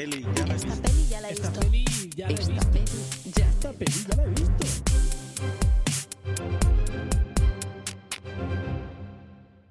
peli 0.00 0.22
ya 0.34 0.46
la 0.46 0.52
he 0.52 0.56
Esta 0.56 0.66
visto. 0.66 0.82
peli 0.82 1.08
ya 1.10 1.20
la 1.20 1.28
he 1.28 1.32
Esta 1.32 1.48
visto. 1.50 1.60
peli 1.60 2.10
ya 2.16 2.26
la 2.26 2.32
he 2.32 2.40
Esta 2.40 2.52
visto. 2.52 2.70
peli 2.72 3.32
ya 3.36 3.44
la 3.44 3.50
Esta 3.50 3.72
peli 3.72 3.92
ya 4.08 4.16
la 4.16 4.22
he 4.22 4.28
visto. 4.30 4.66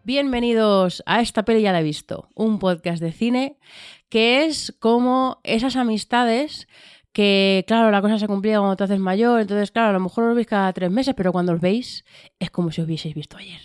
Bienvenidos 0.03 1.03
a 1.07 1.21
esta 1.21 1.43
peli 1.43 1.61
ya 1.63 1.71
la 1.71 1.79
he 1.79 1.83
visto, 1.83 2.29
un 2.35 2.59
podcast 2.59 3.01
de 3.01 3.11
cine 3.11 3.57
que 4.09 4.45
es 4.45 4.75
como 4.79 5.39
esas 5.43 5.75
amistades 5.75 6.67
que, 7.11 7.63
claro, 7.67 7.89
la 7.89 8.01
cosa 8.01 8.19
se 8.19 8.27
cumplía 8.27 8.59
cuando 8.59 8.75
te 8.75 8.83
haces 8.83 8.99
mayor, 8.99 9.39
entonces, 9.41 9.71
claro, 9.71 9.89
a 9.89 9.93
lo 9.93 9.99
mejor 9.99 10.25
los 10.25 10.35
veis 10.35 10.47
cada 10.47 10.71
tres 10.73 10.91
meses, 10.91 11.15
pero 11.17 11.31
cuando 11.31 11.53
los 11.53 11.61
veis 11.61 12.05
es 12.39 12.51
como 12.51 12.71
si 12.71 12.81
os 12.81 12.85
hubieseis 12.87 13.15
visto 13.15 13.37
ayer. 13.37 13.61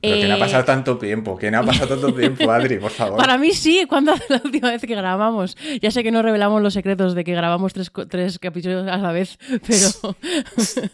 Pero 0.00 0.16
que 0.16 0.28
no 0.28 0.34
ha 0.34 0.36
Eh, 0.36 0.40
pasado 0.40 0.64
tanto 0.64 0.98
tiempo, 0.98 1.36
que 1.36 1.50
no 1.50 1.58
ha 1.58 1.62
pasado 1.64 1.88
tanto 1.98 2.14
tiempo, 2.18 2.50
Adri, 2.50 2.76
por 2.78 2.90
favor. 2.90 3.16
Para 3.18 3.38
mí 3.38 3.52
sí, 3.52 3.84
cuando 3.88 4.12
la 4.28 4.40
última 4.44 4.70
vez 4.70 4.82
que 4.82 4.94
grabamos. 4.94 5.56
Ya 5.80 5.90
sé 5.90 6.02
que 6.02 6.10
no 6.10 6.22
revelamos 6.22 6.62
los 6.62 6.74
secretos 6.74 7.14
de 7.14 7.24
que 7.24 7.32
grabamos 7.34 7.72
tres, 7.72 7.90
tres 8.08 8.38
capítulos 8.38 8.86
a 8.88 8.96
la 8.98 9.12
vez, 9.12 9.38
pero... 9.66 10.16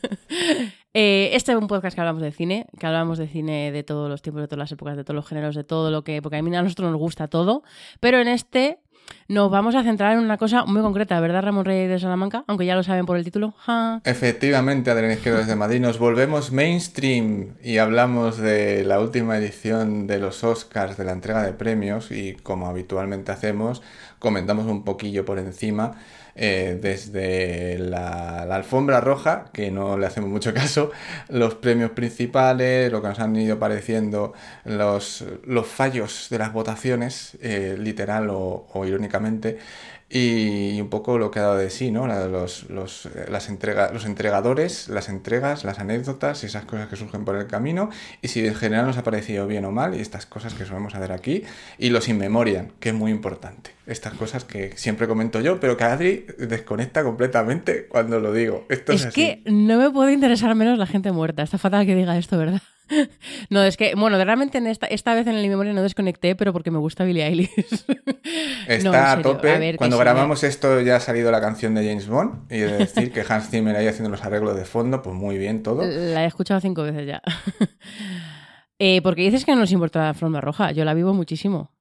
Eh, 0.95 1.31
este 1.35 1.53
es 1.53 1.59
un 1.59 1.69
podcast 1.69 1.95
que 1.95 2.01
hablamos 2.01 2.23
de 2.23 2.33
cine, 2.33 2.67
que 2.81 2.87
hablamos 2.87 3.19
de 3.19 3.29
cine 3.29 3.71
de 3.71 3.83
todos 3.85 4.09
los 4.09 4.23
tiempos, 4.23 4.41
de 4.41 4.49
todas 4.49 4.59
las 4.59 4.73
épocas, 4.73 4.97
de 4.97 5.05
todos 5.05 5.15
los 5.17 5.29
géneros, 5.29 5.55
de 5.55 5.63
todo 5.63 5.91
lo 5.91 6.03
que... 6.03 6.23
Porque 6.23 6.39
a 6.39 6.43
mí 6.43 6.57
a 6.57 6.63
nosotros 6.63 6.91
nos 6.91 6.99
gusta 6.99 7.29
todo, 7.29 7.63
pero 8.01 8.19
en 8.19 8.27
este 8.27 8.79
nos 9.29 9.51
vamos 9.51 9.75
a 9.75 9.83
centrar 9.83 10.15
en 10.15 10.21
una 10.21 10.39
cosa 10.39 10.65
muy 10.65 10.81
concreta, 10.81 11.21
¿verdad, 11.21 11.43
Ramón 11.43 11.65
Rey 11.65 11.87
de 11.87 11.99
Salamanca? 11.99 12.45
Aunque 12.47 12.65
ya 12.65 12.75
lo 12.75 12.83
saben 12.83 13.05
por 13.05 13.17
el 13.17 13.25
título. 13.25 13.55
Efectivamente, 14.05 14.91
Adrián 14.91 15.13
Izquierdo 15.13 15.41
desde 15.41 15.55
Madrid, 15.55 15.81
nos 15.81 15.99
volvemos 15.99 16.51
mainstream 16.51 17.55
y 17.63 17.79
hablamos 17.79 18.39
de 18.39 18.85
la 18.85 19.01
última 19.01 19.37
edición 19.37 20.07
de 20.07 20.19
los 20.19 20.45
Oscars, 20.45 20.97
de 20.97 21.05
la 21.05 21.13
entrega 21.13 21.43
de 21.43 21.53
premios 21.53 22.11
y 22.11 22.35
como 22.43 22.69
habitualmente 22.69 23.33
hacemos, 23.33 23.83
comentamos 24.19 24.67
un 24.67 24.85
poquillo 24.85 25.25
por 25.25 25.39
encima 25.39 25.97
eh, 26.41 26.79
desde 26.81 27.79
la, 27.79 28.43
alfombra 28.43 29.01
roja, 29.01 29.47
que 29.53 29.73
no 29.73 29.99
le 29.99 30.07
hacemos 30.07 30.31
mucho 30.31 30.55
caso, 30.55 30.93
los 31.29 31.57
premios 31.57 31.91
principales, 31.91 32.93
lo 32.93 33.03
que 33.03 33.09
nos 33.09 33.19
han 33.19 33.35
ido 33.35 33.59
pareciendo 33.59 34.33
los, 34.65 35.25
los 35.45 35.67
fallos 35.67 36.29
de 36.31 36.39
las 36.39 36.53
votaciones, 36.53 37.37
eh, 37.43 37.77
literal 37.79 38.29
o 38.31 38.85
irónicamente, 38.87 39.59
y 40.11 40.81
un 40.81 40.89
poco 40.89 41.19
lo 41.19 41.31
que 41.31 41.39
ha 41.39 41.43
dado 41.43 41.57
de 41.59 41.69
sí, 41.71 41.91
¿no? 41.91 42.07
Los, 42.07 42.71
los, 42.71 43.07
eh, 43.07 43.27
las 43.31 43.49
entrega, 43.51 43.93
los 43.93 44.07
entregadores, 44.07 44.89
las 44.89 45.09
entregas, 45.09 45.65
las 45.65 45.79
anécdotas 45.81 46.43
y 46.43 46.47
esas 46.47 46.65
cosas 46.65 46.89
que 46.89 46.97
surgen 46.97 47.25
por 47.27 47.37
el 47.37 47.47
camino, 47.47 47.91
y 48.23 48.29
si 48.29 48.47
en 48.47 48.55
general 48.55 48.87
nos 48.87 48.97
ha 48.97 49.03
parecido 49.03 49.47
bien 49.47 49.65
o 49.67 49.71
mal, 49.71 49.95
y 49.95 50.01
estas 50.01 50.25
cosas 50.25 50.55
que 50.55 50.65
solemos 50.65 50.95
hacer 50.95 51.13
aquí, 51.13 51.43
y 51.77 51.91
los 51.91 52.09
in 52.09 52.17
memoriam, 52.19 52.69
que 52.81 52.89
es 52.89 52.95
muy 52.95 53.11
importante. 53.11 53.73
Estas 53.87 54.15
cosas 54.15 54.45
que 54.45 54.77
siempre 54.77 55.07
comento 55.09 55.41
yo, 55.41 55.61
pero 55.61 55.77
que 55.77 55.85
Adri 55.85 56.27
desconecta 56.39 57.03
completamente 57.03 57.87
cuando 57.87 58.19
lo 58.21 58.33
digo. 58.33 58.65
Esto 58.71 58.93
es, 58.93 59.01
Es 59.03 59.07
así. 59.09 59.15
que 59.21 59.43
no 59.51 59.79
me 59.79 59.91
puede 59.91 60.13
interesar 60.13 60.55
menos 60.55 60.79
la 60.79 60.87
gente 60.87 61.13
muerta. 61.13 61.43
Está 61.43 61.59
fatal 61.59 61.85
que 61.87 61.95
diga 61.95 62.17
esto, 62.17 62.37
¿verdad? 62.39 62.61
No, 63.51 63.63
es 63.63 63.77
que, 63.77 63.95
bueno, 63.95 64.23
realmente 64.23 64.59
en 64.59 64.67
esta, 64.67 64.87
esta 64.87 65.15
vez 65.15 65.27
en 65.27 65.35
el 65.37 65.49
memoria 65.49 65.73
no 65.73 65.83
desconecté, 65.83 66.35
pero 66.37 66.53
porque 66.53 66.71
me 66.71 66.79
gusta 66.79 67.05
Billie 67.05 67.25
Eilish. 67.27 67.51
Está 68.69 69.15
No, 69.15 69.21
a 69.21 69.23
tope. 69.23 69.51
a 69.53 69.59
ver, 69.59 69.75
que 69.75 69.79
Cuando 69.79 69.99
grabamos 69.99 70.43
esto 70.45 70.81
ya 70.81 70.97
ha 70.97 71.01
salido 71.01 71.31
la 71.31 71.41
canción 71.41 71.75
de 71.75 71.87
James 71.87 72.09
Bond 72.09 72.51
y 72.53 72.57
he 72.57 72.67
de 72.67 72.79
decir 72.79 73.13
que 73.13 73.25
Hans 73.29 73.51
Zimmer 73.51 73.77
ahí 73.77 73.87
haciendo 73.87 74.11
los 74.11 74.23
arreglos 74.25 74.57
de 74.57 74.65
fondo, 74.65 75.03
pues 75.03 75.15
muy 75.17 75.39
bien 75.39 75.63
todo. 75.63 75.83
La 75.85 76.25
he 76.25 76.27
escuchado 76.27 76.61
cinco 76.61 76.83
veces 76.83 77.07
ya. 77.07 77.23
Eh, 78.81 79.03
porque 79.03 79.23
dices 79.23 79.45
que 79.45 79.53
no 79.53 79.59
nos 79.63 79.73
importa 79.73 79.99
la 79.99 80.09
alfombra 80.11 80.41
roja. 80.41 80.71
Yo 80.71 80.85
la 80.85 80.95
vivo 80.95 81.13
muchísimo. 81.13 81.75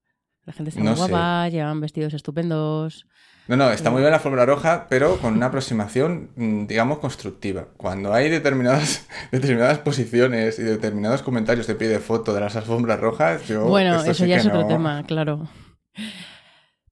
La 0.45 0.53
gente 0.53 0.69
está 0.69 0.81
No 0.81 0.91
muy 0.95 0.99
sé. 0.99 1.09
guapa, 1.11 1.47
llevan 1.49 1.79
vestidos 1.79 2.15
estupendos. 2.15 3.05
No, 3.47 3.55
no, 3.55 3.71
está 3.71 3.89
muy 3.91 4.01
bien 4.01 4.11
la 4.11 4.19
fórmula 4.19 4.45
roja, 4.45 4.87
pero 4.89 5.17
con 5.19 5.33
una 5.33 5.45
aproximación, 5.45 6.31
mm, 6.35 6.67
digamos, 6.67 6.99
constructiva. 6.99 7.67
Cuando 7.77 8.13
hay 8.13 8.29
determinadas, 8.29 9.07
determinadas 9.31 9.79
posiciones 9.79 10.59
y 10.59 10.63
determinados 10.63 11.21
comentarios 11.21 11.65
de 11.67 11.75
pie 11.75 11.87
de 11.87 11.99
foto 11.99 12.33
de 12.33 12.41
las 12.41 12.55
alfombras 12.57 12.99
rojas, 12.99 13.47
yo... 13.47 13.65
bueno, 13.65 14.03
eso 14.03 14.13
sí 14.13 14.27
ya 14.27 14.37
es 14.37 14.45
otro 14.45 14.61
no- 14.61 14.67
tema, 14.67 15.03
claro. 15.07 15.47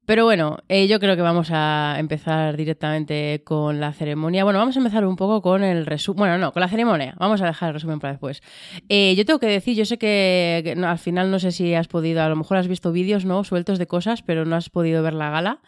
Pero 0.07 0.23
bueno, 0.23 0.59
eh, 0.69 0.87
yo 0.87 0.99
creo 0.99 1.15
que 1.15 1.23
vamos 1.23 1.49
a 1.51 1.95
empezar 1.97 2.55
directamente 2.57 3.41
con 3.43 3.79
la 3.79 3.91
ceremonia. 3.91 4.43
Bueno, 4.43 4.59
vamos 4.59 4.75
a 4.75 4.79
empezar 4.79 5.03
un 5.03 5.15
poco 5.15 5.41
con 5.41 5.63
el 5.63 5.87
resumen. 5.87 6.19
Bueno, 6.19 6.37
no, 6.37 6.53
con 6.53 6.61
la 6.61 6.67
ceremonia. 6.69 7.15
Vamos 7.17 7.41
a 7.41 7.47
dejar 7.47 7.69
el 7.69 7.73
resumen 7.73 7.99
para 7.99 8.13
después. 8.13 8.43
Eh, 8.87 9.15
yo 9.17 9.25
tengo 9.25 9.39
que 9.39 9.47
decir, 9.47 9.75
yo 9.75 9.83
sé 9.83 9.97
que, 9.97 10.61
que 10.63 10.75
no, 10.75 10.87
al 10.89 10.99
final 10.99 11.31
no 11.31 11.39
sé 11.39 11.51
si 11.51 11.73
has 11.73 11.87
podido, 11.87 12.21
a 12.21 12.29
lo 12.29 12.35
mejor 12.35 12.57
has 12.57 12.67
visto 12.67 12.91
vídeos, 12.91 13.25
¿no? 13.25 13.43
Sueltos 13.43 13.79
de 13.79 13.87
cosas, 13.87 14.21
pero 14.21 14.45
no 14.45 14.55
has 14.55 14.69
podido 14.69 15.01
ver 15.01 15.13
la 15.15 15.31
gala. 15.31 15.59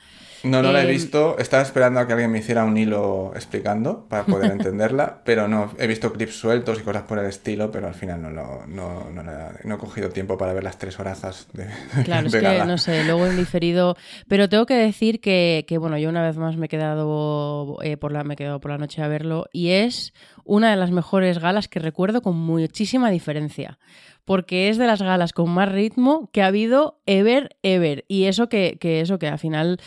No, 0.43 0.61
no 0.61 0.71
la 0.71 0.81
he 0.83 0.85
Eh, 0.85 0.91
visto. 0.91 1.37
Estaba 1.39 1.63
esperando 1.63 1.99
a 1.99 2.07
que 2.07 2.13
alguien 2.13 2.31
me 2.31 2.39
hiciera 2.39 2.63
un 2.63 2.77
hilo 2.77 3.31
explicando 3.35 4.05
para 4.07 4.25
poder 4.25 4.51
entenderla, 4.51 5.21
pero 5.25 5.47
no, 5.47 5.71
he 5.79 5.87
visto 5.87 6.13
clips 6.13 6.35
sueltos 6.39 6.79
y 6.79 6.83
cosas 6.83 7.03
por 7.03 7.19
el 7.19 7.25
estilo, 7.25 7.71
pero 7.71 7.87
al 7.87 7.93
final 7.95 8.21
no, 8.21 8.31
no, 8.67 9.09
no, 9.11 9.23
la- 9.23 9.53
no 9.63 9.75
he 9.75 9.77
cogido 9.77 10.09
tiempo 10.09 10.37
para 10.37 10.53
ver 10.53 10.63
las 10.63 10.77
tres 10.77 10.99
horazas 10.99 11.47
de, 11.53 11.67
Claro, 12.03 12.27
es 12.27 12.31
de 12.33 12.39
que 12.39 12.45
gala. 12.45 12.65
no 12.65 12.77
sé, 12.77 13.03
luego 13.03 13.25
en 13.27 13.35
diferido. 13.35 13.95
Pero 14.27 14.47
tengo 14.49 14.65
que 14.65 14.75
decir 14.75 15.19
que, 15.21 15.65
que, 15.67 15.77
bueno, 15.77 15.97
yo 15.97 16.09
una 16.09 16.21
vez 16.23 16.37
más 16.37 16.55
me 16.57 16.67
he 16.67 16.69
quedado 16.69 17.77
eh, 17.81 17.97
por 17.97 18.11
la, 18.11 18.23
me 18.23 18.35
he 18.35 18.37
quedado 18.37 18.59
por 18.59 18.71
la 18.71 18.77
noche 18.77 19.01
a 19.01 19.07
verlo 19.07 19.45
y 19.51 19.69
es 19.71 20.13
una 20.45 20.69
de 20.71 20.77
las 20.77 20.91
mejores 20.91 21.39
galas 21.39 21.67
que 21.67 21.79
recuerdo 21.79 22.21
con 22.21 22.35
muchísima 22.37 23.09
diferencia. 23.09 23.79
Porque 24.27 24.67
es 24.67 24.77
de 24.77 24.85
las 24.87 25.01
galas 25.01 25.31
con 25.31 25.49
más 25.49 25.71
ritmo 25.71 26.29
que 26.33 26.41
ha 26.41 26.47
habido 26.47 26.99
ever, 27.05 27.55
ever. 27.63 28.03
Y 28.09 28.25
eso 28.25 28.49
que, 28.49 28.77
que 28.77 28.99
eso 28.99 29.17
que 29.19 29.27
al 29.29 29.39
final 29.39 29.79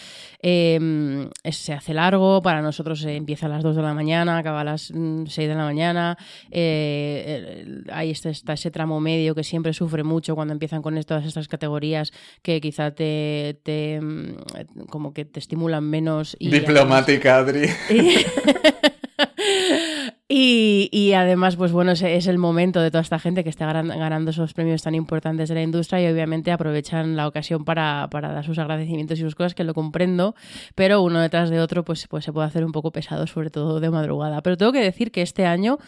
eh, 0.43 1.29
es- 1.45 1.59
se 1.59 1.75
hace 1.75 1.93
largo, 1.93 2.41
para 2.41 2.63
nosotros 2.63 3.05
eh, 3.05 3.17
empieza 3.17 3.45
a 3.45 3.49
las 3.51 3.63
2 3.63 3.77
de 3.77 3.83
la 3.83 3.93
mañana, 3.93 4.39
acaba 4.39 4.63
a 4.63 4.65
las 4.65 4.91
mm, 4.95 5.27
6 5.27 5.47
de 5.47 5.55
la 5.55 5.65
mañana. 5.65 6.17
eh, 6.51 7.67
este, 8.03 8.31
está 8.31 8.55
ese 8.55 8.71
tramo 8.71 8.99
medio 8.99 9.35
que 9.35 9.45
siempre 9.45 9.75
sufre 9.75 10.05
mucho 10.05 10.35
cuando 10.35 10.53
empiezan 10.55 10.81
con 10.81 10.99
todas 11.05 11.27
estas 11.27 11.47
categorías 11.47 12.11
que 12.43 12.61
quizá 12.63 12.93
te, 12.93 13.61
te, 13.63 14.01
mm, 14.01 14.37
como 14.89 15.13
que 15.13 15.27
te 15.27 15.39
estimulan 15.39 15.85
menos. 15.85 16.35
Y 16.39 16.49
Diplomática, 16.49 17.37
Adri. 17.37 17.69
Y, 20.33 20.89
y 20.93 21.15
además, 21.15 21.57
pues 21.57 21.73
bueno, 21.73 21.91
es, 21.91 22.03
el 22.03 22.39
momento 22.39 22.81
de 22.81 22.93
toda 22.93 23.03
esta 23.03 23.19
gente 23.19 23.43
que 23.43 23.51
está 23.51 23.67
ganan- 23.67 23.99
ganando 23.99 24.31
esos 24.31 24.55
premios 24.55 24.81
tan 24.81 24.95
importantes 24.95 25.49
de 25.49 25.57
la 25.57 25.63
industria 25.63 26.01
y 26.01 26.07
obviamente 26.07 26.53
aprovechan 26.53 27.17
la 27.17 27.27
ocasión 27.27 27.65
para, 27.65 28.07
para 28.13 28.33
dar 28.33 28.45
sus 28.45 28.57
agradecimientos 28.61 29.19
y 29.19 29.23
sus 29.23 29.35
cosas, 29.35 29.57
que 29.57 29.65
lo 29.65 29.75
comprendo, 29.75 30.37
pero 30.77 31.03
uno 31.03 31.19
detrás 31.19 31.51
de 31.51 31.61
otro 31.61 31.85
pues, 31.85 32.07
pues 32.07 32.25
se 32.25 32.33
puede 32.33 32.47
hacer 32.47 32.65
un 32.65 32.71
poco 32.71 32.93
pesado, 32.93 33.27
sobre 33.27 33.51
todo 33.51 33.81
de 33.81 33.91
madrugada. 33.91 34.41
Pero 34.41 34.57
tengo 34.57 34.71
que 34.71 34.81
decir 34.81 35.11
que 35.11 35.23
este 35.23 35.47
año 35.47 35.79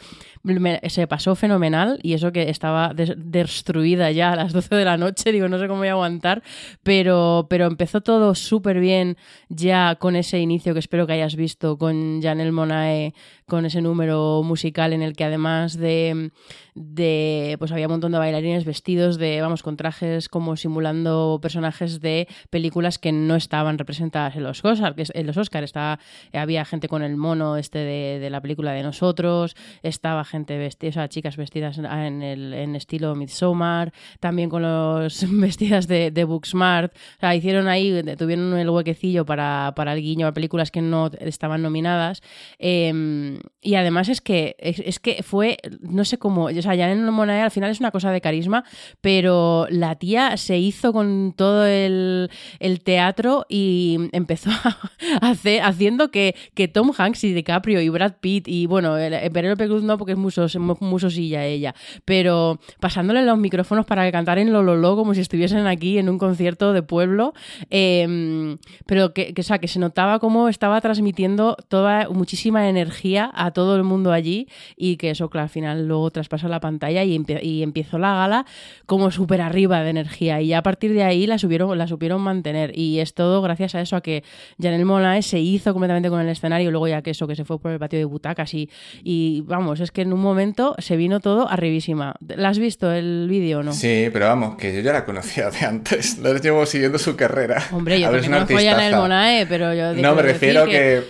se 0.88 1.06
pasó 1.06 1.34
fenomenal 1.36 1.98
y 2.02 2.14
eso 2.14 2.32
que 2.32 2.50
estaba 2.50 2.92
des- 2.94 3.14
destruida 3.16 4.10
ya 4.10 4.32
a 4.32 4.36
las 4.36 4.52
12 4.52 4.74
de 4.74 4.84
la 4.84 4.96
noche, 4.96 5.30
digo, 5.32 5.48
no 5.48 5.58
sé 5.58 5.68
cómo 5.68 5.78
voy 5.80 5.88
a 5.88 5.92
aguantar, 5.92 6.42
pero, 6.82 7.46
pero 7.48 7.66
empezó 7.66 8.00
todo 8.00 8.34
súper 8.34 8.80
bien 8.80 9.16
ya 9.48 9.96
con 9.96 10.16
ese 10.16 10.38
inicio 10.40 10.72
que 10.72 10.80
espero 10.80 11.06
que 11.06 11.12
hayas 11.12 11.36
visto 11.36 11.78
con 11.78 12.20
Janelle 12.20 12.50
Monae, 12.52 13.14
con 13.46 13.66
ese 13.66 13.80
número 13.82 14.42
musical 14.42 14.92
en 14.92 15.02
el 15.02 15.14
que 15.14 15.24
además 15.24 15.76
de, 15.76 16.30
de 16.74 17.56
pues 17.58 17.70
había 17.72 17.86
un 17.86 17.92
montón 17.92 18.12
de 18.12 18.18
bailarines 18.18 18.64
vestidos 18.64 19.18
de, 19.18 19.40
vamos, 19.40 19.62
con 19.62 19.76
trajes 19.76 20.28
como 20.28 20.56
simulando 20.56 21.38
personajes 21.42 22.00
de 22.00 22.28
películas 22.50 22.98
que 22.98 23.12
no 23.12 23.36
estaban 23.36 23.78
representadas 23.78 24.36
en 24.36 24.44
los 24.44 24.64
Oscar, 24.64 24.94
en 24.96 25.26
los 25.26 25.36
Oscar 25.36 25.64
estaba, 25.64 25.98
había 26.32 26.64
gente 26.64 26.88
con 26.88 27.02
el 27.02 27.16
mono 27.16 27.56
este 27.56 27.78
de, 27.78 28.18
de 28.18 28.30
la 28.30 28.40
película 28.40 28.72
de 28.72 28.82
nosotros, 28.82 29.54
estaba 29.82 30.24
gente 30.24 30.56
vestida, 30.56 30.90
o 30.90 30.92
sea, 30.92 31.08
chicas 31.08 31.36
vestidas 31.36 31.78
en, 31.78 32.22
el 32.22 32.54
en 32.54 32.74
estilo 32.76 33.14
Midsommar, 33.14 33.92
también 34.20 34.48
con 34.48 34.62
los 34.62 35.26
vestidas 35.30 35.88
de, 35.88 36.10
de 36.10 36.24
Booksmart, 36.24 36.94
o 36.94 37.20
sea, 37.20 37.34
hicieron 37.34 37.68
ahí, 37.68 38.02
tuvieron 38.16 38.56
el 38.56 38.70
huequecillo 38.70 39.26
para, 39.26 39.72
para 39.76 39.92
el 39.92 40.00
guiño 40.00 40.26
a 40.26 40.32
películas 40.32 40.70
que 40.70 40.80
no 40.80 41.10
estaban 41.20 41.62
nominadas. 41.62 42.22
Eh, 42.58 43.38
y 43.60 43.74
además 43.74 44.08
es 44.08 44.20
que 44.20 44.56
es, 44.58 44.80
es 44.80 44.98
que 44.98 45.22
fue, 45.22 45.58
no 45.80 46.04
sé 46.04 46.18
cómo, 46.18 46.48
o 46.62 46.70
sea, 46.70 46.76
Janelle 46.76 47.10
Monáe 47.10 47.42
al 47.42 47.50
final 47.50 47.70
es 47.70 47.80
una 47.80 47.90
cosa 47.90 48.10
de 48.12 48.20
carisma, 48.20 48.64
pero 49.00 49.66
la 49.68 49.96
tía 49.96 50.36
se 50.36 50.58
hizo 50.58 50.92
con 50.92 51.34
todo 51.36 51.66
el, 51.66 52.30
el 52.60 52.80
teatro 52.80 53.46
y 53.48 54.08
empezó 54.12 54.50
a 54.50 54.78
hacer, 55.20 55.62
haciendo 55.62 56.10
que, 56.10 56.36
que 56.54 56.68
Tom 56.68 56.92
Hanks 56.96 57.24
y 57.24 57.32
DiCaprio 57.32 57.80
y 57.80 57.88
Brad 57.88 58.14
Pitt 58.20 58.46
y 58.46 58.66
bueno, 58.66 58.94
Penélope 59.32 59.66
Cruz 59.66 59.82
no 59.82 59.98
porque 59.98 60.12
es 60.12 60.18
muso, 60.18 60.46
musosilla 60.80 61.44
ella, 61.44 61.74
pero 62.04 62.60
pasándole 62.80 63.24
los 63.24 63.38
micrófonos 63.38 63.86
para 63.86 64.04
que 64.04 64.12
cantaran 64.12 64.52
Lololó 64.52 64.96
como 64.96 65.14
si 65.14 65.20
estuviesen 65.20 65.66
aquí 65.66 65.98
en 65.98 66.08
un 66.08 66.18
concierto 66.18 66.72
de 66.72 66.82
pueblo, 66.82 67.34
eh, 67.70 68.56
pero 68.86 69.12
que, 69.12 69.34
o 69.36 69.42
sea, 69.42 69.58
que 69.58 69.68
se 69.68 69.78
notaba 69.78 70.18
como 70.18 70.48
estaba 70.48 70.80
transmitiendo 70.80 71.56
toda 71.68 72.08
muchísima 72.08 72.68
energía 72.68 73.30
a 73.34 73.50
todo 73.50 73.76
el 73.76 73.82
mundo 73.82 74.12
allí 74.12 74.48
y 74.76 74.96
que 74.96 75.10
eso, 75.10 75.28
claro, 75.28 75.44
al 75.44 75.50
final 75.50 75.88
luego 75.88 76.10
traspasa 76.10 76.48
la 76.52 76.60
pantalla 76.60 77.02
y, 77.02 77.24
y 77.42 77.62
empezó 77.62 77.98
la 77.98 78.14
gala 78.14 78.46
como 78.86 79.10
súper 79.10 79.40
arriba 79.40 79.82
de 79.82 79.90
energía 79.90 80.40
y 80.40 80.48
ya 80.48 80.58
a 80.58 80.62
partir 80.62 80.92
de 80.92 81.02
ahí 81.02 81.26
la, 81.26 81.38
subieron, 81.38 81.76
la 81.76 81.86
supieron 81.86 82.20
mantener 82.20 82.76
y 82.78 83.00
es 83.00 83.14
todo 83.14 83.42
gracias 83.42 83.74
a 83.74 83.80
eso, 83.80 83.96
a 83.96 84.00
que 84.00 84.22
Janelle 84.60 84.84
Monáe 84.84 85.22
se 85.22 85.40
hizo 85.40 85.72
completamente 85.72 86.08
con 86.08 86.20
el 86.20 86.28
escenario 86.28 86.68
y 86.68 86.70
luego 86.70 86.88
ya 86.88 87.02
que 87.02 87.10
eso, 87.10 87.26
que 87.26 87.34
se 87.34 87.44
fue 87.44 87.58
por 87.58 87.72
el 87.72 87.78
patio 87.78 87.98
de 87.98 88.04
butacas 88.04 88.54
y, 88.54 88.70
y 89.02 89.42
vamos, 89.42 89.80
es 89.80 89.90
que 89.90 90.02
en 90.02 90.12
un 90.12 90.20
momento 90.20 90.74
se 90.78 90.96
vino 90.96 91.20
todo 91.20 91.48
arribísima. 91.48 92.14
¿La 92.28 92.50
has 92.50 92.58
visto 92.58 92.92
el 92.92 93.26
vídeo 93.28 93.60
o 93.60 93.62
no? 93.62 93.72
Sí, 93.72 94.08
pero 94.12 94.26
vamos, 94.26 94.56
que 94.56 94.74
yo 94.74 94.80
ya 94.80 94.92
la 94.92 95.04
conocía 95.04 95.50
de 95.50 95.66
antes. 95.66 96.18
La 96.22 96.32
llevo 96.38 96.66
siguiendo 96.66 96.98
su 96.98 97.16
carrera. 97.16 97.62
Hombre, 97.72 98.00
yo 98.00 98.10
también 98.10 98.34
a 98.34 98.38
Janelle 98.40 98.56
artistaza. 98.60 98.96
Monáe, 98.96 99.46
pero 99.46 99.74
yo 99.74 99.94
No, 99.94 100.14
me 100.14 100.22
refiero 100.22 100.66
que, 100.66 101.02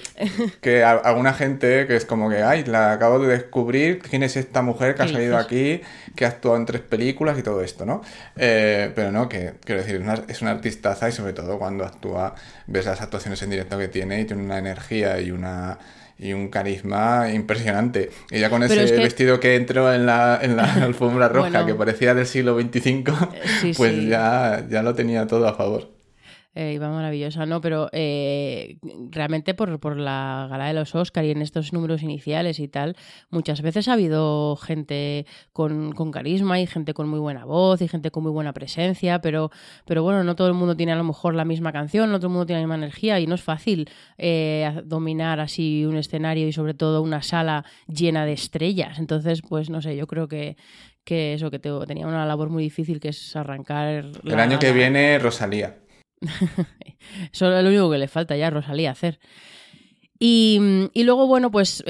que, 0.60 0.82
a 0.82 0.92
alguna 0.92 1.32
gente 1.34 1.86
que 1.86 1.96
es 1.96 2.04
como 2.04 2.30
que, 2.30 2.42
ay, 2.42 2.64
la 2.64 2.92
acabo 2.92 3.18
de 3.18 3.28
descubrir, 3.28 4.00
quién 4.00 4.22
es 4.22 4.36
esta 4.36 4.62
mujer 4.62 4.94
que 4.94 5.02
ha 5.02 5.06
¿Qué 5.06 5.12
salido 5.12 5.31
aquí, 5.38 5.81
que 6.17 6.25
ha 6.25 6.29
actuado 6.29 6.56
en 6.56 6.67
tres 6.67 6.81
películas 6.82 7.38
y 7.38 7.43
todo 7.43 7.62
esto, 7.62 7.84
¿no? 7.87 8.02
Eh, 8.37 8.90
pero 8.94 9.11
no, 9.12 9.29
que 9.29 9.55
quiero 9.64 9.81
decir, 9.82 10.00
una- 10.00 10.23
es 10.29 10.43
una 10.43 10.50
artistaza 10.52 11.08
y 11.08 11.12
sobre 11.12 11.32
todo 11.32 11.58
cuando 11.58 11.84
actúa, 11.84 12.34
ves 12.67 12.87
las 12.87 13.00
actuaciones 13.00 13.43
en 13.43 13.50
directo 13.50 13.79
que 13.79 13.88
tiene 13.88 14.20
y 14.20 14.25
tiene 14.25 14.43
una 14.43 14.58
energía 14.58 15.20
y 15.20 15.31
una 15.31 15.79
y 16.19 16.34
un 16.34 16.49
carisma 16.50 17.31
impresionante. 17.32 18.11
Y 18.31 18.38
ya 18.38 18.49
con 18.49 18.61
Pero 18.61 18.75
ese 18.75 18.84
es 18.84 18.93
que- 18.93 18.99
vestido 18.99 19.40
que 19.40 19.56
entró 19.56 19.93
en 19.93 20.06
la, 20.06 20.38
en 20.40 20.56
la 20.56 20.73
alfombra 20.84 21.29
roja, 21.29 21.49
Bueno. 21.50 21.67
que 21.67 21.75
parecía 21.75 22.14
del 22.14 22.26
siglo 22.26 22.55
XXV, 22.61 23.12
sí, 23.61 23.73
pues 23.76 23.93
sí. 23.94 24.08
Ya, 24.08 24.64
ya 24.69 24.82
lo 24.85 24.94
tenía 24.94 25.26
todo 25.26 25.49
a 25.49 25.55
favor. 25.55 25.90
Eh, 26.54 26.75
iba 26.75 26.90
maravillosa, 26.90 27.46
¿no? 27.46 27.62
Pero 27.62 27.88
eh, 27.93 28.76
realmente 29.10 29.54
por, 29.54 29.81
por 29.81 29.96
la 29.96 30.46
gala 30.50 30.66
de 30.66 30.75
los 30.75 30.94
Oscar 30.94 31.25
y 31.25 31.31
en 31.31 31.40
estos 31.40 31.72
números 31.72 32.02
iniciales 32.02 32.58
y 32.60 32.69
tal, 32.69 32.94
muchas 33.31 33.62
veces 33.62 33.88
ha 33.88 33.94
habido 33.94 34.56
gente 34.56 35.25
con, 35.54 35.93
con 35.93 36.10
carisma 36.10 36.60
y 36.60 36.66
gente 36.66 36.93
con 36.93 37.08
muy 37.08 37.20
buena 37.20 37.46
voz 37.46 37.81
y 37.81 37.88
gente 37.88 38.10
con 38.10 38.22
muy 38.25 38.32
buena 38.32 38.52
presencia, 38.52 39.20
pero, 39.22 39.50
pero 39.87 40.02
bueno, 40.02 40.25
no 40.25 40.37
todo 40.37 40.49
el 40.49 40.54
mundo 40.54 40.76
tiene 40.76 40.93
a 40.93 40.96
lo 40.96 41.04
mejor 41.04 41.34
la 41.34 41.46
misma 41.46 41.72
canción, 41.72 42.10
no 42.10 42.19
todo 42.19 42.26
el 42.26 42.32
mundo 42.34 42.44
tiene 42.44 42.60
la 42.60 42.66
misma 42.66 42.75
energía 42.84 43.19
y 43.19 43.26
no 43.26 43.34
es 43.34 43.43
fácil 43.43 43.88
eh, 44.19 44.82
dominar 44.84 45.40
así 45.40 45.87
un 45.87 45.96
escenario 45.96 46.46
y 46.46 46.52
sobre 46.52 46.75
todo 46.75 47.00
una 47.00 47.22
sala 47.22 47.64
llena 47.88 48.26
de 48.26 48.34
estrellas. 48.34 48.99
Entonces, 48.99 49.40
pues 49.40 49.70
no 49.70 49.81
sé, 49.81 49.96
yo 49.96 50.06
creo 50.06 50.28
que, 50.28 50.58
que 51.04 51.32
eso, 51.32 51.50
que 51.50 51.58
te- 51.58 51.70
tenía 51.87 52.06
una 52.06 52.26
labor 52.26 52.50
muy 52.50 52.62
difícil 52.62 53.00
que 53.00 53.08
es 53.08 53.34
arrancar... 53.37 53.88
El 53.88 54.12
la 54.25 54.43
año 54.43 54.58
que 54.58 54.72
viene, 54.72 55.19
Rosalía. 55.19 55.78
Eso 57.32 57.56
es 57.56 57.62
lo 57.64 57.70
único 57.70 57.90
que 57.90 57.98
le 57.98 58.08
falta 58.08 58.36
ya 58.36 58.48
a 58.48 58.50
Rosalía 58.50 58.90
hacer. 58.90 59.19
Y, 60.24 60.60
luego, 60.94 61.26
bueno, 61.26 61.50
pues, 61.50 61.82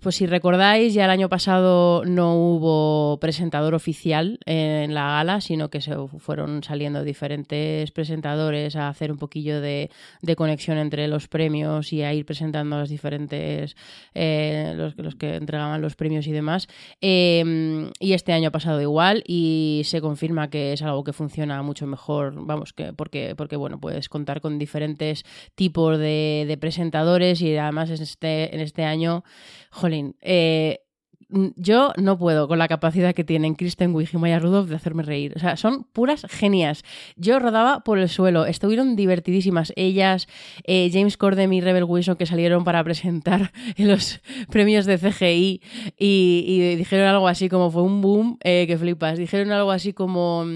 pues 0.00 0.14
si 0.14 0.26
recordáis, 0.26 0.94
ya 0.94 1.06
el 1.06 1.10
año 1.10 1.28
pasado 1.28 2.04
no 2.04 2.36
hubo 2.36 3.18
presentador 3.18 3.74
oficial 3.74 4.38
en 4.46 4.94
la 4.94 5.08
gala, 5.08 5.40
sino 5.40 5.70
que 5.70 5.80
se 5.80 5.96
fueron 6.18 6.62
saliendo 6.62 7.02
diferentes 7.02 7.90
presentadores 7.90 8.76
a 8.76 8.88
hacer 8.88 9.10
un 9.10 9.18
poquillo 9.18 9.60
de, 9.60 9.90
de 10.22 10.36
conexión 10.36 10.78
entre 10.78 11.08
los 11.08 11.26
premios 11.26 11.92
y 11.92 12.04
a 12.04 12.14
ir 12.14 12.24
presentando 12.24 12.76
a 12.76 12.78
los 12.78 12.90
diferentes, 12.90 13.74
eh, 14.14 14.74
los, 14.76 14.96
los 14.96 15.16
que 15.16 15.34
entregaban 15.34 15.82
los 15.82 15.96
premios 15.96 16.28
y 16.28 16.30
demás. 16.30 16.68
Eh, 17.00 17.90
y 17.98 18.12
este 18.12 18.32
año 18.32 18.50
ha 18.50 18.52
pasado 18.52 18.80
igual 18.82 19.24
y 19.26 19.82
se 19.84 20.00
confirma 20.00 20.48
que 20.48 20.74
es 20.74 20.82
algo 20.82 21.02
que 21.02 21.12
funciona 21.12 21.60
mucho 21.64 21.88
mejor, 21.88 22.34
vamos, 22.36 22.72
que 22.72 22.92
porque, 22.92 23.34
porque 23.34 23.56
bueno, 23.56 23.80
puedes 23.80 24.08
contar 24.08 24.40
con 24.40 24.60
diferentes 24.60 25.24
tipos 25.56 25.98
de, 25.98 26.44
de 26.46 26.56
presentadores 26.56 27.40
y 27.40 27.63
además 27.64 27.90
en 27.90 28.02
este, 28.02 28.54
en 28.54 28.60
este 28.60 28.84
año, 28.84 29.24
jolín, 29.70 30.16
eh, 30.20 30.84
yo 31.56 31.92
no 31.96 32.18
puedo 32.18 32.48
con 32.48 32.58
la 32.58 32.68
capacidad 32.68 33.14
que 33.14 33.24
tienen 33.24 33.54
Kristen 33.54 33.94
Wiig 33.94 34.10
y 34.12 34.18
Maya 34.18 34.38
Rudolph 34.38 34.68
de 34.68 34.76
hacerme 34.76 35.02
reír. 35.02 35.32
O 35.36 35.38
sea, 35.38 35.56
son 35.56 35.84
puras 35.84 36.26
genias. 36.28 36.84
Yo 37.16 37.38
rodaba 37.38 37.80
por 37.80 37.98
el 37.98 38.08
suelo. 38.08 38.46
Estuvieron 38.46 38.96
divertidísimas. 38.96 39.72
Ellas, 39.76 40.28
eh, 40.64 40.90
James 40.92 41.16
Corden 41.16 41.52
y 41.52 41.60
Rebel 41.60 41.84
Wilson, 41.84 42.16
que 42.16 42.26
salieron 42.26 42.64
para 42.64 42.82
presentar 42.84 43.52
los 43.76 44.20
premios 44.50 44.86
de 44.86 44.98
CGI 44.98 45.62
y, 45.98 46.76
dijeron 46.76 47.06
algo 47.06 47.28
así 47.28 47.48
como 47.48 47.70
fue 47.70 47.82
un 47.82 48.00
boom 48.00 48.38
eh, 48.42 48.66
que 48.66 48.78
flipas. 48.78 49.18
Dijeron 49.18 49.50
algo 49.50 49.70
así 49.70 49.92
como 49.92 50.46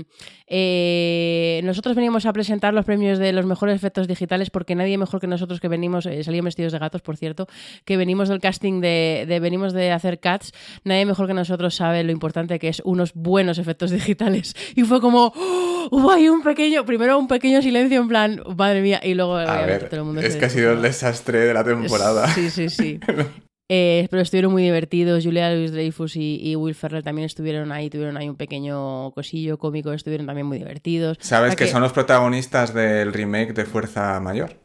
eh, 0.49 1.61
nosotros 1.65 1.95
venimos 1.95 2.27
a 2.27 2.33
presentar 2.33 2.75
los 2.75 2.85
premios 2.85 3.19
de 3.19 3.33
los 3.33 3.47
mejores 3.47 3.77
efectos 3.77 4.09
digitales 4.09 4.51
porque 4.51 4.75
nadie 4.75 4.97
mejor 4.99 5.21
que 5.21 5.27
nosotros 5.27 5.61
que 5.61 5.69
venimos, 5.69 6.07
eh, 6.07 6.25
salían 6.25 6.45
vestidos 6.45 6.73
de 6.73 6.79
gatos, 6.79 7.03
por 7.03 7.17
cierto, 7.17 7.47
que 7.85 7.97
venimos 7.97 8.29
del 8.29 8.41
casting 8.41 8.81
de, 8.81 9.25
de 9.29 9.41
venimos 9.41 9.73
de 9.73 9.93
hacer 9.93 10.21
cats, 10.21 10.53
nadie 10.85 11.05
mejor 11.07 11.27
que 11.27 11.35
nosotros 11.35 11.75
sabe 11.75 12.03
lo 12.05 12.13
importante 12.13 12.59
que 12.59 12.69
es 12.69 12.83
unos 12.85 13.13
buenos 13.15 13.59
efectos 13.59 13.91
digitales. 13.99 14.55
Y 14.75 14.83
fue 14.85 15.01
como, 15.01 15.33
¡oh! 15.35 16.11
ahí 16.11 16.29
un 16.29 16.43
pequeño, 16.43 16.85
primero 16.85 17.19
un 17.19 17.29
pequeño 17.29 17.63
silencio 17.63 18.01
en 18.01 18.09
plan, 18.09 18.43
madre 18.57 18.81
mía, 18.81 19.01
y 19.03 19.15
luego 19.15 19.37
A 19.37 19.43
obviamente, 19.43 19.67
ver, 19.67 19.89
todo 19.89 20.01
el 20.01 20.07
mundo 20.07 20.21
es 20.21 20.37
que 20.37 20.47
ha 20.47 20.51
sido 20.51 20.73
el 20.73 20.83
desastre 20.83 21.41
de 21.41 21.55
la 21.55 21.65
temporada. 21.65 22.29
Sí, 22.29 22.51
sí, 22.51 22.69
sí. 22.69 23.01
Eh, 23.71 24.09
pero 24.11 24.23
estuvieron 24.23 24.53
muy 24.53 24.63
divertidos. 24.63 25.25
Julia 25.25 25.53
Louis 25.53 25.73
Dreyfus 25.73 26.17
y, 26.17 26.41
y 26.43 26.57
Will 26.57 26.75
Ferrell 26.75 27.05
también 27.05 27.27
estuvieron 27.27 27.71
ahí, 27.71 27.91
tuvieron 27.91 28.17
ahí 28.17 28.29
un 28.29 28.37
pequeño 28.37 29.11
cosillo 29.13 29.59
cómico, 29.59 29.93
estuvieron 29.93 30.27
también 30.27 30.47
muy 30.47 30.59
divertidos. 30.59 31.19
Sabes 31.21 31.55
que 31.55 31.67
son 31.67 31.83
los 31.83 31.93
protagonistas 31.93 32.73
del 32.73 33.13
remake 33.13 33.53
de 33.53 33.67
Fuerza 33.67 34.19
Mayor. 34.21 34.57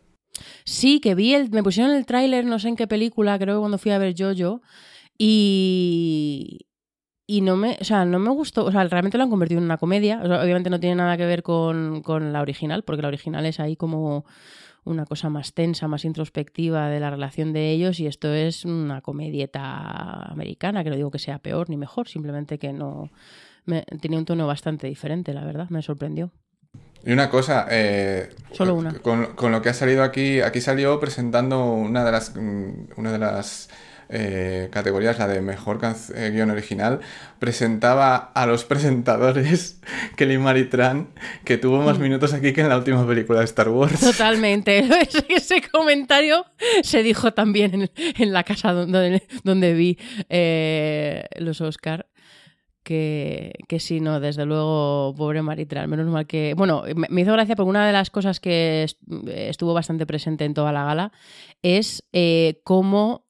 Sí, 0.63 0.99
que 0.99 1.15
vi 1.15 1.33
el. 1.33 1.49
Me 1.49 1.63
pusieron 1.63 1.93
el 1.93 2.05
tráiler, 2.05 2.45
no 2.45 2.59
sé 2.59 2.69
en 2.69 2.75
qué 2.75 2.87
película, 2.87 3.37
creo 3.37 3.55
que 3.55 3.59
cuando 3.59 3.77
fui 3.77 3.91
a 3.91 3.97
ver 3.97 4.15
Jojo. 4.17 4.61
Y. 5.17 6.67
Y 7.25 7.39
no 7.39 7.55
me, 7.55 7.77
o 7.79 7.83
sea, 7.85 8.03
no 8.03 8.19
me 8.19 8.29
gustó, 8.31 8.65
o 8.65 8.71
sea, 8.71 8.83
realmente 8.83 9.17
lo 9.17 9.23
han 9.23 9.29
convertido 9.29 9.59
en 9.59 9.65
una 9.65 9.77
comedia. 9.77 10.19
O 10.21 10.27
sea, 10.27 10.41
obviamente 10.41 10.69
no 10.69 10.79
tiene 10.79 10.95
nada 10.95 11.15
que 11.15 11.25
ver 11.25 11.41
con, 11.41 12.01
con 12.01 12.33
la 12.33 12.41
original, 12.41 12.83
porque 12.83 13.01
la 13.01 13.07
original 13.07 13.45
es 13.45 13.61
ahí 13.61 13.77
como 13.77 14.25
una 14.85 15.05
cosa 15.05 15.29
más 15.29 15.53
tensa, 15.53 15.87
más 15.87 16.05
introspectiva 16.05 16.89
de 16.89 16.99
la 16.99 17.09
relación 17.09 17.53
de 17.53 17.71
ellos, 17.71 17.99
y 17.99 18.07
esto 18.07 18.33
es 18.33 18.65
una 18.65 19.01
comedieta 19.01 20.23
americana, 20.31 20.83
que 20.83 20.89
no 20.89 20.95
digo 20.95 21.11
que 21.11 21.19
sea 21.19 21.39
peor 21.39 21.69
ni 21.69 21.77
mejor, 21.77 22.07
simplemente 22.07 22.57
que 22.57 22.73
no. 22.73 23.09
Me, 23.65 23.83
tenía 24.01 24.19
un 24.19 24.25
tono 24.25 24.45
bastante 24.45 24.87
diferente, 24.87 25.33
la 25.33 25.45
verdad, 25.45 25.69
me 25.69 25.81
sorprendió. 25.81 26.31
Y 27.05 27.11
una 27.11 27.29
cosa, 27.29 27.67
eh, 27.69 28.29
Solo 28.51 28.75
una. 28.75 28.93
Con, 28.99 29.35
con 29.35 29.51
lo 29.51 29.61
que 29.61 29.69
ha 29.69 29.73
salido 29.73 30.03
aquí, 30.03 30.41
aquí 30.41 30.61
salió 30.61 30.99
presentando 30.99 31.65
una 31.65 32.03
de 32.03 32.11
las, 32.11 32.35
mm, 32.35 32.93
una 32.97 33.11
de 33.11 33.19
las 33.19 33.69
eh, 34.09 34.69
categorías, 34.71 35.19
la 35.19 35.27
de 35.27 35.41
mejor 35.41 35.79
eh, 36.15 36.29
guion 36.31 36.51
original, 36.51 36.99
presentaba 37.39 38.15
a 38.15 38.45
los 38.45 38.63
presentadores 38.65 39.81
Kelly 40.15 40.37
Maritran, 40.37 41.09
que 41.43 41.57
tuvo 41.57 41.81
más 41.81 41.99
minutos 41.99 42.33
aquí 42.33 42.53
que 42.53 42.61
en 42.61 42.69
la 42.69 42.77
última 42.77 43.05
película 43.07 43.39
de 43.39 43.45
Star 43.45 43.69
Wars. 43.69 43.99
Totalmente. 43.99 44.79
Ese, 45.29 45.61
comentario 45.71 46.45
se 46.83 47.03
dijo 47.03 47.33
también 47.33 47.73
en, 47.73 47.91
en 47.95 48.33
la 48.33 48.43
casa 48.43 48.71
donde, 48.73 49.23
donde 49.43 49.73
vi 49.73 49.97
eh, 50.29 51.25
los 51.37 51.61
Oscar. 51.61 52.07
Que, 52.83 53.53
que 53.69 53.79
sí, 53.79 54.01
no, 54.01 54.19
desde 54.19 54.45
luego, 54.45 55.15
pobre 55.15 55.41
Maritral. 55.41 55.87
Menos 55.87 56.05
mal 56.07 56.27
que. 56.27 56.53
Bueno, 56.53 56.83
me, 57.09 57.21
hizo 57.21 57.31
gracia 57.31 57.55
porque 57.55 57.69
una 57.69 57.87
de 57.87 57.93
las 57.93 58.09
cosas 58.09 58.41
que 58.41 58.83
est- 58.83 58.99
estuvo 59.27 59.73
bastante 59.73 60.05
presente 60.05 60.43
en 60.43 60.53
toda 60.53 60.73
la 60.73 60.83
gala 60.83 61.13
es 61.61 62.03
eh, 62.11 62.59
cómo 62.65 63.25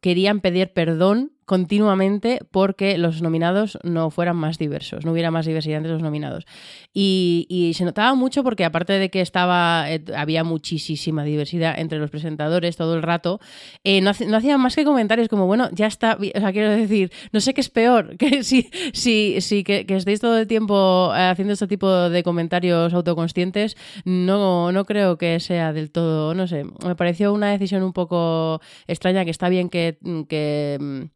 querían 0.00 0.40
pedir 0.40 0.72
perdón 0.72 1.32
continuamente 1.46 2.40
porque 2.50 2.98
los 2.98 3.22
nominados 3.22 3.78
no 3.84 4.10
fueran 4.10 4.36
más 4.36 4.58
diversos, 4.58 5.04
no 5.04 5.12
hubiera 5.12 5.30
más 5.30 5.46
diversidad 5.46 5.78
entre 5.78 5.92
los 5.92 6.02
nominados. 6.02 6.44
Y, 6.92 7.46
y 7.48 7.74
se 7.74 7.84
notaba 7.84 8.14
mucho 8.14 8.42
porque 8.42 8.64
aparte 8.64 8.94
de 8.94 9.10
que 9.10 9.20
estaba 9.20 9.90
eh, 9.90 10.02
había 10.16 10.44
muchísima 10.44 11.24
diversidad 11.24 11.78
entre 11.78 11.98
los 11.98 12.10
presentadores 12.10 12.76
todo 12.76 12.96
el 12.96 13.02
rato, 13.02 13.40
eh, 13.84 14.00
no, 14.00 14.10
no 14.26 14.36
hacían 14.36 14.60
más 14.60 14.74
que 14.74 14.84
comentarios 14.84 15.28
como, 15.28 15.46
bueno, 15.46 15.68
ya 15.72 15.86
está, 15.86 16.18
o 16.20 16.40
sea, 16.40 16.52
quiero 16.52 16.70
decir, 16.70 17.12
no 17.32 17.40
sé 17.40 17.54
qué 17.54 17.60
es 17.60 17.70
peor, 17.70 18.16
que 18.18 18.42
si, 18.42 18.68
si, 18.92 19.40
si 19.40 19.62
que, 19.62 19.86
que 19.86 19.96
estéis 19.96 20.20
todo 20.20 20.38
el 20.38 20.48
tiempo 20.48 21.12
eh, 21.14 21.28
haciendo 21.28 21.52
este 21.52 21.68
tipo 21.68 21.88
de 22.10 22.22
comentarios 22.22 22.92
autoconscientes, 22.92 23.76
no, 24.04 24.72
no 24.72 24.84
creo 24.84 25.16
que 25.16 25.38
sea 25.38 25.72
del 25.72 25.92
todo, 25.92 26.34
no 26.34 26.48
sé, 26.48 26.64
me 26.84 26.96
pareció 26.96 27.32
una 27.32 27.50
decisión 27.50 27.84
un 27.84 27.92
poco 27.92 28.60
extraña, 28.88 29.24
que 29.24 29.30
está 29.30 29.48
bien 29.48 29.68
que, 29.68 29.98
que, 30.28 31.08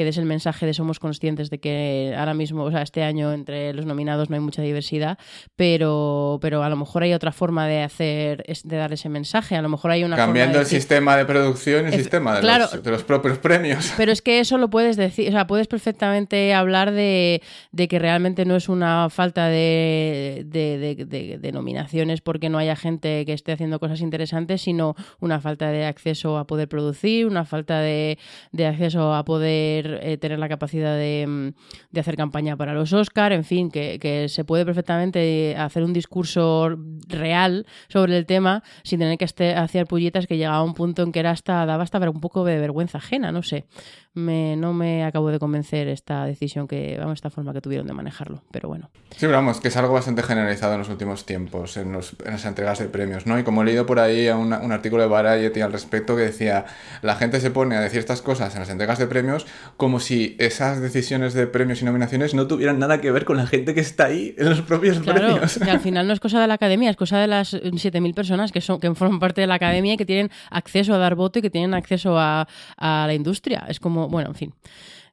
que 0.00 0.06
des 0.06 0.16
el 0.16 0.24
mensaje 0.24 0.64
de 0.64 0.72
somos 0.72 0.98
conscientes 0.98 1.50
de 1.50 1.58
que 1.60 2.14
ahora 2.16 2.32
mismo, 2.32 2.64
o 2.64 2.70
sea, 2.70 2.80
este 2.80 3.02
año 3.02 3.34
entre 3.34 3.74
los 3.74 3.84
nominados 3.84 4.30
no 4.30 4.36
hay 4.36 4.40
mucha 4.40 4.62
diversidad, 4.62 5.18
pero, 5.56 6.38
pero 6.40 6.62
a 6.62 6.70
lo 6.70 6.76
mejor 6.76 7.02
hay 7.02 7.12
otra 7.12 7.32
forma 7.32 7.66
de 7.68 7.82
hacer, 7.82 8.42
de 8.64 8.76
dar 8.78 8.94
ese 8.94 9.10
mensaje, 9.10 9.56
a 9.56 9.60
lo 9.60 9.68
mejor 9.68 9.90
hay 9.90 10.04
una 10.04 10.16
Cambiando 10.16 10.52
forma 10.54 10.54
de 10.54 10.58
el 10.62 10.66
decir- 10.66 10.80
sistema 10.80 11.16
de 11.18 11.26
producción 11.26 11.84
y 11.84 11.88
el 11.88 11.94
sistema 12.00 12.36
de, 12.36 12.40
claro. 12.40 12.64
los, 12.72 12.82
de 12.82 12.90
los 12.90 13.04
propios 13.04 13.36
premios. 13.36 13.92
pero 13.98 14.10
es 14.10 14.22
que 14.22 14.40
eso 14.40 14.56
lo 14.56 14.70
puedes 14.70 14.96
decir, 14.96 15.28
o 15.28 15.32
sea, 15.32 15.46
puedes 15.46 15.66
perfectamente 15.66 16.54
hablar 16.54 16.92
de, 16.92 17.42
de 17.72 17.86
que 17.88 17.98
realmente 17.98 18.46
no 18.46 18.56
es 18.56 18.70
una 18.70 19.10
falta 19.10 19.48
de- 19.48 20.46
de 20.48 21.52
nominaciones 21.52 22.22
porque 22.22 22.48
no 22.48 22.56
haya 22.58 22.74
gente 22.76 23.26
que 23.26 23.32
esté 23.34 23.52
haciendo 23.52 23.78
cosas 23.80 24.00
interesantes, 24.00 24.62
sino 24.62 24.94
una 25.20 25.40
falta 25.40 25.70
de 25.70 25.84
acceso 25.84 26.38
a 26.38 26.46
poder 26.46 26.68
producir, 26.68 27.26
una 27.26 27.44
falta 27.44 27.80
de, 27.80 28.18
de 28.52 28.66
acceso 28.66 29.12
a 29.14 29.24
poder 29.24 29.89
eh, 30.02 30.18
tener 30.18 30.38
la 30.38 30.48
capacidad 30.48 30.96
de, 30.96 31.26
mm, 31.26 31.48
de 31.90 32.00
hacer 32.00 32.16
campaña 32.16 32.56
para 32.56 32.74
los 32.74 32.92
Oscar, 32.92 33.32
en 33.32 33.44
fin, 33.44 33.70
que, 33.70 33.98
que 33.98 34.28
se 34.28 34.44
puede 34.44 34.64
perfectamente 34.64 35.56
hacer 35.56 35.82
un 35.82 35.92
discurso 35.92 36.76
real 37.08 37.66
sobre 37.88 38.16
el 38.16 38.26
tema 38.26 38.62
sin 38.82 38.98
tener 38.98 39.18
que 39.18 39.24
este, 39.24 39.54
hacer 39.54 39.86
pullitas 39.86 40.26
que 40.26 40.36
llegaba 40.36 40.56
a 40.56 40.62
un 40.62 40.74
punto 40.74 41.02
en 41.02 41.12
que 41.12 41.20
era 41.20 41.30
hasta, 41.30 41.64
daba 41.66 41.82
hasta 41.82 41.98
un 42.10 42.20
poco 42.20 42.44
de 42.44 42.58
vergüenza 42.58 42.98
ajena, 42.98 43.32
no 43.32 43.42
sé. 43.42 43.66
Me, 44.12 44.56
no 44.56 44.72
me 44.72 45.04
acabo 45.04 45.30
de 45.30 45.38
convencer 45.38 45.86
esta 45.86 46.24
decisión 46.24 46.66
que, 46.66 46.96
vamos, 46.98 47.18
esta 47.18 47.30
forma 47.30 47.52
que 47.52 47.60
tuvieron 47.60 47.86
de 47.86 47.92
manejarlo, 47.92 48.42
pero 48.50 48.68
bueno. 48.68 48.90
Sí, 49.10 49.20
pero 49.20 49.34
vamos, 49.34 49.60
que 49.60 49.68
es 49.68 49.76
algo 49.76 49.94
bastante 49.94 50.22
generalizado 50.22 50.72
en 50.72 50.80
los 50.80 50.88
últimos 50.88 51.26
tiempos, 51.26 51.76
en, 51.76 51.92
las 51.92 52.44
entregas 52.44 52.80
de 52.80 52.86
premios, 52.86 53.26
¿no? 53.26 53.38
Y 53.38 53.44
como 53.44 53.62
he 53.62 53.66
leído 53.66 53.86
por 53.86 54.00
ahí 54.00 54.28
un 54.28 54.52
artículo 54.52 55.02
de 55.02 55.08
Variety 55.08 55.60
al 55.60 55.72
respecto 55.72 56.16
que 56.16 56.22
decía, 56.22 56.64
la 57.02 57.14
gente 57.14 57.40
se 57.40 57.50
pone 57.50 57.76
a 57.76 57.80
decir 57.80 58.00
estas 58.00 58.20
cosas 58.20 58.52
en 58.54 58.60
las 58.60 58.70
entregas 58.70 58.98
de 58.98 59.06
premios 59.06 59.46
como 59.80 59.98
si 59.98 60.36
esas 60.38 60.80
decisiones 60.80 61.32
de 61.34 61.46
premios 61.48 61.80
y 61.80 61.86
nominaciones 61.86 62.34
no 62.34 62.46
tuvieran 62.46 62.78
nada 62.78 63.00
que 63.00 63.10
ver 63.10 63.24
con 63.24 63.38
la 63.38 63.46
gente 63.46 63.74
que 63.74 63.80
está 63.80 64.04
ahí 64.04 64.34
en 64.38 64.50
los 64.50 64.60
propios 64.60 65.00
Claro, 65.00 65.20
premios. 65.20 65.58
que 65.58 65.70
al 65.70 65.80
final 65.80 66.06
no 66.06 66.12
es 66.12 66.20
cosa 66.20 66.38
de 66.40 66.46
la 66.46 66.54
academia, 66.54 66.90
es 66.90 66.96
cosa 66.96 67.18
de 67.18 67.26
las 67.26 67.54
eh, 67.54 67.62
7.000 67.64 68.14
personas 68.14 68.52
que, 68.52 68.60
son, 68.60 68.78
que 68.78 68.94
forman 68.94 69.18
parte 69.18 69.40
de 69.40 69.46
la 69.46 69.54
academia 69.54 69.94
y 69.94 69.96
que 69.96 70.04
tienen 70.04 70.30
acceso 70.50 70.94
a 70.94 70.98
dar 70.98 71.14
voto 71.14 71.38
y 71.38 71.42
que 71.42 71.50
tienen 71.50 71.72
acceso 71.74 72.16
a, 72.18 72.46
a 72.76 73.04
la 73.06 73.14
industria. 73.14 73.64
Es 73.68 73.80
como, 73.80 74.08
bueno, 74.08 74.28
en 74.28 74.34
fin. 74.36 74.54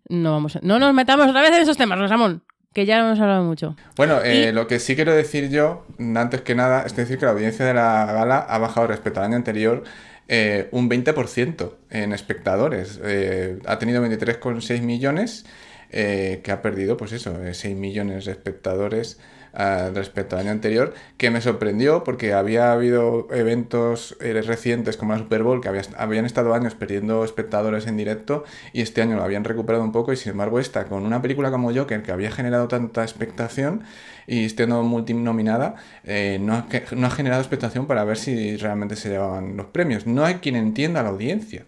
No, 0.09 0.33
vamos 0.33 0.55
a- 0.57 0.59
no 0.61 0.77
nos 0.79 0.93
metamos 0.93 1.27
otra 1.27 1.41
vez 1.41 1.51
en 1.55 1.61
esos 1.61 1.77
temas, 1.77 1.97
Rosamón, 1.97 2.43
que 2.73 2.85
ya 2.85 2.99
hemos 2.99 3.19
hablado 3.19 3.43
mucho. 3.43 3.75
Bueno, 3.95 4.19
eh, 4.23 4.49
Y- 4.49 4.51
lo 4.51 4.67
que 4.67 4.79
sí 4.79 4.95
quiero 4.95 5.13
decir 5.13 5.49
yo, 5.49 5.85
antes 6.15 6.41
que 6.41 6.55
nada, 6.55 6.83
es 6.85 6.95
decir 6.95 7.17
que 7.17 7.25
la 7.25 7.31
audiencia 7.31 7.65
de 7.65 7.73
la 7.73 8.05
gala 8.11 8.37
ha 8.39 8.57
bajado 8.57 8.87
respecto 8.87 9.19
al 9.21 9.27
año 9.27 9.37
anterior 9.37 9.83
eh, 10.27 10.67
un 10.71 10.89
20% 10.89 11.77
en 11.89 12.13
espectadores. 12.13 12.99
Eh, 13.03 13.59
ha 13.65 13.79
tenido 13.79 14.01
23,6 14.01 14.81
millones, 14.81 15.45
eh, 15.89 16.41
que 16.43 16.51
ha 16.51 16.61
perdido, 16.61 16.97
pues 16.97 17.11
eso, 17.13 17.41
eh, 17.43 17.53
6 17.53 17.75
millones 17.75 18.25
de 18.25 18.31
espectadores 18.33 19.19
ah, 19.53 19.89
respecto 19.93 20.35
al 20.35 20.41
año 20.43 20.51
anterior, 20.51 20.93
que 21.17 21.31
me 21.31 21.41
sorprendió 21.41 22.03
porque 22.03 22.33
había 22.33 22.71
habido 22.73 23.27
eventos 23.31 24.17
eh, 24.21 24.39
recientes 24.45 24.97
como 24.97 25.13
la 25.13 25.19
Super 25.19 25.43
Bowl 25.43 25.61
que 25.61 25.69
había- 25.69 25.83
habían 25.97 26.25
estado 26.25 26.53
años 26.53 26.75
perdiendo 26.75 27.23
espectadores 27.23 27.87
en 27.87 27.97
directo 27.97 28.43
y 28.73 28.81
este 28.81 29.01
año 29.01 29.15
lo 29.15 29.23
habían 29.23 29.43
recuperado 29.45 29.83
un 29.83 29.91
poco 29.93 30.11
y 30.13 30.17
sin 30.17 30.31
embargo 30.33 30.59
esta, 30.59 30.85
con 30.85 31.03
una 31.05 31.21
película 31.21 31.51
como 31.51 31.73
Joker 31.73 32.03
que 32.03 32.11
había 32.11 32.31
generado 32.31 32.67
tanta 32.67 33.01
expectación 33.03 33.83
y 34.27 34.43
estando 34.43 34.83
multinominada, 34.83 35.75
eh, 36.03 36.37
no, 36.39 36.53
ha, 36.53 37.09
generado 37.09 37.41
expectación 37.41 37.87
para 37.87 38.03
ver 38.03 38.17
si 38.17 38.57
realmente 38.57 38.97
se 38.97 39.09
llevaban 39.09 39.55
los 39.55 39.67
premios. 39.67 40.05
No 40.05 40.25
hay 40.25 40.35
quien 40.35 40.55
entienda 40.57 40.99
a 40.99 41.03
la 41.03 41.09
audiencia. 41.09 41.65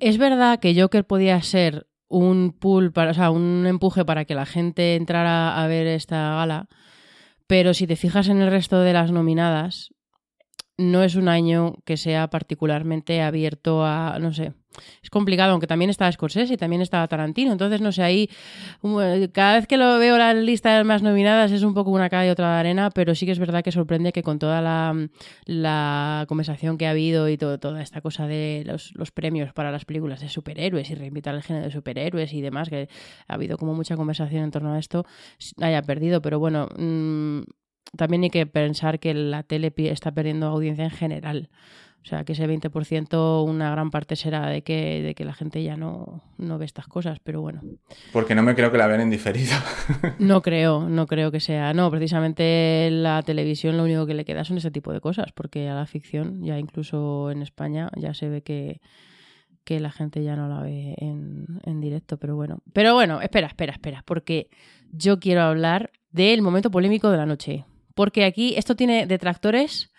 Es 0.00 0.18
verdad 0.18 0.58
que 0.58 0.78
Joker 0.78 1.06
podía 1.06 1.40
ser 1.42 1.86
un 2.08 2.52
pull, 2.52 2.92
para, 2.92 3.12
o 3.12 3.14
sea, 3.14 3.30
un 3.30 3.66
empuje 3.66 4.04
para 4.04 4.24
que 4.24 4.34
la 4.34 4.46
gente 4.46 4.96
entrara 4.96 5.62
a 5.62 5.66
ver 5.68 5.86
esta 5.86 6.34
gala, 6.34 6.66
pero 7.46 7.72
si 7.72 7.86
te 7.86 7.96
fijas 7.96 8.28
en 8.28 8.40
el 8.40 8.50
resto 8.50 8.80
de 8.80 8.92
las 8.92 9.12
nominadas, 9.12 9.90
no 10.80 11.02
es 11.02 11.14
un 11.14 11.28
año 11.28 11.74
que 11.84 11.96
sea 11.96 12.28
particularmente 12.30 13.20
abierto 13.22 13.84
a, 13.84 14.18
no 14.18 14.32
sé, 14.32 14.54
es 15.02 15.10
complicado, 15.10 15.52
aunque 15.52 15.66
también 15.66 15.90
estaba 15.90 16.10
Scorsese 16.10 16.54
y 16.54 16.56
también 16.56 16.80
estaba 16.80 17.06
Tarantino, 17.08 17.52
entonces 17.52 17.80
no 17.80 17.92
sé, 17.92 18.02
ahí 18.02 18.30
um, 18.82 18.96
cada 19.32 19.56
vez 19.56 19.66
que 19.66 19.76
lo 19.76 19.98
veo 19.98 20.16
la 20.16 20.32
lista 20.32 20.76
de 20.76 20.84
más 20.84 21.02
nominadas 21.02 21.52
es 21.52 21.62
un 21.62 21.74
poco 21.74 21.90
una 21.90 22.08
cara 22.08 22.26
y 22.26 22.30
otra 22.30 22.54
de 22.54 22.60
arena, 22.60 22.90
pero 22.90 23.14
sí 23.14 23.26
que 23.26 23.32
es 23.32 23.38
verdad 23.38 23.62
que 23.62 23.72
sorprende 23.72 24.12
que 24.12 24.22
con 24.22 24.38
toda 24.38 24.62
la, 24.62 24.94
la 25.44 26.24
conversación 26.28 26.78
que 26.78 26.86
ha 26.86 26.90
habido 26.90 27.28
y 27.28 27.36
todo, 27.36 27.58
toda 27.58 27.82
esta 27.82 28.00
cosa 28.00 28.26
de 28.26 28.62
los, 28.66 28.92
los 28.94 29.10
premios 29.10 29.52
para 29.52 29.70
las 29.70 29.84
películas 29.84 30.20
de 30.20 30.28
superhéroes 30.28 30.88
y 30.90 30.94
reinvitar 30.94 31.34
el 31.34 31.42
género 31.42 31.66
de 31.66 31.72
superhéroes 31.72 32.32
y 32.32 32.40
demás, 32.40 32.70
que 32.70 32.88
ha 33.26 33.34
habido 33.34 33.58
como 33.58 33.74
mucha 33.74 33.96
conversación 33.96 34.44
en 34.44 34.50
torno 34.50 34.72
a 34.72 34.78
esto, 34.78 35.04
haya 35.60 35.82
perdido, 35.82 36.22
pero 36.22 36.38
bueno, 36.38 36.68
mm, 36.78 37.40
también 37.96 38.22
hay 38.24 38.30
que 38.30 38.46
pensar 38.46 39.00
que 39.00 39.14
la 39.14 39.42
tele 39.42 39.72
está 39.76 40.12
perdiendo 40.12 40.46
audiencia 40.46 40.84
en 40.84 40.90
general. 40.90 41.50
O 42.02 42.08
sea, 42.08 42.24
que 42.24 42.32
ese 42.32 42.48
20% 42.48 43.44
una 43.44 43.70
gran 43.70 43.90
parte 43.90 44.16
será 44.16 44.48
de 44.48 44.62
que, 44.62 45.02
de 45.02 45.14
que 45.14 45.24
la 45.24 45.34
gente 45.34 45.62
ya 45.62 45.76
no, 45.76 46.22
no 46.38 46.56
ve 46.56 46.64
estas 46.64 46.86
cosas, 46.86 47.18
pero 47.22 47.42
bueno. 47.42 47.60
Porque 48.12 48.34
no 48.34 48.42
me 48.42 48.54
creo 48.54 48.72
que 48.72 48.78
la 48.78 48.86
vean 48.86 49.02
en 49.02 49.10
diferido. 49.10 49.52
No 50.18 50.40
creo, 50.40 50.88
no 50.88 51.06
creo 51.06 51.30
que 51.30 51.40
sea. 51.40 51.74
No, 51.74 51.90
precisamente 51.90 52.88
la 52.90 53.22
televisión 53.22 53.76
lo 53.76 53.84
único 53.84 54.06
que 54.06 54.14
le 54.14 54.24
queda 54.24 54.44
son 54.44 54.56
ese 54.56 54.70
tipo 54.70 54.92
de 54.92 55.00
cosas, 55.00 55.32
porque 55.32 55.68
a 55.68 55.74
la 55.74 55.86
ficción, 55.86 56.42
ya 56.42 56.58
incluso 56.58 57.30
en 57.30 57.42
España, 57.42 57.90
ya 57.96 58.14
se 58.14 58.28
ve 58.28 58.42
que, 58.42 58.80
que 59.64 59.78
la 59.78 59.90
gente 59.90 60.22
ya 60.24 60.36
no 60.36 60.48
la 60.48 60.62
ve 60.62 60.94
en, 60.98 61.60
en 61.64 61.80
directo, 61.80 62.16
pero 62.16 62.34
bueno. 62.34 62.62
Pero 62.72 62.94
bueno, 62.94 63.20
espera, 63.20 63.46
espera, 63.46 63.72
espera, 63.72 64.02
porque 64.06 64.48
yo 64.90 65.20
quiero 65.20 65.42
hablar 65.42 65.90
del 66.12 66.40
momento 66.40 66.70
polémico 66.70 67.10
de 67.10 67.16
la 67.18 67.26
noche. 67.26 67.66
Porque 68.00 68.24
aquí 68.24 68.54
esto 68.56 68.76
tiene 68.76 69.06
detractores 69.06 69.90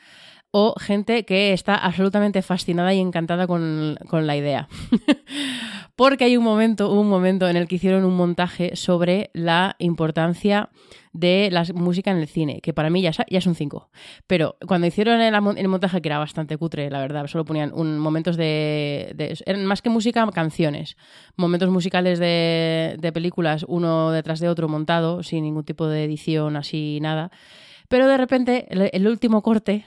o 0.50 0.74
gente 0.80 1.24
que 1.24 1.54
está 1.54 1.76
absolutamente 1.76 2.42
fascinada 2.42 2.96
y 2.96 3.00
encantada 3.00 3.46
con, 3.46 3.96
con 4.10 4.26
la 4.26 4.36
idea. 4.36 4.68
Porque 5.96 6.24
hay 6.24 6.36
un 6.36 6.44
momento, 6.44 6.92
un 6.92 7.08
momento 7.08 7.48
en 7.48 7.58
el 7.58 7.68
que 7.68 7.76
hicieron 7.76 8.04
un 8.04 8.16
montaje 8.16 8.76
sobre 8.76 9.30
la 9.34 9.76
importancia 9.78 10.70
de 11.14 11.50
la 11.52 11.64
música 11.76 12.10
en 12.10 12.18
el 12.18 12.28
cine, 12.28 12.60
que 12.62 12.74
para 12.74 12.90
mí 12.90 13.04
ya, 13.04 13.12
es- 13.12 13.18
ya 13.30 13.38
es 13.38 13.46
un 13.46 13.54
5. 13.54 13.92
Pero 14.26 14.58
cuando 14.68 14.88
hicieron 14.88 15.22
el, 15.22 15.68
montaje, 15.68 16.02
que 16.02 16.10
era 16.10 16.18
bastante 16.18 16.58
cutre, 16.58 16.90
la 16.90 17.02
verdad, 17.02 17.28
solo 17.28 17.46
ponían 17.46 17.72
un, 17.72 18.00
momentos 18.00 18.36
de, 18.36 19.14
Eran 19.46 19.68
más 19.68 19.84
que 19.84 19.92
música, 19.92 20.28
canciones. 20.34 20.98
Momentos 21.36 21.70
musicales 21.70 22.18
de 22.18 23.12
películas, 23.14 23.64
uno 23.68 24.10
detrás 24.10 24.40
de 24.40 24.50
otro 24.50 24.68
montado, 24.68 25.22
sin 25.22 25.44
ningún 25.44 25.66
tipo 25.66 25.86
de 25.86 26.04
edición, 26.06 26.58
así 26.58 26.98
nada. 27.00 27.30
Pero 27.92 28.08
de 28.08 28.16
repente, 28.16 28.68
el, 28.70 29.06
último 29.06 29.42
corte 29.42 29.86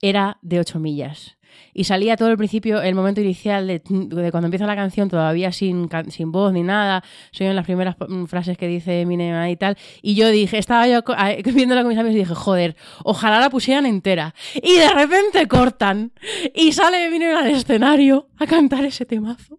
era 0.00 0.38
de 0.42 0.60
8 0.60 0.78
millas. 0.78 1.38
Y 1.74 1.84
salía 1.84 2.16
todo 2.16 2.30
el 2.30 2.36
principio, 2.36 2.80
el 2.80 2.94
momento 2.94 3.20
inicial 3.20 3.66
de, 3.66 3.82
cuando 4.30 4.46
empieza 4.46 4.64
la 4.64 4.76
canción, 4.76 5.08
todavía 5.08 5.50
sin, 5.50 5.88
sin 6.08 6.30
voz 6.30 6.52
ni 6.52 6.62
nada. 6.62 7.02
Soy 7.32 7.48
en 7.48 7.56
las 7.56 7.64
primeras 7.64 7.96
mm, 7.98 8.26
frases 8.26 8.56
que 8.56 8.68
dice 8.68 9.00
Eminem 9.00 9.34
ahí 9.34 9.52
y 9.52 9.56
tal. 9.56 9.76
Y 10.02 10.14
yo 10.14 10.28
dije, 10.28 10.56
estaba 10.56 10.86
yo 10.86 11.02
viéndola 11.52 11.82
con 11.82 11.88
mis 11.88 11.98
amigos 11.98 12.14
y 12.14 12.20
dije, 12.20 12.34
joder, 12.34 12.76
ojalá 13.02 13.40
la 13.40 13.50
pusieran 13.50 13.86
entera. 13.86 14.36
Y 14.54 14.76
de 14.76 14.94
repente 14.94 15.48
cortan. 15.48 16.12
Y 16.54 16.70
sale 16.70 17.06
Eminem 17.06 17.36
al 17.36 17.50
escenario 17.50 18.28
a 18.38 18.46
cantar 18.46 18.84
ese 18.84 19.04
temazo. 19.04 19.58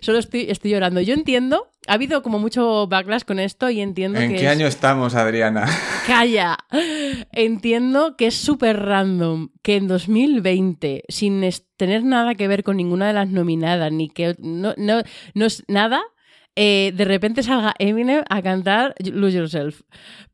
Solo 0.00 0.18
estoy, 0.18 0.46
estoy 0.50 0.70
llorando. 0.72 1.00
Yo 1.00 1.14
entiendo, 1.14 1.68
ha 1.86 1.94
habido 1.94 2.22
como 2.22 2.38
mucho 2.38 2.86
backlash 2.86 3.22
con 3.22 3.38
esto 3.38 3.70
y 3.70 3.80
entiendo 3.80 4.18
¿En 4.20 4.30
que 4.32 4.36
qué 4.36 4.44
es- 4.46 4.50
año 4.50 4.66
estamos, 4.66 5.14
Adriana? 5.14 5.66
Calla. 6.06 6.56
Entiendo 7.32 8.16
que 8.16 8.26
es 8.26 8.34
súper 8.34 8.80
random 8.82 9.50
que 9.62 9.76
en 9.76 9.88
2020, 9.88 11.04
sin 11.08 11.42
tener 11.76 12.04
nada 12.04 12.34
que 12.34 12.48
ver 12.48 12.62
con 12.64 12.76
ninguna 12.76 13.06
de 13.06 13.12
las 13.14 13.28
nominadas, 13.28 13.90
ni 13.92 14.08
que 14.08 14.34
no, 14.38 14.74
no, 14.76 15.02
no 15.34 15.44
es 15.46 15.64
nada, 15.68 16.02
eh, 16.56 16.92
de 16.94 17.04
repente 17.04 17.42
salga 17.42 17.74
Eminem 17.78 18.22
a 18.28 18.42
cantar 18.42 18.94
Lose 18.98 19.38
Yourself. 19.38 19.82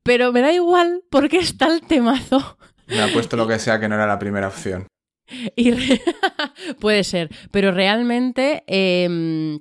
Pero 0.02 0.32
me 0.32 0.40
da 0.40 0.52
igual 0.52 1.02
porque 1.10 1.38
está 1.38 1.66
el 1.66 1.80
temazo. 1.82 2.58
Me 2.88 3.00
ha 3.00 3.08
puesto 3.12 3.36
lo 3.36 3.46
que 3.46 3.58
sea 3.58 3.78
que 3.78 3.88
no 3.88 3.94
era 3.94 4.06
la 4.06 4.18
primera 4.18 4.48
opción. 4.48 4.86
Puede 6.80 7.04
ser, 7.04 7.30
pero 7.50 7.72
realmente 7.72 8.64
eh, 8.66 9.58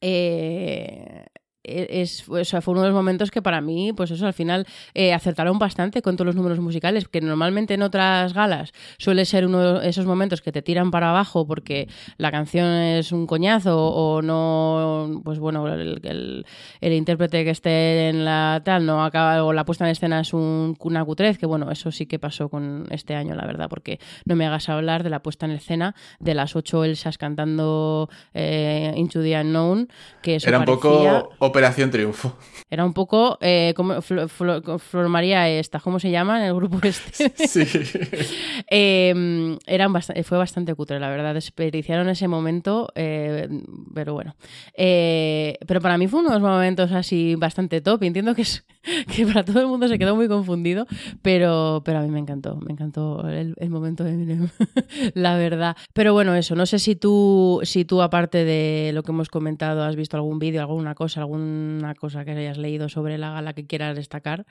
eh, 0.00 1.26
es, 1.62 2.28
o 2.28 2.44
sea, 2.44 2.60
fue 2.60 2.72
uno 2.72 2.82
de 2.82 2.88
los 2.88 2.94
momentos 2.96 3.30
que 3.30 3.42
para 3.42 3.60
mí, 3.60 3.92
pues 3.92 4.10
eso, 4.10 4.26
al 4.26 4.32
final 4.32 4.66
eh, 4.94 5.12
acertaron 5.12 5.58
bastante 5.58 6.02
con 6.02 6.16
todos 6.16 6.26
los 6.26 6.36
números 6.36 6.58
musicales, 6.60 7.06
que 7.08 7.20
normalmente 7.20 7.74
en 7.74 7.82
otras 7.82 8.32
galas 8.34 8.72
suele 8.98 9.24
ser 9.24 9.46
uno 9.46 9.80
de 9.80 9.88
esos 9.88 10.06
momentos 10.06 10.40
que 10.40 10.52
te 10.52 10.62
tiran 10.62 10.90
para 10.90 11.10
abajo 11.10 11.46
porque 11.46 11.88
la 12.16 12.30
canción 12.30 12.66
es 12.66 13.12
un 13.12 13.26
coñazo 13.26 13.76
o 13.78 14.22
no, 14.22 15.20
pues 15.24 15.38
bueno, 15.38 15.66
el, 15.68 16.00
el- 16.04 16.46
el 16.80 16.92
intérprete 16.92 17.44
que 17.44 17.50
esté 17.50 18.08
en 18.08 18.24
la 18.24 18.62
tal 18.64 18.86
no 18.86 19.04
acaba, 19.04 19.44
o 19.44 19.52
la 19.52 19.64
puesta 19.64 19.84
en 19.84 19.90
escena 19.90 20.20
es 20.20 20.32
un, 20.32 20.76
una 20.80 21.04
cutrez, 21.04 21.36
que 21.38 21.46
bueno, 21.46 21.70
eso 21.70 21.90
sí 21.92 22.06
que 22.06 22.18
pasó 22.18 22.48
con 22.48 22.86
este 22.90 23.14
año, 23.14 23.34
la 23.34 23.46
verdad, 23.46 23.68
porque 23.68 23.98
no 24.24 24.34
me 24.36 24.46
hagas 24.46 24.68
hablar 24.68 25.02
de 25.02 25.10
la 25.10 25.22
puesta 25.22 25.46
en 25.46 25.52
escena 25.52 25.94
de 26.18 26.34
las 26.34 26.56
ocho 26.56 26.84
Elsas 26.84 27.18
cantando 27.18 28.08
eh, 28.34 28.92
Into 28.96 29.22
the 29.22 29.38
Unknown, 29.40 29.88
que 30.22 30.36
eso 30.36 30.48
Era 30.48 30.58
un 30.60 30.64
parecía- 30.64 31.20
poco 31.20 31.49
Operación 31.50 31.90
Triunfo. 31.90 32.36
Era 32.70 32.84
un 32.84 32.92
poco 32.92 33.36
eh, 33.40 33.72
como 33.76 33.94
Flo- 34.02 34.28
Flo- 34.28 34.78
Flor 34.78 35.08
María 35.08 35.48
esta, 35.48 35.80
¿cómo 35.80 35.98
se 36.00 36.10
llama 36.10 36.38
en 36.40 36.46
el 36.46 36.54
grupo 36.54 36.78
este? 36.82 37.32
Sí. 37.46 37.64
Eh, 38.72 39.56
eran 39.66 39.92
bast- 39.92 40.22
fue 40.24 40.38
bastante 40.38 40.74
cutre, 40.74 41.00
la 41.00 41.08
verdad. 41.08 41.34
Desperdiciaron 41.34 42.08
ese 42.08 42.28
momento, 42.28 42.88
eh, 42.94 43.48
pero 43.94 44.14
bueno. 44.14 44.36
Eh, 44.74 45.58
pero 45.66 45.80
para 45.80 45.98
mí 45.98 46.06
fue 46.06 46.20
uno 46.20 46.28
de 46.30 46.38
los 46.38 46.48
momentos 46.48 46.92
así 46.92 47.34
bastante 47.36 47.80
top. 47.80 48.02
Y 48.02 48.06
entiendo 48.08 48.34
que, 48.34 48.42
es, 48.42 48.64
que 49.14 49.26
para 49.26 49.44
todo 49.44 49.60
el 49.60 49.66
mundo 49.66 49.88
se 49.88 49.98
quedó 49.98 50.14
muy 50.14 50.28
confundido, 50.28 50.86
pero, 51.22 51.82
pero 51.84 51.98
a 51.98 52.02
mí 52.02 52.08
me 52.10 52.18
encantó. 52.20 52.56
Me 52.56 52.72
encantó 52.72 53.28
el, 53.28 53.54
el 53.58 53.70
momento 53.70 54.04
de 54.04 54.12
Eminem, 54.12 54.48
la 55.14 55.36
verdad. 55.36 55.76
Pero 55.92 56.12
bueno, 56.12 56.34
eso. 56.34 56.54
No 56.54 56.66
sé 56.66 56.78
si 56.78 56.94
tú, 56.96 57.60
si 57.64 57.84
tú, 57.84 58.02
aparte 58.02 58.44
de 58.44 58.92
lo 58.94 59.02
que 59.02 59.10
hemos 59.12 59.28
comentado, 59.28 59.82
has 59.82 59.96
visto 59.96 60.16
algún 60.16 60.38
vídeo, 60.38 60.60
alguna 60.60 60.94
cosa, 60.94 61.20
alguna 61.40 61.94
cosa 61.94 62.24
que 62.24 62.32
hayas 62.32 62.58
leído 62.58 62.88
sobre 62.88 63.18
la 63.18 63.30
gala 63.30 63.52
que 63.54 63.66
quieras 63.66 63.96
destacar. 63.96 64.46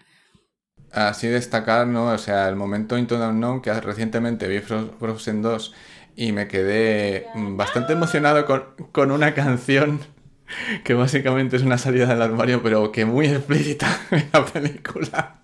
Así 0.91 1.27
destacar, 1.27 1.85
¿no? 1.87 2.07
O 2.07 2.17
sea, 2.17 2.49
el 2.49 2.55
momento 2.55 2.97
Into 2.97 3.17
the 3.19 3.25
Unknown, 3.27 3.61
que 3.61 3.71
recientemente 3.79 4.47
vi 4.47 4.57
Fro- 4.59 4.91
Frozen 4.99 5.41
2 5.41 5.73
y 6.15 6.31
me 6.31 6.47
quedé 6.47 7.27
mm, 7.35 7.57
bastante 7.57 7.93
emocionado 7.93 8.45
con, 8.45 8.63
con 8.91 9.11
una 9.11 9.33
canción 9.35 9.99
que 10.83 10.95
básicamente 10.95 11.57
es 11.57 11.63
una 11.63 11.77
salida 11.77 12.07
del 12.07 12.21
armario, 12.21 12.63
pero 12.63 12.91
que 12.91 13.05
muy 13.05 13.27
explícita 13.27 13.87
en 14.11 14.29
la 14.33 14.45
película. 14.45 15.39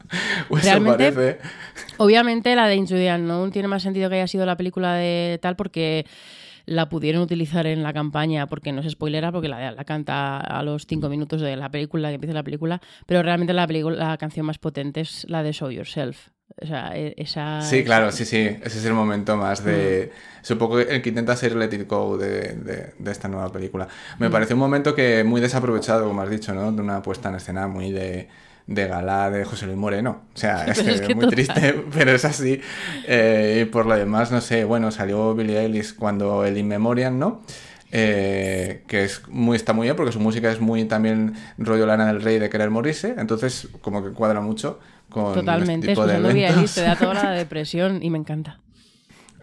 O 0.50 0.58
eso 0.58 0.66
Realmente, 0.66 1.12
parece. 1.12 1.40
Obviamente 1.98 2.56
la 2.56 2.68
de 2.68 2.76
Into 2.76 2.96
the 2.96 3.14
Unknown 3.14 3.52
tiene 3.52 3.68
más 3.68 3.84
sentido 3.84 4.10
que 4.10 4.16
haya 4.16 4.28
sido 4.28 4.46
la 4.46 4.58
película 4.58 4.96
de 4.96 5.40
tal 5.42 5.56
porque 5.56 6.06
la 6.66 6.90
pudieron 6.90 7.22
utilizar 7.22 7.68
en 7.68 7.84
la 7.84 7.94
campaña, 7.94 8.48
porque 8.48 8.72
no 8.72 8.82
es 8.82 8.92
spoilera, 8.92 9.32
porque 9.32 9.48
la, 9.48 9.72
la 9.72 9.84
canta 9.86 10.40
a 10.40 10.64
los 10.64 10.86
cinco 10.88 11.10
minutos 11.10 11.42
de 11.42 11.56
la 11.56 11.70
película, 11.70 12.10
que 12.10 12.16
empieza 12.16 12.34
la 12.34 12.44
película, 12.44 12.82
pero 13.06 13.22
realmente 13.24 13.54
la, 13.54 13.68
la 13.68 14.18
canción 14.18 14.46
más 14.46 14.58
potente 14.58 15.02
es 15.02 15.26
la 15.30 15.44
de 15.44 15.52
Show 15.54 15.70
Yourself. 15.72 16.30
O 16.62 16.66
sea, 16.66 16.96
e- 16.96 17.16
esa... 17.18 17.62
Sí, 17.62 17.84
claro, 17.84 18.12
sí, 18.12 18.24
sí. 18.24 18.38
Ese 18.38 18.78
es 18.80 18.86
el 18.86 18.94
momento 18.94 19.36
más 19.36 19.64
de. 19.64 20.12
Un 20.50 20.58
poco 20.60 20.80
el 20.80 21.02
que 21.02 21.10
intenta 21.10 21.36
ser 21.36 21.56
Let 21.56 21.74
It 21.76 21.88
Go 21.90 22.18
de, 22.18 22.54
de- 22.54 22.94
de 22.98 23.12
esta 23.12 23.28
nueva 23.28 23.52
película. 23.52 23.88
Me 24.20 24.30
parece 24.30 24.54
un 24.54 24.60
momento 24.60 24.94
que 24.94 25.24
muy 25.24 25.42
desaprovechado, 25.42 26.08
como 26.08 26.22
has 26.22 26.30
dicho, 26.30 26.54
¿no? 26.54 26.72
De 26.72 26.82
una 26.82 27.02
puesta 27.02 27.30
en 27.30 27.36
escena 27.36 27.68
muy 27.68 27.92
de, 27.92 28.30
de 28.68 28.88
gala 28.88 29.30
de 29.30 29.46
José 29.46 29.66
Luis 29.66 29.78
Moreno. 29.78 30.22
O 30.34 30.38
sea, 30.38 30.66
es, 30.68 30.82
que 30.82 31.16
muy 31.16 31.26
total. 31.26 31.30
triste, 31.32 31.84
pero 31.94 32.12
es 32.12 32.26
así. 32.26 32.62
Eh, 33.08 33.62
y 33.62 33.66
por 33.66 33.86
lo 33.86 33.96
demás, 33.96 34.32
no 34.32 34.42
sé, 34.42 34.64
bueno, 34.64 34.92
salió 34.92 35.36
Billie 35.36 35.60
Eilish 35.60 35.96
cuando 35.96 36.46
el 36.46 36.58
In 36.58 36.68
Memoriam, 36.68 37.18
¿no? 37.18 37.42
Eh, 37.92 38.84
que 38.88 39.04
es 39.04 39.22
muy, 39.30 39.56
está 39.56 39.72
muy 39.72 39.86
bien 39.86 39.96
porque 39.96 40.12
su 40.12 40.20
música 40.20 40.52
es 40.52 40.60
muy 40.60 40.86
también 40.86 41.36
rollo 41.58 41.86
Lana 41.86 42.08
del 42.08 42.22
Rey 42.22 42.40
de 42.40 42.50
querer 42.50 42.70
morirse, 42.70 43.16
entonces 43.18 43.70
como 43.82 44.04
que 44.04 44.10
cuadra 44.10 44.42
mucho 44.42 44.80
con 45.10 45.34
Totalmente, 45.34 45.74
este 45.74 45.88
tipo 45.90 46.06
de 46.06 46.14
escuchando 46.14 46.34
Billie. 46.34 46.48
Eilish 46.48 46.74
te 46.74 46.82
da 46.82 46.96
toda 46.98 47.14
la 47.14 47.32
depresión 47.32 48.04
y 48.04 48.10
me 48.10 48.18
encanta. 48.18 48.60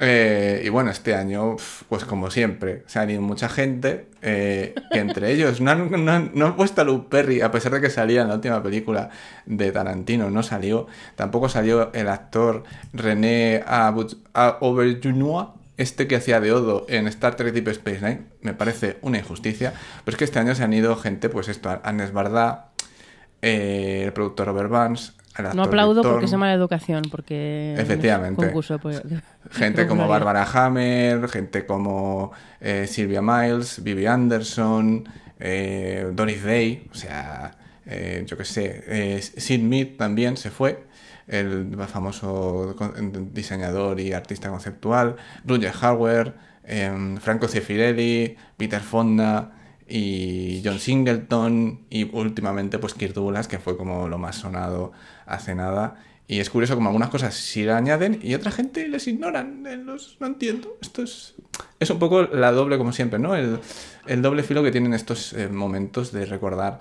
Eh, 0.04 0.62
y 0.64 0.68
bueno, 0.68 0.90
este 0.90 1.14
año, 1.14 1.54
pues 1.88 2.04
como 2.04 2.28
siempre, 2.28 2.82
se 2.86 2.98
han 2.98 3.08
ido 3.08 3.22
mucha 3.22 3.48
gente, 3.48 4.06
eh, 4.20 4.74
entre 4.90 5.30
ellos 5.30 5.60
no 5.60 5.70
han, 5.70 6.04
no 6.04 6.18
no 6.18 6.46
han 6.46 6.56
puesto 6.56 6.80
a 6.80 6.84
Luke 6.84 7.06
Perry, 7.08 7.40
a 7.40 7.52
pesar 7.52 7.70
de 7.70 7.80
que 7.80 7.88
salía 7.88 8.22
en 8.22 8.28
la 8.28 8.34
última 8.34 8.60
película 8.64 9.10
de 9.46 9.70
Tarantino, 9.70 10.28
no 10.28 10.42
salió. 10.42 10.88
Tampoco 11.14 11.48
salió 11.48 11.92
el 11.92 12.08
actor 12.08 12.64
René 12.92 13.62
Auberjonois, 13.64 15.50
este 15.76 16.08
que 16.08 16.16
hacía 16.16 16.40
de 16.40 16.50
Odo 16.50 16.84
en 16.88 17.06
Star 17.06 17.36
Trek 17.36 17.54
Deep 17.54 17.68
Space 17.68 18.00
Nine. 18.00 18.22
Me 18.40 18.54
parece 18.54 18.98
una 19.02 19.18
injusticia, 19.18 19.72
pero 20.04 20.16
es 20.16 20.18
que 20.18 20.24
este 20.24 20.40
año 20.40 20.56
se 20.56 20.64
han 20.64 20.72
ido 20.72 20.96
gente, 20.96 21.28
pues 21.28 21.46
esto, 21.48 21.80
Anes 21.84 22.12
Bardá, 22.12 22.72
eh, 23.40 24.02
el 24.06 24.12
productor 24.12 24.48
Robert 24.48 24.68
Vance, 24.68 25.12
No 25.54 25.62
aplaudo 25.64 26.02
porque 26.02 26.26
es 26.26 26.34
mala 26.34 26.52
educación, 26.52 27.04
porque... 27.10 27.74
Efectivamente. 27.78 28.44
Concurso, 28.44 28.78
pues, 28.78 29.02
Gente 29.50 29.86
como. 29.88 30.06
Bárbara 30.06 30.44
Hammer, 30.44 31.28
gente 31.28 31.64
como 31.64 32.32
eh, 32.60 32.86
Sylvia 32.86 33.22
Miles, 33.22 33.82
Vivi 33.82 34.06
Anderson, 34.06 35.08
eh, 35.38 36.10
Doris 36.12 36.44
Day, 36.44 36.88
o 36.90 36.94
sea, 36.94 37.52
eh, 37.86 38.24
yo 38.26 38.36
qué 38.36 38.44
sé, 38.44 39.20
Sid 39.22 39.62
Mead 39.62 39.96
también 39.96 40.36
se 40.36 40.50
fue, 40.50 40.84
el 41.26 41.76
famoso 41.88 42.76
diseñador 43.32 44.00
y 44.00 44.12
artista 44.12 44.50
conceptual, 44.50 45.16
Roger 45.46 45.72
Hauer, 45.80 46.34
em, 46.64 47.16
Franco 47.16 47.48
Zeffirelli, 47.48 48.36
Peter 48.56 48.80
Fonda 48.80 49.52
y 49.88 50.62
John 50.64 50.78
Singleton 50.78 51.86
y 51.90 52.04
últimamente 52.16 52.78
pues 52.78 52.94
Kirk 52.94 53.14
Douglas, 53.14 53.48
que 53.48 53.58
fue 53.58 53.76
como 53.76 54.08
lo 54.08 54.18
más 54.18 54.36
sonado 54.36 54.92
hace 55.32 55.54
nada. 55.54 55.96
Y 56.28 56.38
es 56.40 56.48
curioso 56.48 56.74
como 56.76 56.88
algunas 56.88 57.10
cosas 57.10 57.34
sí 57.34 57.64
la 57.64 57.76
añaden 57.76 58.20
y 58.22 58.34
otra 58.34 58.50
gente 58.50 58.88
les 58.88 59.06
ignoran. 59.06 59.66
eh, 59.66 59.76
no 59.76 60.26
entiendo. 60.26 60.78
Esto 60.80 61.02
es, 61.02 61.34
es 61.80 61.90
un 61.90 61.98
poco 61.98 62.22
la 62.22 62.52
doble, 62.52 62.78
como 62.78 62.92
siempre, 62.92 63.18
¿no? 63.18 63.34
El, 63.34 63.58
el 64.06 64.22
doble 64.22 64.42
filo 64.42 64.62
que 64.62 64.70
tienen 64.70 64.94
estos 64.94 65.32
eh, 65.34 65.48
momentos 65.48 66.12
de 66.12 66.24
recordar 66.24 66.78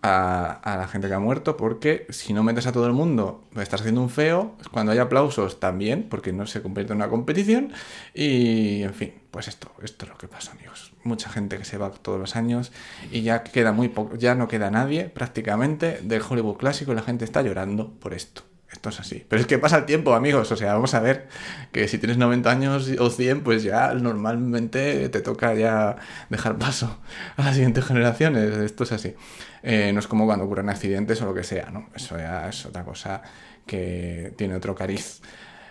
a, 0.00 0.52
a 0.52 0.76
la 0.76 0.86
gente 0.88 1.08
que 1.08 1.14
ha 1.14 1.18
muerto, 1.18 1.56
porque 1.56 2.06
si 2.10 2.32
no 2.32 2.42
metes 2.42 2.66
a 2.66 2.72
todo 2.72 2.86
el 2.86 2.92
mundo, 2.92 3.44
estás 3.56 3.80
haciendo 3.80 4.00
un 4.00 4.10
feo. 4.10 4.56
Cuando 4.70 4.92
hay 4.92 4.98
aplausos, 4.98 5.60
también, 5.60 6.06
porque 6.08 6.32
no 6.32 6.46
se 6.46 6.62
convierte 6.62 6.92
en 6.92 6.98
una 6.98 7.08
competición. 7.08 7.72
Y, 8.14 8.82
en 8.82 8.94
fin, 8.94 9.14
pues 9.30 9.48
esto, 9.48 9.70
esto 9.82 10.04
es 10.06 10.12
lo 10.12 10.18
que 10.18 10.28
pasa, 10.28 10.52
amigos. 10.52 10.83
Mucha 11.04 11.30
gente 11.30 11.58
que 11.58 11.64
se 11.64 11.78
va 11.78 11.90
todos 11.90 12.18
los 12.18 12.34
años 12.34 12.72
y 13.12 13.22
ya 13.22 13.44
queda 13.44 13.72
muy 13.72 13.88
poco, 13.88 14.16
ya 14.16 14.34
no 14.34 14.48
queda 14.48 14.70
nadie 14.70 15.04
prácticamente 15.04 16.00
del 16.02 16.22
Hollywood 16.28 16.56
clásico 16.56 16.92
y 16.92 16.94
la 16.94 17.02
gente 17.02 17.24
está 17.24 17.42
llorando 17.42 17.92
por 18.00 18.14
esto. 18.14 18.42
Esto 18.74 18.88
es 18.88 18.98
así. 18.98 19.24
Pero 19.28 19.40
es 19.40 19.46
que 19.46 19.58
pasa 19.58 19.78
el 19.78 19.84
tiempo, 19.84 20.14
amigos. 20.14 20.50
O 20.50 20.56
sea, 20.56 20.74
vamos 20.74 20.94
a 20.94 21.00
ver 21.00 21.28
que 21.70 21.86
si 21.86 21.98
tienes 21.98 22.18
90 22.18 22.50
años 22.50 22.90
o 22.98 23.08
100, 23.08 23.42
pues 23.44 23.62
ya 23.62 23.94
normalmente 23.94 25.08
te 25.10 25.20
toca 25.20 25.54
ya 25.54 25.96
dejar 26.28 26.58
paso 26.58 26.98
a 27.36 27.44
las 27.44 27.54
siguientes 27.54 27.84
generaciones. 27.84 28.56
Esto 28.56 28.82
es 28.82 28.92
así. 28.92 29.14
Eh, 29.62 29.92
no 29.92 30.00
es 30.00 30.08
como 30.08 30.26
cuando 30.26 30.44
ocurren 30.44 30.68
accidentes 30.68 31.22
o 31.22 31.26
lo 31.26 31.34
que 31.34 31.44
sea, 31.44 31.70
¿no? 31.70 31.88
Eso 31.94 32.18
ya 32.18 32.48
es 32.48 32.66
otra 32.66 32.84
cosa 32.84 33.22
que 33.64 34.32
tiene 34.36 34.56
otro 34.56 34.74
cariz. 34.74 35.22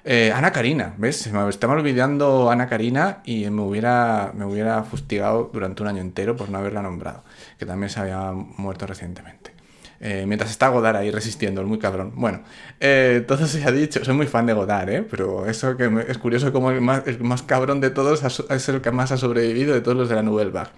Eh, 0.05 0.33
Ana 0.35 0.51
Karina, 0.51 0.93
¿ves? 0.97 1.31
Me 1.31 1.47
estaba 1.47 1.73
olvidando 1.73 2.51
Ana 2.51 2.67
Karina 2.67 3.19
y 3.23 3.49
me 3.49 3.61
hubiera, 3.61 4.33
me 4.35 4.43
hubiera 4.43 4.83
fustigado 4.83 5.49
durante 5.53 5.81
un 5.81 5.87
año 5.87 6.01
entero 6.01 6.35
por 6.35 6.49
no 6.49 6.57
haberla 6.57 6.81
nombrado, 6.81 7.23
que 7.57 7.65
también 7.65 7.89
se 7.89 8.01
había 8.01 8.33
muerto 8.33 8.85
recientemente. 8.85 9.53
Eh, 10.01 10.25
mientras 10.27 10.51
está 10.51 10.67
Godard 10.67 10.97
ahí 10.97 11.09
resistiendo, 11.09 11.61
el 11.61 11.67
muy 11.67 11.79
cabrón. 11.79 12.11
Bueno, 12.15 12.41
eh, 12.81 13.23
todo 13.25 13.47
se 13.47 13.63
ha 13.63 13.71
dicho, 13.71 14.03
soy 14.03 14.13
muy 14.13 14.27
fan 14.27 14.45
de 14.45 14.51
Godard, 14.51 14.89
¿eh? 14.89 15.07
pero 15.09 15.45
eso 15.45 15.77
que 15.77 15.89
es 16.09 16.17
curioso 16.17 16.51
como 16.51 16.71
el 16.71 16.81
más, 16.81 17.41
cabrón 17.43 17.79
de 17.79 17.89
todos 17.89 18.21
es 18.49 18.69
el 18.69 18.81
que 18.81 18.91
más 18.91 19.13
ha 19.13 19.17
sobrevivido 19.17 19.73
de 19.73 19.79
todos 19.79 19.95
los 19.95 20.09
de 20.09 20.15
la 20.15 20.23
Nouvelle 20.23 20.51
Vague. 20.51 20.71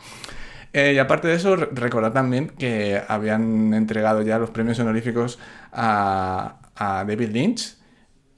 Eh, 0.73 0.93
y 0.93 0.99
aparte 0.99 1.27
de 1.27 1.33
eso, 1.33 1.55
re- 1.55 1.69
recordar 1.71 2.13
también 2.13 2.49
que 2.49 3.01
habían 3.07 3.73
entregado 3.73 4.21
ya 4.21 4.38
los 4.38 4.51
premios 4.51 4.77
honoríficos 4.77 5.39
a 5.71 6.57
David 6.77 7.29
Lynch 7.31 7.75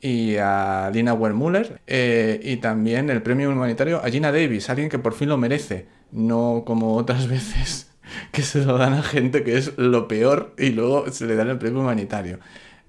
y 0.02 0.38
a 0.38 0.92
Lina 0.94 1.14
Wermuller 1.14 1.82
eh, 1.88 2.40
y 2.44 2.58
también 2.58 3.10
el 3.10 3.22
premio 3.22 3.50
humanitario 3.50 4.04
a 4.04 4.10
Gina 4.10 4.32
Davis, 4.32 4.70
alguien 4.70 4.90
que 4.90 5.00
por 5.00 5.14
fin 5.14 5.30
lo 5.30 5.38
merece, 5.38 5.88
no 6.12 6.64
como 6.66 6.96
otras 6.96 7.28
veces 7.30 7.92
que 8.32 8.42
se 8.42 8.64
lo 8.64 8.78
dan 8.78 8.94
a 8.94 9.04
gente 9.04 9.44
que 9.44 9.58
es 9.58 9.78
lo 9.78 10.08
peor 10.08 10.54
y 10.58 10.70
luego 10.70 11.12
se 11.12 11.26
le 11.26 11.36
dan 11.36 11.50
el 11.50 11.58
premio 11.58 11.82
humanitario. 11.82 12.40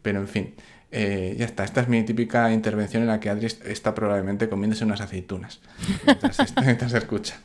Pero 0.02 0.20
en 0.20 0.28
fin, 0.28 0.54
eh, 0.90 1.34
ya 1.38 1.44
está. 1.44 1.64
Esta 1.64 1.80
es 1.80 1.88
mi 1.88 2.02
típica 2.04 2.52
intervención 2.52 3.02
en 3.02 3.08
la 3.08 3.20
que 3.20 3.30
Adri 3.30 3.46
está 3.46 3.94
probablemente 3.94 4.48
comiéndose 4.48 4.84
unas 4.84 5.00
aceitunas 5.00 5.60
mientras, 6.06 6.54
mientras 6.64 6.92
escucha. 6.94 7.40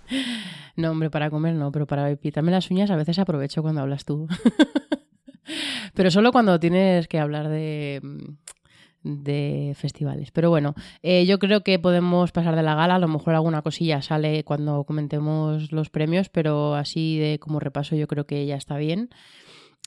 No, 0.75 0.91
hombre, 0.91 1.09
para 1.09 1.29
comer 1.29 1.55
no, 1.55 1.71
pero 1.71 1.85
para 1.85 2.15
pitarme 2.15 2.51
las 2.51 2.69
uñas 2.71 2.89
a 2.91 2.95
veces 2.95 3.19
aprovecho 3.19 3.61
cuando 3.61 3.81
hablas 3.81 4.05
tú. 4.05 4.27
pero 5.93 6.09
solo 6.09 6.31
cuando 6.31 6.59
tienes 6.59 7.07
que 7.07 7.19
hablar 7.19 7.49
de, 7.49 8.01
de 9.03 9.73
festivales. 9.75 10.31
Pero 10.31 10.49
bueno, 10.49 10.75
eh, 11.01 11.25
yo 11.25 11.39
creo 11.39 11.61
que 11.61 11.79
podemos 11.79 12.31
pasar 12.31 12.55
de 12.55 12.63
la 12.63 12.75
gala. 12.75 12.95
A 12.95 12.99
lo 12.99 13.07
mejor 13.07 13.35
alguna 13.35 13.61
cosilla 13.61 14.01
sale 14.01 14.43
cuando 14.43 14.83
comentemos 14.83 15.71
los 15.71 15.89
premios, 15.89 16.29
pero 16.29 16.75
así 16.75 17.17
de 17.19 17.39
como 17.39 17.59
repaso 17.59 17.95
yo 17.95 18.07
creo 18.07 18.25
que 18.25 18.45
ya 18.45 18.55
está 18.55 18.77
bien. 18.77 19.09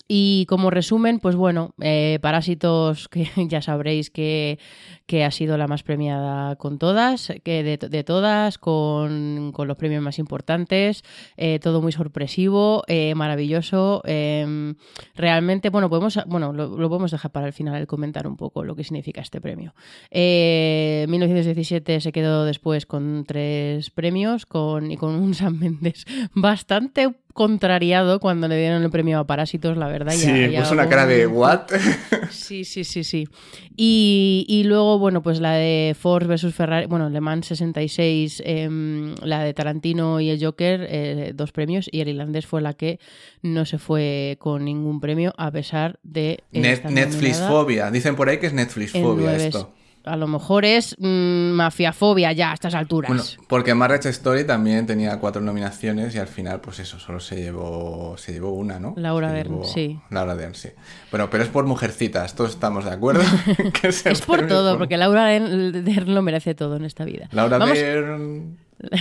Y 0.09 0.47
como 0.47 0.71
resumen, 0.71 1.19
pues 1.19 1.35
bueno, 1.35 1.75
eh, 1.81 2.21
Parásitos, 2.23 3.09
que 3.09 3.29
ya 3.49 3.61
sabréis 3.61 4.11
que, 4.11 4.61
que, 5.07 5.25
ha 5.25 5.33
sido 5.33 5.59
la 5.59 5.67
más 5.67 5.83
premiada 5.83 6.55
con 6.57 6.79
todas, 6.79 7.33
que 7.43 7.65
de, 7.65 8.05
todas, 8.05 8.59
con, 8.59 9.51
con, 9.53 9.67
los 9.67 9.77
premios 9.77 10.03
más 10.03 10.21
importantes, 10.21 11.03
eh, 11.37 11.59
todo 11.59 11.83
muy 11.83 11.91
sorpresivo, 11.91 12.85
eh, 12.87 13.17
maravilloso. 13.17 14.03
em, 14.05 14.77
realmente, 15.17 15.71
bueno, 15.71 15.91
podemos, 15.91 16.19
bueno, 16.27 16.53
lo, 16.53 16.89
podemos 16.89 17.11
dejar 17.11 17.33
para 17.33 17.49
el 17.49 17.53
final 17.53 17.75
el 17.81 17.89
comentar 17.89 18.29
un 18.29 18.37
poco 18.37 18.63
lo 18.63 18.77
que 18.77 18.85
significa 18.85 19.21
este 19.21 19.41
premio. 19.41 19.75
1917 20.13 22.01
se 22.01 22.13
quedó 22.13 22.45
después 22.45 22.87
con 22.87 23.25
tres 23.27 23.91
premios 23.91 24.47
con, 24.47 24.91
y 24.93 24.97
con 24.97 25.17
un 25.17 25.35
San 25.35 25.59
Mendes 25.59 26.05
bastante 26.33 27.26
contrariado 27.37 28.19
cuando 28.19 28.49
le 28.49 28.59
dieron 28.59 28.83
el 28.83 28.91
premio 28.91 29.21
a 29.21 29.25
Parásitos, 29.29 29.77
la 29.77 29.87
verdad. 29.87 30.11
Sí, 30.13 30.27
ya- 30.27 30.49
ya 30.49 30.61
puso 30.63 30.75
una 30.75 30.89
cara 30.89 31.07
de 31.07 31.29
¿what? 31.29 31.61
Sí, 32.33 32.65
sí, 32.65 32.83
sí, 32.83 33.05
sí. 33.05 33.29
Y, 33.77 34.45
y 34.49 34.65
luego, 34.65 34.99
bueno, 34.99 35.23
pues 35.23 35.39
la 35.39 35.53
de 35.53 35.95
Ford 35.99 36.27
versus 36.27 36.55
Ferrari, 36.55 36.87
bueno, 36.87 37.09
Le 37.11 37.21
Mans 37.21 37.47
66, 37.47 38.43
em, 38.45 39.15
la 39.23 39.45
de 39.45 39.55
Tarantino 39.55 40.21
y 40.21 40.31
el 40.31 40.43
Joker, 40.45 40.87
eh, 40.91 41.33
dos 41.35 41.53
premios, 41.53 41.89
y 41.93 42.01
el 42.01 42.09
irlandés 42.09 42.47
fue 42.47 42.61
la 42.63 42.73
que 42.75 42.99
no 43.43 43.65
se 43.67 43.79
fue 43.79 44.37
con 44.41 44.65
ningún 44.65 44.99
premio, 45.01 45.33
a 45.37 45.51
pesar 45.53 46.01
de... 46.03 46.41
Net- 46.53 46.85
Netflix 46.91 47.39
fobia. 47.49 47.91
Dicen 47.91 48.17
por 48.17 48.29
ahí 48.29 48.39
que 48.39 48.47
es 48.47 48.53
Netflix 48.55 48.93
fobia 48.93 49.37
esto. 49.37 49.75
A 50.07 50.17
lo 50.17 50.27
mejor 50.27 50.65
es 50.65 50.97
mm, 50.99 51.51
mafiafobia 51.51 52.33
ya 52.33 52.53
a 52.53 52.55
estas 52.55 52.75
alturas. 52.75 53.09
Bueno, 53.09 53.23
porque 53.49 53.75
Marriage 53.75 54.09
Story 54.09 54.45
también 54.45 54.87
tenía 54.87 55.19
cuatro 55.19 55.43
nominaciones 55.43 56.15
y 56.15 56.19
al 56.19 56.29
final, 56.29 56.61
pues 56.61 56.79
eso, 56.79 56.99
solo 56.99 57.21
se 57.21 57.37
llevó, 57.37 58.17
se 58.17 58.33
llevó 58.33 58.53
una, 58.53 58.79
¿no? 58.79 58.95
Laura 58.97 59.29
Se 59.31 59.35
Dern, 59.35 59.51
llevó- 59.55 59.65
sí. 59.65 60.01
Laura 60.11 60.35
Dern, 60.37 60.55
sí. 60.55 60.69
Bueno, 61.11 61.29
pero 61.29 61.43
es 61.43 61.51
por 61.51 61.67
mujercitas, 61.67 62.35
todos 62.35 62.51
estamos 62.51 62.85
de 62.85 62.93
acuerdo. 62.93 63.23
Que 63.81 63.89
es 63.89 64.03
por 64.25 64.47
todo, 64.47 64.71
por- 64.73 64.79
porque 64.79 64.97
Laura 64.97 65.27
Dern 65.27 65.85
Dern 65.85 66.15
lo 66.15 66.23
merece 66.23 66.55
todo 66.55 66.77
en 66.77 66.85
esta 66.85 67.05
vida. 67.05 67.29
Laura 67.33 67.59
Vamos- 67.59 67.77
Dern. 67.79 68.59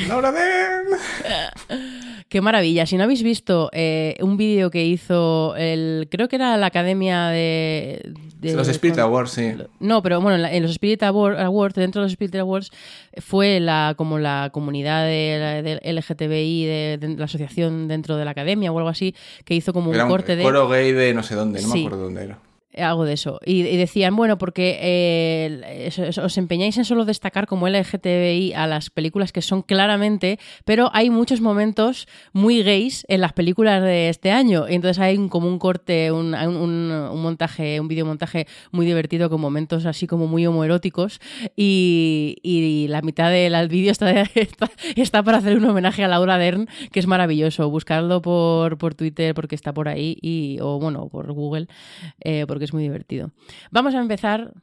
Laura 0.07 0.31
Dern. 0.31 0.87
Qué 2.35 2.41
maravilla. 2.41 2.85
Si 2.85 2.97
no 2.97 3.05
habéis 3.05 3.23
visto 3.23 3.69
eh, 3.71 4.17
un 4.19 4.35
vídeo 4.35 4.69
que 4.69 4.83
hizo 4.83 5.55
el. 5.55 6.09
Creo 6.11 6.27
que 6.27 6.35
era 6.35 6.57
la 6.57 6.65
academia 6.65 7.27
de. 7.27 8.11
de- 8.41 8.53
Los 8.55 8.67
Spirit 8.67 8.97
Awards, 8.97 9.31
sí. 9.31 9.53
No, 9.79 10.01
pero 10.03 10.19
bueno, 10.19 10.35
en, 10.35 10.41
la- 10.41 10.53
en 10.53 10.61
los 10.61 10.71
Spirit 10.71 11.01
Award- 11.03 11.39
Awards, 11.39 11.75
dentro 11.75 12.01
de 12.01 12.07
los 12.07 12.11
Spirit 12.11 12.35
Awards, 12.35 12.71
fue 13.19 13.61
la 13.61 13.93
como 13.97 14.19
la 14.19 14.49
comunidad 14.51 15.05
de, 15.05 15.79
de 15.81 15.93
LGTBI, 15.93 16.65
de, 16.65 17.15
la 17.17 17.23
asociación 17.23 17.87
dentro 17.87 18.17
de 18.17 18.25
la 18.25 18.31
academia 18.31 18.69
o 18.69 18.77
algo 18.79 18.89
así, 18.89 19.15
que 19.45 19.55
hizo 19.55 19.71
como 19.71 19.87
un 19.91 19.95
Era 19.95 20.03
un 20.03 20.09
corte 20.11 20.35
de. 20.35 20.43
coro 20.43 20.67
gay 20.67 20.91
de 20.91 21.13
no 21.13 21.23
sé 21.23 21.35
dónde, 21.35 21.61
no 21.61 21.69
Sí. 21.69 21.79
me 21.79 21.85
acuerdo 21.87 22.03
dónde 22.03 22.23
era. 22.25 22.39
Algo 22.77 23.05
de 23.05 23.13
eso. 23.13 23.39
Y, 23.45 23.63
decían, 23.63 24.15
bueno, 24.15 24.37
porque 24.37 24.77
eh, 24.81 25.89
os 26.21 26.37
empeñáis 26.37 26.77
en 26.77 26.85
solo 26.85 27.05
destacar 27.05 27.47
como 27.47 27.67
LGTBI 27.69 28.53
a 28.53 28.67
las 28.67 28.89
películas 28.89 29.31
que 29.31 29.41
son 29.41 29.61
claramente, 29.61 30.39
pero 30.65 30.89
hay 30.93 31.09
muchos 31.09 31.39
momentos 31.41 32.07
muy 32.33 32.63
gays 32.63 33.05
en 33.07 33.21
las 33.21 33.33
películas 33.33 33.81
de 33.81 34.09
este 34.09 34.31
año. 34.31 34.67
Y 34.69 34.75
entonces 34.75 34.99
hay 34.99 35.17
un- 35.17 35.29
como 35.29 35.47
un 35.47 35.57
corte, 35.59 36.11
un, 36.11 36.33
un, 36.35 36.91
un- 36.91 37.21
montaje, 37.21 37.79
un 37.79 37.87
videomontaje 37.87 38.45
muy 38.71 38.85
divertido 38.85 39.29
con 39.29 39.39
momentos 39.39 39.85
así 39.85 40.05
como 40.05 40.27
muy 40.27 40.45
homoeróticos. 40.45 41.19
Y, 41.55 42.37
y 42.43 42.87
la 42.89 43.01
mitad 43.01 43.31
del 43.31 43.67
vídeo 43.69 43.91
está, 43.91 44.11
está, 44.35 44.69
está 44.95 45.23
para 45.23 45.37
hacer 45.37 45.57
un 45.57 45.65
homenaje 45.65 46.03
a 46.03 46.07
Laura 46.07 46.37
Dern, 46.37 46.67
que 46.91 46.99
es 46.99 47.07
maravilloso. 47.07 47.69
Buscarlo 47.69 48.21
por, 48.21 48.77
por 48.77 48.95
Twitter 48.95 49.33
porque 49.33 49.55
está 49.55 49.73
por 49.73 49.87
ahí, 49.87 50.17
y, 50.21 50.57
o 50.61 50.79
bueno, 50.79 51.07
por 51.07 51.31
Google 51.31 51.67
eh, 52.21 52.45
porque 52.47 52.64
es 52.65 52.73
muy 52.73 52.83
divertido. 52.83 53.31
Vamos 53.71 53.95
a 53.95 53.99
empezar, 53.99 54.53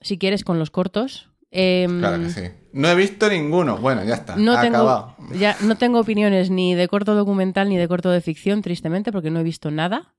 si 0.00 0.18
quieres, 0.18 0.44
con 0.44 0.58
los 0.58 0.70
cortos. 0.70 1.30
Em, 1.50 2.00
Claro 2.00 2.22
que 2.22 2.30
sí. 2.30 2.42
No 2.72 2.88
he 2.88 2.94
visto 2.94 3.28
ninguno. 3.30 3.78
Bueno, 3.78 4.04
ya 4.04 4.14
está. 4.14 4.36
no 4.36 4.60
tengo, 4.60 4.76
Acabado. 4.76 5.16
ya, 5.38 5.56
no 5.62 5.76
tengo 5.76 6.00
opiniones 6.00 6.50
ni 6.50 6.74
de 6.74 6.88
corto 6.88 7.14
documental 7.14 7.68
ni 7.68 7.76
de 7.78 7.88
corto 7.88 8.10
de 8.10 8.20
ficción, 8.20 8.60
tristemente, 8.62 9.12
porque 9.12 9.30
no 9.30 9.40
he 9.40 9.44
visto 9.44 9.70
nada. 9.70 10.14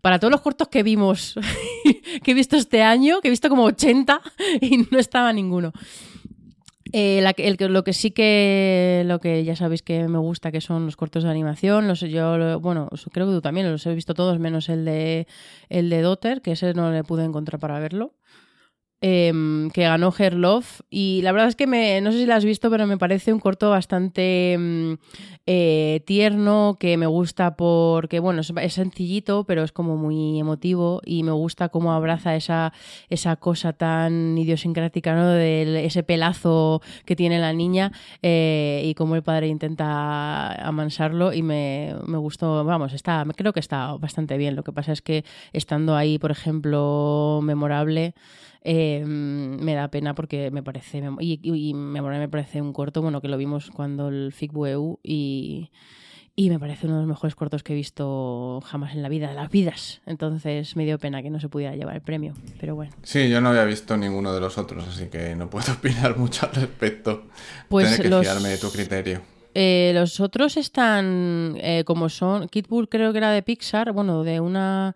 Para 0.00 0.18
todos 0.18 0.30
los 0.32 0.40
cortos 0.40 0.68
que 0.68 0.82
vimos, 0.82 1.34
que 2.22 2.30
he 2.30 2.34
visto 2.34 2.56
este 2.56 2.82
año, 2.82 3.20
que 3.20 3.28
he 3.28 3.30
visto 3.30 3.48
como 3.48 3.64
80 3.64 4.20
y 4.60 4.86
no 4.90 4.98
estaba 4.98 5.32
ninguno. 5.32 5.72
Eh, 6.92 7.20
la 7.22 7.30
el 7.36 7.56
lo 7.72 7.84
que 7.84 7.92
sí 7.92 8.10
que 8.10 9.02
lo 9.06 9.20
que 9.20 9.44
ya 9.44 9.56
sabéis 9.56 9.82
que 9.82 10.08
me 10.08 10.18
gusta 10.18 10.50
que 10.50 10.60
son 10.60 10.86
los 10.86 10.96
cortos 10.96 11.24
de 11.24 11.30
animación 11.30 11.86
los 11.86 12.00
yo 12.00 12.60
bueno 12.60 12.88
creo 13.12 13.26
que 13.26 13.32
tú 13.32 13.40
también 13.40 13.70
los 13.70 13.86
he 13.86 13.94
visto 13.94 14.14
todos 14.14 14.38
menos 14.38 14.68
el 14.68 14.84
de 14.84 15.26
el 15.68 15.90
de 15.90 16.00
Dotter 16.02 16.40
que 16.40 16.52
ese 16.52 16.72
no 16.74 16.90
le 16.90 17.04
pude 17.04 17.24
encontrar 17.24 17.60
para 17.60 17.78
verlo 17.78 18.14
em, 19.00 19.70
que 19.70 19.82
ganó 19.82 20.12
Her 20.16 20.36
y 20.90 21.20
la 21.22 21.32
verdad 21.32 21.48
es 21.48 21.56
que 21.56 21.66
me, 21.66 22.00
no 22.00 22.12
sé 22.12 22.18
si 22.18 22.26
la 22.26 22.36
has 22.36 22.44
visto 22.44 22.70
pero 22.70 22.86
me 22.86 22.98
parece 22.98 23.32
un 23.32 23.40
corto 23.40 23.70
bastante 23.70 24.56
mm, 24.58 24.92
eh, 25.46 26.02
tierno 26.06 26.76
que 26.78 26.96
me 26.96 27.06
gusta 27.06 27.56
porque 27.56 28.20
bueno 28.20 28.40
es, 28.40 28.52
es 28.60 28.74
sencillito 28.74 29.44
pero 29.44 29.62
es 29.62 29.72
como 29.72 29.96
muy 29.96 30.38
emotivo 30.38 31.00
y 31.04 31.22
me 31.22 31.32
gusta 31.32 31.68
cómo 31.68 31.92
abraza 31.92 32.36
esa 32.36 32.72
esa 33.08 33.36
cosa 33.36 33.72
tan 33.72 34.36
idiosincrática 34.36 35.14
¿no? 35.14 35.28
de 35.28 35.84
ese 35.84 36.02
pelazo 36.02 36.82
que 37.04 37.16
tiene 37.16 37.38
la 37.38 37.52
niña 37.52 37.92
eh, 38.22 38.82
y 38.84 38.94
cómo 38.94 39.14
el 39.14 39.22
padre 39.22 39.48
intenta 39.48 40.52
amansarlo 40.66 41.32
y 41.32 41.42
me, 41.42 41.94
me 42.06 42.18
gustó 42.18 42.64
vamos 42.64 42.92
está 42.92 43.24
creo 43.36 43.52
que 43.52 43.60
está 43.60 43.94
bastante 43.94 44.36
bien 44.36 44.56
lo 44.56 44.64
que 44.64 44.72
pasa 44.72 44.92
es 44.92 45.02
que 45.02 45.24
estando 45.52 45.96
ahí 45.96 46.18
por 46.18 46.30
ejemplo 46.30 47.40
memorable 47.42 48.14
eh, 48.62 49.02
me 49.06 49.74
da 49.74 49.88
pena 49.88 50.14
porque 50.14 50.50
me 50.50 50.62
parece 50.62 51.02
y, 51.20 51.40
y, 51.42 51.68
y 51.70 51.74
Memorable 51.74 52.20
me 52.20 52.28
parece 52.28 52.60
un 52.60 52.72
corto 52.72 53.02
bueno 53.02 53.20
que 53.20 53.28
lo 53.28 53.36
vimos 53.36 53.70
cuando 53.70 54.08
el 54.08 54.32
FICBUEU 54.32 54.98
y 55.02 55.70
y 56.36 56.50
me 56.50 56.60
parece 56.60 56.86
uno 56.86 56.94
de 56.94 57.00
los 57.02 57.08
mejores 57.08 57.34
cortos 57.34 57.64
que 57.64 57.72
he 57.72 57.76
visto 57.76 58.60
jamás 58.64 58.94
en 58.94 59.02
la 59.02 59.08
vida, 59.08 59.28
de 59.28 59.34
las 59.34 59.50
vidas. 59.50 60.02
Entonces 60.06 60.76
me 60.76 60.84
dio 60.84 60.96
pena 60.96 61.20
que 61.20 61.30
no 61.30 61.40
se 61.40 61.48
pudiera 61.48 61.74
llevar 61.74 61.96
el 61.96 62.00
premio. 62.00 62.32
Pero 62.60 62.76
bueno. 62.76 62.92
Sí, 63.02 63.28
yo 63.28 63.40
no 63.40 63.48
había 63.48 63.64
visto 63.64 63.96
ninguno 63.96 64.32
de 64.32 64.38
los 64.40 64.56
otros, 64.56 64.86
así 64.86 65.06
que 65.08 65.34
no 65.34 65.50
puedo 65.50 65.72
opinar 65.78 66.16
mucho 66.16 66.46
al 66.46 66.52
respecto. 66.54 67.24
Pues 67.68 67.88
Tendré 67.88 68.04
que 68.04 68.08
los- 68.10 68.24
fiarme 68.24 68.50
de 68.50 68.58
tu 68.58 68.70
criterio. 68.70 69.20
Eh, 69.54 69.90
los 69.96 70.20
otros 70.20 70.56
están 70.56 71.56
eh, 71.56 71.82
como 71.84 72.08
son. 72.08 72.46
Kid 72.46 72.66
Bull 72.68 72.88
creo 72.88 73.10
que 73.10 73.18
era 73.18 73.32
de 73.32 73.42
Pixar, 73.42 73.90
bueno, 73.92 74.22
de 74.22 74.38
una 74.38 74.94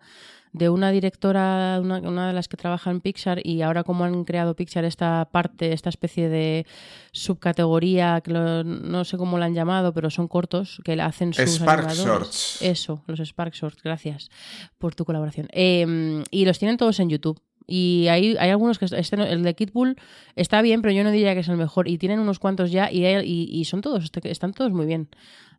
de 0.53 0.69
una 0.69 0.91
directora, 0.91 1.79
una, 1.81 1.97
una 1.97 2.27
de 2.27 2.33
las 2.33 2.47
que 2.47 2.57
trabaja 2.57 2.91
en 2.91 3.01
Pixar, 3.01 3.39
y 3.45 3.63
ahora 3.63 3.83
como 3.83 4.03
han 4.05 4.23
creado 4.23 4.55
Pixar 4.55 4.85
esta 4.85 5.27
parte, 5.31 5.73
esta 5.73 5.89
especie 5.89 6.29
de 6.29 6.65
subcategoría, 7.11 8.21
que 8.21 8.31
lo- 8.31 8.63
no 8.63 9.03
sé 9.03 9.17
cómo 9.17 9.39
la 9.39 9.45
han 9.45 9.55
llamado, 9.55 9.93
pero 9.93 10.09
son 10.11 10.27
cortos, 10.27 10.79
que 10.83 10.93
hacen 11.01 11.33
sus 11.33 11.55
Spark 11.55 11.85
animadores. 11.87 12.05
Shorts. 12.05 12.61
Eso, 12.61 13.03
los 13.07 13.19
Spark 13.19 13.53
Shorts, 13.53 13.81
gracias 13.83 14.29
por 14.77 14.93
tu 14.93 15.05
colaboración. 15.05 15.47
Eh, 15.51 16.23
y 16.29 16.45
los 16.45 16.59
tienen 16.59 16.77
todos 16.77 16.99
en 16.99 17.09
YouTube. 17.09 17.41
Y 17.65 18.07
hay, 18.09 18.35
hay 18.37 18.49
algunos 18.49 18.77
que 18.77 18.85
este 18.85 19.15
el 19.15 19.41
de 19.41 19.55
Kid 19.55 19.69
Bull 19.73 19.95
está 20.35 20.61
bien, 20.61 20.81
pero 20.81 20.93
yo 20.93 21.03
no 21.05 21.11
diría 21.11 21.33
que 21.33 21.39
es 21.39 21.47
el 21.47 21.55
mejor. 21.57 21.87
Y 21.87 21.97
tienen 21.97 22.19
unos 22.19 22.37
cuantos 22.37 22.71
ya 22.71 22.91
y, 22.91 23.05
hay- 23.05 23.25
y, 23.25 23.49
y 23.57 23.63
son 23.65 23.79
todos, 23.81 24.03
este, 24.03 24.29
están 24.29 24.53
todos 24.53 24.71
muy 24.73 24.85
bien. 24.85 25.07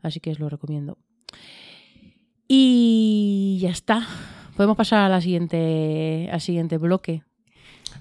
Así 0.02 0.20
que 0.20 0.30
os 0.30 0.38
lo 0.38 0.50
recomiendo. 0.50 0.98
Y 2.46 3.56
ya 3.60 3.70
está. 3.70 4.06
Podemos 4.56 4.76
pasar 4.76 5.00
a 5.00 5.08
la 5.08 5.20
siguiente, 5.20 6.28
al 6.32 6.40
siguiente 6.40 6.78
bloque. 6.78 7.22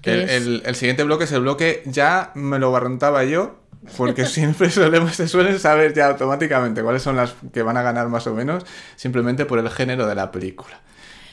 que 0.02 0.12
El, 0.12 0.20
es- 0.22 0.30
el- 0.46 0.62
el 0.66 0.74
siguiente 0.74 1.02
bloque 1.04 1.24
es 1.24 1.32
el 1.32 1.40
bloque, 1.40 1.82
ya 1.86 2.30
me 2.34 2.58
lo 2.58 2.70
barruntaba 2.70 3.24
yo, 3.24 3.60
porque 3.96 4.24
siempre 4.26 4.70
solemos, 4.70 5.14
se 5.16 5.28
suelen 5.28 5.58
saber 5.58 5.94
ya 5.94 6.08
automáticamente 6.08 6.82
cuáles 6.82 7.02
son 7.02 7.16
las 7.16 7.34
que 7.52 7.62
van 7.62 7.76
a 7.76 7.82
ganar 7.82 8.08
más 8.08 8.26
o 8.26 8.34
menos, 8.34 8.64
simplemente 8.96 9.46
por 9.46 9.58
el 9.58 9.68
género 9.70 10.06
de 10.06 10.14
la 10.14 10.30
película, 10.30 10.80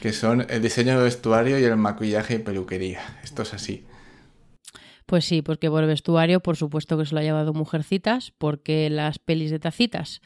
que 0.00 0.12
son 0.12 0.46
el 0.48 0.60
diseño 0.62 0.98
de 0.98 1.04
vestuario 1.04 1.58
y 1.58 1.64
el 1.64 1.76
maquillaje 1.76 2.34
y 2.34 2.38
peluquería. 2.38 3.00
Esto 3.22 3.42
es 3.42 3.54
así. 3.54 3.86
Pues 5.06 5.24
sí, 5.26 5.42
porque 5.42 5.68
por 5.68 5.82
el 5.82 5.88
vestuario, 5.88 6.40
por 6.40 6.56
supuesto 6.56 6.96
que 6.96 7.04
se 7.04 7.14
lo 7.14 7.20
ha 7.20 7.24
llevado 7.24 7.52
Mujercitas, 7.52 8.32
porque 8.38 8.88
las 8.88 9.18
pelis 9.18 9.50
de 9.50 9.58
tacitas 9.58 10.22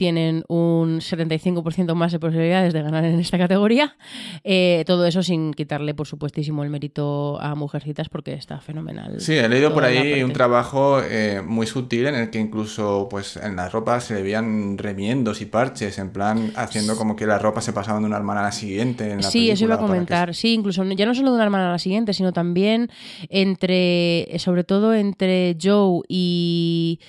tienen 0.00 0.44
un 0.48 1.00
75% 1.00 1.94
más 1.94 2.10
de 2.10 2.18
posibilidades 2.18 2.72
de 2.72 2.80
ganar 2.80 3.04
en 3.04 3.20
esta 3.20 3.36
categoría. 3.36 3.98
Eh, 4.44 4.82
todo 4.86 5.04
eso 5.04 5.22
sin 5.22 5.52
quitarle, 5.52 5.92
por 5.92 6.06
supuestísimo, 6.06 6.64
el 6.64 6.70
mérito 6.70 7.38
a 7.38 7.54
Mujercitas, 7.54 8.08
porque 8.08 8.32
está 8.32 8.62
fenomenal. 8.62 9.20
Sí, 9.20 9.34
he 9.34 9.46
leído 9.46 9.74
por 9.74 9.84
ahí 9.84 10.22
un 10.22 10.32
trabajo 10.32 11.02
eh, 11.02 11.42
muy 11.46 11.66
sutil 11.66 12.06
en 12.06 12.14
el 12.14 12.30
que 12.30 12.38
incluso 12.38 13.08
pues 13.10 13.36
en 13.36 13.56
la 13.56 13.68
ropa 13.68 14.00
se 14.00 14.14
le 14.14 14.22
veían 14.22 14.78
remiendos 14.78 15.42
y 15.42 15.44
parches, 15.44 15.98
en 15.98 16.14
plan 16.14 16.50
haciendo 16.56 16.96
como 16.96 17.14
que 17.14 17.26
la 17.26 17.38
ropa 17.38 17.60
se 17.60 17.74
pasaban 17.74 18.00
de 18.00 18.06
una 18.06 18.16
hermana 18.16 18.40
a 18.40 18.44
la 18.44 18.52
siguiente. 18.52 19.10
En 19.10 19.20
la 19.20 19.30
Sí, 19.30 19.50
eso 19.50 19.64
iba 19.64 19.74
a 19.74 19.78
que 19.78 19.84
comentar. 19.84 20.34
Sí, 20.34 20.54
incluso 20.54 20.82
ya 20.82 21.04
no 21.04 21.14
solo 21.14 21.28
de 21.28 21.34
una 21.34 21.44
hermana 21.44 21.68
a 21.68 21.72
la 21.72 21.78
siguiente, 21.78 22.14
sino 22.14 22.32
también 22.32 22.88
entre, 23.28 24.28
sobre 24.38 24.64
todo 24.64 24.94
entre 24.94 25.58
Joe 25.62 26.00
y... 26.08 27.00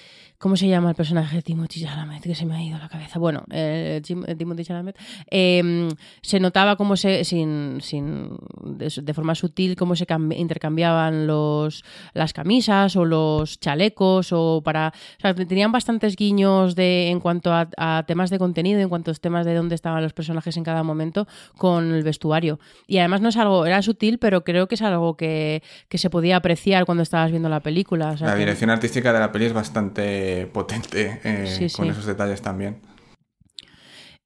¿Cómo 0.41 0.55
se 0.57 0.67
llama 0.67 0.89
el 0.89 0.95
personaje 0.95 1.35
de 1.35 1.41
Timothy 1.43 1.81
Chalamet? 1.81 2.23
Que 2.23 2.33
se 2.33 2.47
me 2.47 2.55
ha 2.55 2.63
ido 2.63 2.79
la 2.79 2.89
cabeza. 2.89 3.19
Bueno, 3.19 3.43
eh, 3.51 4.01
eh, 4.03 4.35
Timothy 4.35 4.65
Chalamet. 4.65 4.97
eh, 5.29 5.87
se 6.23 6.39
notaba 6.39 6.77
cómo 6.77 6.95
se, 6.97 7.23
sin, 7.25 7.77
sin 7.81 8.37
de, 8.63 8.91
de 9.03 9.13
forma 9.13 9.35
sutil, 9.35 9.75
cómo 9.75 9.95
se 9.95 10.07
cambi- 10.07 10.35
intercambiaban 10.39 11.27
los, 11.27 11.83
las 12.15 12.33
camisas 12.33 12.95
o 12.95 13.05
los 13.05 13.59
chalecos 13.59 14.29
o 14.31 14.61
para... 14.65 14.91
O 15.19 15.21
sea, 15.21 15.35
tenían 15.35 15.71
bastantes 15.71 16.15
guiños 16.15 16.73
de, 16.75 17.09
en 17.09 17.19
cuanto 17.19 17.53
a, 17.53 17.69
a 17.77 18.03
temas 18.07 18.31
de 18.31 18.39
contenido, 18.39 18.79
en 18.79 18.89
cuanto 18.89 19.11
a 19.11 19.13
temas 19.13 19.45
de 19.45 19.53
dónde 19.53 19.75
estaban 19.75 20.01
los 20.01 20.13
personajes 20.13 20.57
en 20.57 20.63
cada 20.63 20.81
momento 20.81 21.27
con 21.57 21.93
el 21.93 22.01
vestuario. 22.01 22.59
Y 22.87 22.97
además 22.97 23.21
no 23.21 23.29
es 23.29 23.37
algo, 23.37 23.67
era 23.67 23.83
sutil, 23.83 24.17
pero 24.17 24.43
creo 24.43 24.67
que 24.67 24.73
es 24.73 24.81
algo 24.81 25.15
que, 25.15 25.61
que 25.87 25.99
se 25.99 26.09
podía 26.09 26.37
apreciar 26.37 26.85
cuando 26.85 27.03
estabas 27.03 27.29
viendo 27.29 27.47
la 27.47 27.59
película. 27.59 28.09
o 28.09 28.17
sea 28.17 28.25
La 28.29 28.33
que- 28.33 28.39
dirección 28.39 28.71
artística 28.71 29.13
de 29.13 29.19
la 29.19 29.31
peli 29.31 29.45
es 29.45 29.53
bastante 29.53 30.30
potente 30.51 31.19
eh, 31.23 31.47
Sí, 31.69 31.75
con 31.75 31.89
esos 31.89 32.05
detalles 32.05 32.41
también. 32.41 32.81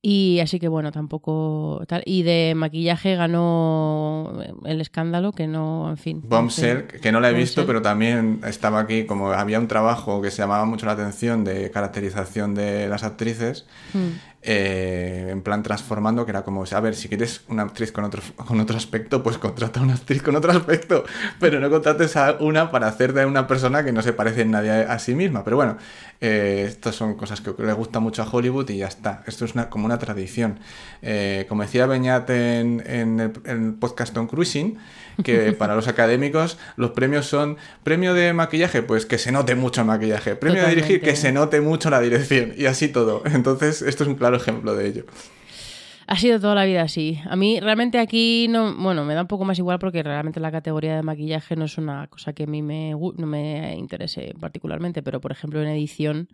Y 0.07 0.39
así 0.39 0.59
que 0.59 0.67
bueno, 0.67 0.91
tampoco 0.91 1.81
tal. 1.87 2.03
Y 2.05 2.21
de 2.21 2.53
maquillaje 2.55 3.15
ganó 3.15 4.39
el 4.63 4.79
escándalo, 4.79 5.31
que 5.31 5.47
no, 5.47 5.89
en 5.89 5.97
fin. 5.97 6.21
Bombshell, 6.23 6.85
que 6.85 7.11
no 7.11 7.19
la 7.19 7.31
he 7.31 7.33
visto, 7.33 7.65
pero 7.65 7.81
también 7.81 8.39
estaba 8.45 8.81
aquí, 8.81 9.05
como 9.05 9.31
había 9.31 9.59
un 9.59 9.67
trabajo 9.67 10.21
que 10.21 10.29
se 10.29 10.43
llamaba 10.43 10.65
mucho 10.65 10.85
la 10.85 10.91
atención 10.91 11.43
de 11.43 11.71
caracterización 11.71 12.53
de 12.53 12.87
las 12.87 13.03
actrices, 13.03 13.65
Mm. 13.93 14.09
Eh, 14.45 15.29
en 15.31 15.41
plan 15.41 15.63
transformando, 15.63 16.23
que 16.25 16.31
era 16.31 16.43
como, 16.43 16.63
a 16.69 16.79
ver, 16.79 16.95
si 16.95 17.07
quieres 17.07 17.41
una 17.47 17.63
actriz 17.63 17.91
con 17.91 18.03
otro, 18.03 18.21
con 18.35 18.59
otro 18.59 18.77
aspecto, 18.77 19.23
pues 19.23 19.37
contrata 19.37 19.79
a 19.79 19.83
una 19.83 19.95
actriz 19.95 20.21
con 20.21 20.35
otro 20.35 20.51
aspecto, 20.51 21.03
pero 21.39 21.59
no 21.59 21.69
contrates 21.69 22.15
a 22.15 22.37
una 22.39 22.69
para 22.69 22.87
hacer 22.87 23.13
de 23.13 23.25
una 23.25 23.47
persona 23.47 23.83
que 23.83 23.91
no 23.91 24.01
se 24.01 24.13
parece 24.13 24.41
en 24.41 24.51
nadie 24.51 24.71
a 24.71 24.99
sí 24.99 25.15
misma. 25.15 25.43
Pero 25.43 25.55
bueno, 25.57 25.77
eh, 26.21 26.65
estas 26.67 26.95
son 26.95 27.15
cosas 27.15 27.41
que 27.41 27.53
le 27.57 27.73
gusta 27.73 27.99
mucho 27.99 28.23
a 28.23 28.29
Hollywood 28.29 28.69
y 28.69 28.77
ya 28.77 28.87
está. 28.87 29.23
Esto 29.27 29.45
es 29.45 29.53
una, 29.53 29.69
como 29.69 29.85
una 29.85 29.97
tradición. 29.97 30.59
Eh, 31.01 31.45
como 31.49 31.63
decía 31.63 31.85
Beñat 31.85 32.29
en, 32.29 32.83
en 32.85 33.19
el, 33.19 33.73
podcast 33.73 34.13
Tom 34.13 34.27
Cruising, 34.27 34.77
que 35.23 35.51
para 35.53 35.75
los 35.75 35.87
académicos 35.87 36.57
los 36.75 36.91
premios 36.91 37.25
son 37.25 37.57
premio 37.83 38.13
de 38.13 38.33
maquillaje, 38.33 38.81
pues 38.81 39.05
que 39.05 39.17
se 39.17 39.31
note 39.31 39.55
mucho 39.55 39.81
el 39.81 39.87
maquillaje, 39.87 40.35
premio 40.35 40.63
de 40.63 40.69
dirigir, 40.69 41.01
que 41.01 41.15
se 41.15 41.31
note 41.31 41.61
mucho 41.61 41.89
la 41.89 41.99
dirección 41.99 42.53
y 42.57 42.65
así 42.65 42.87
todo. 42.87 43.23
Entonces, 43.25 43.81
esto 43.81 44.03
es 44.03 44.09
un 44.09 44.15
claro 44.15 44.37
ejemplo 44.37 44.75
de 44.75 44.87
ello. 44.87 45.05
Ha 46.07 46.17
sido 46.17 46.39
toda 46.39 46.53
la 46.53 46.65
vida 46.65 46.83
así. 46.83 47.19
A 47.27 47.35
mí 47.35 47.59
realmente 47.59 47.97
aquí 47.97 48.47
no, 48.47 48.75
bueno, 48.75 49.03
me 49.05 49.15
da 49.15 49.21
un 49.21 49.27
poco 49.27 49.43
más 49.43 49.57
igual 49.57 49.79
porque 49.79 50.03
realmente 50.03 50.39
la 50.39 50.51
categoría 50.51 50.95
de 50.95 51.01
maquillaje 51.01 51.55
no 51.55 51.65
es 51.65 51.79
una 51.79 52.05
cosa 52.07 52.33
que 52.33 52.43
a 52.43 52.47
mí 52.47 52.61
me, 52.61 52.91
no 52.91 53.25
me 53.25 53.75
interese 53.75 54.35
particularmente, 54.39 55.01
pero 55.01 55.19
por 55.19 55.31
ejemplo 55.31 55.61
en 55.63 55.67
edición, 55.67 56.29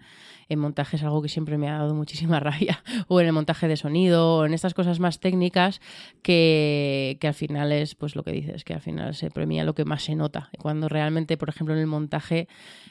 en 0.50 0.60
montaje 0.60 0.98
es 0.98 1.04
algo 1.04 1.22
que 1.22 1.30
siempre 1.30 1.58
me 1.58 1.70
ha 1.70 1.78
dado 1.78 1.96
muchísima 1.96 2.40
rabia, 2.42 2.84
o 3.08 3.22
en 3.22 3.28
el 3.28 3.34
montaje 3.34 3.70
de 3.70 3.78
sonido, 3.78 4.38
o 4.38 4.46
en 4.46 4.54
estas 4.54 4.74
cosas 4.74 5.00
más 5.00 5.22
técnicas 5.22 5.80
que, 6.22 7.18
que 7.22 7.28
al 7.30 7.34
final 7.34 7.72
es 7.72 7.96
pues 7.96 8.18
lo 8.18 8.24
que 8.24 8.34
dices, 8.34 8.66
que 8.66 8.74
al 8.74 8.82
final 8.82 9.16
se 9.16 9.32
premia 9.32 9.64
lo 9.64 9.74
que 9.74 9.86
más 9.86 10.04
se 10.04 10.16
nota, 10.16 10.50
cuando 10.60 10.90
realmente, 10.90 11.38
por 11.38 11.48
ejemplo, 11.48 11.74
en 11.74 11.80
el 11.80 11.88
montaje 11.88 12.50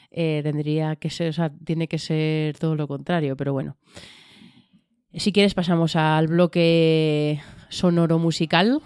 eh, 0.09 0.41
tendría 0.43 0.95
que 0.95 1.11
ser, 1.11 1.29
o 1.29 1.33
sea, 1.33 1.51
tiene 1.63 1.87
que 1.87 1.99
ser 1.99 2.57
todo 2.57 2.75
lo 2.75 2.87
contrario, 2.87 3.37
pero 3.37 3.53
bueno. 3.53 3.77
Si 5.13 5.33
quieres 5.33 5.53
pasamos 5.53 5.95
al 5.95 6.27
bloque 6.27 7.41
sonoro 7.69 8.19
musical. 8.19 8.81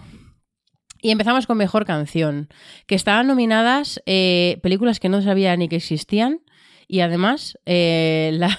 Y 1.02 1.10
empezamos 1.10 1.46
con 1.46 1.58
Mejor 1.58 1.84
Canción, 1.84 2.48
que 2.86 2.94
estaban 2.94 3.26
nominadas 3.26 4.02
eh, 4.06 4.58
películas 4.62 4.98
que 4.98 5.08
no 5.08 5.22
sabía 5.22 5.56
ni 5.56 5.68
que 5.68 5.76
existían. 5.76 6.40
Y 6.88 7.00
además, 7.00 7.58
eh, 7.66 8.30
la, 8.34 8.56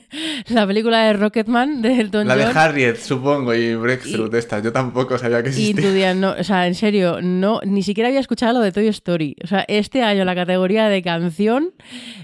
la 0.48 0.66
película 0.66 1.04
de 1.06 1.12
Rocketman 1.14 1.80
de 1.82 2.00
Elton 2.00 2.28
La 2.28 2.36
de 2.36 2.44
Harriet, 2.44 2.96
supongo, 2.96 3.54
y 3.54 3.74
Breakthrough 3.74 4.26
Y- 4.26 4.30
de 4.30 4.38
estas. 4.38 4.62
Yo 4.62 4.72
tampoco 4.72 5.16
sabía 5.18 5.42
que 5.42 5.48
y 5.48 5.52
existía. 5.52 5.82
tu 5.88 5.92
día 5.94 6.14
no, 6.14 6.32
o 6.38 6.44
sea, 6.44 6.66
en 6.66 6.74
serio, 6.74 7.20
no, 7.22 7.60
ni 7.64 7.82
siquiera 7.82 8.08
había 8.08 8.20
escuchado 8.20 8.54
lo 8.58 8.60
de 8.60 8.72
Toy 8.72 8.86
Story. 8.88 9.34
O 9.42 9.46
sea, 9.46 9.64
este 9.68 10.02
año 10.02 10.24
la 10.24 10.34
categoría 10.34 10.88
de 10.88 11.02
canción 11.02 11.72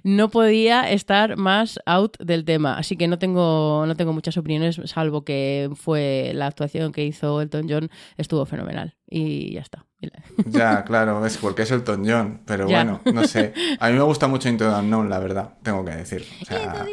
no 0.05 0.29
podía 0.31 0.91
estar 0.91 1.37
más 1.37 1.81
out 1.87 2.19
del 2.19 2.45
tema. 2.45 2.77
Así 2.77 2.97
que 2.97 3.09
no 3.09 3.19
tengo, 3.19 3.85
no 3.87 3.95
tengo 3.97 4.13
muchas 4.13 4.37
opiniones, 4.37 4.79
salvo 4.85 5.25
que 5.25 5.71
fue 5.75 6.33
la 6.35 6.49
actuación 6.49 6.93
que 6.93 7.05
hizo 7.07 7.41
Elton 7.41 7.67
John, 7.69 7.91
estuvo 8.19 8.45
fenomenal. 8.45 8.95
Y 9.09 9.55
ya 9.55 9.61
está. 9.61 9.87
Ya, 10.47 10.85
claro, 10.87 11.25
es 11.27 11.37
porque 11.39 11.63
es 11.63 11.71
Elton 11.71 12.05
John, 12.09 12.41
pero 12.47 12.69
Ya. 12.69 12.77
bueno, 12.85 13.01
no 13.13 13.25
sé. 13.27 13.53
A 13.81 13.89
mí 13.89 13.95
me 13.97 14.03
gusta 14.03 14.27
mucho 14.29 14.49
Into 14.49 14.69
the 14.69 14.77
Unknown, 14.81 15.09
la 15.09 15.19
verdad, 15.19 15.55
tengo 15.63 15.85
que 15.85 15.93
decir. 15.93 16.25
O 16.43 16.45
sea, 16.45 16.85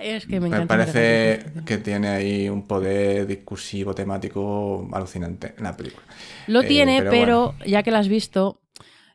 Es 0.00 0.26
que 0.26 0.40
me 0.40 0.48
me 0.48 0.66
parece 0.66 1.44
que 1.64 1.78
tiene 1.78 2.08
ahí 2.08 2.48
un 2.48 2.66
poder 2.66 3.24
discursivo, 3.26 3.94
temático 3.94 4.88
alucinante 4.92 5.54
en 5.56 5.62
la 5.62 5.76
película. 5.76 6.04
Lo 6.48 6.62
Eh, 6.62 6.66
tiene, 6.66 6.98
pero 6.98 7.10
pero, 7.10 7.54
ya 7.64 7.82
que 7.84 7.92
la 7.92 8.00
has 8.00 8.08
visto, 8.08 8.60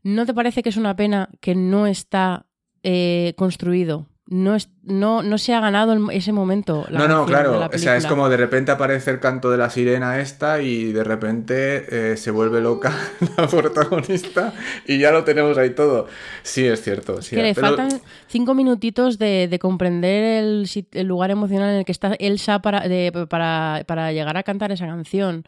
¿no 0.04 0.26
te 0.26 0.34
parece 0.34 0.64
que 0.64 0.70
es 0.70 0.78
una 0.78 0.96
pena 0.96 1.30
que 1.42 1.56
no 1.56 1.88
está 1.88 2.46
eh, 2.84 3.34
construido? 3.38 4.08
No, 4.30 4.56
es, 4.56 4.70
no, 4.84 5.24
no 5.24 5.38
se 5.38 5.54
ha 5.54 5.62
ganado 5.62 5.94
el- 5.94 6.06
ese 6.12 6.34
momento. 6.34 6.86
la 6.90 7.00
no, 7.00 7.08
no, 7.08 7.26
claro. 7.26 7.60
la 7.62 7.68
O 7.68 7.78
sea, 7.78 7.96
es 7.96 8.06
como 8.06 8.28
de 8.28 8.36
repente 8.36 8.72
aparece 8.72 9.10
el 9.12 9.22
canto 9.22 9.50
de 9.50 9.58
la 9.58 9.70
sirena 9.70 10.20
esta 10.20 10.62
y 10.62 10.92
de 10.92 11.04
repente 11.06 12.12
eh, 12.12 12.18
se 12.18 12.32
vuelve 12.32 12.60
loca 12.60 12.92
la 13.38 13.48
protagonista 13.48 14.54
y 14.86 15.00
ya 15.00 15.12
lo 15.12 15.24
tenemos 15.24 15.58
ahí 15.58 15.70
todo. 15.70 16.08
Sí, 16.44 16.68
es 16.68 16.82
cierto. 16.82 17.22
sí, 17.22 17.38
que 17.38 17.42
le 17.42 17.56
pero- 17.56 17.68
faltan 17.68 18.02
cinco 18.28 18.54
minutitos 18.54 19.18
de, 19.18 19.48
de 19.48 19.60
comprender 19.60 20.44
el, 20.44 20.68
lugar 21.08 21.32
emocional 21.32 21.70
en 21.72 21.76
el 21.78 21.86
que 21.86 21.94
está 21.94 22.14
Elsa 22.20 22.60
para, 22.62 22.82
de- 22.88 23.28
para, 23.30 23.84
para 23.88 24.12
llegar 24.12 24.36
a 24.36 24.44
cantar 24.44 24.74
esa 24.74 24.88
canción. 24.88 25.46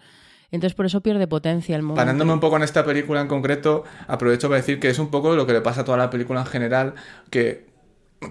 Entonces 0.51 0.73
por 0.73 0.85
eso 0.85 1.01
pierde 1.01 1.27
potencia 1.27 1.75
el 1.75 1.83
momento. 1.83 1.99
Parándome 2.01 2.33
un 2.33 2.39
poco 2.39 2.55
en 2.55 2.63
esta 2.63 2.83
película 2.83 3.21
en 3.21 3.27
concreto, 3.27 3.83
aprovecho 4.07 4.47
para 4.47 4.61
decir 4.61 4.79
que 4.79 4.89
es 4.89 4.97
un 4.97 5.11
poco 5.11 5.35
lo 5.35 5.45
que 5.45 5.53
le 5.53 5.61
pasa 5.61 5.81
a 5.81 5.85
toda 5.85 5.97
la 5.97 6.09
película 6.09 6.39
en 6.39 6.45
general, 6.47 6.93
que 7.29 7.68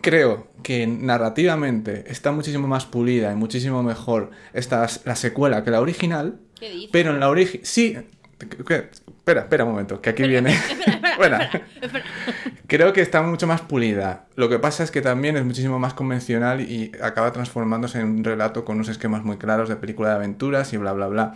creo 0.03 0.49
que 0.63 0.87
narrativamente 0.87 2.05
está 2.09 2.33
muchísimo 2.33 2.69
más 2.69 2.87
pulida 2.87 3.33
y 3.33 3.37
muchísimo 3.37 3.83
mejor 3.83 4.31
esta, 4.53 4.87
la 5.05 5.17
secuela 5.17 5.65
que 5.65 5.71
la 5.71 5.81
original, 5.81 6.41
¿Qué 6.59 6.71
dices? 6.71 6.91
pero 6.93 7.11
en 7.11 7.21
la 7.21 7.29
original... 7.29 7.65
Sí, 7.65 7.97
espera, 8.39 9.41
espera 9.43 9.65
un 9.65 9.71
momento, 9.71 10.01
que 10.01 10.11
aquí 10.11 10.25
viene... 10.25 10.57
bueno, 11.17 11.39
creo 12.67 12.93
que 12.93 13.01
está 13.01 13.23
mucho 13.23 13.47
más 13.47 13.63
pulida. 13.63 14.27
Lo 14.37 14.49
que 14.49 14.59
pasa 14.59 14.85
es 14.85 14.91
que 14.91 15.01
también 15.01 15.37
es 15.37 15.45
muchísimo 15.45 15.79
más 15.79 15.95
convencional 15.95 16.61
y 16.61 16.93
acaba 17.03 17.33
transformándose 17.33 18.01
en 18.01 18.07
un 18.07 18.25
relato 18.25 18.65
con 18.65 18.77
unos 18.77 18.89
esquemas 18.89 19.25
muy 19.25 19.39
claros 19.39 19.69
de 19.69 19.77
película 19.77 20.11
de 20.11 20.15
aventuras 20.17 20.73
y 20.73 20.77
bla, 20.77 20.93
bla, 20.93 21.09
bla 21.09 21.35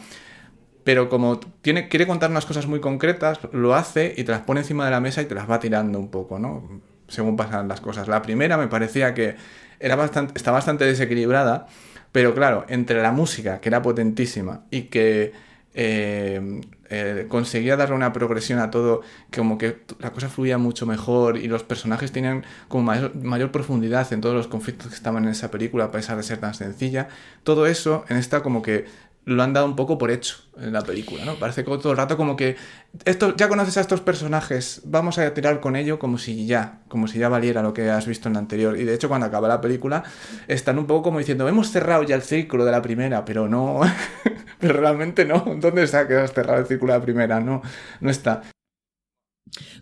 pero 0.85 1.09
como 1.09 1.39
tiene, 1.39 1.89
quiere 1.89 2.09
contar 2.09 2.31
unas 2.31 2.45
cosas 2.45 2.67
muy 2.67 2.81
concretas, 2.81 3.39
lo 3.53 3.75
hace 3.75 4.15
y 4.17 4.25
te 4.25 4.33
las 4.33 4.41
pone 4.41 4.61
encima 4.61 4.85
de 4.85 4.91
la 4.91 5.01
mesa 5.01 5.23
y 5.23 5.27
te 5.27 5.35
las 5.35 5.49
va 5.49 5.61
tirando 5.61 5.99
un 5.99 6.11
poco, 6.11 6.41
¿no? 6.41 6.83
Según 7.13 7.37
pasan 7.37 7.69
las 7.69 7.83
cosas. 7.83 8.09
La 8.09 8.23
primera 8.23 8.57
me 8.57 8.69
parecía 8.69 9.13
que 9.13 9.37
era 9.79 9.97
bastante, 9.97 10.33
está 10.37 10.51
bastante 10.51 10.87
desequilibrada, 10.87 11.67
pero 12.11 12.35
claro, 12.35 12.65
entre 12.69 13.03
la 13.03 13.13
música, 13.13 13.61
que 13.61 13.69
era 13.69 13.83
potentísima, 13.83 14.63
y 14.71 14.85
que 14.85 15.33
eh, 15.75 16.61
eh, 16.89 17.27
conseguía 17.29 17.77
darle 17.77 17.95
una 17.95 18.13
progresión 18.13 18.59
a 18.61 18.71
todo, 18.71 19.03
como 19.35 19.59
que 19.59 19.83
la 19.99 20.11
cosa 20.13 20.29
fluía 20.29 20.57
mucho 20.57 20.87
mejor 20.87 21.37
y 21.37 21.49
los 21.49 21.65
personajes 21.65 22.13
tenían 22.13 22.45
como 22.69 22.85
mayor, 22.85 23.15
mayor 23.15 23.51
profundidad 23.51 24.11
en 24.13 24.21
todos 24.23 24.35
los 24.35 24.49
conflictos 24.49 24.89
que 24.89 24.95
estaban 24.95 25.25
en 25.25 25.31
esa 25.31 25.51
película, 25.51 25.85
a 25.85 25.91
pesar 25.91 26.17
de 26.17 26.23
ser 26.23 26.39
tan 26.39 26.55
sencilla. 26.55 27.09
Todo 27.45 27.67
eso 27.67 28.05
en 28.09 28.17
esta 28.17 28.43
como 28.43 28.63
que 28.63 28.87
lo 29.25 29.43
han 29.43 29.53
dado 29.53 29.67
un 29.67 29.77
poco 29.77 29.99
por 29.99 30.11
hecho 30.11 30.37
en 30.59 30.73
la 30.73 30.83
película, 30.83 31.25
¿no? 31.25 31.37
Parece 31.37 31.65
que 31.65 31.71
todo 31.79 31.93
el 31.93 31.97
rato 31.97 32.17
como 32.17 32.37
que 32.37 32.57
esto 33.05 33.37
ya 33.37 33.49
conoces 33.49 33.77
a 33.77 33.81
estos 33.81 34.01
personajes, 34.01 34.83
vamos 34.85 35.19
a 35.19 35.33
tirar 35.33 35.61
con 35.61 35.77
ello 35.77 35.99
como 35.99 36.19
si 36.19 36.47
ya, 36.47 36.81
como 36.89 37.07
si 37.07 37.19
ya 37.19 37.29
valiera 37.29 37.63
lo 37.63 37.73
que 37.73 37.89
has 37.91 38.07
visto 38.07 38.29
en 38.29 38.35
la 38.35 38.41
anterior. 38.41 38.77
Y 38.77 38.85
de 38.85 38.95
hecho 38.95 39.09
cuando 39.09 39.27
acaba 39.27 39.47
la 39.49 39.61
película 39.61 40.03
están 40.49 40.79
un 40.79 40.87
poco 40.87 41.03
como 41.05 41.19
diciendo, 41.19 41.47
hemos 41.49 41.71
cerrado 41.71 42.03
ya 42.03 42.17
el 42.17 42.23
círculo 42.23 42.65
de 42.65 42.73
la 42.73 42.83
primera, 42.83 43.25
pero 43.25 43.49
no, 43.49 43.81
pero 44.59 44.81
realmente 44.81 45.25
no. 45.25 45.45
¿Dónde 45.57 45.85
está 45.85 46.09
que 46.09 46.17
has 46.17 46.33
cerrado 46.33 46.61
el 46.61 46.67
círculo 46.67 46.93
de 46.93 46.99
la 46.99 47.05
primera? 47.05 47.41
No, 47.41 47.63
no 48.01 48.11
está. 48.11 48.43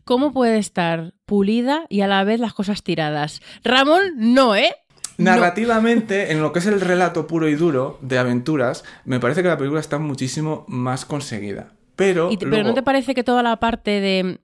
¿Cómo 0.05 0.33
puede 0.33 0.59
estar 0.59 1.15
pulida 1.25 1.87
y 1.89 2.01
a 2.01 2.09
la 2.09 2.25
vez 2.25 2.41
las 2.41 2.53
cosas 2.53 2.83
tiradas? 2.83 3.41
Ramón, 3.63 4.03
no, 4.17 4.57
¿eh? 4.57 4.75
No. 5.21 5.31
Narrativamente, 5.33 6.33
en 6.33 6.41
lo 6.43 6.53
que 6.53 6.59
es 6.61 6.67
el 6.67 6.81
relato 6.81 7.27
puro 7.27 7.49
y 7.49 7.55
duro 7.55 7.99
de 8.03 8.19
aventuras, 8.19 8.85
me 9.05 9.21
parece 9.21 9.43
que 9.43 9.49
la 9.49 9.57
película 9.59 9.81
está 9.81 9.99
muchísimo 9.99 10.65
más 10.69 11.05
conseguida. 11.05 11.73
Pero, 11.97 12.31
Y 12.33 12.39
te- 12.39 12.47
luego- 12.47 12.57
Pero 12.63 12.69
¿no 12.71 12.75
te 12.75 12.83
parece 12.83 13.15
que 13.15 13.23
toda 13.23 13.43
la 13.43 13.59
parte 13.61 14.01
de, 14.01 14.39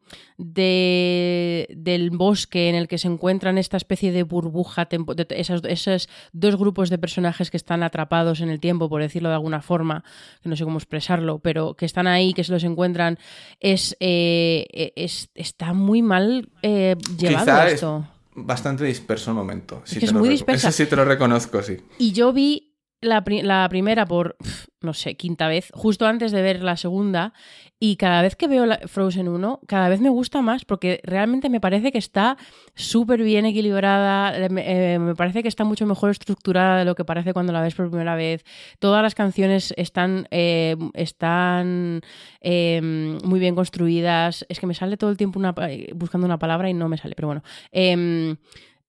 de- 0.66 1.66
del 1.74 2.10
bosque 2.10 2.68
en 2.68 2.74
el 2.74 2.86
que 2.88 2.98
se 2.98 3.08
encuentran 3.08 3.56
esta 3.58 3.76
especie 3.78 4.12
de 4.12 4.24
burbuja, 4.24 4.86
tempo- 4.86 5.14
de 5.14 5.26
esas- 5.30 5.62
esos 5.64 6.08
dos 6.32 6.56
grupos 6.56 6.90
de 6.90 6.98
personajes 6.98 7.50
que 7.50 7.56
están 7.56 7.82
atrapados 7.82 8.40
en 8.40 8.50
el 8.50 8.60
tiempo, 8.60 8.88
por 8.90 9.00
decirlo 9.00 9.28
de 9.30 9.36
alguna 9.36 9.62
forma, 9.62 10.04
que 10.42 10.48
no 10.50 10.56
sé 10.56 10.64
cómo 10.64 10.76
expresarlo, 10.78 11.38
pero 11.38 11.74
que 11.74 11.86
están 11.86 12.06
ahí, 12.06 12.34
que 12.34 12.44
se 12.44 12.52
los 12.52 12.64
encuentran, 12.64 13.18
es, 13.60 13.96
eh, 14.00 14.92
es 14.96 15.30
está 15.34 15.72
muy 15.72 16.02
mal 16.02 16.50
eh, 16.62 16.96
llevado 17.18 17.44
Quizá 17.46 17.66
es 17.68 17.72
esto. 17.74 18.06
Bastante 18.37 18.85
disperso 18.85 19.31
el 19.31 19.37
momento. 19.37 19.83
te 19.99 20.07
es 20.07 20.12
lo 20.12 20.18
muy 20.20 20.29
reco- 20.29 20.33
dispersa. 20.33 20.68
Eso 20.68 20.77
sí 20.85 20.87
te 20.88 20.96
lo 20.96 21.05
reconozco, 21.05 21.62
sí. 21.62 21.79
Y 21.99 22.12
yo 22.12 22.33
vi 22.33 22.65
la, 23.00 23.22
pri- 23.24 23.42
la 23.42 23.68
primera 23.68 24.06
por, 24.06 24.37
no 24.80 24.94
sé, 24.94 25.16
quinta 25.16 25.48
vez, 25.48 25.70
justo 25.74 26.06
antes 26.06 26.32
de 26.32 26.42
ver 26.42 26.62
la 26.62 26.76
segunda, 26.76 27.32
y 27.78 27.96
cada 27.96 28.22
vez 28.22 28.37
que 28.37 28.48
veo 28.48 28.64
la 28.64 28.78
Frozen 28.87 29.28
1, 29.28 29.61
cada 29.66 29.88
vez 29.90 30.00
me 30.00 30.09
gusta 30.09 30.40
más, 30.40 30.64
porque 30.64 31.00
realmente 31.04 31.50
me 31.50 31.61
parece 31.61 31.92
que 31.92 31.98
está 31.98 32.38
súper 32.74 33.22
bien 33.22 33.44
equilibrada, 33.44 34.37
eh, 34.37 34.48
me, 34.48 34.94
eh, 34.94 34.98
me 34.98 35.14
parece 35.14 35.42
que 35.42 35.48
está 35.48 35.64
mucho 35.64 35.85
mejor 35.87 36.11
estructurada 36.11 36.78
de 36.78 36.85
lo 36.87 36.94
que 36.94 37.04
parece 37.04 37.35
cuando 37.35 37.52
la 37.52 37.61
ves 37.61 37.74
por 37.74 37.90
primera 37.90 38.14
vez. 38.16 38.44
Todas 38.78 39.02
las 39.02 39.14
canciones 39.14 39.74
están, 39.76 40.26
eh, 40.30 40.76
están 40.94 42.00
eh, 42.40 42.80
muy 43.24 43.40
bien 43.40 43.54
construidas. 43.54 44.46
Es 44.48 44.59
que 44.59 44.66
me 44.66 44.74
sale 44.74 44.96
todo 44.96 45.11
el 45.11 45.16
tiempo 45.18 45.38
una, 45.38 45.54
buscando 45.94 46.26
una 46.26 46.38
palabra 46.38 46.70
y 46.70 46.74
no 46.74 46.88
me 46.88 46.96
sale, 46.96 47.14
pero 47.14 47.28
bueno. 47.28 47.42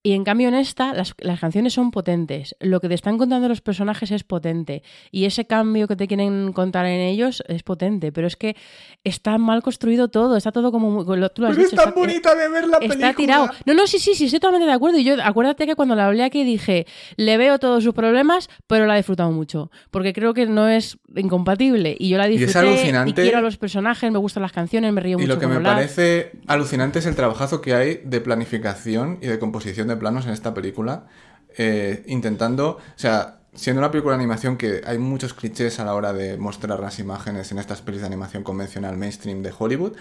Y 0.08 0.14
en 0.14 0.24
cambio 0.24 0.48
en 0.48 0.56
esta 0.56 0.94
las, 0.94 1.14
las 1.20 1.38
canciones 1.42 1.74
son 1.74 1.92
potentes, 1.92 2.56
lo 2.62 2.80
que 2.80 2.88
te 2.88 2.94
están 2.94 3.18
contando 3.18 3.50
los 3.50 3.60
personajes 3.60 4.10
es 4.12 4.24
potente 4.24 4.82
y 5.12 5.26
ese 5.26 5.46
cambio 5.48 5.86
que 5.90 5.98
te 5.98 6.08
quieren 6.08 6.54
contar 6.54 6.86
en 6.86 7.02
ellos 7.02 7.44
es 7.50 7.62
potente, 7.64 8.14
pero 8.14 8.26
es 8.26 8.38
que 8.38 8.56
está 9.04 9.38
mal 9.38 9.62
construido 9.62 10.08
todo, 10.08 10.38
está 10.38 10.54
todo 10.54 10.72
como... 10.72 10.92
muy- 10.92 11.18
lo- 11.18 11.30
Tú 11.30 11.42
lo 11.42 11.50
has 11.50 11.56
Pero 11.56 11.66
es 11.66 11.72
dicho, 11.72 11.82
tan 11.82 11.90
está- 11.90 12.00
bonita 12.00 12.36
de 12.36 12.48
ver 12.48 12.68
la 12.70 12.80
película. 12.80 13.08
Está 13.10 13.18
tirado. 13.18 13.50
No, 13.66 13.74
no, 13.74 13.86
sí, 13.86 14.00
sí, 14.00 14.16
sí, 14.16 14.26
estoy 14.26 14.40
totalmente 14.40 14.66
de 14.68 14.72
acuerdo. 14.74 14.98
Y 14.98 15.04
yo, 15.04 15.16
acuérdate 15.22 15.66
que 15.66 15.76
cuando 15.76 15.94
la 15.96 16.06
hablé 16.08 16.24
aquí 16.24 16.46
dije, 16.46 16.86
le 17.18 17.38
veo 17.38 17.60
todos 17.60 17.84
sus 17.84 17.94
problemas, 17.94 18.50
pero 18.68 18.86
la 18.86 18.94
he 18.94 18.98
disfrutado 18.98 19.32
mucho. 19.32 19.72
Porque 19.92 20.14
creo 20.14 20.34
que 20.34 20.46
no 20.46 20.70
es 20.70 20.98
incompatible. 21.16 21.98
Y 22.00 22.08
yo 22.10 22.18
la 22.18 22.28
es 22.28 22.40
disfruté. 22.40 22.60
alucinante. 22.60 23.10
Y 23.12 23.26
quiero 23.26 23.40
a 23.40 23.42
los 23.42 23.58
personajes, 23.58 24.10
me 24.12 24.20
gustan 24.20 24.44
las 24.44 24.54
canciones, 24.54 24.94
me 24.94 25.02
río 25.02 25.18
Y 25.18 25.22
mucho. 25.24 25.34
lo 25.34 25.40
que 25.40 25.48
me 25.48 25.58
Olaf. 25.58 25.74
parece 25.76 26.32
alucinante 26.48 27.00
es 27.00 27.06
el 27.06 27.16
trabajo 27.16 27.60
que 27.62 27.74
hay 27.74 28.02
de 28.06 28.22
planificación 28.22 29.20
y 29.22 29.28
de 29.28 29.40
composición 29.40 29.88
planos 29.98 30.26
en 30.26 30.32
esta 30.32 30.54
película, 30.54 31.08
eh, 31.58 32.04
intentando, 32.08 32.78
o 32.78 32.80
sea, 32.96 33.40
siendo 33.54 33.80
una 33.82 33.92
película 33.92 34.16
de 34.16 34.24
animación 34.24 34.58
que 34.58 34.82
hay 34.86 35.00
muchos 35.00 35.34
clichés 35.34 35.80
a 35.80 35.86
la 35.86 35.96
hora 35.96 36.14
de 36.14 36.38
mostrar 36.38 36.80
las 36.80 37.00
imágenes 37.00 37.52
en 37.52 37.58
estas 37.58 37.82
pelis 37.82 38.02
de 38.02 38.08
animación 38.08 38.44
convencional 38.44 38.98
mainstream 38.98 39.42
de 39.42 39.54
Hollywood, 39.58 39.94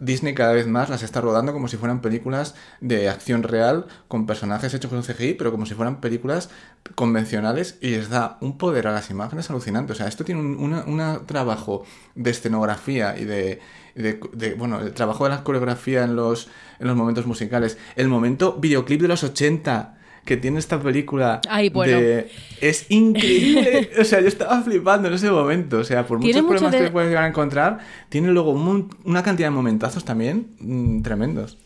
Disney 0.00 0.34
cada 0.34 0.52
vez 0.52 0.66
más 0.66 0.88
las 0.88 1.02
está 1.02 1.20
rodando 1.20 1.52
como 1.52 1.68
si 1.68 1.76
fueran 1.76 2.00
películas 2.00 2.54
de 2.80 3.08
acción 3.08 3.42
real 3.42 3.86
con 4.08 4.26
personajes 4.26 4.74
hechos 4.74 4.90
con 4.90 5.02
CGI, 5.02 5.34
pero 5.34 5.50
como 5.52 5.66
si 5.66 5.74
fueran 5.74 6.00
películas 6.00 6.50
convencionales 6.94 7.78
y 7.80 7.90
les 7.90 8.08
da 8.08 8.38
un 8.40 8.58
poder 8.58 8.86
a 8.88 8.92
las 8.92 9.10
imágenes 9.10 9.50
alucinante. 9.50 9.92
O 9.92 9.96
sea, 9.96 10.08
esto 10.08 10.24
tiene 10.24 10.40
un 10.40 11.22
trabajo 11.26 11.84
de 12.14 12.30
escenografía 12.30 13.16
y 13.18 13.24
de, 13.24 13.60
de- 13.94 14.20
de- 14.32 14.54
bueno, 14.54 14.80
el 14.80 14.92
trabajo 14.94 15.24
de 15.24 15.30
la 15.30 15.44
coreografía 15.44 16.02
en 16.04 16.16
los, 16.16 16.48
en 16.80 16.86
los 16.86 16.96
momentos 16.96 17.26
musicales. 17.26 17.78
El 17.96 18.08
momento 18.08 18.54
videoclip 18.58 19.00
de 19.02 19.08
los 19.08 19.22
80 19.22 19.97
que 20.28 20.36
tiene 20.36 20.58
esta 20.58 20.78
película 20.80 21.40
Ay, 21.48 21.70
bueno. 21.70 21.98
de- 21.98 22.28
es 22.60 22.86
increíble. 22.90 23.88
o 24.00 24.04
sea, 24.04 24.20
yo 24.20 24.28
estaba 24.28 24.60
flipando 24.62 25.08
en 25.08 25.14
ese 25.14 25.30
momento. 25.30 25.78
O 25.78 25.84
sea, 25.84 26.06
por 26.06 26.18
muchos 26.18 26.36
mucho 26.42 26.48
problemas 26.48 26.72
de- 26.72 26.84
que 26.86 26.90
puedes 26.92 27.08
llegar 27.08 27.24
a 27.24 27.28
encontrar, 27.28 27.78
tiene 28.10 28.28
luego 28.30 28.50
un- 28.52 28.90
una 29.04 29.22
cantidad 29.22 29.48
de 29.48 29.54
momentazos 29.54 30.04
también 30.04 30.54
mm, 30.60 31.00
tremendos. 31.02 31.56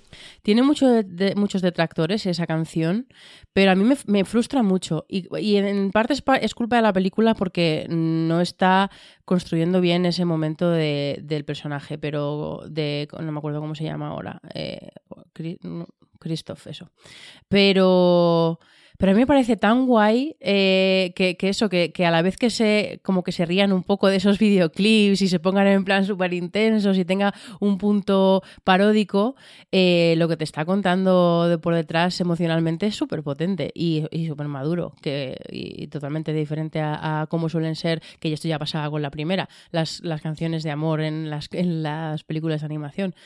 Tiene 0.43 0.63
mucho 0.63 0.87
de- 0.89 1.03
de- 1.05 1.35
muchos 1.35 1.63
detractores 1.63 2.27
esa 2.27 2.47
canción, 2.47 3.07
pero 3.53 3.71
a 3.73 3.75
mí 3.75 3.83
me, 3.85 3.97
me 4.07 4.25
frustra 4.25 4.63
mucho. 4.63 5.05
Y, 5.09 5.27
y 5.39 5.57
en 5.57 5.91
parte 5.91 6.13
es, 6.13 6.23
pa- 6.23 6.37
es 6.37 6.55
culpa 6.55 6.77
de 6.77 6.83
la 6.83 6.93
película 6.93 7.35
porque 7.35 7.87
no 7.89 8.41
está 8.41 8.91
construyendo 9.25 9.81
bien 9.81 10.05
ese 10.07 10.25
momento 10.25 10.71
de- 10.71 11.19
del 11.23 11.45
personaje, 11.45 11.99
pero 11.99 12.61
de. 12.69 13.09
No 13.21 13.33
me 13.33 13.39
acuerdo 13.39 13.61
cómo 13.61 13.75
se 13.75 13.85
llama 13.85 14.09
ahora. 14.09 14.41
Eh, 14.55 14.89
no, 15.63 15.87
Christoph, 16.23 16.67
eso. 16.69 16.91
Pero. 17.49 18.59
Pero 19.03 19.11
a 19.11 19.15
mí 19.17 19.23
me 19.23 19.27
parece 19.27 19.57
tan 19.57 19.87
guay 19.87 20.37
eh, 20.39 21.13
que, 21.17 21.37
eso, 21.41 21.69
que, 21.69 21.93
a 22.07 22.13
la 22.13 22.23
vez 22.23 22.37
que 22.37 22.51
se 22.51 23.01
como 23.03 23.25
que 23.25 23.33
se 23.33 23.45
rían 23.45 23.73
un 23.73 23.83
poco 23.83 24.07
de 24.07 24.15
esos 24.15 24.39
videoclips 24.39 25.23
y 25.23 25.27
se 25.27 25.41
pongan 25.41 25.67
en 25.67 25.85
plan 25.85 26.05
súper 26.07 26.33
intensos 26.33 26.97
y 26.97 27.05
tenga 27.05 27.35
un 27.59 27.79
punto 27.79 28.45
paródico, 28.63 29.35
eh, 29.73 30.15
lo 30.19 30.29
que 30.29 30.37
te 30.37 30.45
está 30.45 30.65
contando 30.65 31.49
de 31.49 31.59
por 31.59 31.75
detrás 31.75 32.21
emocionalmente 32.21 32.87
es 32.87 32.95
súper 32.95 33.25
potente 33.25 33.73
y, 33.75 34.05
y 34.13 34.29
súper 34.29 34.47
maduro 34.47 34.95
que, 35.03 35.37
y, 35.51 35.89
totalmente 35.89 36.33
diferente 36.33 36.81
a, 36.81 37.27
cómo 37.29 37.49
suelen 37.49 37.75
ser, 37.75 38.01
que 38.21 38.33
esto 38.33 38.47
ya 38.47 38.61
pasaba 38.61 38.89
con 38.89 39.03
la 39.03 39.11
primera, 39.11 39.49
las, 39.73 40.01
canciones 40.23 40.63
de 40.63 40.71
amor 40.71 41.01
en 41.01 41.29
las, 41.29 41.49
películas 41.49 42.61
de 42.61 42.67
animación. 42.67 43.17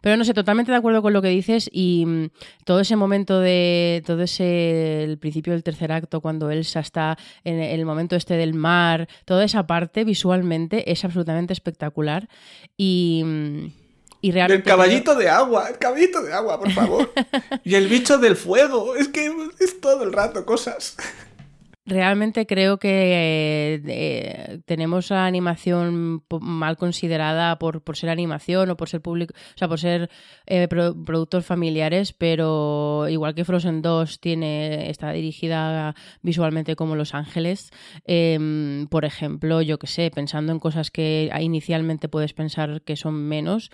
Pero 0.00 0.16
no 0.16 0.24
sé, 0.24 0.32
totalmente 0.32 0.70
de 0.70 0.78
acuerdo 0.78 1.02
con 1.02 1.12
lo 1.12 1.22
que 1.22 1.28
dices 1.28 1.68
y 1.72 2.04
mm, 2.06 2.30
todo 2.64 2.78
ese 2.78 2.94
momento 2.94 3.40
de, 3.40 4.02
todo 4.06 4.22
ese, 4.22 5.18
principio 5.24 5.54
del 5.54 5.62
tercer 5.62 5.90
acto, 5.90 6.20
cuando 6.20 6.50
Elsa 6.50 6.80
está 6.80 7.16
en 7.44 7.58
el 7.58 7.86
momento 7.86 8.14
este 8.14 8.34
del 8.34 8.52
mar, 8.52 9.08
toda 9.24 9.42
esa 9.42 9.66
parte 9.66 10.04
visualmente 10.04 10.92
es 10.92 11.02
absolutamente 11.02 11.54
espectacular 11.54 12.28
y... 12.76 13.24
y 14.20 14.28
El 14.28 14.34
realmente 14.34 14.68
caballito 14.68 15.14
de 15.14 15.30
agua, 15.30 15.70
el 15.70 15.78
caballito 15.78 16.20
de 16.20 16.34
agua, 16.34 16.60
por 16.60 16.70
favor. 16.72 17.10
y 17.64 17.74
el 17.74 17.88
bicho 17.88 18.18
del 18.18 18.36
fuego. 18.36 18.96
Es 18.96 19.08
que 19.08 19.32
es 19.60 19.80
todo 19.80 20.04
el 20.04 20.12
rato 20.12 20.44
cosas. 20.44 20.94
Realmente 21.86 22.46
creo 22.46 22.78
que 22.78 23.78
eh, 23.86 24.60
tenemos 24.64 25.10
la 25.10 25.26
animación 25.26 26.24
mal 26.40 26.78
considerada 26.78 27.58
por, 27.58 27.82
por 27.82 27.98
ser 27.98 28.08
animación 28.08 28.70
o 28.70 28.76
por 28.78 28.88
ser 28.88 29.02
público, 29.02 29.34
o 29.36 29.58
sea, 29.58 29.68
por 29.68 29.78
ser 29.78 30.08
eh, 30.46 30.66
pro- 30.66 30.94
productos 31.04 31.44
familiares, 31.44 32.14
pero 32.14 33.06
igual 33.10 33.34
que 33.34 33.44
Frozen 33.44 33.82
2 33.82 34.18
tiene, 34.18 34.88
está 34.88 35.12
dirigida 35.12 35.94
visualmente 36.22 36.74
como 36.74 36.96
Los 36.96 37.12
Ángeles, 37.14 37.70
em, 38.06 38.86
por 38.88 39.04
ejemplo, 39.04 39.60
yo 39.60 39.78
que 39.78 39.86
sé, 39.86 40.10
pensando 40.10 40.52
en 40.52 40.60
cosas 40.60 40.90
que 40.90 41.30
inicialmente 41.38 42.08
puedes 42.08 42.32
pensar 42.32 42.80
que 42.80 42.96
son 42.96 43.12
menos, 43.28 43.70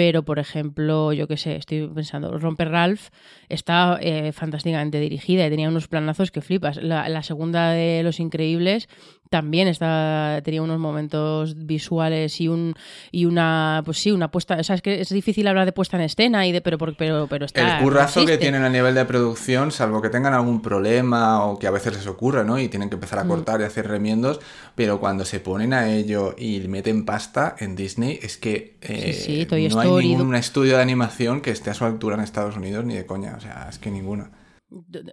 pero 0.00 0.22
por 0.22 0.38
ejemplo, 0.38 1.12
yo 1.12 1.28
que 1.28 1.36
sé, 1.36 1.56
estoy 1.56 1.86
pensando, 1.86 2.38
Romper 2.38 2.70
Ralph 2.70 3.08
está 3.50 3.98
eh, 4.00 4.32
fantásticamente 4.32 4.98
dirigida 4.98 5.46
y 5.46 5.50
tenía 5.50 5.68
unos 5.68 5.88
planazos 5.88 6.30
que 6.30 6.40
flipas. 6.40 6.78
La 6.78 7.22
segunda 7.22 7.72
de 7.72 8.02
Los 8.02 8.18
Increíbles 8.18 8.88
también 9.30 9.68
está, 9.68 10.40
tenía 10.44 10.60
unos 10.60 10.80
momentos 10.80 11.54
visuales 11.64 12.40
y 12.40 12.48
un 12.48 12.74
y 13.12 13.24
una 13.26 13.80
pues 13.84 13.98
sí, 13.98 14.10
una 14.10 14.30
puesta, 14.30 14.56
o 14.56 14.64
sea, 14.64 14.74
es 14.74 14.82
que 14.82 15.00
es 15.00 15.08
difícil 15.08 15.46
hablar 15.46 15.66
de 15.66 15.72
puesta 15.72 15.96
en 15.96 16.02
escena 16.02 16.46
y 16.48 16.52
de 16.52 16.60
pero 16.60 16.76
pero 16.78 17.28
pero 17.28 17.44
está 17.46 17.78
el 17.78 17.82
currazo 17.84 18.26
que 18.26 18.38
tienen 18.38 18.64
a 18.64 18.68
nivel 18.68 18.94
de 18.94 19.04
producción, 19.04 19.70
salvo 19.70 20.02
que 20.02 20.10
tengan 20.10 20.34
algún 20.34 20.60
problema 20.60 21.44
o 21.44 21.58
que 21.58 21.68
a 21.68 21.70
veces 21.70 21.94
les 21.94 22.06
ocurra, 22.08 22.42
¿no? 22.42 22.58
Y 22.58 22.68
tienen 22.68 22.88
que 22.90 22.96
empezar 22.96 23.20
a 23.20 23.24
Mm. 23.24 23.28
cortar 23.28 23.60
y 23.60 23.64
hacer 23.64 23.86
remiendos, 23.86 24.40
pero 24.74 24.98
cuando 24.98 25.24
se 25.24 25.38
ponen 25.38 25.72
a 25.74 25.88
ello 25.92 26.34
y 26.36 26.58
meten 26.66 27.04
pasta 27.04 27.54
en 27.60 27.76
Disney, 27.76 28.18
es 28.20 28.36
que 28.36 28.76
eh, 28.82 29.12
Sí, 29.12 29.40
sí, 29.40 29.46
Toy 29.46 29.68
no 29.68 29.78
hay 29.78 30.08
ningún 30.08 30.34
estudio 30.34 30.76
de 30.76 30.82
animación 30.82 31.40
que 31.40 31.52
esté 31.52 31.70
a 31.70 31.74
su 31.74 31.84
altura 31.84 32.16
en 32.16 32.22
Estados 32.22 32.56
Unidos 32.56 32.84
ni 32.84 32.94
de 32.96 33.06
coña, 33.06 33.34
o 33.36 33.40
sea, 33.40 33.68
es 33.70 33.78
que 33.78 33.92
ninguno. 33.92 34.28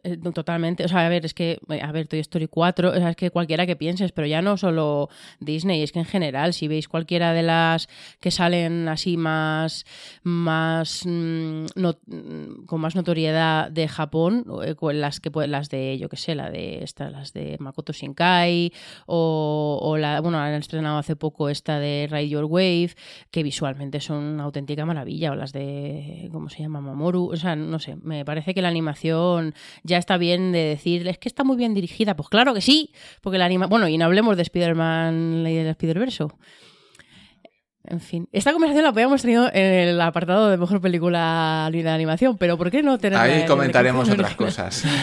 Eh, 0.04 0.18
Totalmente, 0.34 0.86
o 0.86 0.88
sea, 0.88 1.06
a 1.06 1.10
ver, 1.10 1.26
es 1.26 1.34
que, 1.34 1.60
eh, 1.70 1.82
a 1.82 1.92
ver, 1.92 2.08
Toy 2.08 2.20
Story 2.20 2.48
4, 2.48 2.92
o 2.92 2.94
sea, 2.96 3.10
es 3.10 3.16
que 3.16 3.32
cualquiera 3.32 3.66
que 3.66 3.76
pienses, 3.76 4.12
pero 4.12 4.28
ya 4.28 4.42
no 4.42 4.56
solo 4.58 5.10
Disney, 5.40 5.82
es 5.82 5.92
que 5.92 6.00
en 6.00 6.06
general, 6.06 6.54
si 6.54 6.68
veis 6.68 6.88
cualquiera 6.88 7.34
de 7.34 7.42
las 7.44 7.88
que 8.20 8.30
salen 8.30 8.88
así 8.88 9.18
más, 9.18 9.86
más, 10.24 11.04
mm, 11.06 11.66
no- 11.76 11.98
mm, 12.06 12.66
con 12.66 12.82
más 12.82 12.96
notoriedad 12.96 13.72
de 13.72 13.88
Japón, 13.88 14.46
eh, 14.64 14.76
las 14.94 15.20
que 15.20 15.32
las 15.48 15.70
de, 15.70 15.98
yo 15.98 16.08
que 16.10 16.18
sé, 16.18 16.36
la 16.36 16.50
de 16.52 16.84
esta, 16.84 17.10
las 17.10 17.34
de 17.34 17.58
Makoto 17.60 17.94
Shinkai, 17.94 18.72
o, 19.08 19.80
o 19.82 19.98
la, 19.98 20.22
bueno, 20.22 20.38
han 20.40 20.54
estrenado 20.54 20.98
hace 20.98 21.16
poco 21.16 21.50
esta 21.50 21.80
de 21.80 22.08
Ride 22.12 22.30
Your 22.30 22.46
Wave, 22.46 22.92
que 23.32 23.44
visualmente 23.44 24.00
son 24.02 24.24
una 24.24 24.44
auténtica 24.44 24.86
maravilla, 24.86 25.32
o 25.32 25.36
las 25.36 25.52
de, 25.54 26.30
¿cómo 26.32 26.50
se 26.50 26.62
llama? 26.64 26.82
Mamoru, 26.82 27.32
o 27.32 27.36
sea, 27.36 27.56
no 27.56 27.80
sé, 27.80 27.96
me 28.04 28.24
parece 28.26 28.54
que 28.54 28.62
la 28.62 28.68
animación 28.70 29.47
ya 29.84 29.98
está 29.98 30.18
bien 30.18 30.52
de 30.52 30.60
decir, 30.60 31.08
es 31.08 31.18
que 31.18 31.30
está 31.30 31.44
muy 31.44 31.58
bien 31.58 31.74
dirigida. 31.74 32.16
Pues 32.16 32.30
claro 32.30 32.54
que 32.54 32.62
sí, 32.62 32.92
porque 33.22 33.38
la 33.38 33.46
anima... 33.46 33.68
Bueno, 33.68 33.88
y 33.88 33.98
no 33.98 34.06
hablemos 34.06 34.36
de 34.36 34.44
Spider-Man 34.44 35.46
y 35.48 35.56
del 35.56 35.68
Spider-Verso. 35.68 36.38
En 37.90 38.02
fin, 38.02 38.28
esta 38.34 38.52
conversación 38.52 38.84
la 38.84 38.90
habíamos 38.90 39.22
tenido 39.22 39.48
en 39.54 39.64
el 39.64 40.02
apartado 40.02 40.50
de 40.50 40.58
mejor 40.58 40.82
película 40.82 41.70
de 41.72 41.90
animación, 41.90 42.38
pero 42.38 42.58
¿por 42.58 42.70
qué 42.70 42.84
no 42.84 42.98
tenerla 42.98 43.28
en 43.34 43.42
Ahí 43.42 43.48
comentaremos 43.48 44.10
otras 44.10 44.36
cosas. 44.36 44.84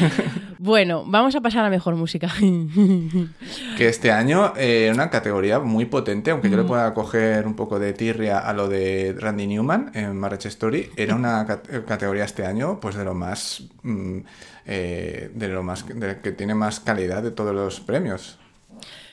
Bueno, 0.56 1.04
vamos 1.06 1.34
a 1.34 1.42
pasar 1.42 1.62
a 1.66 1.68
mejor 1.68 1.94
música. 1.94 2.28
Que 3.76 3.88
este 3.88 4.10
año 4.10 4.54
eh, 4.56 4.90
una 4.94 5.10
categoría 5.10 5.58
muy 5.60 5.84
potente, 5.84 6.30
aunque 6.30 6.48
Mm. 6.48 6.50
yo 6.52 6.56
le 6.58 6.64
pueda 6.64 6.94
coger 6.94 7.46
un 7.46 7.54
poco 7.54 7.78
de 7.78 7.92
tirria 7.92 8.38
a 8.38 8.52
lo 8.54 8.66
de 8.68 9.14
Randy 9.18 9.46
Newman 9.46 9.90
en 9.94 10.16
Marriage 10.16 10.48
Story, 10.48 10.90
era 10.96 11.14
una 11.16 11.44
cat- 11.44 11.68
eh, 11.70 11.82
categoría 11.86 12.24
este 12.24 12.46
año, 12.46 12.80
pues 12.80 12.94
de 12.94 13.04
lo 13.04 13.12
más, 13.14 13.64
mm, 13.82 14.18
eh, 14.66 15.30
de 15.34 15.48
lo 15.48 15.62
más, 15.62 15.84
de 15.86 16.20
que 16.22 16.32
tiene 16.32 16.54
más 16.54 16.80
calidad 16.80 17.22
de 17.22 17.30
todos 17.32 17.54
los 17.54 17.80
premios. 17.80 18.38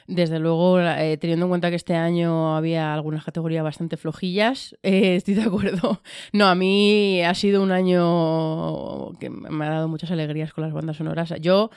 Desde 0.07 0.39
luego, 0.39 0.79
eh, 0.79 1.17
teniendo 1.17 1.45
en 1.45 1.49
cuenta 1.49 1.69
que 1.69 1.75
este 1.75 1.95
año 1.95 2.55
había 2.55 2.93
algunas 2.93 3.23
categorías 3.23 3.63
bastante 3.63 3.97
flojillas, 3.97 4.77
eh, 4.83 5.15
estoy 5.15 5.35
de 5.35 5.43
acuerdo. 5.43 6.01
No, 6.33 6.47
a 6.47 6.55
mí 6.55 7.21
ha 7.21 7.33
sido 7.35 7.61
un 7.61 7.71
año 7.71 9.11
que 9.19 9.29
me 9.29 9.65
ha 9.65 9.69
dado 9.69 9.87
muchas 9.87 10.11
alegrías 10.11 10.53
con 10.53 10.63
las 10.63 10.73
bandas 10.73 10.97
sonoras. 10.97 11.33
Yo, 11.39 11.69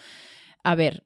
a 0.62 0.74
ver, 0.74 1.02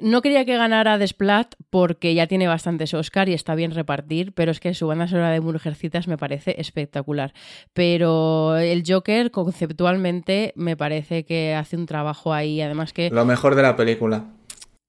no 0.00 0.22
quería 0.22 0.44
que 0.44 0.56
ganara 0.56 0.98
Desplat 0.98 1.54
porque 1.70 2.14
ya 2.14 2.26
tiene 2.26 2.48
bastantes 2.48 2.94
Oscar 2.94 3.28
y 3.28 3.34
está 3.34 3.54
bien 3.54 3.70
repartir, 3.70 4.32
pero 4.32 4.50
es 4.50 4.58
que 4.58 4.74
su 4.74 4.88
banda 4.88 5.06
sonora 5.06 5.30
de 5.30 5.40
Mujercitas 5.40 6.08
me 6.08 6.18
parece 6.18 6.60
espectacular. 6.60 7.32
Pero 7.72 8.56
el 8.56 8.82
Joker, 8.86 9.30
conceptualmente, 9.30 10.52
me 10.56 10.76
parece 10.76 11.24
que 11.24 11.54
hace 11.54 11.76
un 11.76 11.86
trabajo 11.86 12.32
ahí, 12.32 12.60
además 12.60 12.92
que 12.92 13.10
Lo 13.10 13.24
mejor 13.24 13.54
de 13.54 13.62
la 13.62 13.76
película. 13.76 14.24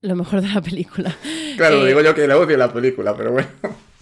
lo 0.01 0.15
mejor 0.15 0.41
de 0.41 0.49
la 0.49 0.61
película. 0.61 1.15
Claro, 1.57 1.83
Eh, 1.83 1.87
digo 1.87 2.01
yo 2.01 2.13
que 2.15 2.27
le 2.27 2.33
odio 2.33 2.57
la 2.57 2.71
película, 2.71 3.15
pero 3.15 3.31
bueno. 3.31 3.47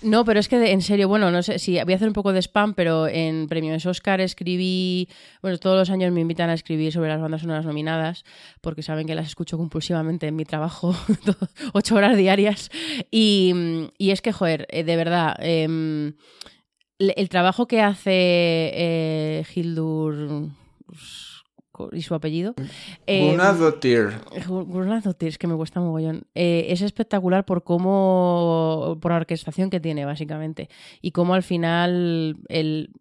No, 0.02 0.26
pero 0.26 0.42
es 0.42 0.50
que 0.50 0.60
de- 0.60 0.72
en 0.72 0.82
serio, 0.82 1.08
bueno, 1.08 1.32
no 1.32 1.42
sé 1.44 1.60
si 1.60 1.82
voy 1.82 1.94
a 1.94 1.96
hacer 1.96 2.10
un 2.10 2.14
poco 2.14 2.34
de 2.34 2.40
spam, 2.42 2.74
pero 2.74 3.08
en 3.08 3.48
premios 3.48 3.86
Oscar 3.86 4.20
escribí, 4.20 5.08
bueno, 5.42 5.58
todos 5.60 5.78
los 5.78 5.90
años 5.90 6.12
me 6.12 6.20
invitan 6.20 6.50
a 6.50 6.54
escribir 6.56 6.92
sobre 6.92 7.08
las 7.08 7.22
bandas 7.22 7.40
sonoras 7.42 7.66
nominadas, 7.66 8.26
porque 8.60 8.84
saben 8.84 9.08
que 9.08 9.16
las 9.16 9.28
escucho 9.28 9.58
compulsivamente 9.58 10.28
en 10.28 10.36
mi 10.36 10.44
trabajo, 10.44 10.94
ocho 11.74 11.96
horas 11.96 12.18
diarias. 12.18 12.70
Y, 13.12 13.54
y 13.98 14.12
es 14.12 14.22
que, 14.22 14.34
joder, 14.34 14.68
eh, 14.72 14.84
de 14.84 14.96
verdad, 14.98 15.36
em, 15.40 16.16
el, 17.00 17.14
el 17.16 17.30
trabajo 17.30 17.66
que 17.70 17.80
hace 17.82 18.12
eh, 18.74 19.46
Hildur 19.56 20.50
y 21.92 22.02
su 22.02 22.16
apellido. 22.16 22.54
em, 23.06 23.32
Gunadottir. 23.32 24.12
Gurnadottir, 24.48 25.30
es 25.30 25.38
que 25.38 25.48
me 25.48 25.56
cuesta 25.56 25.80
mogollón. 25.80 26.24
Eh, 26.36 26.68
es 26.70 26.82
espectacular 26.82 27.46
por 27.46 27.64
cómo. 27.64 28.98
por 29.02 29.12
la 29.12 29.18
orquestación 29.18 29.70
que 29.70 29.80
tiene, 29.80 30.06
básicamente. 30.06 30.70
Y 31.02 31.12
cómo 31.12 31.34
al 31.34 31.44
final 31.44 32.38
el 32.50 32.92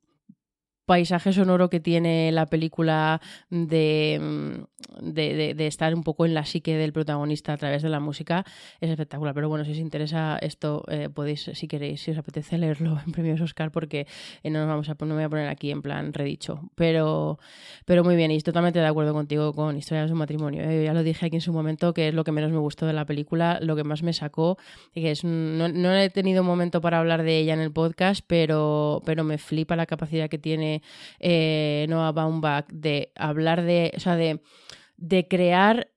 paisaje 0.87 1.33
sonoro 1.33 1.71
que 1.71 1.81
tiene 1.81 2.33
la 2.33 2.47
película 2.47 3.21
de, 3.51 4.19
mm, 4.21 4.63
de, 5.01 5.55
de- 5.55 5.67
estar 5.67 5.95
un 5.95 6.03
poco 6.03 6.27
en 6.27 6.35
la 6.35 6.45
psique 6.45 6.77
del 6.77 6.93
protagonista 6.93 7.53
a 7.53 7.57
través 7.57 7.83
de 7.83 7.89
la 7.89 8.01
música 8.01 8.45
es 8.81 8.91
espectacular. 8.91 9.35
Pero 9.35 9.49
bueno, 9.49 9.65
si 9.65 9.73
os 9.73 9.79
interesa 9.79 10.39
esto, 10.41 10.85
eh, 10.89 11.09
podéis, 11.09 11.51
si 11.55 11.69
queréis, 11.69 12.03
si 12.03 12.11
os 12.11 12.19
apetece 12.19 12.59
leerlo 12.59 12.99
en 13.07 13.13
premios 13.13 13.41
Oscar, 13.41 13.71
porque 13.71 14.07
eh, 14.43 14.51
no 14.51 14.61
nos 14.61 14.69
vamos 14.69 14.89
a, 14.89 14.95
no 15.01 15.07
me 15.07 15.15
voy 15.15 15.23
a 15.25 15.29
poner 15.29 15.49
aquí 15.49 15.71
en 15.71 15.83
plan 15.83 16.13
redicho. 16.13 16.61
Pero, 16.75 17.39
pero 17.85 18.05
muy 18.05 18.17
bien, 18.17 18.31
y 18.31 18.41
totalmente 18.41 18.79
de 18.79 18.87
acuerdo 18.87 19.13
contigo 19.13 19.53
con 19.53 19.77
Historias 19.77 20.09
de 20.09 20.13
un 20.13 20.19
matrimonio. 20.19 20.63
¿eh? 20.63 20.85
Ya 20.85 20.93
lo 20.95 21.03
dije 21.03 21.27
aquí 21.27 21.37
en 21.37 21.43
su 21.43 21.53
momento, 21.53 21.95
que 21.95 22.09
es 22.09 22.15
lo 22.15 22.25
que 22.25 22.33
menos 22.33 22.51
me 22.51 22.59
gustó 22.59 22.87
de 22.87 22.93
la 22.93 23.05
película, 23.05 23.59
lo 23.61 23.77
que 23.77 23.85
más 23.85 24.03
me 24.03 24.13
sacó, 24.13 24.59
y 24.95 25.03
que 25.03 25.11
es 25.11 25.25
no, 25.25 25.69
no 25.69 25.95
he 25.95 26.11
tenido 26.11 26.43
momento 26.45 26.81
para 26.81 26.99
hablar 26.99 27.23
de 27.23 27.39
ella 27.39 27.55
en 27.55 27.61
el 27.61 27.73
podcast, 27.73 28.25
pero, 28.27 29.03
pero 29.05 29.25
me 29.25 29.39
flipa 29.39 29.77
la 29.77 29.87
capacidad 29.87 30.29
que 30.29 30.39
tiene 30.39 30.83
eh, 31.21 31.87
Noah 31.89 32.13
Baumbach 32.13 32.67
de 32.69 33.11
hablar 33.15 33.63
de, 33.63 33.93
o 33.97 34.01
sea, 34.01 34.17
de, 34.17 34.41
de 35.03 35.27
crear 35.27 35.89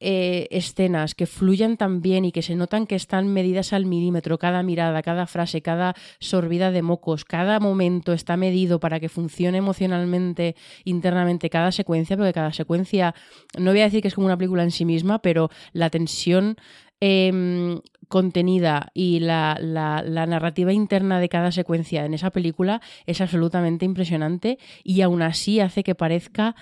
eh, 0.00 0.48
escenas 0.50 1.14
que 1.14 1.26
fluyan 1.26 1.76
tan 1.76 2.00
bien 2.02 2.24
y 2.24 2.32
que 2.32 2.42
se 2.42 2.56
notan 2.56 2.86
que 2.86 2.94
están 2.94 3.28
medidas 3.28 3.72
al 3.72 3.86
milímetro, 3.86 4.38
cada 4.38 4.62
mirada, 4.62 5.02
cada 5.02 5.26
frase, 5.26 5.62
cada 5.62 5.94
sorbida 6.18 6.70
de 6.72 6.82
mocos, 6.82 7.24
cada 7.24 7.60
momento 7.60 8.12
está 8.12 8.36
medido 8.36 8.80
para 8.80 9.00
que 9.00 9.08
funcione 9.08 9.58
emocionalmente, 9.58 10.56
internamente, 10.84 11.48
cada 11.48 11.72
secuencia, 11.72 12.16
porque 12.16 12.32
cada 12.32 12.52
secuencia, 12.52 13.14
no 13.58 13.70
voy 13.70 13.80
a 13.80 13.84
decir 13.84 14.02
que 14.02 14.08
es 14.08 14.14
como 14.14 14.26
una 14.26 14.36
película 14.36 14.62
en 14.62 14.72
sí 14.72 14.84
misma, 14.84 15.20
pero 15.20 15.48
la 15.72 15.90
tensión 15.90 16.56
em, 17.00 17.80
contenida 18.08 18.88
y 18.94 19.20
la, 19.20 19.56
la- 19.60 20.02
la 20.02 20.26
narrativa 20.26 20.72
interna 20.72 21.18
de 21.20 21.28
cada 21.28 21.52
secuencia 21.52 22.04
en 22.04 22.14
esa 22.14 22.30
película 22.30 22.80
es 23.06 23.20
absolutamente 23.20 23.84
impresionante 23.84 24.58
y 24.82 25.00
aún 25.02 25.22
así 25.22 25.60
hace 25.60 25.82
que 25.82 25.94
parezca 25.94 26.54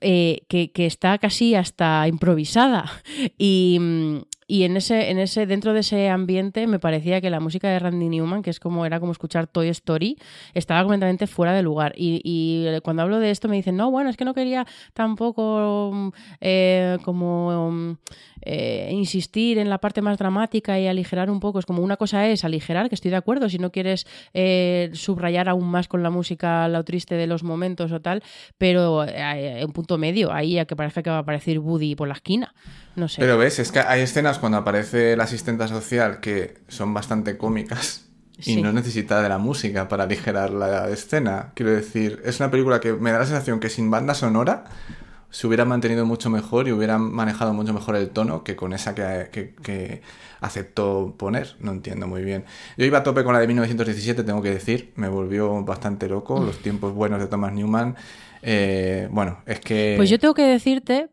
eh, 0.00 0.42
que, 0.48 0.72
que 0.72 0.86
está 0.86 1.18
casi 1.18 1.54
hasta 1.54 2.08
improvisada. 2.08 2.90
Y, 3.38 3.78
mm, 3.80 4.18
y 4.46 4.62
en 4.64 4.76
ese, 4.76 5.10
en 5.10 5.18
ese, 5.18 5.46
dentro 5.46 5.72
de 5.72 5.80
ese 5.80 6.08
ambiente 6.08 6.66
me 6.66 6.78
parecía 6.78 7.20
que 7.20 7.30
la 7.30 7.40
música 7.40 7.68
de 7.68 7.78
Randy 7.78 8.08
Newman, 8.08 8.42
que 8.42 8.50
es 8.50 8.60
como 8.60 8.86
era 8.86 9.00
como 9.00 9.12
escuchar 9.12 9.46
Toy 9.46 9.68
Story, 9.68 10.18
estaba 10.54 10.82
completamente 10.82 11.26
fuera 11.26 11.52
de 11.52 11.62
lugar. 11.62 11.92
Y, 11.96 12.20
y 12.24 12.80
cuando 12.80 13.02
hablo 13.02 13.18
de 13.18 13.30
esto 13.30 13.48
me 13.48 13.56
dicen, 13.56 13.76
no, 13.76 13.90
bueno, 13.90 14.10
es 14.10 14.16
que 14.16 14.24
no 14.24 14.34
quería 14.34 14.66
tampoco 14.92 16.12
eh, 16.40 16.98
como 17.02 17.96
eh, 18.42 18.90
insistir 18.92 19.58
en 19.58 19.68
la 19.68 19.78
parte 19.78 20.02
más 20.02 20.18
dramática 20.18 20.78
y 20.78 20.86
aligerar 20.86 21.30
un 21.30 21.40
poco. 21.40 21.58
Es 21.58 21.66
como 21.66 21.82
una 21.82 21.96
cosa 21.96 22.28
es 22.28 22.44
aligerar, 22.44 22.88
que 22.88 22.94
estoy 22.94 23.10
de 23.10 23.16
acuerdo, 23.16 23.48
si 23.48 23.58
no 23.58 23.72
quieres 23.72 24.06
eh, 24.34 24.90
subrayar 24.92 25.48
aún 25.48 25.68
más 25.68 25.88
con 25.88 26.02
la 26.02 26.10
música 26.10 26.68
lo 26.68 26.84
triste 26.84 27.16
de 27.16 27.26
los 27.26 27.42
momentos 27.42 27.90
o 27.90 28.00
tal, 28.00 28.22
pero 28.58 29.04
eh, 29.04 29.64
un 29.64 29.72
punto 29.72 29.98
medio, 29.98 30.32
ahí 30.32 30.58
a 30.58 30.64
que 30.66 30.76
parezca 30.76 31.02
que 31.02 31.10
va 31.10 31.16
a 31.16 31.20
aparecer 31.20 31.58
Woody 31.58 31.96
por 31.96 32.08
la 32.08 32.14
esquina. 32.14 32.54
No 32.96 33.08
sé. 33.08 33.20
Pero 33.20 33.38
ves, 33.38 33.58
es 33.58 33.70
que 33.72 33.78
hay 33.80 34.00
escenas 34.00 34.38
cuando 34.38 34.58
aparece 34.58 35.16
la 35.16 35.24
asistenta 35.24 35.68
social 35.68 36.20
que 36.20 36.54
son 36.68 36.92
bastante 36.94 37.36
cómicas 37.36 38.08
y 38.38 38.60
no 38.62 38.72
necesita 38.72 39.22
de 39.22 39.28
la 39.28 39.38
música 39.38 39.88
para 39.88 40.04
aligerar 40.04 40.50
la 40.50 40.88
escena. 40.90 41.52
Quiero 41.54 41.72
decir, 41.72 42.20
es 42.24 42.40
una 42.40 42.50
película 42.50 42.80
que 42.80 42.92
me 42.94 43.12
da 43.12 43.18
la 43.20 43.26
sensación 43.26 43.60
que 43.60 43.68
sin 43.70 43.90
banda 43.90 44.14
sonora 44.14 44.64
se 45.30 45.46
hubiera 45.46 45.64
mantenido 45.64 46.06
mucho 46.06 46.30
mejor 46.30 46.68
y 46.68 46.72
hubieran 46.72 47.02
manejado 47.12 47.52
mucho 47.52 47.72
mejor 47.74 47.96
el 47.96 48.08
tono 48.10 48.44
que 48.44 48.56
con 48.56 48.72
esa 48.72 48.94
que, 48.94 49.28
que- 49.30 49.54
que 49.62 50.02
aceptó 50.40 51.14
poner. 51.18 51.56
No 51.60 51.72
entiendo 51.72 52.06
muy 52.06 52.22
bien. 52.24 52.44
Yo 52.76 52.84
iba 52.86 52.98
a 52.98 53.02
tope 53.02 53.24
con 53.24 53.34
la 53.34 53.40
de 53.40 53.46
1917, 53.46 54.22
tengo 54.22 54.40
que 54.42 54.50
decir. 54.50 54.92
Me 54.96 55.08
volvió 55.08 55.62
bastante 55.64 56.08
loco. 56.08 56.42
Los 56.42 56.58
tiempos 56.58 56.92
buenos 56.94 57.20
de 57.20 57.26
Thomas 57.26 57.52
Newman. 57.52 57.96
Eh, 58.42 59.08
bueno, 59.10 59.42
es 59.46 59.60
que... 59.60 59.94
Pues 59.96 60.08
yo 60.10 60.18
tengo 60.18 60.34
que 60.34 60.42
decirte 60.44 61.08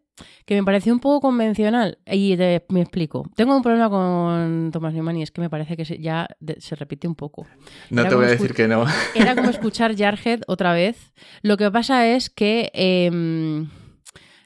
que 0.45 0.55
me 0.55 0.63
pareció 0.63 0.93
un 0.93 0.99
poco 0.99 1.21
convencional 1.21 1.97
y 2.05 2.37
te- 2.37 2.65
me 2.69 2.81
explico. 2.81 3.29
Tengo 3.35 3.55
un 3.55 3.63
problema 3.63 3.89
con 3.89 4.69
Thomas 4.71 4.93
Newman 4.93 5.17
y 5.17 5.23
es 5.23 5.31
que 5.31 5.41
me 5.41 5.49
parece 5.49 5.75
que 5.77 5.85
se- 5.85 5.99
ya 5.99 6.27
de- 6.39 6.59
se 6.61 6.75
repite 6.75 7.07
un 7.07 7.15
poco. 7.15 7.45
no 7.89 8.01
era 8.01 8.09
te 8.09 8.15
voy 8.15 8.25
a 8.25 8.29
decir 8.29 8.53
que 8.53 8.67
no. 8.67 8.85
Era 9.15 9.35
como 9.35 9.49
escuchar 9.49 9.95
Jarhead 9.97 10.41
otra 10.47 10.73
vez. 10.73 11.13
Lo 11.41 11.57
que 11.57 11.69
pasa 11.71 12.07
es 12.07 12.29
que... 12.29 12.69
em, 12.73 13.69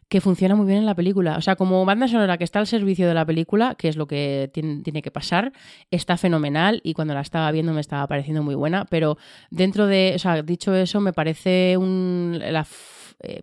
que 0.09 0.22
funciona 0.22 0.55
muy 0.55 0.65
bien 0.68 0.78
en 0.80 0.86
la 0.86 0.95
película. 0.95 1.36
O 1.36 1.41
sea, 1.41 1.57
como 1.57 1.84
banda 1.84 2.07
sonora 2.07 2.38
que 2.38 2.45
está 2.45 2.59
al 2.59 2.68
servicio 2.68 3.09
de 3.09 3.13
la 3.13 3.26
película, 3.26 3.76
que 3.76 3.89
es 3.89 3.97
lo 3.97 4.07
que 4.07 4.49
tiene, 4.53 4.82
tiene 4.82 5.01
que 5.01 5.11
pasar, 5.11 5.51
está 5.91 6.15
fenomenal 6.15 6.80
y 6.82 6.93
cuando 6.93 7.13
la 7.13 7.20
estaba 7.20 7.51
viendo 7.51 7.74
me 7.74 7.82
estaba 7.82 8.07
pareciendo 8.07 8.41
muy 8.41 8.55
buena, 8.55 8.86
pero 8.86 9.18
dentro 9.51 9.86
de, 9.86 10.13
o 10.15 10.20
sea, 10.20 10.41
dicho 10.43 10.74
eso, 10.74 11.01
me 11.01 11.11
parece 11.11 11.76
un, 11.76 12.39
la, 12.39 12.65
eh, 13.22 13.41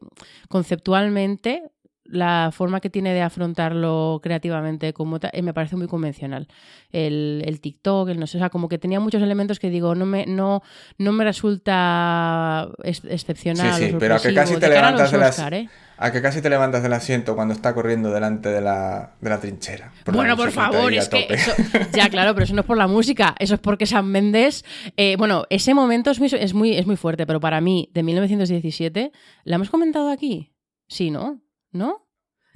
conceptualmente 0.48 1.62
la 2.06 2.50
forma 2.52 2.80
que 2.80 2.90
tiene 2.90 3.14
de 3.14 3.22
afrontarlo 3.22 4.20
creativamente 4.22 4.92
como 4.92 5.18
eh, 5.32 5.42
me 5.42 5.54
parece 5.54 5.76
muy 5.76 5.86
convencional. 5.86 6.48
El, 6.92 7.42
el 7.46 7.60
TikTok, 7.60 8.10
el 8.10 8.20
no 8.20 8.26
sé, 8.26 8.36
o 8.36 8.40
sea, 8.40 8.50
como 8.50 8.68
que 8.68 8.78
tenía 8.78 9.00
muchos 9.00 9.22
elementos 9.22 9.58
que 9.58 9.70
digo, 9.70 9.94
no 9.94 10.04
me, 10.06 10.26
no, 10.26 10.62
no 10.98 11.12
me 11.12 11.24
resulta 11.24 12.68
ex- 12.82 13.04
excepcional. 13.04 13.74
Sí, 13.80 13.86
sí, 13.90 13.96
pero 13.98 14.16
a 14.16 14.20
que 14.20 14.34
casi 14.34 14.54
te 14.54 14.60
De 14.68 14.74
levantas 14.74 15.10
de 15.12 15.18
las- 15.18 15.38
Oscar, 15.38 15.54
¿eh? 15.54 15.68
A 15.96 16.10
que 16.10 16.20
casi 16.20 16.42
te 16.42 16.50
levantas 16.50 16.82
del 16.82 16.92
asiento 16.92 17.36
cuando 17.36 17.54
está 17.54 17.72
corriendo 17.72 18.10
delante 18.10 18.48
de 18.48 18.60
la, 18.60 19.14
de 19.20 19.30
la 19.30 19.38
trinchera. 19.38 19.92
Bueno, 20.12 20.36
por 20.36 20.50
favor, 20.50 20.92
es 20.92 21.08
que 21.08 21.26
eso, 21.30 21.52
ya 21.94 22.08
claro, 22.10 22.34
pero 22.34 22.44
eso 22.44 22.54
no 22.54 22.62
es 22.62 22.66
por 22.66 22.76
la 22.76 22.88
música, 22.88 23.34
eso 23.38 23.54
es 23.54 23.60
porque 23.60 23.86
Sam 23.86 24.06
Mendes, 24.06 24.64
eh, 24.96 25.14
bueno, 25.16 25.44
ese 25.50 25.72
momento 25.72 26.10
es 26.10 26.18
muy, 26.18 26.28
es 26.32 26.52
muy, 26.52 26.76
es 26.76 26.86
muy 26.86 26.96
fuerte, 26.96 27.26
pero 27.26 27.38
para 27.38 27.60
mí 27.60 27.90
de 27.94 28.02
1917, 28.02 29.12
¿la 29.44 29.54
hemos 29.54 29.70
comentado 29.70 30.10
aquí? 30.10 30.52
Sí, 30.88 31.10
¿no? 31.12 31.40
¿No? 31.74 32.06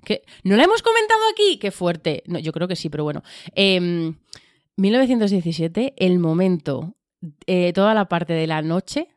¿Que 0.04 0.22
¿No 0.44 0.56
la 0.56 0.64
hemos 0.64 0.80
comentado 0.80 1.20
aquí? 1.32 1.58
¡Qué 1.58 1.70
fuerte! 1.70 2.22
No, 2.26 2.38
yo 2.38 2.52
creo 2.52 2.68
que 2.68 2.76
sí, 2.76 2.88
pero 2.88 3.04
bueno. 3.04 3.22
Em, 3.54 4.14
1917, 4.76 5.94
el 5.96 6.20
momento, 6.20 6.94
eh, 7.46 7.72
toda 7.74 7.94
la 7.94 8.08
parte 8.08 8.32
de 8.32 8.46
la 8.46 8.62
noche, 8.62 9.08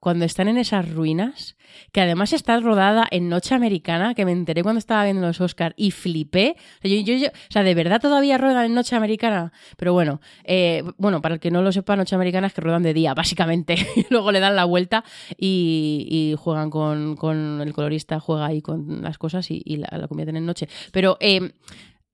cuando 0.00 0.24
están 0.24 0.48
en 0.48 0.58
esas 0.58 0.90
ruinas, 0.92 1.56
que 1.92 2.00
además 2.00 2.32
está 2.32 2.58
rodada 2.60 3.06
en 3.10 3.28
Noche 3.28 3.54
Americana, 3.54 4.14
que 4.14 4.24
me 4.24 4.32
enteré 4.32 4.62
cuando 4.62 4.78
estaba 4.78 5.04
viendo 5.04 5.26
los 5.26 5.40
Oscars 5.40 5.74
y 5.76 5.90
flipé. 5.90 6.56
O 6.84 7.30
sea, 7.50 7.62
de 7.62 7.74
verdad 7.74 8.00
todavía 8.00 8.38
ruedan 8.38 8.66
en 8.66 8.74
Noche 8.74 8.96
Americana. 8.96 9.52
Pero 9.76 9.92
bueno, 9.92 10.20
eh, 10.44 10.84
bueno, 10.98 11.20
para 11.20 11.34
el 11.34 11.40
que 11.40 11.50
no 11.50 11.62
lo 11.62 11.72
sepa, 11.72 11.96
Noche 11.96 12.14
Americana 12.14 12.46
es 12.46 12.54
que 12.54 12.60
ruedan 12.60 12.82
de 12.82 12.94
día, 12.94 13.14
básicamente. 13.14 13.76
luego 14.10 14.30
le 14.32 14.40
dan 14.40 14.56
la 14.56 14.64
vuelta 14.64 15.04
y, 15.36 16.34
juegan 16.38 16.70
con, 16.70 17.16
con 17.16 17.60
el 17.60 17.72
colorista, 17.72 18.20
juega 18.20 18.46
ahí 18.46 18.62
con 18.62 19.02
las 19.02 19.18
cosas 19.18 19.50
y, 19.50 19.62
y 19.64 19.78
la, 19.78 19.88
la 19.96 20.08
convierten 20.08 20.36
en 20.36 20.46
noche. 20.46 20.68
Pero 20.92 21.16
eh, 21.20 21.52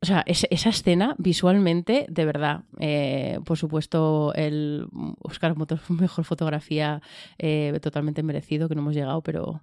o 0.04 0.06
sea, 0.06 0.22
es- 0.26 0.46
esa 0.50 0.68
escena 0.68 1.14
visualmente, 1.16 2.04
de 2.10 2.24
verdad, 2.26 2.60
eh, 2.78 3.38
por 3.46 3.56
supuesto, 3.56 4.32
el 4.34 4.86
Oscar 5.22 5.56
Motor 5.56 5.80
mejor 5.88 6.24
fotografía 6.26 7.00
eh, 7.38 7.78
totalmente 7.80 8.22
merecido, 8.22 8.68
que 8.68 8.74
no 8.74 8.82
hemos 8.82 8.94
llegado, 8.94 9.22
pero, 9.22 9.62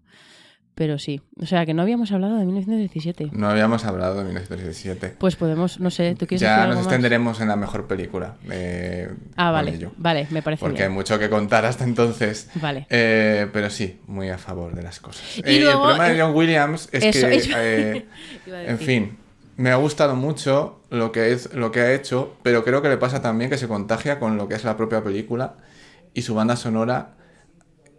pero 0.74 0.98
sí. 0.98 1.22
O 1.40 1.46
sea, 1.46 1.64
que 1.66 1.74
no 1.76 1.84
habíamos 1.84 2.12
hablado 2.12 2.38
de 2.38 2.46
1917. 2.46 3.30
No 3.34 3.50
habíamos 3.50 3.86
hablado 3.86 4.16
de 4.18 4.24
1917. 4.24 5.16
Pues 5.20 5.36
podemos, 5.36 5.80
no 5.80 5.92
sé, 5.92 6.16
¿tú 6.16 6.26
quieres 6.26 6.42
decir 6.42 6.48
Ya 6.48 6.64
algo 6.64 6.70
nos 6.76 6.78
más? 6.78 6.86
extenderemos 6.88 7.40
en 7.42 7.48
la 7.50 7.56
mejor 7.56 7.86
película. 7.88 8.38
eh, 8.50 9.10
Ah, 9.36 9.52
vale, 9.52 9.76
ello. 9.76 9.92
vale, 9.98 10.26
me 10.32 10.42
parece 10.42 10.62
Porque 10.62 10.84
hay 10.84 10.90
mucho 10.90 11.20
que 11.20 11.30
contar 11.30 11.66
hasta 11.66 11.84
entonces. 11.84 12.50
Vale. 12.56 12.88
Eh, 12.90 13.48
pero 13.54 13.70
sí, 13.70 14.00
muy 14.08 14.30
a 14.30 14.38
favor 14.40 14.74
de 14.74 14.82
las 14.82 15.00
cosas. 15.00 15.38
Y 15.38 15.42
Eh, 15.46 15.60
luego, 15.60 15.82
el 15.92 15.96
problema 15.98 16.10
de 16.10 16.20
John 16.22 16.34
Williams 16.36 16.90
es 16.92 17.04
eso, 17.16 17.28
que, 17.28 17.36
eso. 17.36 17.50
Iba 18.48 18.58
a 18.58 18.64
en 18.64 18.78
decir. 18.78 18.86
fin, 18.88 19.18
me 19.58 19.72
ha 19.72 19.76
gustado 19.76 20.16
mucho 20.16 20.82
lo 20.90 21.12
que, 21.12 21.32
es, 21.32 21.54
lo 21.54 21.72
que 21.72 21.82
ha 21.82 21.94
hecho, 21.94 22.36
pero 22.44 22.64
creo 22.64 22.82
que 22.82 22.90
le 22.90 22.98
pasa 22.98 23.22
también 23.22 23.50
que 23.50 23.58
se 23.58 23.68
contagia 23.68 24.20
con 24.20 24.38
lo 24.38 24.48
que 24.48 24.56
es 24.56 24.64
la 24.64 24.78
propia 24.78 25.04
película 25.04 25.56
y 26.14 26.24
su 26.24 26.36
banda 26.36 26.56
sonora 26.56 27.16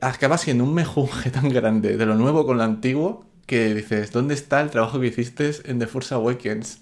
acaba 0.00 0.38
siendo 0.38 0.64
un 0.64 0.74
mejunje 0.74 1.30
tan 1.30 1.48
grande 1.48 1.96
de 1.96 2.06
lo 2.06 2.14
nuevo 2.14 2.46
con 2.46 2.58
lo 2.58 2.64
antiguo 2.64 3.24
que 3.46 3.74
dices, 3.74 4.12
¿dónde 4.12 4.34
está 4.34 4.60
el 4.60 4.70
trabajo 4.70 5.00
que 5.00 5.08
hiciste 5.08 5.50
en 5.64 5.78
The 5.78 5.86
Force 5.86 6.14
Awakens? 6.14 6.80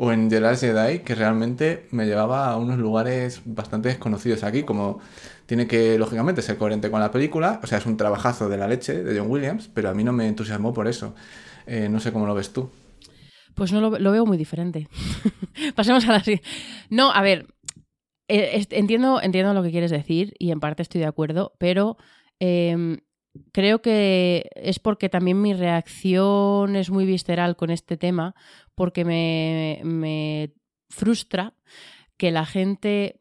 o 0.00 0.12
en 0.12 0.28
The 0.28 0.40
Last 0.40 0.62
Jedi, 0.62 1.00
que 1.00 1.16
realmente 1.16 1.88
me 1.90 2.06
llevaba 2.06 2.48
a 2.48 2.56
unos 2.56 2.78
lugares 2.78 3.42
bastante 3.44 3.88
desconocidos 3.88 4.44
aquí, 4.44 4.62
como 4.62 5.00
tiene 5.46 5.66
que, 5.66 5.98
lógicamente, 5.98 6.40
ser 6.40 6.56
coherente 6.56 6.88
con 6.88 7.00
la 7.00 7.10
película, 7.10 7.58
o 7.64 7.66
sea, 7.66 7.78
es 7.78 7.86
un 7.86 7.96
trabajazo 7.96 8.48
de 8.48 8.56
la 8.56 8.68
leche 8.68 9.02
de 9.02 9.18
John 9.18 9.28
Williams, 9.28 9.68
pero 9.74 9.90
a 9.90 9.94
mí 9.94 10.04
no 10.04 10.12
me 10.12 10.28
entusiasmó 10.28 10.72
por 10.72 10.86
eso. 10.86 11.14
Eh, 11.66 11.88
no 11.88 11.98
sé 11.98 12.12
cómo 12.12 12.26
lo 12.26 12.34
ves 12.34 12.52
tú. 12.52 12.70
Pues 13.58 13.72
no 13.72 13.80
lo, 13.80 14.12
veo 14.12 14.24
muy 14.24 14.38
diferente. 14.38 14.86
Pasemos 15.74 16.06
a 16.08 16.12
la 16.12 16.20
siguiente. 16.20 16.48
No, 16.90 17.10
a 17.10 17.20
ver, 17.22 17.46
est- 18.28 18.72
entiendo, 18.72 19.20
entiendo 19.20 19.52
lo 19.52 19.64
que 19.64 19.72
quieres 19.72 19.90
decir 19.90 20.34
y 20.38 20.52
en 20.52 20.60
parte 20.60 20.82
estoy 20.82 21.00
de 21.00 21.08
acuerdo, 21.08 21.54
pero 21.58 21.96
em, 22.38 22.98
creo 23.52 23.82
que 23.82 24.48
es 24.54 24.78
porque 24.78 25.08
también 25.08 25.42
mi 25.42 25.54
reacción 25.54 26.76
es 26.76 26.90
muy 26.90 27.04
visceral 27.04 27.56
con 27.56 27.70
este 27.70 27.96
tema, 27.96 28.36
porque 28.76 29.04
me, 29.04 29.80
me 29.82 30.52
frustra 30.88 31.54
que 32.16 32.30
la 32.30 32.46
gente 32.46 33.16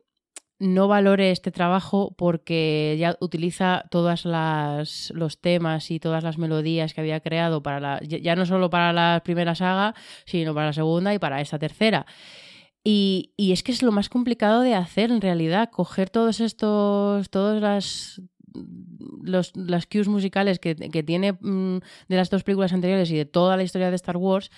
no 0.60 0.88
valore 0.88 1.32
este 1.32 1.52
trabajo 1.52 2.16
porque 2.18 2.96
ya 3.00 3.16
utiliza 3.20 3.86
todas 3.92 4.26
las 4.26 5.12
los 5.14 5.40
temas 5.40 5.92
y 5.92 6.00
todas 6.00 6.24
las 6.24 6.38
melodías 6.38 6.94
que 6.94 7.02
había 7.02 7.20
creado 7.20 7.62
para 7.62 7.80
la 7.80 8.00
ya 8.02 8.18
ya 8.18 8.36
no 8.36 8.46
solo 8.46 8.70
para 8.70 8.92
la 8.92 9.22
primera 9.24 9.54
saga 9.54 9.94
sino 10.26 10.54
para 10.56 10.68
la 10.68 10.74
segunda 10.74 11.14
y 11.14 11.20
para 11.20 11.42
esta 11.42 11.60
tercera 11.60 12.08
y, 12.90 13.34
y 13.36 13.52
es 13.52 13.64
que 13.64 13.74
es 13.74 13.82
lo 13.82 13.92
más 13.92 14.08
complicado 14.08 14.62
de 14.62 14.74
hacer 14.74 15.12
en 15.12 15.20
realidad, 15.20 15.70
coger 15.70 16.10
todos 16.10 16.40
estos, 16.40 17.30
todas 17.30 17.62
las 17.62 18.22
los, 19.22 19.54
las 19.58 19.86
cues 19.88 20.08
musicales 20.08 20.58
que, 20.60 20.74
que 20.74 21.04
tiene 21.04 21.34
mm, 21.34 21.80
de 22.08 22.16
las 22.16 22.30
dos 22.30 22.44
películas 22.44 22.72
anteriores 22.72 23.12
y 23.12 23.18
de 23.18 23.26
toda 23.26 23.58
la 23.58 23.64
historia 23.64 23.90
de 23.90 23.98
Star 23.98 24.16
Wars 24.16 24.52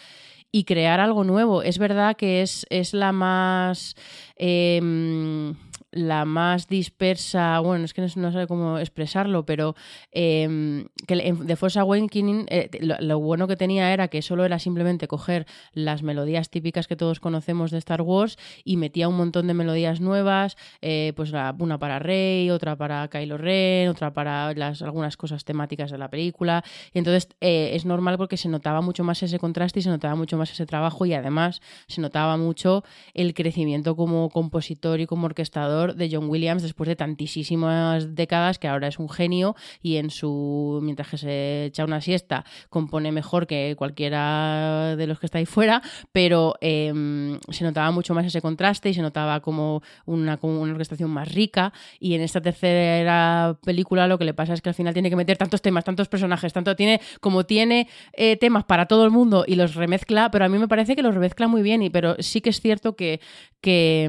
y 0.52 0.64
crear 0.66 1.00
algo 1.00 1.24
nuevo. 1.24 1.64
Es 1.64 1.80
verdad 1.80 2.16
que 2.16 2.44
es, 2.44 2.68
es 2.70 2.94
la 2.94 3.12
más 3.12 3.96
em, 4.36 5.56
la 5.92 6.26
más 6.26 6.68
dispersa, 6.68 7.60
bueno, 7.60 7.86
es 7.86 7.94
que 7.94 8.02
no, 8.02 8.32
sé 8.32 8.48
cómo 8.48 8.78
expresarlo, 8.78 9.46
pero 9.46 9.76
em, 10.12 10.88
que 11.08 11.36
The 11.46 11.56
Force 11.56 11.80
Awakening 11.80 12.46
eh, 12.50 12.70
lo, 12.82 13.20
bueno 13.20 13.48
que 13.48 13.56
tenía 13.56 13.92
era 13.92 14.08
que 14.08 14.22
solo 14.22 14.46
era 14.46 14.60
simplemente 14.60 15.08
coger 15.08 15.48
las 15.74 16.04
melodías 16.04 16.50
típicas 16.50 16.88
que 16.88 16.96
todos 16.96 17.20
conocemos 17.20 17.72
de 17.72 17.80
Star 17.80 18.02
Wars 18.02 18.38
y 18.64 18.78
metía 18.78 19.08
un 19.08 19.18
montón 19.18 19.48
de 19.48 19.54
melodías 19.54 20.00
nuevas, 20.00 20.58
eh, 20.82 21.14
pues 21.16 21.32
una 21.32 21.80
para 21.80 22.00
Rey, 22.00 22.50
otra 22.52 22.76
para 22.76 23.08
Kylo 23.08 23.38
Ren, 23.38 23.90
otra 23.90 24.14
para 24.14 24.54
las, 24.54 24.82
algunas 24.82 25.18
cosas 25.18 25.44
temáticas 25.44 25.92
de 25.92 25.98
la 25.98 26.10
película. 26.10 26.64
Y 26.94 27.00
entonces 27.00 27.30
eh, 27.42 27.72
es 27.74 27.86
normal 27.86 28.18
porque 28.18 28.38
se 28.38 28.50
notaba 28.50 28.82
mucho 28.82 29.04
más 29.04 29.24
ese 29.24 29.40
contraste 29.40 29.80
y 29.80 29.84
se 29.84 29.90
notaba 29.90 30.16
mucho 30.16 30.38
más 30.38 30.52
ese 30.52 30.66
trabajo 30.66 31.06
y 31.06 31.14
además 31.14 31.62
se 31.88 32.02
notaba 32.02 32.38
mucho 32.38 32.84
el 33.14 33.34
crecimiento 33.34 33.96
como 33.96 34.30
compositor 34.30 35.00
y 35.00 35.08
como 35.08 35.26
orquestador 35.26 35.79
de 35.88 36.10
John 36.12 36.30
Williams 36.30 36.64
después 36.64 36.88
de 36.88 36.96
tantísimas 36.96 38.16
décadas 38.16 38.60
que 38.60 38.68
ahora 38.68 38.88
es 38.88 39.00
un 39.00 39.10
genio 39.10 39.56
y 39.82 39.98
en 39.98 40.10
su 40.10 40.80
mientras 40.82 41.10
que 41.10 41.18
se 41.18 41.66
echa 41.66 41.86
una 41.86 42.02
siesta 42.02 42.46
compone 42.70 43.12
mejor 43.12 43.48
que 43.48 43.76
cualquiera 43.78 44.96
de 44.96 45.08
los 45.08 45.20
que 45.20 45.26
está 45.26 45.38
ahí 45.38 45.46
fuera, 45.46 45.82
pero 46.12 46.56
eh, 46.62 47.40
se 47.50 47.64
notaba 47.64 47.92
mucho 47.92 48.14
más 48.14 48.26
ese 48.26 48.42
contraste 48.42 48.90
y 48.90 48.94
se 48.94 49.02
notaba 49.02 49.40
como 49.40 49.82
una, 50.06 50.38
como 50.38 50.62
una 50.62 50.72
orquestación 50.72 51.10
más 51.10 51.34
rica. 51.34 51.74
Y 52.00 52.14
en 52.14 52.22
esta 52.22 52.42
tercera 52.42 53.58
película 53.64 54.08
lo 54.08 54.18
que 54.18 54.26
le 54.26 54.34
pasa 54.34 54.54
es 54.54 54.62
que 54.62 54.70
al 54.70 54.76
final 54.76 54.94
tiene 54.94 55.10
que 55.10 55.16
meter 55.16 55.38
tantos 55.38 55.62
temas, 55.62 55.84
tantos 55.84 56.08
personajes, 56.08 56.54
tanto 56.54 56.76
tiene 56.76 57.02
como 57.22 57.46
tiene 57.46 57.88
eh, 58.14 58.38
temas 58.38 58.64
para 58.66 58.86
todo 58.88 59.06
el 59.06 59.12
mundo 59.12 59.46
y 59.48 59.56
los 59.56 59.76
remezcla, 59.76 60.32
pero 60.32 60.46
a 60.46 60.50
mí 60.50 60.58
me 60.58 60.68
parece 60.68 60.96
que 60.96 61.02
los 61.02 61.14
remezcla 61.14 61.48
muy 61.48 61.62
bien, 61.62 61.82
y, 61.82 61.90
pero 61.90 62.16
sí 62.20 62.42
que 62.42 62.50
es 62.50 62.62
cierto 62.62 62.96
que, 62.96 63.20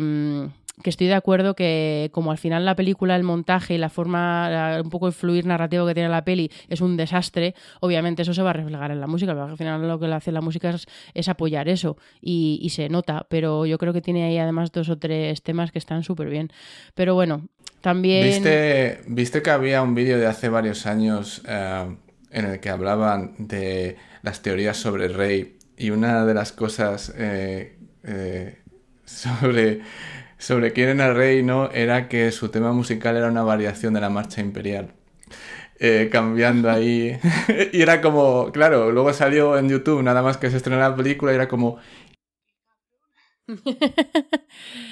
mm, 0.00 0.59
que 0.82 0.90
estoy 0.90 1.06
de 1.06 1.14
acuerdo 1.14 1.54
que 1.54 2.10
como 2.12 2.30
al 2.30 2.38
final 2.38 2.64
la 2.64 2.76
película, 2.76 3.16
el 3.16 3.22
montaje 3.22 3.74
y 3.74 3.78
la 3.78 3.88
forma, 3.88 4.80
un 4.82 4.90
poco 4.90 5.06
el 5.06 5.12
fluir 5.12 5.46
narrativo 5.46 5.86
que 5.86 5.94
tiene 5.94 6.08
la 6.08 6.24
peli 6.24 6.50
es 6.68 6.80
un 6.80 6.96
desastre, 6.96 7.54
obviamente 7.80 8.22
eso 8.22 8.34
se 8.34 8.42
va 8.42 8.50
a 8.50 8.54
reflejar 8.54 8.90
en 8.90 9.00
la 9.00 9.06
música, 9.06 9.34
porque 9.34 9.52
al 9.52 9.58
final 9.58 9.86
lo 9.86 9.98
que 9.98 10.06
hace 10.06 10.32
la 10.32 10.40
música 10.40 10.74
es, 11.14 11.28
apoyar 11.28 11.68
eso 11.68 11.96
y, 12.20 12.58
y 12.62 12.70
se 12.70 12.88
nota, 12.88 13.26
pero 13.28 13.66
yo 13.66 13.78
creo 13.78 13.92
que 13.92 14.00
tiene 14.00 14.24
ahí 14.24 14.38
además 14.38 14.72
dos 14.72 14.88
o 14.88 14.98
tres 14.98 15.42
temas 15.42 15.70
que 15.70 15.78
están 15.78 16.02
súper 16.02 16.28
bien. 16.28 16.50
Pero 16.94 17.14
bueno, 17.14 17.48
también... 17.80 18.24
¿Viste, 18.24 19.00
viste 19.06 19.42
que 19.42 19.50
había 19.50 19.82
un 19.82 19.94
vídeo 19.94 20.18
de 20.18 20.26
hace 20.26 20.48
varios 20.48 20.86
años 20.86 21.42
eh, 21.48 21.96
en 22.30 22.44
el 22.44 22.60
que 22.60 22.68
hablaban 22.68 23.34
de 23.38 23.96
las 24.22 24.42
teorías 24.42 24.76
sobre 24.76 25.08
Rey 25.08 25.58
y 25.76 25.90
una 25.90 26.26
de 26.26 26.34
las 26.34 26.52
cosas 26.52 27.12
eh, 27.16 27.78
eh, 28.04 28.58
sobre, 29.04 29.80
sobre 30.40 30.72
quién 30.72 30.88
era 30.88 31.14
Rey 31.14 31.42
no 31.42 31.70
era 31.70 32.08
que 32.08 32.32
su 32.32 32.48
tema 32.48 32.72
musical 32.72 33.16
era 33.16 33.28
una 33.28 33.42
variación 33.42 33.94
de 33.94 34.00
la 34.00 34.10
marcha 34.10 34.40
imperial. 34.40 34.94
Eh, 35.78 36.08
cambiando 36.12 36.70
ahí. 36.70 37.18
y 37.72 37.82
era 37.82 38.00
como, 38.02 38.52
claro, 38.52 38.90
luego 38.92 39.12
salió 39.14 39.58
en 39.58 39.68
YouTube 39.68 40.02
nada 40.02 40.22
más 40.22 40.36
que 40.38 40.50
se 40.50 40.56
estrenó 40.58 40.80
la 40.80 40.96
película 40.96 41.32
y 41.32 41.36
era 41.36 41.48
como, 41.48 41.78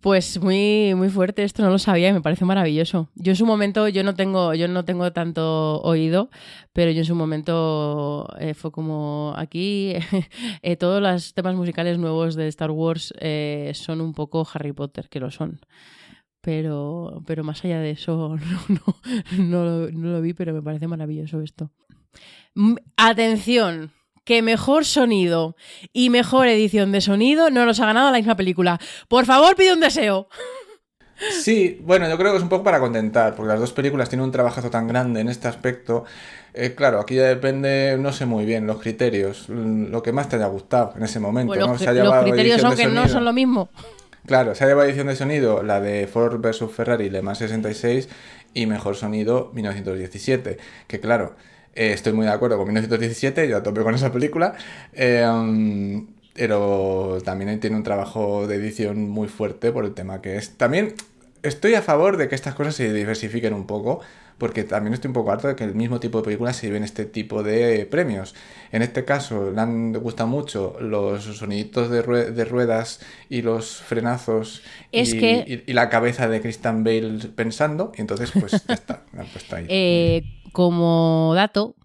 Pues 0.00 0.40
muy, 0.40 0.94
muy 0.94 1.08
fuerte, 1.08 1.42
esto 1.42 1.62
no 1.62 1.70
lo 1.70 1.78
sabía 1.78 2.08
y 2.08 2.12
me 2.12 2.20
parece 2.20 2.44
maravilloso. 2.44 3.08
Yo 3.16 3.32
en 3.32 3.36
su 3.36 3.44
momento, 3.44 3.88
yo 3.88 4.04
no 4.04 4.14
tengo, 4.14 4.54
yo 4.54 4.68
no 4.68 4.84
tengo 4.84 5.12
tanto 5.12 5.80
oído, 5.82 6.30
pero 6.72 6.92
yo 6.92 7.00
en 7.00 7.04
su 7.04 7.16
momento 7.16 8.28
eh, 8.38 8.54
fue 8.54 8.70
como 8.70 9.34
aquí 9.36 9.94
eh, 10.62 10.76
todos 10.76 11.02
los 11.02 11.34
temas 11.34 11.56
musicales 11.56 11.98
nuevos 11.98 12.36
de 12.36 12.46
Star 12.46 12.70
Wars 12.70 13.12
eh, 13.18 13.72
son 13.74 14.00
un 14.00 14.14
poco 14.14 14.46
Harry 14.54 14.72
Potter, 14.72 15.08
que 15.08 15.18
lo 15.18 15.32
son. 15.32 15.60
Pero, 16.42 17.20
pero 17.26 17.42
más 17.42 17.64
allá 17.64 17.80
de 17.80 17.90
eso, 17.90 18.36
no, 18.68 18.96
no, 19.36 19.64
lo, 19.64 19.90
no 19.90 20.12
lo 20.12 20.20
vi, 20.20 20.32
pero 20.32 20.54
me 20.54 20.62
parece 20.62 20.86
maravilloso 20.86 21.40
esto. 21.40 21.72
Atención, 22.96 23.90
que 24.28 24.42
mejor 24.42 24.84
sonido 24.84 25.56
y 25.94 26.10
mejor 26.10 26.48
edición 26.48 26.92
de 26.92 27.00
sonido 27.00 27.48
no 27.48 27.64
nos 27.64 27.80
ha 27.80 27.86
ganado 27.86 28.10
la 28.10 28.18
misma 28.18 28.36
película. 28.36 28.78
Por 29.08 29.24
favor, 29.24 29.56
pide 29.56 29.72
un 29.72 29.80
deseo. 29.80 30.28
Sí, 31.42 31.80
bueno, 31.82 32.08
yo 32.08 32.16
creo 32.16 32.30
que 32.30 32.36
es 32.36 32.44
un 32.44 32.48
poco 32.48 32.62
para 32.62 32.78
contentar, 32.78 33.34
porque 33.34 33.48
las 33.48 33.58
dos 33.58 33.72
películas 33.72 34.08
tienen 34.08 34.24
un 34.24 34.30
trabajazo 34.30 34.70
tan 34.70 34.86
grande 34.86 35.20
en 35.20 35.28
este 35.28 35.48
aspecto. 35.48 36.04
Eh, 36.54 36.76
claro, 36.76 37.00
aquí 37.00 37.16
ya 37.16 37.24
depende, 37.24 37.96
no 37.98 38.12
sé 38.12 38.24
muy 38.24 38.44
bien, 38.44 38.68
los 38.68 38.80
criterios, 38.80 39.46
mm, 39.48 39.86
lo 39.86 40.00
que 40.00 40.12
más 40.12 40.28
te 40.28 40.36
haya 40.36 40.46
gustado 40.46 40.92
en 40.96 41.02
ese 41.02 41.18
momento. 41.18 41.54
Pues 41.54 41.58
¿no? 41.58 41.72
los, 41.72 41.80
Se 41.80 41.88
ha 41.88 41.92
los 41.92 42.04
llevado 42.04 42.22
criterios 42.22 42.60
son 42.60 42.76
que 42.76 42.86
no 42.86 43.08
son 43.08 43.24
lo 43.24 43.32
mismo. 43.32 43.68
Claro, 44.26 44.54
se 44.54 44.62
ha 44.62 44.68
llevado 44.68 44.86
edición 44.86 45.08
de 45.08 45.16
sonido 45.16 45.64
la 45.64 45.80
de 45.80 46.06
Ford 46.06 46.40
vs 46.40 46.70
Ferrari 46.70 47.10
Le 47.10 47.20
Mans 47.20 47.38
66 47.38 48.08
y 48.54 48.66
mejor 48.66 48.94
sonido 48.94 49.50
1917. 49.54 50.58
Que 50.86 51.00
claro, 51.00 51.34
eh, 51.78 51.92
estoy 51.92 52.12
muy 52.12 52.26
de 52.26 52.32
acuerdo 52.32 52.56
con 52.58 52.66
1917, 52.66 53.48
yo 53.48 53.56
a 53.58 53.62
tope 53.62 53.82
con 53.82 53.94
esa 53.94 54.12
película. 54.12 54.54
eh, 54.92 55.24
um, 55.30 56.06
pero 56.34 57.18
también 57.24 57.58
tiene 57.58 57.74
un 57.76 57.82
trabajo 57.82 58.46
de 58.46 58.56
edición 58.56 59.08
muy 59.08 59.26
fuerte 59.28 59.72
por 59.72 59.84
el 59.84 59.92
tema 59.94 60.20
que 60.22 60.36
es. 60.36 60.50
También 60.56 60.94
estoy 61.42 61.74
a 61.74 61.82
favor 61.82 62.16
de 62.16 62.28
que 62.28 62.34
estas 62.36 62.54
cosas 62.54 62.76
se 62.76 62.92
diversifiquen 62.92 63.54
un 63.54 63.66
poco, 63.66 64.00
porque 64.38 64.62
también 64.62 64.94
estoy 64.94 65.08
un 65.08 65.14
poco 65.14 65.32
harto 65.32 65.48
de 65.48 65.56
que 65.56 65.64
el 65.64 65.74
mismo 65.74 65.98
tipo 65.98 66.18
de 66.18 66.24
películas 66.26 66.54
se 66.56 66.68
lleven 66.68 66.84
este 66.84 67.06
tipo 67.06 67.42
de 67.42 67.86
premios. 67.86 68.36
En 68.70 68.82
este 68.82 69.04
caso, 69.04 69.50
le 69.50 69.60
han 69.60 69.92
gustado 69.94 70.28
mucho 70.28 70.76
los 70.80 71.24
soniditos 71.24 71.90
de, 71.90 72.04
rue- 72.04 72.30
de 72.30 72.44
ruedas 72.44 73.00
y 73.28 73.42
los 73.42 73.78
frenazos 73.82 74.62
Es 74.92 75.14
y, 75.14 75.18
que- 75.18 75.44
y- 75.66 75.70
y 75.70 75.74
la 75.74 75.88
cabeza 75.88 76.28
de 76.28 76.40
Christian 76.40 76.84
Bale 76.84 77.18
pensando, 77.34 77.90
y 77.96 78.00
entonces 78.00 78.30
pues 78.38 78.64
ya 78.64 78.74
está, 78.74 79.02
han 79.18 79.26
puesto 79.26 79.56
ahí. 79.56 79.66
Eh, 79.68 80.22
como 80.58 81.34
dato, 81.36 81.76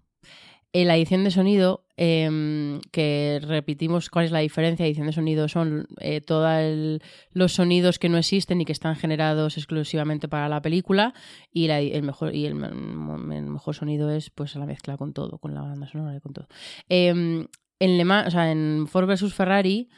en 0.72 0.88
la 0.88 0.96
edición 0.96 1.22
de 1.22 1.30
sonido, 1.30 1.86
em, 1.96 2.80
que 2.90 3.38
repetimos 3.40 4.10
cuál 4.10 4.24
es 4.24 4.32
la 4.32 4.40
diferencia, 4.40 4.84
edición 4.84 5.06
de 5.06 5.12
sonido 5.12 5.46
son 5.46 5.86
eh, 6.00 6.20
todos 6.20 7.00
los 7.30 7.52
sonidos 7.52 8.00
que 8.00 8.08
no 8.08 8.18
existen 8.18 8.60
y 8.60 8.64
que 8.64 8.72
están 8.72 8.96
generados 8.96 9.58
exclusivamente 9.58 10.26
para 10.26 10.48
la 10.48 10.60
película 10.60 11.14
y, 11.52 11.70
el 11.70 12.02
mejor 12.02 12.34
y 12.34 12.46
el, 12.46 12.56
mejor 12.56 13.76
sonido 13.76 14.10
es 14.10 14.30
pues 14.30 14.56
la 14.56 14.66
mezcla 14.66 14.96
con 14.96 15.12
todo, 15.12 15.38
con 15.38 15.54
la 15.54 15.60
banda 15.62 15.86
sonora 15.86 16.16
y 16.16 16.20
con 16.20 16.32
todo. 16.32 16.48
Em, 16.88 17.46
en 17.78 17.96
Le 17.96 18.02
en 18.02 18.88
Ford 18.88 19.06
vs 19.06 19.32
Ferrari 19.32 19.88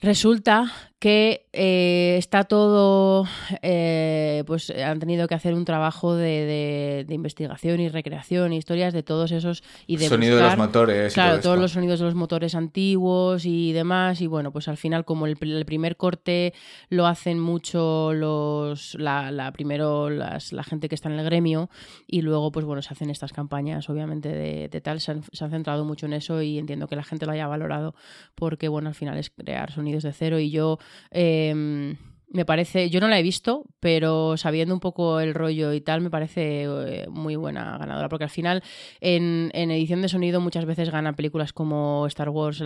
resulta 0.00 0.91
que 1.02 1.46
eh, 1.52 2.14
está 2.16 2.44
todo, 2.44 3.26
eh, 3.60 4.44
pues 4.46 4.70
han 4.70 5.00
tenido 5.00 5.26
que 5.26 5.34
hacer 5.34 5.52
un 5.54 5.64
trabajo 5.64 6.14
de, 6.14 6.46
de- 6.46 7.04
de 7.08 7.14
investigación 7.16 7.80
y 7.80 7.88
recreación, 7.88 8.52
historias 8.52 8.92
de 8.94 9.02
todos 9.02 9.32
esos 9.32 9.64
y 9.88 9.96
de 9.96 10.06
Sonido 10.08 10.36
de 10.36 10.42
los 10.42 10.56
motores. 10.56 11.12
Claro, 11.12 11.32
todo 11.40 11.42
todos 11.42 11.58
los 11.58 11.72
sonidos 11.72 11.98
de 11.98 12.04
los 12.06 12.14
motores 12.14 12.54
antiguos 12.54 13.44
y 13.46 13.72
demás. 13.72 14.20
Y 14.20 14.28
bueno, 14.28 14.52
pues 14.52 14.68
al 14.68 14.76
final, 14.76 15.04
como 15.04 15.26
el, 15.26 15.36
pr- 15.36 15.56
el 15.56 15.64
primer 15.64 15.96
corte 15.96 16.54
lo 16.88 17.06
hacen 17.08 17.40
mucho 17.40 18.12
los 18.14 18.94
la, 18.94 19.32
la 19.32 19.50
primero 19.50 20.08
las, 20.08 20.52
la 20.52 20.62
gente 20.62 20.88
que 20.88 20.94
está 20.94 21.08
en 21.08 21.18
el 21.18 21.24
gremio, 21.24 21.68
y 22.06 22.22
luego, 22.22 22.52
pues 22.52 22.64
bueno, 22.64 22.80
se 22.80 22.94
hacen 22.94 23.10
estas 23.10 23.32
campañas, 23.32 23.90
obviamente, 23.90 24.28
de, 24.28 24.68
de 24.68 24.80
tal. 24.80 25.00
Se 25.00 25.10
han, 25.10 25.24
se 25.32 25.44
han 25.44 25.50
centrado 25.50 25.84
mucho 25.84 26.06
en 26.06 26.12
eso 26.12 26.40
y 26.42 26.58
entiendo 26.60 26.86
que 26.86 26.94
la 26.94 27.02
gente 27.02 27.26
lo 27.26 27.32
haya 27.32 27.48
valorado, 27.48 27.96
porque 28.36 28.68
bueno, 28.68 28.88
al 28.88 28.94
final 28.94 29.18
es 29.18 29.30
crear 29.30 29.72
sonidos 29.72 30.04
de 30.04 30.12
cero. 30.12 30.38
Y 30.38 30.52
yo. 30.52 30.78
Em, 31.10 31.96
me 32.32 32.46
parece, 32.46 32.88
yo 32.88 33.00
no 33.00 33.08
la 33.08 33.18
he 33.18 33.22
visto, 33.22 33.66
pero 33.78 34.38
sabiendo 34.38 34.72
un 34.72 34.80
poco 34.80 35.20
el 35.20 35.34
rollo 35.34 35.74
y 35.74 35.82
tal, 35.82 36.00
me 36.00 36.08
parece 36.08 36.64
eh, 36.64 37.06
muy 37.10 37.36
buena 37.36 37.76
ganadora, 37.76 38.08
porque 38.08 38.24
al 38.24 38.30
final 38.30 38.62
en, 39.00 39.50
en 39.52 39.70
edición 39.70 40.00
de 40.00 40.08
sonido 40.08 40.40
muchas 40.40 40.64
veces 40.64 40.90
gana 40.90 41.12
películas 41.12 41.52
como 41.52 42.06
Star 42.06 42.30
Wars 42.30 42.62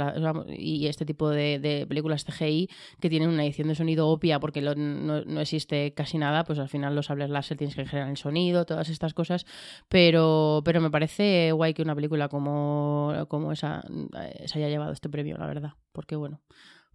y 0.57 0.87
este 0.87 1.05
tipo 1.05 1.29
de, 1.31 1.59
de 1.59 1.85
películas 1.87 2.24
CGI 2.24 2.70
que 3.01 3.11
tienen 3.11 3.29
una 3.29 3.45
edición 3.45 3.66
de 3.66 3.74
sonido 3.74 4.07
obvia 4.09 4.39
porque 4.39 4.61
no, 4.61 4.74
no 4.77 5.41
existe 5.41 5.93
casi 5.95 6.16
nada, 6.16 6.45
pues 6.45 6.61
al 6.61 6.68
final 6.68 6.95
los 6.95 7.07
sables 7.07 7.31
láser 7.31 7.57
tienes 7.57 7.74
que 7.74 7.87
generar 7.87 8.11
el 8.11 8.16
sonido, 8.16 8.66
todas 8.66 8.89
estas 8.89 9.14
cosas, 9.14 9.47
pero, 9.89 10.62
pero 10.64 10.81
me 10.81 10.91
parece 10.91 11.51
guay 11.51 11.74
que 11.74 11.83
una 11.83 11.97
película 11.97 12.29
como, 12.29 13.12
como 13.29 13.51
esa 13.51 13.83
eh, 14.20 14.45
se 14.47 14.59
haya 14.61 14.68
llevado 14.68 14.93
este 14.93 15.09
premio, 15.09 15.37
la 15.39 15.47
verdad, 15.47 15.72
porque 15.93 16.14
bueno. 16.14 16.41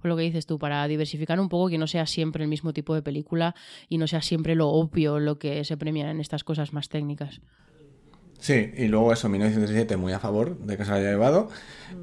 Pues 0.02 0.10
lo 0.10 0.18
que 0.18 0.24
dices 0.24 0.46
tú, 0.46 0.58
para 0.58 0.88
diversificar 0.88 1.40
un 1.40 1.50
poco, 1.50 1.70
que 1.70 1.78
no 1.78 1.88
sea 1.88 2.06
siempre 2.06 2.44
el 2.44 2.50
mismo 2.50 2.74
tipo 2.74 2.96
de 2.96 3.02
película 3.02 3.56
y 3.88 3.98
no 3.98 4.08
sea 4.08 4.22
siempre 4.22 4.56
lo 4.56 4.70
obvio 4.70 5.20
lo 5.20 5.38
que 5.38 5.64
se 5.64 5.78
premia 5.78 6.10
en 6.10 6.20
estas 6.20 6.44
cosas 6.44 6.74
más 6.74 6.90
técnicas. 6.90 7.42
Sí, 8.40 8.72
y 8.76 8.88
luego 8.88 9.14
eso, 9.14 9.30
1917 9.30 9.98
muy 9.98 10.14
a 10.14 10.20
favor 10.20 10.58
de 10.58 10.76
que 10.76 10.84
se 10.84 10.90
lo 10.90 10.98
haya 10.98 11.12
llevado. 11.12 11.50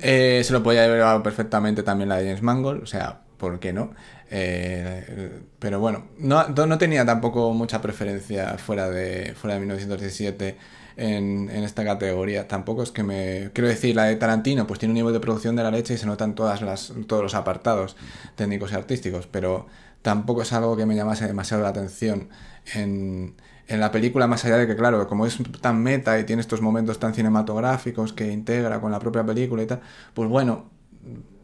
Eh, 0.00 0.42
se 0.44 0.52
lo 0.52 0.62
podía 0.62 0.84
haber 0.84 0.98
llevado 0.98 1.22
perfectamente 1.22 1.82
también 1.82 2.08
la 2.08 2.18
de 2.18 2.26
James 2.26 2.42
Mangold, 2.42 2.84
o 2.84 2.86
sea, 2.86 3.22
¿por 3.38 3.58
qué 3.58 3.72
no? 3.72 3.92
Eh, 4.30 5.40
pero 5.58 5.80
bueno, 5.80 6.06
no, 6.18 6.46
no 6.48 6.78
tenía 6.78 7.04
tampoco 7.04 7.52
mucha 7.54 7.82
preferencia 7.82 8.56
fuera 8.56 8.88
de, 8.88 9.34
fuera 9.34 9.54
de 9.54 9.60
1917 9.60 10.56
en, 10.98 11.48
en 11.48 11.64
esta 11.64 11.84
categoría. 11.84 12.48
Tampoco 12.48 12.82
es 12.82 12.90
que 12.90 13.02
me... 13.02 13.50
Quiero 13.54 13.68
decir, 13.68 13.96
la 13.96 14.04
de 14.04 14.16
Tarantino 14.16 14.66
pues 14.66 14.78
tiene 14.78 14.90
un 14.90 14.96
nivel 14.96 15.14
de 15.14 15.20
producción 15.20 15.56
de 15.56 15.62
la 15.62 15.70
leche 15.70 15.94
y 15.94 15.96
se 15.96 16.06
notan 16.06 16.34
todas 16.34 16.60
las, 16.60 16.92
todos 17.06 17.22
los 17.22 17.34
apartados 17.34 17.96
técnicos 18.34 18.72
y 18.72 18.74
artísticos, 18.74 19.26
pero 19.26 19.66
tampoco 20.02 20.42
es 20.42 20.52
algo 20.52 20.76
que 20.76 20.86
me 20.86 20.96
llamase 20.96 21.26
demasiado 21.26 21.62
la 21.62 21.70
atención 21.70 22.28
en, 22.74 23.34
en 23.68 23.80
la 23.80 23.92
película, 23.92 24.26
más 24.26 24.44
allá 24.44 24.56
de 24.58 24.66
que, 24.66 24.76
claro, 24.76 25.06
como 25.06 25.24
es 25.24 25.38
tan 25.60 25.82
meta 25.82 26.18
y 26.18 26.24
tiene 26.24 26.40
estos 26.42 26.60
momentos 26.60 26.98
tan 26.98 27.14
cinematográficos 27.14 28.12
que 28.12 28.32
integra 28.32 28.80
con 28.80 28.90
la 28.90 28.98
propia 28.98 29.24
película 29.24 29.62
y 29.62 29.66
tal, 29.66 29.80
pues 30.14 30.28
bueno, 30.28 30.70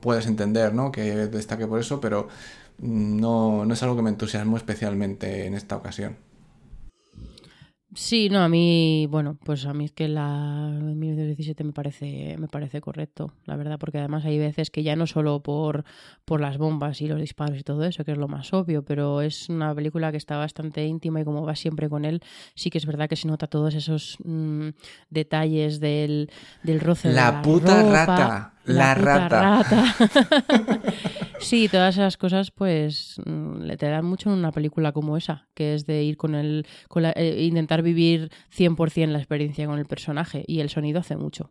puedes 0.00 0.26
entender, 0.26 0.74
¿no? 0.74 0.90
Que 0.90 1.28
destaque 1.28 1.66
por 1.66 1.78
eso, 1.78 2.00
pero 2.00 2.28
no, 2.78 3.64
no 3.64 3.72
es 3.72 3.82
algo 3.84 3.94
que 3.94 4.02
me 4.02 4.10
entusiasmó 4.10 4.56
especialmente 4.56 5.46
en 5.46 5.54
esta 5.54 5.76
ocasión. 5.76 6.16
Sí, 7.94 8.28
no, 8.28 8.40
a 8.40 8.48
mí, 8.48 9.06
bueno, 9.08 9.38
pues 9.44 9.66
a 9.66 9.72
mí 9.72 9.84
es 9.84 9.92
que 9.92 10.08
la 10.08 10.68
1917 10.72 11.62
me 11.62 11.72
parece, 11.72 12.36
me 12.38 12.48
parece 12.48 12.80
correcto, 12.80 13.32
la 13.44 13.56
verdad, 13.56 13.78
porque 13.78 13.98
además 13.98 14.24
hay 14.24 14.38
veces 14.38 14.70
que 14.70 14.82
ya 14.82 14.96
no 14.96 15.06
solo 15.06 15.40
por, 15.40 15.84
por 16.24 16.40
las 16.40 16.58
bombas 16.58 17.00
y 17.00 17.06
los 17.06 17.20
disparos 17.20 17.56
y 17.58 17.62
todo 17.62 17.84
eso, 17.84 18.04
que 18.04 18.10
es 18.10 18.18
lo 18.18 18.26
más 18.26 18.52
obvio, 18.52 18.84
pero 18.84 19.20
es 19.20 19.48
una 19.48 19.72
película 19.74 20.10
que 20.10 20.16
está 20.16 20.36
bastante 20.36 20.84
íntima 20.84 21.20
y 21.20 21.24
como 21.24 21.44
va 21.44 21.54
siempre 21.54 21.88
con 21.88 22.04
él, 22.04 22.20
sí 22.56 22.68
que 22.68 22.78
es 22.78 22.86
verdad 22.86 23.08
que 23.08 23.16
se 23.16 23.28
nota 23.28 23.46
todos 23.46 23.74
esos 23.74 24.18
mm, 24.24 24.70
detalles 25.10 25.78
del, 25.78 26.30
del 26.64 26.80
roce 26.80 27.08
de 27.08 27.14
La 27.14 27.30
la 27.30 27.42
puta 27.42 27.80
ropa, 27.80 27.92
rata, 27.92 28.53
la 28.64 28.94
rata. 28.94 29.62
rata. 29.62 29.94
sí, 31.38 31.68
todas 31.68 31.94
esas 31.96 32.16
cosas 32.16 32.50
pues 32.50 33.16
mm, 33.24 33.62
le 33.62 33.76
te 33.76 33.86
dan 33.88 34.04
mucho 34.04 34.30
en 34.32 34.38
una 34.38 34.52
película 34.52 34.92
como 34.92 35.16
esa, 35.16 35.46
que 35.54 35.74
es 35.74 35.86
de 35.86 36.02
ir 36.02 36.16
con 36.16 36.34
el, 36.34 36.66
con 36.88 37.02
la- 37.02 37.12
eh, 37.16 37.42
intentar 37.44 37.82
vivir 37.82 38.30
100% 38.56 39.08
la 39.12 39.18
experiencia 39.18 39.66
con 39.66 39.78
el 39.78 39.86
personaje 39.86 40.44
y 40.46 40.60
el 40.60 40.70
sonido 40.70 41.00
hace 41.00 41.16
mucho. 41.16 41.50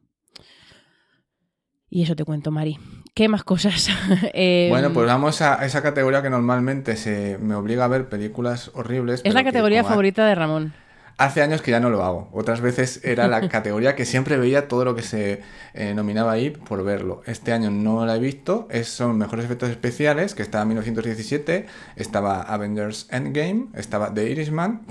Y 1.90 2.02
eso 2.02 2.16
te 2.16 2.26
cuento, 2.26 2.50
Mari. 2.50 2.80
¿Qué 3.14 3.30
más 3.30 3.44
cosas? 3.44 3.88
Em, 4.34 4.70
Bueno, 4.72 4.92
pues 4.94 5.06
vamos 5.06 5.42
a 5.44 5.64
esa 5.64 5.84
categoría 5.84 6.24
que 6.24 6.30
normalmente 6.32 6.96
se 6.96 7.38
me 7.38 7.54
obliga 7.54 7.86
a 7.86 7.88
ver 7.88 8.10
películas 8.10 8.72
horribles. 8.74 9.22
es 9.24 9.34
la 9.36 9.44
categoría 9.44 9.84
favorita 9.84 10.26
de 10.26 10.34
Ramón. 10.34 10.74
Hace 11.18 11.42
años 11.42 11.62
que 11.62 11.72
ya 11.72 11.80
no 11.80 11.90
lo 11.90 12.04
hago. 12.04 12.30
Otras 12.32 12.62
veces 12.62 13.02
era 13.04 13.28
la 13.28 13.48
categoría 13.50 13.96
que 13.96 14.06
siempre 14.06 14.38
veía 14.38 14.68
todo 14.68 14.86
lo 14.86 14.96
que 14.96 15.02
se 15.02 15.42
eh, 15.74 15.94
nominaba 15.94 16.32
ahí 16.32 16.50
por 16.50 16.84
verlo. 16.84 17.22
Este 17.26 17.52
año 17.54 17.70
no 17.70 18.06
la 18.06 18.16
he 18.16 18.20
visto. 18.20 18.68
Es, 18.72 18.88
son 18.88 19.18
mejores 19.18 19.46
efectos 19.46 19.70
especiales, 19.70 20.34
que 20.36 20.42
estaba 20.42 20.64
en 20.64 20.70
1917, 20.70 21.66
estaba 21.96 22.42
Avengers 22.42 23.08
Endgame, 23.12 23.68
estaba 23.76 24.14
The 24.14 24.30
Irishman. 24.30 24.82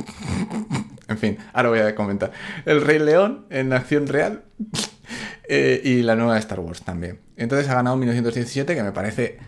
en 1.09 1.19
fin, 1.19 1.39
ahora 1.53 1.69
voy 1.69 1.79
a 1.81 1.95
comentar. 1.95 2.33
El 2.65 2.81
Rey 2.83 2.99
León 2.99 3.47
en 3.51 3.73
acción 3.73 4.07
real. 4.07 4.45
eh, 5.49 5.81
y 5.85 6.03
la 6.03 6.15
nueva 6.15 6.35
de 6.35 6.41
Star 6.41 6.61
Wars 6.61 6.83
también. 6.83 7.21
Entonces 7.37 7.69
ha 7.69 7.75
ganado 7.75 7.97
1917, 7.97 8.75
que 8.75 8.83
me 8.83 8.93
parece 8.93 9.39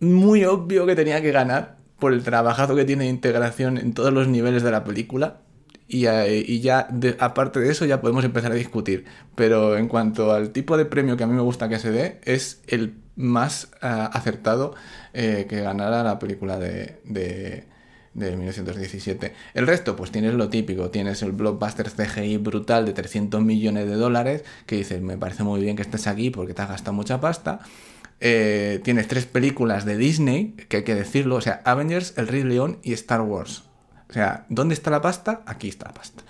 muy 0.00 0.44
obvio 0.44 0.86
que 0.86 0.96
tenía 0.96 1.20
que 1.20 1.30
ganar 1.30 1.76
por 1.98 2.12
el 2.12 2.22
trabajazo 2.22 2.74
que 2.74 2.84
tiene 2.84 3.04
de 3.04 3.10
integración 3.10 3.76
en 3.76 3.92
todos 3.92 4.12
los 4.12 4.26
niveles 4.28 4.62
de 4.62 4.70
la 4.70 4.84
película. 4.84 5.40
Y, 5.92 6.60
ya, 6.60 6.86
de- 6.90 7.16
aparte 7.18 7.58
de 7.60 7.70
eso, 7.70 7.84
ya 7.84 8.00
podemos 8.00 8.24
empezar 8.24 8.52
a 8.52 8.54
discutir. 8.54 9.04
Pero 9.34 9.76
en 9.76 9.88
cuanto 9.88 10.32
al 10.32 10.50
tipo 10.50 10.76
de 10.76 10.84
premio 10.84 11.16
que 11.16 11.24
a 11.24 11.26
mí 11.26 11.34
me 11.34 11.42
gusta 11.42 11.68
que 11.68 11.78
se 11.78 11.90
dé, 11.90 12.20
es 12.24 12.62
el 12.68 12.94
más 13.16 13.70
ah, 13.82 14.06
acertado 14.12 14.74
eh, 15.12 15.46
que 15.48 15.60
ganara 15.60 16.02
la 16.04 16.18
película 16.18 16.58
de, 16.58 17.00
de, 17.04 17.64
de 18.14 18.36
1917. 18.36 19.34
El 19.54 19.66
resto, 19.66 19.96
pues 19.96 20.10
tienes 20.12 20.34
lo 20.34 20.48
típico, 20.48 20.90
tienes 20.90 21.22
el 21.22 21.32
blockbuster 21.32 21.90
CGI 21.90 22.36
brutal 22.38 22.86
de 22.86 22.92
300 22.92 23.42
millones 23.42 23.86
de 23.88 23.94
dólares, 23.96 24.44
que 24.66 24.76
dices, 24.76 25.02
me 25.02 25.18
parece 25.18 25.42
muy 25.42 25.60
bien 25.60 25.74
que 25.76 25.82
estés 25.82 26.06
aquí 26.06 26.30
porque 26.30 26.54
te 26.54 26.62
has 26.62 26.68
gastado 26.68 26.92
mucha 26.94 27.20
pasta. 27.20 27.60
Eh, 28.20 28.80
tienes 28.84 29.08
tres 29.08 29.26
películas 29.26 29.84
de 29.84 29.96
Disney, 29.96 30.54
que 30.68 30.78
hay 30.78 30.84
que 30.84 30.94
decirlo, 30.94 31.36
o 31.36 31.40
sea, 31.40 31.62
Avengers, 31.64 32.14
El 32.16 32.28
Rey 32.28 32.44
León 32.44 32.78
y 32.82 32.92
Star 32.92 33.22
Wars. 33.22 33.64
O 34.10 34.12
sea, 34.12 34.44
¿dónde 34.48 34.74
está 34.74 34.90
la 34.90 35.00
pasta? 35.00 35.42
Aquí 35.46 35.68
está 35.68 35.86
la 35.86 35.94
pasta. 35.94 36.22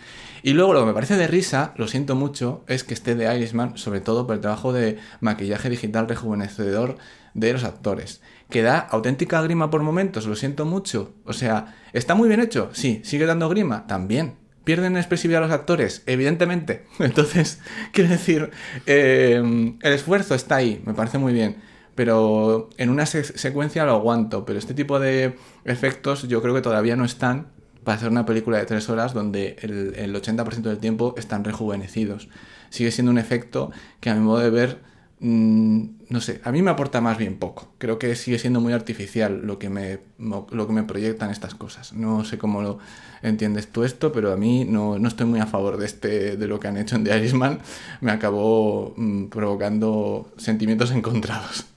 Y 0.42 0.52
luego 0.52 0.72
lo 0.74 0.80
que 0.80 0.86
me 0.86 0.92
parece 0.94 1.16
de 1.16 1.26
risa, 1.26 1.72
lo 1.76 1.88
siento 1.88 2.14
mucho, 2.14 2.62
es 2.66 2.84
que 2.84 2.94
esté 2.94 3.14
de 3.14 3.34
Irishman, 3.34 3.76
sobre 3.76 4.00
todo 4.00 4.26
por 4.26 4.36
el 4.36 4.40
trabajo 4.40 4.72
de 4.72 4.98
maquillaje 5.20 5.68
digital 5.68 6.08
rejuvenecedor 6.08 6.96
de 7.34 7.52
los 7.52 7.64
actores, 7.64 8.22
que 8.48 8.62
da 8.62 8.78
auténtica 8.78 9.40
grima 9.42 9.70
por 9.70 9.82
momentos, 9.82 10.26
lo 10.26 10.36
siento 10.36 10.64
mucho. 10.64 11.12
O 11.24 11.32
sea, 11.32 11.76
¿está 11.92 12.14
muy 12.14 12.28
bien 12.28 12.40
hecho? 12.40 12.70
Sí. 12.72 13.00
¿Sigue 13.04 13.26
dando 13.26 13.48
grima? 13.48 13.86
También. 13.86 14.36
¿Pierden 14.64 14.96
expresividad 14.96 15.40
los 15.40 15.50
actores? 15.52 16.02
Evidentemente. 16.06 16.86
Entonces, 16.98 17.60
quiero 17.92 18.10
decir, 18.10 18.50
eh, 18.86 19.42
el 19.80 19.92
esfuerzo 19.92 20.34
está 20.34 20.56
ahí, 20.56 20.82
me 20.84 20.94
parece 20.94 21.18
muy 21.18 21.32
bien. 21.32 21.56
Pero 21.94 22.70
en 22.78 22.88
una 22.90 23.04
se- 23.06 23.24
secuencia 23.24 23.84
lo 23.84 23.92
aguanto, 23.92 24.44
pero 24.44 24.58
este 24.58 24.74
tipo 24.74 24.98
de 25.00 25.36
efectos 25.64 26.28
yo 26.28 26.40
creo 26.40 26.54
que 26.54 26.60
todavía 26.62 26.96
no 26.96 27.04
están 27.04 27.48
para 27.84 27.96
hacer 27.96 28.10
una 28.10 28.26
película 28.26 28.58
de 28.58 28.66
tres 28.66 28.88
horas 28.88 29.14
donde 29.14 29.56
el, 29.60 29.94
el 29.96 30.14
80% 30.14 30.62
del 30.62 30.78
tiempo 30.78 31.14
están 31.16 31.44
rejuvenecidos. 31.44 32.28
Sigue 32.68 32.90
siendo 32.90 33.10
un 33.10 33.18
efecto 33.18 33.70
que 34.00 34.10
a 34.10 34.14
mi 34.14 34.20
modo 34.20 34.38
de 34.38 34.50
ver, 34.50 34.80
mm, 35.20 35.84
no 36.08 36.20
sé, 36.20 36.40
a 36.44 36.52
mí 36.52 36.62
me 36.62 36.70
aporta 36.70 37.00
más 37.00 37.18
bien 37.18 37.38
poco. 37.38 37.72
Creo 37.78 37.98
que 37.98 38.14
sigue 38.16 38.38
siendo 38.38 38.60
muy 38.60 38.72
artificial 38.72 39.42
lo 39.44 39.58
que 39.58 39.70
me, 39.70 40.00
lo 40.18 40.66
que 40.66 40.72
me 40.72 40.82
proyectan 40.82 41.30
estas 41.30 41.54
cosas. 41.54 41.92
No 41.92 42.24
sé 42.24 42.38
cómo 42.38 42.62
lo 42.62 42.78
entiendes 43.22 43.68
tú 43.68 43.84
esto, 43.84 44.12
pero 44.12 44.32
a 44.32 44.36
mí 44.36 44.64
no, 44.64 44.98
no 44.98 45.08
estoy 45.08 45.26
muy 45.26 45.40
a 45.40 45.46
favor 45.46 45.76
de, 45.76 45.86
este, 45.86 46.36
de 46.36 46.46
lo 46.46 46.60
que 46.60 46.68
han 46.68 46.76
hecho 46.76 46.96
en 46.96 47.04
The 47.04 47.16
Irishman. 47.16 47.60
Me 48.00 48.12
acabó 48.12 48.94
mm, 48.96 49.26
provocando 49.26 50.32
sentimientos 50.36 50.90
encontrados. 50.92 51.69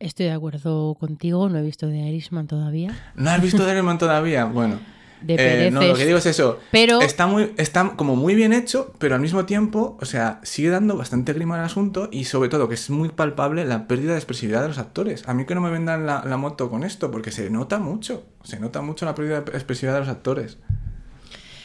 Estoy 0.00 0.26
de 0.26 0.32
acuerdo 0.32 0.94
contigo, 0.94 1.48
no 1.48 1.58
he 1.58 1.62
visto 1.62 1.88
The 1.88 1.96
Irishman 1.98 2.46
todavía. 2.46 2.96
¿No 3.16 3.30
has 3.30 3.42
visto 3.42 3.64
The 3.64 3.72
Irishman 3.72 3.98
todavía? 3.98 4.44
Bueno. 4.44 4.78
De 5.20 5.34
Eh, 5.36 5.70
no, 5.72 5.82
lo 5.82 5.96
que 5.96 6.06
digo 6.06 6.18
es 6.18 6.26
eso. 6.26 6.60
Pero- 6.70 7.00
Está, 7.00 7.26
muy, 7.26 7.52
está 7.56 7.94
como 7.96 8.14
muy 8.14 8.36
bien 8.36 8.52
hecho, 8.52 8.92
pero 8.98 9.16
al 9.16 9.20
mismo 9.20 9.46
tiempo, 9.46 9.98
o 10.00 10.04
sea, 10.04 10.38
sigue 10.44 10.68
dando 10.68 10.96
bastante 10.96 11.32
grima 11.32 11.58
al 11.58 11.64
asunto 11.64 12.08
y 12.12 12.22
sobre 12.26 12.48
todo 12.48 12.68
que 12.68 12.74
es 12.74 12.88
muy 12.88 13.08
palpable 13.08 13.64
la 13.64 13.88
pérdida 13.88 14.12
de 14.12 14.18
expresividad 14.18 14.62
de 14.62 14.68
los 14.68 14.78
actores. 14.78 15.26
A 15.28 15.34
mí 15.34 15.44
que 15.44 15.56
no 15.56 15.60
me 15.60 15.70
vendan 15.70 16.06
la, 16.06 16.22
la 16.24 16.36
moto 16.36 16.70
con 16.70 16.84
esto, 16.84 17.10
porque 17.10 17.32
se 17.32 17.50
nota 17.50 17.80
mucho. 17.80 18.26
Se 18.44 18.60
nota 18.60 18.80
mucho 18.80 19.06
la 19.06 19.16
pérdida 19.16 19.40
de 19.40 19.50
expresividad 19.56 19.94
de 19.94 20.00
los 20.00 20.08
actores. 20.08 20.58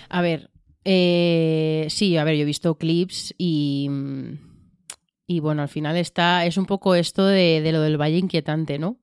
A 0.09 0.21
ver, 0.23 0.49
eh, 0.83 1.85
sí, 1.91 2.17
a 2.17 2.23
ver, 2.23 2.35
yo 2.37 2.41
he 2.41 2.45
visto 2.45 2.75
clips 2.79 3.35
y, 3.37 3.87
y 5.33 5.39
bueno, 5.39 5.61
al 5.61 5.69
final 5.69 5.97
está, 5.97 6.45
es 6.45 6.57
un 6.57 6.65
poco 6.65 6.95
esto 6.95 7.25
de, 7.25 7.61
de 7.61 7.71
lo 7.71 7.81
del 7.81 7.99
valle 7.99 8.17
inquietante, 8.17 8.77
¿no? 8.77 8.99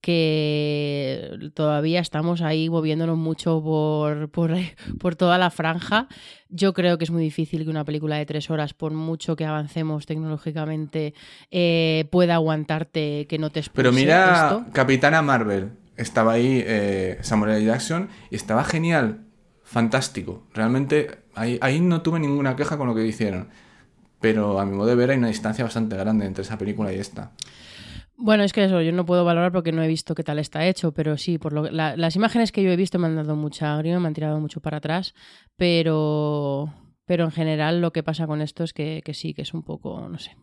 que 0.00 1.50
todavía 1.54 2.00
estamos 2.00 2.40
ahí 2.40 2.70
moviéndonos 2.70 3.18
mucho 3.18 3.62
por, 3.62 4.30
por, 4.30 4.52
por, 4.98 5.14
toda 5.14 5.36
la 5.36 5.50
franja. 5.50 6.08
Yo 6.48 6.72
creo 6.72 6.96
que 6.96 7.04
es 7.04 7.10
muy 7.10 7.22
difícil 7.22 7.64
que 7.64 7.70
una 7.70 7.84
película 7.84 8.16
de 8.16 8.24
tres 8.24 8.50
horas, 8.50 8.72
por 8.72 8.92
mucho 8.92 9.36
que 9.36 9.44
avancemos 9.44 10.06
tecnológicamente, 10.06 11.14
eh, 11.50 12.08
pueda 12.10 12.36
aguantarte 12.36 13.26
que 13.28 13.38
no 13.38 13.50
te 13.50 13.60
expulse 13.60 13.76
Pero 13.82 13.92
mira, 13.92 14.44
esto. 14.44 14.64
Capitana 14.72 15.20
Marvel, 15.20 15.72
estaba 15.96 16.32
ahí 16.32 16.62
eh, 16.64 17.18
Samuel 17.20 17.52
L. 17.52 17.66
Jackson 17.66 18.08
y 18.30 18.36
estaba 18.36 18.64
genial, 18.64 19.26
fantástico. 19.62 20.46
Realmente 20.54 21.18
ahí, 21.34 21.58
ahí 21.60 21.80
no 21.80 22.00
tuve 22.00 22.20
ninguna 22.20 22.56
queja 22.56 22.78
con 22.78 22.88
lo 22.88 22.94
que 22.94 23.06
hicieron. 23.06 23.50
Pero 24.20 24.58
a 24.58 24.66
mi 24.66 24.76
modo 24.76 24.88
de 24.88 24.94
ver 24.94 25.10
hay 25.10 25.18
una 25.18 25.28
distancia 25.28 25.64
bastante 25.64 25.96
grande 25.96 26.26
entre 26.26 26.42
esa 26.42 26.58
película 26.58 26.92
y 26.92 26.98
esta. 26.98 27.32
Bueno, 28.16 28.42
es 28.42 28.52
que 28.52 28.64
eso, 28.64 28.82
yo 28.82 28.92
no 28.92 29.06
puedo 29.06 29.24
valorar 29.24 29.50
porque 29.50 29.72
no 29.72 29.82
he 29.82 29.88
visto 29.88 30.14
qué 30.14 30.22
tal 30.22 30.38
está 30.38 30.66
hecho, 30.66 30.92
pero 30.92 31.16
sí, 31.16 31.38
por 31.38 31.54
lo, 31.54 31.70
la, 31.70 31.96
las 31.96 32.16
imágenes 32.16 32.52
que 32.52 32.62
yo 32.62 32.70
he 32.70 32.76
visto 32.76 32.98
me 32.98 33.06
han 33.06 33.16
dado 33.16 33.34
mucha 33.34 33.76
grima, 33.78 33.98
me 33.98 34.08
han 34.08 34.14
tirado 34.14 34.38
mucho 34.38 34.60
para 34.60 34.76
atrás, 34.76 35.14
pero, 35.56 36.70
pero 37.06 37.24
en 37.24 37.30
general 37.30 37.80
lo 37.80 37.94
que 37.94 38.02
pasa 38.02 38.26
con 38.26 38.42
esto 38.42 38.62
es 38.62 38.74
que, 38.74 39.00
que 39.02 39.14
sí, 39.14 39.32
que 39.32 39.40
es 39.40 39.54
un 39.54 39.62
poco, 39.62 40.06
no 40.06 40.18
sé, 40.18 40.36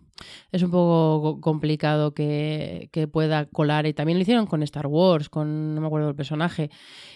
es 0.51 0.63
un 0.63 0.71
poco 0.71 1.39
complicado 1.41 2.13
que, 2.13 2.89
que, 2.91 3.07
pueda 3.07 3.45
colar. 3.45 3.85
Y 3.85 3.93
también 3.93 4.17
lo 4.17 4.23
hicieron 4.23 4.47
con 4.47 4.63
Star 4.63 4.87
Wars, 4.87 5.29
con, 5.29 5.75
no 5.75 5.81
me 5.81 5.87
acuerdo 5.87 6.07
del 6.07 6.15
personaje. 6.15 6.69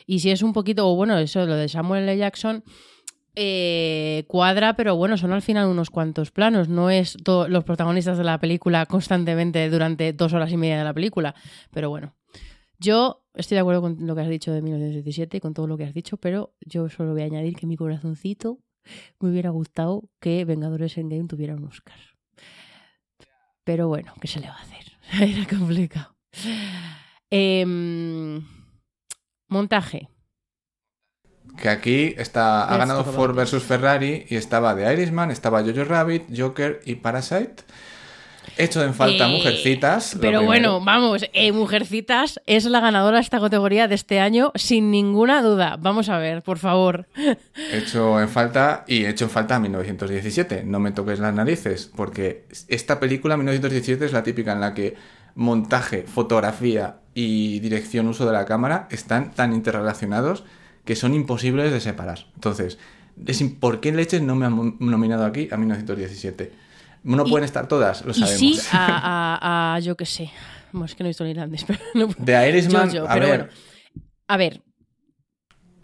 Y 0.05 0.19
si 0.19 0.31
es 0.31 0.43
un 0.43 0.53
poquito, 0.53 0.87
o 0.89 0.95
bueno, 0.95 1.17
eso, 1.17 1.45
lo 1.45 1.55
de 1.55 1.69
Samuel 1.69 2.03
L. 2.03 2.17
Jackson, 2.17 2.63
eh, 3.35 4.25
cuadra, 4.27 4.75
pero 4.75 4.95
bueno, 4.95 5.17
son 5.17 5.31
al 5.31 5.41
final 5.41 5.67
unos 5.67 5.89
cuantos 5.89 6.31
planos. 6.31 6.67
No 6.69 6.89
es 6.89 7.17
los 7.25 7.63
protagonistas 7.63 8.17
de 8.17 8.23
la 8.23 8.39
película 8.39 8.85
constantemente 8.87 9.69
durante 9.69 10.13
dos 10.13 10.33
horas 10.33 10.51
y 10.51 10.57
media 10.57 10.77
de 10.77 10.83
la 10.83 10.93
película. 10.93 11.35
Pero 11.71 11.89
bueno, 11.89 12.15
yo 12.79 13.23
estoy 13.33 13.55
de 13.55 13.61
acuerdo 13.61 13.81
con 13.81 13.97
lo 14.05 14.15
que 14.15 14.21
has 14.21 14.29
dicho 14.29 14.51
de 14.51 14.61
1917 14.61 15.37
y 15.37 15.39
con 15.39 15.53
todo 15.53 15.67
lo 15.67 15.77
que 15.77 15.85
has 15.85 15.93
dicho, 15.93 16.17
pero 16.17 16.53
yo 16.61 16.89
solo 16.89 17.13
voy 17.13 17.21
a 17.21 17.25
añadir 17.25 17.55
que 17.55 17.67
mi 17.67 17.77
corazoncito 17.77 18.59
me 19.19 19.29
hubiera 19.29 19.51
gustado 19.51 20.09
que 20.19 20.43
Vengadores 20.45 20.97
Endgame 20.97 21.27
tuviera 21.27 21.55
un 21.55 21.65
Oscar. 21.65 21.99
Pero 23.63 23.87
bueno, 23.87 24.13
¿qué 24.19 24.27
se 24.27 24.39
le 24.39 24.47
va 24.47 24.55
a 24.55 24.61
hacer? 24.61 24.97
Era 25.21 25.47
complicado. 25.47 26.15
Eh, 27.29 27.65
montaje. 29.47 30.09
Que 31.57 31.69
aquí 31.69 32.15
está, 32.17 32.63
ha 32.63 32.77
ganado 32.77 33.03
Ford 33.03 33.35
versus 33.35 33.63
Ferrari 33.63 34.25
y 34.29 34.35
estaba 34.35 34.75
The 34.75 34.93
Irishman, 34.93 35.31
estaba 35.31 35.61
Jojo 35.61 35.83
Rabbit, 35.83 36.23
Joker 36.35 36.81
y 36.85 36.95
Parasite. 36.95 37.63
Hecho 38.57 38.83
en 38.83 38.93
falta 38.93 39.27
Eh, 39.27 39.31
Mujercitas. 39.31 40.17
Pero 40.19 40.43
bueno, 40.43 40.81
vamos, 40.83 41.25
eh, 41.33 41.51
Mujercitas 41.51 42.41
es 42.45 42.65
la 42.65 42.79
ganadora 42.79 43.17
de 43.17 43.23
esta 43.23 43.39
categoría 43.39 43.87
de 43.87 43.95
este 43.95 44.19
año, 44.19 44.51
sin 44.55 44.91
ninguna 44.91 45.41
duda. 45.41 45.77
Vamos 45.79 46.09
a 46.09 46.17
ver, 46.17 46.41
por 46.41 46.57
favor. 46.57 47.05
Hecho 47.71 48.19
en 48.19 48.29
falta 48.29 48.83
y 48.87 49.05
hecho 49.05 49.25
en 49.25 49.31
falta 49.31 49.55
a 49.55 49.59
1917. 49.59 50.63
No 50.65 50.79
me 50.79 50.91
toques 50.91 51.19
las 51.19 51.33
narices, 51.33 51.91
porque 51.95 52.45
esta 52.67 52.99
película 52.99 53.37
1917 53.37 54.05
es 54.05 54.13
la 54.13 54.23
típica 54.23 54.53
en 54.53 54.61
la 54.61 54.73
que 54.73 54.95
montaje, 55.35 56.03
fotografía 56.03 56.97
y 57.13 57.59
dirección, 57.59 58.07
uso 58.07 58.25
de 58.25 58.33
la 58.33 58.45
cámara 58.45 58.87
están 58.89 59.31
tan 59.31 59.53
interrelacionados 59.53 60.43
que 60.85 60.95
son 60.95 61.13
imposibles 61.13 61.71
de 61.71 61.79
separar. 61.79 62.25
Entonces, 62.35 62.77
es 63.25 63.43
¿por 63.59 63.79
qué 63.79 63.91
leches 63.91 64.21
no 64.21 64.35
me 64.35 64.45
han 64.45 64.75
nominado 64.79 65.25
aquí 65.25 65.47
a 65.51 65.57
1917? 65.57 66.51
No 67.03 67.25
Y- 67.25 67.29
pueden 67.29 67.45
estar 67.45 67.67
todas, 67.67 68.03
lo 68.05 68.11
Y 68.11 68.15
sabemos. 68.15 68.39
sí 68.39 68.59
a, 68.71 69.37
a- 69.73 69.75
a- 69.75 69.79
yo 69.79 69.95
qué 69.97 70.05
sé. 70.05 70.29
Bueno, 70.71 70.85
es 70.85 70.95
que 70.95 71.03
no 71.03 71.07
he 71.07 71.11
visto 71.11 71.23
el 71.23 71.31
irlandés, 71.31 71.63
pero 71.67 71.79
no 71.95 72.07
puedo- 72.07 72.23
The 72.25 72.49
Irishman, 72.49 72.89
Jojo, 72.91 73.05
a 73.07 73.13
pero 73.13 73.27
ver, 73.27 73.39
bueno. 73.39 73.53
A 74.27 74.37
ver, 74.37 74.61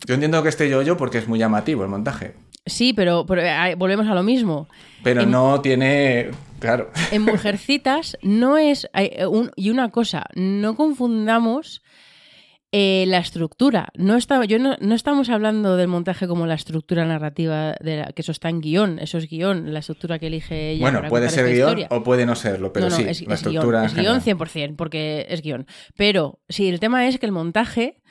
yo 0.06 0.14
entiendo 0.14 0.42
que 0.44 0.50
esté 0.50 0.70
yo-yo 0.70 0.96
porque 0.96 1.18
es 1.18 1.28
muy 1.28 1.40
llamativo 1.40 1.84
el 1.84 1.90
montaje, 1.90 2.36
sí, 2.66 2.94
pero, 2.94 3.26
pero, 3.26 3.42
eh, 3.42 3.76
volvemos 3.76 4.08
a 4.08 4.14
lo 4.16 4.24
mismo. 4.24 4.68
pero 5.04 5.22
En- 5.22 5.32
no 5.32 5.62
tiene... 5.62 6.32
Claro. 6.60 6.90
En 7.12 7.22
Mujercitas 7.22 8.18
no 8.24 8.58
es. 8.58 8.90
eh, 8.96 9.26
y 9.56 9.70
una 9.70 9.92
cosa, 9.92 10.26
no 10.34 10.76
confundamos 10.76 11.84
eh, 12.74 13.06
la 13.08 13.20
estructura. 13.20 13.88
No, 13.96 14.18
está, 14.18 14.44
yo 14.46 14.60
no, 14.60 14.76
no 14.82 14.94
estamos 14.96 15.30
hablando 15.30 15.78
del 15.78 15.88
montaje 15.88 16.28
como 16.28 16.46
la 16.48 16.56
estructura 16.56 17.06
narrativa, 17.06 17.76
de 17.80 17.98
la- 17.98 18.12
que 18.12 18.22
eso 18.22 18.32
está 18.34 18.50
en 18.50 18.60
guion, 18.62 19.00
eso 19.00 19.18
es 19.18 19.30
guion, 19.30 19.72
la 19.74 19.80
estructura 19.80 20.20
que 20.20 20.28
elige 20.28 20.72
ella. 20.72 20.82
Bueno, 20.82 20.98
para 21.00 21.10
puede 21.10 21.30
ser 21.30 21.46
guion 21.46 21.58
historia. 21.70 21.88
o 21.92 22.04
puede 22.04 22.26
no 22.26 22.36
serlo, 22.36 22.74
pero 22.74 22.90
no, 22.90 22.96
sí, 22.96 23.04
es, 23.08 23.26
la 23.26 23.34
es 23.36 23.40
estructura 23.42 23.80
guion, 23.80 23.86
es 23.86 23.94
guion 23.96 24.22
general. 24.22 24.72
100%, 24.74 24.76
porque 24.76 25.26
es 25.30 25.42
guion. 25.42 25.66
Pero 25.96 26.40
sí, 26.50 26.68
el 26.68 26.80
tema 26.82 27.08
es 27.08 27.18
que 27.20 27.26
el 27.26 27.32
montaje, 27.32 28.02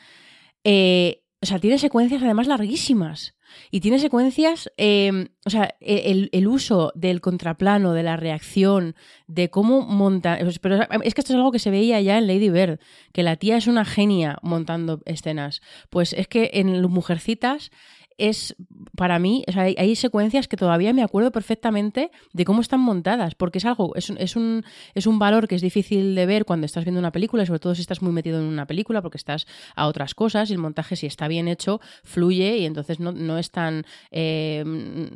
eh, 0.64 1.22
o 1.42 1.46
sea, 1.46 1.58
tiene 1.58 1.78
secuencias 1.78 2.22
además 2.22 2.46
larguísimas. 2.46 3.34
Y 3.70 3.80
tiene 3.80 3.98
secuencias, 3.98 4.70
eh, 4.76 5.28
o 5.44 5.50
sea, 5.50 5.74
e- 5.80 6.10
el, 6.10 6.28
el 6.32 6.46
uso 6.46 6.92
del 6.94 7.20
contraplano, 7.20 7.92
de 7.92 8.02
la 8.02 8.16
reacción, 8.16 8.94
de 9.26 9.50
cómo 9.50 9.82
monta. 9.82 10.38
Pero 10.60 10.80
es 11.02 11.14
que 11.14 11.20
esto 11.20 11.32
es 11.32 11.36
algo 11.36 11.52
que 11.52 11.58
se 11.58 11.70
veía 11.70 12.00
ya 12.00 12.18
en 12.18 12.26
Lady 12.26 12.50
Bird, 12.50 12.78
que 13.12 13.22
la 13.22 13.36
tía 13.36 13.56
es 13.56 13.66
una 13.66 13.84
genia 13.84 14.38
montando 14.42 15.00
escenas. 15.04 15.62
Pues 15.90 16.12
es 16.12 16.28
que 16.28 16.50
en 16.54 16.80
Mujercitas 16.90 17.70
es 18.18 18.56
para 18.96 19.18
mí, 19.18 19.44
o 19.46 19.52
sea, 19.52 19.62
hay, 19.62 19.96
secuencias 19.96 20.48
que 20.48 20.56
todavía 20.56 20.92
me 20.92 21.02
acuerdo 21.02 21.30
perfectamente 21.30 22.10
de 22.32 22.44
cómo 22.44 22.60
están 22.60 22.80
montadas, 22.80 23.34
porque 23.34 23.58
es 23.58 23.64
algo, 23.64 23.94
es, 23.94 24.10
es, 24.10 24.36
un, 24.36 24.64
es 24.94 25.06
un 25.06 25.18
valor 25.18 25.48
que 25.48 25.54
es 25.54 25.62
difícil 25.62 26.14
de 26.14 26.26
ver 26.26 26.44
cuando 26.44 26.64
estás 26.66 26.84
viendo 26.84 26.98
una 26.98 27.12
película, 27.12 27.42
y 27.42 27.46
sobre 27.46 27.60
todo 27.60 27.74
si 27.74 27.82
estás 27.82 28.02
muy 28.02 28.12
metido 28.12 28.38
en 28.38 28.46
una 28.46 28.66
película, 28.66 29.02
porque 29.02 29.18
estás 29.18 29.46
a 29.74 29.86
otras 29.86 30.14
cosas 30.14 30.50
y 30.50 30.54
el 30.54 30.58
montaje, 30.58 30.96
si 30.96 31.06
está 31.06 31.28
bien 31.28 31.48
hecho, 31.48 31.80
fluye 32.04 32.58
y 32.58 32.66
entonces 32.66 33.00
no, 33.00 33.12
no 33.12 33.38
es 33.38 33.50
tan 33.50 33.84
eh, 34.10 34.64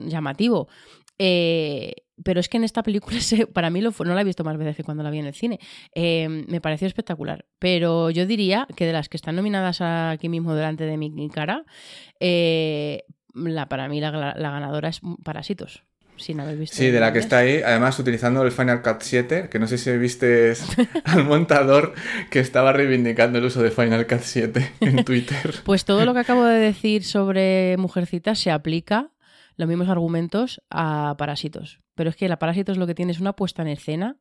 llamativo. 0.06 0.68
Eh, 1.18 1.94
pero 2.24 2.40
es 2.40 2.48
que 2.48 2.56
en 2.56 2.64
esta 2.64 2.82
película, 2.82 3.20
se- 3.20 3.46
para 3.46 3.70
mí 3.70 3.80
lo 3.80 3.92
fue- 3.92 4.06
no 4.06 4.14
la 4.14 4.20
he 4.20 4.24
visto 4.24 4.44
más 4.44 4.56
veces 4.56 4.76
que 4.76 4.84
cuando 4.84 5.02
la 5.02 5.10
vi 5.10 5.18
en 5.18 5.26
el 5.26 5.34
cine. 5.34 5.58
Eh, 5.94 6.28
me 6.48 6.60
pareció 6.60 6.86
espectacular. 6.86 7.44
Pero 7.58 8.10
yo 8.10 8.26
diría 8.26 8.66
que 8.76 8.86
de 8.86 8.92
las 8.92 9.08
que 9.08 9.16
están 9.16 9.36
nominadas 9.36 9.80
aquí 9.80 10.28
mismo 10.28 10.54
delante 10.54 10.84
de 10.84 10.96
mi, 10.96 11.10
mi 11.10 11.28
cara, 11.30 11.64
eh, 12.18 13.04
la, 13.34 13.68
para 13.68 13.88
mí 13.88 14.00
la, 14.00 14.10
la 14.36 14.50
ganadora 14.50 14.88
es 14.88 15.00
Parásitos. 15.24 15.84
Sin 16.16 16.38
haber 16.38 16.58
visto. 16.58 16.76
Sí, 16.76 16.90
de 16.90 17.00
la 17.00 17.14
que 17.14 17.18
está 17.18 17.38
ahí, 17.38 17.62
además 17.64 17.98
utilizando 17.98 18.42
el 18.42 18.52
Final 18.52 18.82
Cut 18.82 19.00
7, 19.00 19.48
que 19.50 19.58
no 19.58 19.66
sé 19.66 19.78
si 19.78 19.90
viste 19.96 20.52
al 21.04 21.24
montador 21.24 21.94
que 22.30 22.40
estaba 22.40 22.74
reivindicando 22.74 23.38
el 23.38 23.46
uso 23.46 23.62
de 23.62 23.70
Final 23.70 24.06
Cut 24.06 24.20
7 24.20 24.72
en 24.80 25.02
Twitter. 25.06 25.54
Pues 25.64 25.86
todo 25.86 26.04
lo 26.04 26.12
que 26.12 26.20
acabo 26.20 26.44
de 26.44 26.58
decir 26.58 27.04
sobre 27.04 27.74
Mujercitas 27.78 28.38
se 28.38 28.50
aplica, 28.50 29.12
los 29.56 29.66
mismos 29.66 29.88
argumentos, 29.88 30.60
a 30.68 31.14
Parásitos. 31.16 31.80
Pero 32.00 32.08
es 32.08 32.16
que 32.16 32.30
la 32.30 32.38
Parásitos 32.38 32.78
lo 32.78 32.86
que 32.86 32.94
tiene 32.94 33.12
es 33.12 33.20
una 33.20 33.34
puesta 33.34 33.60
en 33.60 33.68
escena 33.68 34.16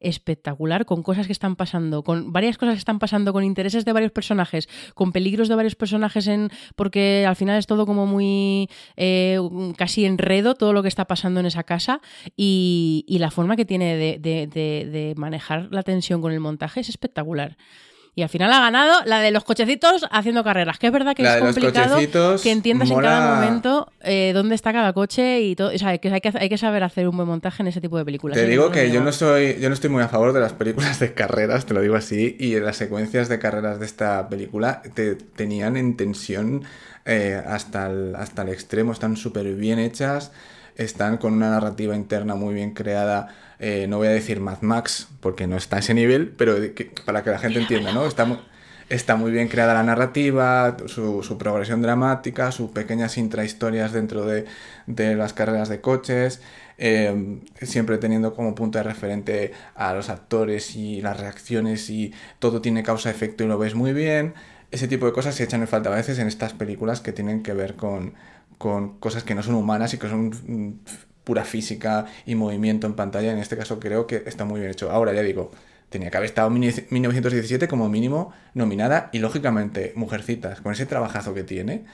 espectacular, 0.00 0.86
con 0.86 1.02
cosas 1.02 1.26
que 1.26 1.34
están 1.34 1.54
pasando, 1.54 2.02
con 2.02 2.32
varias 2.32 2.56
cosas 2.56 2.76
que 2.76 2.78
están 2.78 2.98
pasando, 2.98 3.34
con 3.34 3.44
intereses 3.44 3.84
de 3.84 3.92
varios 3.92 4.10
personajes, 4.10 4.70
con 4.94 5.12
peligros 5.12 5.50
de 5.50 5.54
varios 5.54 5.74
personajes, 5.74 6.28
en 6.28 6.48
porque 6.76 7.26
al 7.28 7.36
final 7.36 7.58
es 7.58 7.66
todo 7.66 7.84
como 7.84 8.06
muy 8.06 8.70
eh, 8.96 9.38
casi 9.76 10.06
enredo 10.06 10.54
todo 10.54 10.72
lo 10.72 10.80
que 10.80 10.88
está 10.88 11.04
pasando 11.04 11.40
en 11.40 11.44
esa 11.44 11.64
casa 11.64 12.00
y, 12.38 13.04
la 13.20 13.30
forma 13.30 13.54
que 13.54 13.66
tiene 13.66 13.98
de 13.98 15.14
manejar 15.18 15.68
la 15.70 15.82
tensión 15.82 16.22
con 16.22 16.32
el 16.32 16.40
montaje 16.40 16.80
es 16.80 16.88
espectacular. 16.88 17.58
Y 18.14 18.22
al 18.22 18.28
final 18.28 18.52
ha 18.52 18.60
ganado 18.60 19.00
la 19.04 19.20
de 19.20 19.30
los 19.30 19.44
cochecitos 19.44 20.04
haciendo 20.10 20.42
carreras, 20.42 20.78
que 20.78 20.88
es 20.88 20.92
verdad 20.92 21.14
que 21.14 21.22
La 21.22 21.36
es 21.36 21.42
complicado 21.42 21.98
que 22.42 22.50
entiendas 22.50 22.90
en 22.90 22.98
cada 22.98 23.34
momento 23.36 23.90
eh, 24.00 24.32
dónde 24.34 24.54
está 24.56 24.72
cada 24.72 24.92
coche 24.92 25.40
y 25.42 25.54
todo. 25.54 25.68
O 25.74 25.78
sea, 25.78 25.96
que 25.98 26.08
hay, 26.08 26.20
que 26.20 26.32
hay 26.34 26.48
que 26.48 26.58
saber 26.58 26.82
hacer 26.82 27.08
un 27.08 27.16
buen 27.16 27.28
montaje 27.28 27.62
en 27.62 27.68
ese 27.68 27.80
tipo 27.80 27.96
de 27.98 28.04
películas. 28.04 28.36
Te 28.36 28.46
digo 28.46 28.70
que 28.70 28.90
yo 28.90 29.00
no 29.00 29.12
soy, 29.12 29.58
yo 29.60 29.68
no 29.68 29.74
estoy 29.74 29.90
muy 29.90 30.02
a 30.02 30.08
favor 30.08 30.32
de 30.32 30.40
las 30.40 30.52
películas 30.52 30.98
de 30.98 31.14
carreras, 31.14 31.66
te 31.66 31.74
lo 31.74 31.80
digo 31.80 31.94
así, 31.94 32.36
y 32.38 32.58
las 32.58 32.76
secuencias 32.76 33.28
de 33.28 33.38
carreras 33.38 33.78
de 33.78 33.86
esta 33.86 34.28
película 34.28 34.82
te 34.94 35.14
tenían 35.14 35.76
en 35.76 35.96
tensión 35.96 36.64
eh, 37.04 37.40
hasta, 37.46 37.86
el, 37.86 38.14
hasta 38.16 38.42
el 38.42 38.50
extremo, 38.50 38.92
están 38.92 39.16
súper 39.16 39.54
bien 39.54 39.78
hechas, 39.78 40.32
están 40.76 41.18
con 41.18 41.34
una 41.34 41.50
narrativa 41.50 41.94
interna 41.96 42.34
muy 42.34 42.54
bien 42.54 42.72
creada. 42.72 43.28
eh, 43.58 43.86
no 43.88 43.98
voy 43.98 44.08
a 44.08 44.10
decir 44.10 44.40
Mad 44.40 44.62
Max 44.62 45.08
porque 45.20 45.46
no 45.46 45.56
está 45.56 45.76
a 45.76 45.78
ese 45.80 45.92
nivel, 45.94 46.28
pero 46.36 46.54
para 47.04 47.22
que 47.22 47.30
la 47.30 47.38
gente 47.38 47.58
entienda, 47.60 47.92
¿no? 47.92 48.06
Está, 48.06 48.24
mu- 48.24 48.38
Está 48.88 49.14
muy 49.14 49.30
bien 49.30 49.46
creada 49.46 49.72
la 49.72 49.84
narrativa, 49.84 50.76
su, 50.86 51.22
su 51.22 51.38
progresión 51.38 51.80
dramática, 51.80 52.50
sus 52.50 52.70
pequeñas 52.72 53.18
intrahistorias 53.18 53.92
dentro 53.92 54.24
de, 54.26 54.46
de 54.88 55.14
las 55.14 55.32
carreras 55.32 55.68
de 55.68 55.80
coches, 55.80 56.40
eh, 56.76 57.38
siempre 57.62 57.98
teniendo 57.98 58.34
como 58.34 58.56
punto 58.56 58.78
de 58.78 58.82
referente 58.84 59.52
a 59.76 59.94
los 59.94 60.08
actores 60.08 60.74
y 60.74 61.02
las 61.02 61.20
reacciones 61.20 61.88
y 61.88 62.12
todo 62.40 62.60
tiene 62.60 62.82
causa-efecto 62.82 63.44
y 63.44 63.46
lo 63.46 63.58
ves 63.58 63.76
muy 63.76 63.92
bien. 63.92 64.34
Ese 64.72 64.88
tipo 64.88 65.06
de 65.06 65.12
cosas 65.12 65.36
se 65.36 65.44
echan 65.44 65.60
en 65.60 65.68
falta 65.68 65.92
a 65.92 65.94
veces 65.94 66.18
en 66.18 66.26
estas 66.26 66.52
películas 66.54 67.00
que 67.00 67.12
tienen 67.12 67.44
que 67.44 67.52
ver 67.52 67.76
con, 67.76 68.14
con 68.60 68.98
cosas 68.98 69.24
que 69.24 69.34
no 69.34 69.42
son 69.42 69.54
humanas 69.54 69.94
y 69.94 69.96
que 69.96 70.06
son 70.06 70.26
mm, 70.28 70.80
pura 71.24 71.46
física 71.46 72.04
y 72.26 72.34
movimiento 72.34 72.86
en 72.86 72.92
pantalla. 72.92 73.32
En 73.32 73.38
este 73.38 73.56
caso 73.56 73.80
creo 73.80 74.06
que 74.06 74.22
está 74.26 74.44
muy 74.44 74.60
bien 74.60 74.70
hecho. 74.70 74.90
Ahora 74.90 75.14
ya 75.14 75.22
digo, 75.22 75.50
tenía 75.88 76.10
que 76.10 76.18
haber 76.18 76.28
estado 76.28 76.48
en 76.48 76.60
1917 76.90 77.68
como 77.68 77.88
mínimo 77.88 78.34
nominada 78.52 79.08
y 79.14 79.20
lógicamente 79.20 79.94
Mujercitas, 79.96 80.60
con 80.60 80.72
ese 80.72 80.84
trabajazo 80.84 81.32
que 81.32 81.42
tiene, 81.42 81.86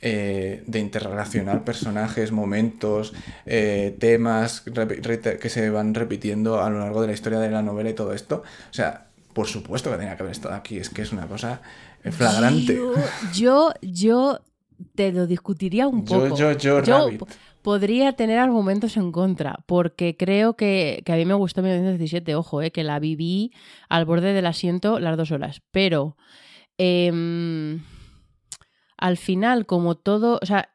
eh, 0.00 0.64
de 0.66 0.80
interrelacionar 0.80 1.62
personajes, 1.62 2.32
momentos, 2.32 3.14
eh, 3.46 3.94
temas 4.00 4.62
que 4.62 5.48
se 5.48 5.70
van 5.70 5.94
repitiendo 5.94 6.60
a 6.60 6.68
lo 6.68 6.80
largo 6.80 7.00
de 7.00 7.06
la 7.06 7.12
historia 7.12 7.38
de 7.38 7.48
la 7.48 7.62
novela 7.62 7.90
y 7.90 7.94
todo 7.94 8.12
esto. 8.12 8.42
O 8.72 8.74
sea, 8.74 9.06
por 9.34 9.46
supuesto 9.46 9.92
que 9.92 9.98
tenía 9.98 10.16
que 10.16 10.24
haber 10.24 10.32
estado 10.32 10.56
aquí, 10.56 10.78
es 10.78 10.90
que 10.90 11.02
es 11.02 11.12
una 11.12 11.28
cosa 11.28 11.62
eh, 12.02 12.10
flagrante. 12.10 12.76
Yo, 13.32 13.72
yo 13.82 14.40
te 14.94 15.12
lo 15.12 15.26
discutiría 15.26 15.86
un 15.88 16.04
Yo, 16.04 16.22
poco. 16.28 16.36
yo, 16.36 16.52
yo, 16.52 16.80
Rabbit. 16.80 17.18
po- 17.20 17.26
podría 17.62 18.12
tener 18.12 18.38
argumentos 18.38 18.96
en 18.96 19.10
contra, 19.12 19.58
porque 19.66 20.16
creo 20.16 20.54
que, 20.54 21.02
que 21.04 21.12
a 21.12 21.16
mí 21.16 21.24
me 21.24 21.34
gustó 21.34 21.62
1917, 21.62 22.34
ojo, 22.34 22.62
eh, 22.62 22.70
que 22.70 22.84
la 22.84 22.98
viví 22.98 23.52
al 23.88 24.04
borde 24.04 24.32
del 24.32 24.46
asiento 24.46 25.00
las 25.00 25.16
dos 25.16 25.30
horas, 25.32 25.60
pero 25.72 26.16
em, 26.78 27.80
al 28.96 29.16
final, 29.16 29.66
como 29.66 29.96
todo, 29.96 30.38
o 30.42 30.46
sea, 30.46 30.70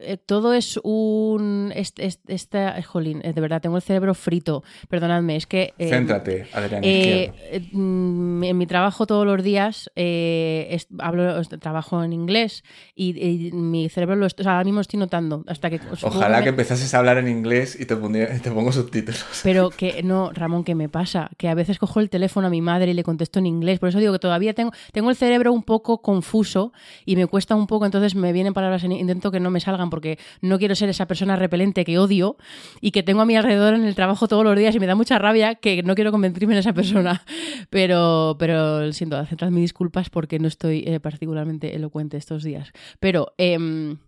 eh, 0.00 0.16
todo 0.16 0.54
es 0.54 0.78
un... 0.82 1.72
Este, 1.74 2.06
este- 2.06 2.34
esta, 2.34 2.80
jolín, 2.82 3.20
eh, 3.24 3.32
de 3.32 3.40
verdad, 3.40 3.60
tengo 3.60 3.76
el 3.76 3.82
cerebro 3.82 4.14
frito, 4.14 4.62
perdonadme, 4.88 5.36
es 5.36 5.46
que... 5.46 5.74
em, 5.78 5.88
Céntrate, 5.90 6.46
Adrián 6.52 6.82
eh, 6.84 7.32
eh, 7.52 7.62
en 7.72 8.58
mi 8.58 8.66
trabajo 8.66 9.06
todos 9.06 9.26
los 9.26 9.42
días 9.42 9.90
eh, 9.96 10.68
es- 10.70 10.88
hablo, 10.98 11.40
trabajo 11.60 12.02
en 12.02 12.12
inglés 12.12 12.64
y, 12.94 13.18
y 13.20 13.52
mi 13.52 13.88
cerebro 13.88 14.16
lo 14.16 14.26
o 14.26 14.28
sea, 14.30 14.52
ahora 14.52 14.64
mismo 14.64 14.80
estoy 14.80 14.98
notando 14.98 15.44
hasta 15.46 15.70
que 15.70 15.80
Ojalá 16.02 16.38
me- 16.38 16.42
que 16.44 16.48
empezases 16.50 16.92
a 16.94 16.98
hablar 16.98 17.18
en 17.18 17.28
inglés 17.28 17.76
y 17.78 17.84
te, 17.86 17.96
pondría- 17.96 18.40
te 18.40 18.50
pongo 18.50 18.72
subtítulos. 18.72 19.24
pero 19.42 19.70
que 19.70 20.02
no, 20.02 20.30
Ramón, 20.32 20.64
¿qué 20.64 20.74
me 20.74 20.88
pasa? 20.88 21.30
Que 21.36 21.48
a 21.48 21.54
veces 21.54 21.78
cojo 21.78 22.00
el 22.00 22.08
teléfono 22.10 22.46
a 22.46 22.50
mi 22.50 22.60
madre 22.62 22.90
y 22.92 22.94
le 22.94 23.02
contesto 23.04 23.38
en 23.38 23.46
inglés. 23.46 23.78
Por 23.78 23.88
eso 23.90 23.98
digo 23.98 24.12
que 24.12 24.18
todavía 24.18 24.54
tengo, 24.54 24.72
tengo 24.92 25.10
el 25.10 25.16
cerebro 25.16 25.52
un 25.52 25.62
poco 25.62 26.00
confuso 26.02 26.72
y 27.04 27.16
me 27.16 27.26
cuesta 27.26 27.54
un 27.54 27.66
poco, 27.66 27.84
entonces 27.84 28.14
me 28.14 28.32
vienen 28.32 28.54
palabras 28.54 28.84
en 28.84 28.92
intento 28.92 29.30
que 29.30 29.40
no 29.40 29.50
me 29.50 29.60
salgan 29.60 29.89
porque 29.90 30.18
no 30.40 30.58
quiero 30.58 30.74
ser 30.74 30.88
esa 30.88 31.06
persona 31.06 31.36
repelente 31.36 31.84
que 31.84 31.98
odio 31.98 32.36
y 32.80 32.92
que 32.92 33.02
tengo 33.02 33.20
a 33.20 33.26
mi 33.26 33.36
alrededor 33.36 33.74
en 33.74 33.84
el 33.84 33.94
trabajo 33.94 34.28
todos 34.28 34.44
los 34.44 34.56
días 34.56 34.74
y 34.74 34.80
me 34.80 34.86
da 34.86 34.94
mucha 34.94 35.18
rabia 35.18 35.56
que 35.56 35.82
no 35.82 35.94
quiero 35.94 36.12
convertirme 36.12 36.54
en 36.54 36.60
esa 36.60 36.72
persona. 36.72 37.22
Pero, 37.70 38.36
pero 38.38 38.92
siento, 38.92 39.16
aceptad 39.16 39.50
mis 39.50 39.62
disculpas 39.62 40.10
porque 40.10 40.38
no 40.38 40.48
estoy 40.48 40.82
eh, 40.86 40.98
particularmente 40.98 41.76
elocuente 41.76 42.16
estos 42.16 42.42
días. 42.42 42.72
Pero 42.98 43.34
em, 43.38 43.98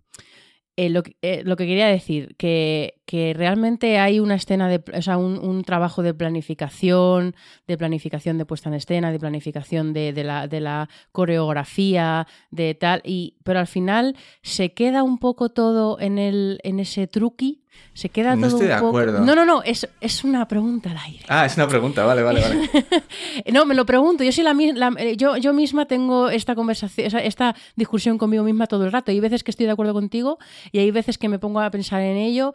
eh, 0.77 1.03
eh, 1.23 1.43
lo 1.45 1.57
que 1.57 1.67
quería 1.67 1.87
decir, 1.87 2.35
que, 2.37 3.02
que 3.05 3.35
realmente 3.35 3.99
hay 3.99 4.21
una 4.21 4.37
escena, 4.37 4.69
de, 4.69 4.83
o 4.97 5.03
sea, 5.03 5.17
un, 5.17 5.39
un 5.39 5.65
trabajo 5.65 6.03
de 6.03 6.15
planificación, 6.15 7.35
de 7.67 7.77
planificación 7.77 8.39
de 8.39 8.47
puesta 8.47 8.69
en 8.69 8.75
escena, 8.77 9.11
de 9.11 9.19
planificación 9.19 9.93
de, 9.93 10.13
de 10.13 10.25
la, 10.25 10.47
de 10.47 10.61
la 10.61 10.89
coreografía, 11.11 12.27
de 12.51 12.75
tal, 12.75 13.03
y, 13.05 13.35
pero 13.45 13.59
al 13.59 13.67
final 13.67 14.17
se 14.43 14.73
queda 14.73 15.03
un 15.03 15.19
poco 15.19 15.49
todo 15.51 15.99
en, 16.01 16.19
el, 16.19 16.61
en 16.63 16.79
ese 16.81 17.07
truqui, 17.07 17.61
se 17.95 18.09
queda 18.11 18.37
No 18.37 18.47
todo 18.49 18.57
estoy 18.59 18.67
un 18.67 18.69
de 18.69 18.75
poco... 18.77 18.89
acuerdo. 18.89 19.21
No, 19.25 19.35
no, 19.35 19.45
no, 19.45 19.63
es, 19.63 19.89
es 20.01 20.25
una 20.25 20.47
pregunta 20.47 20.91
al 20.91 20.99
aire. 20.99 21.25
Ah, 21.29 21.47
es 21.47 21.57
una 21.57 21.67
pregunta, 21.69 22.05
vale, 22.05 22.23
vale, 22.23 22.41
vale. 22.41 22.69
No, 23.53 23.65
me 23.67 23.75
lo 23.75 23.85
pregunto. 23.87 24.23
Yo 24.25 24.31
soy 24.33 24.45
la, 24.45 24.53
la- 24.55 24.95
eh, 24.99 25.17
yo, 25.17 25.37
yo 25.39 25.53
misma 25.53 25.87
tengo 25.87 26.29
esta 26.29 26.55
conversación, 26.55 27.09
esta 27.21 27.55
discusión 27.75 28.19
conmigo 28.19 28.45
misma 28.45 28.67
todo 28.67 28.85
el 28.85 28.93
rato. 28.93 29.11
Hay 29.11 29.21
veces 29.21 29.43
que 29.43 29.51
estoy 29.51 29.67
de 29.67 29.73
acuerdo 29.73 29.95
contigo 29.95 30.39
y 30.71 30.79
hay 30.79 30.91
veces 30.91 31.19
que 31.19 31.29
me 31.29 31.39
pongo 31.39 31.61
a 31.61 31.71
pensar 31.71 32.01
en 32.03 32.17
ello. 32.17 32.53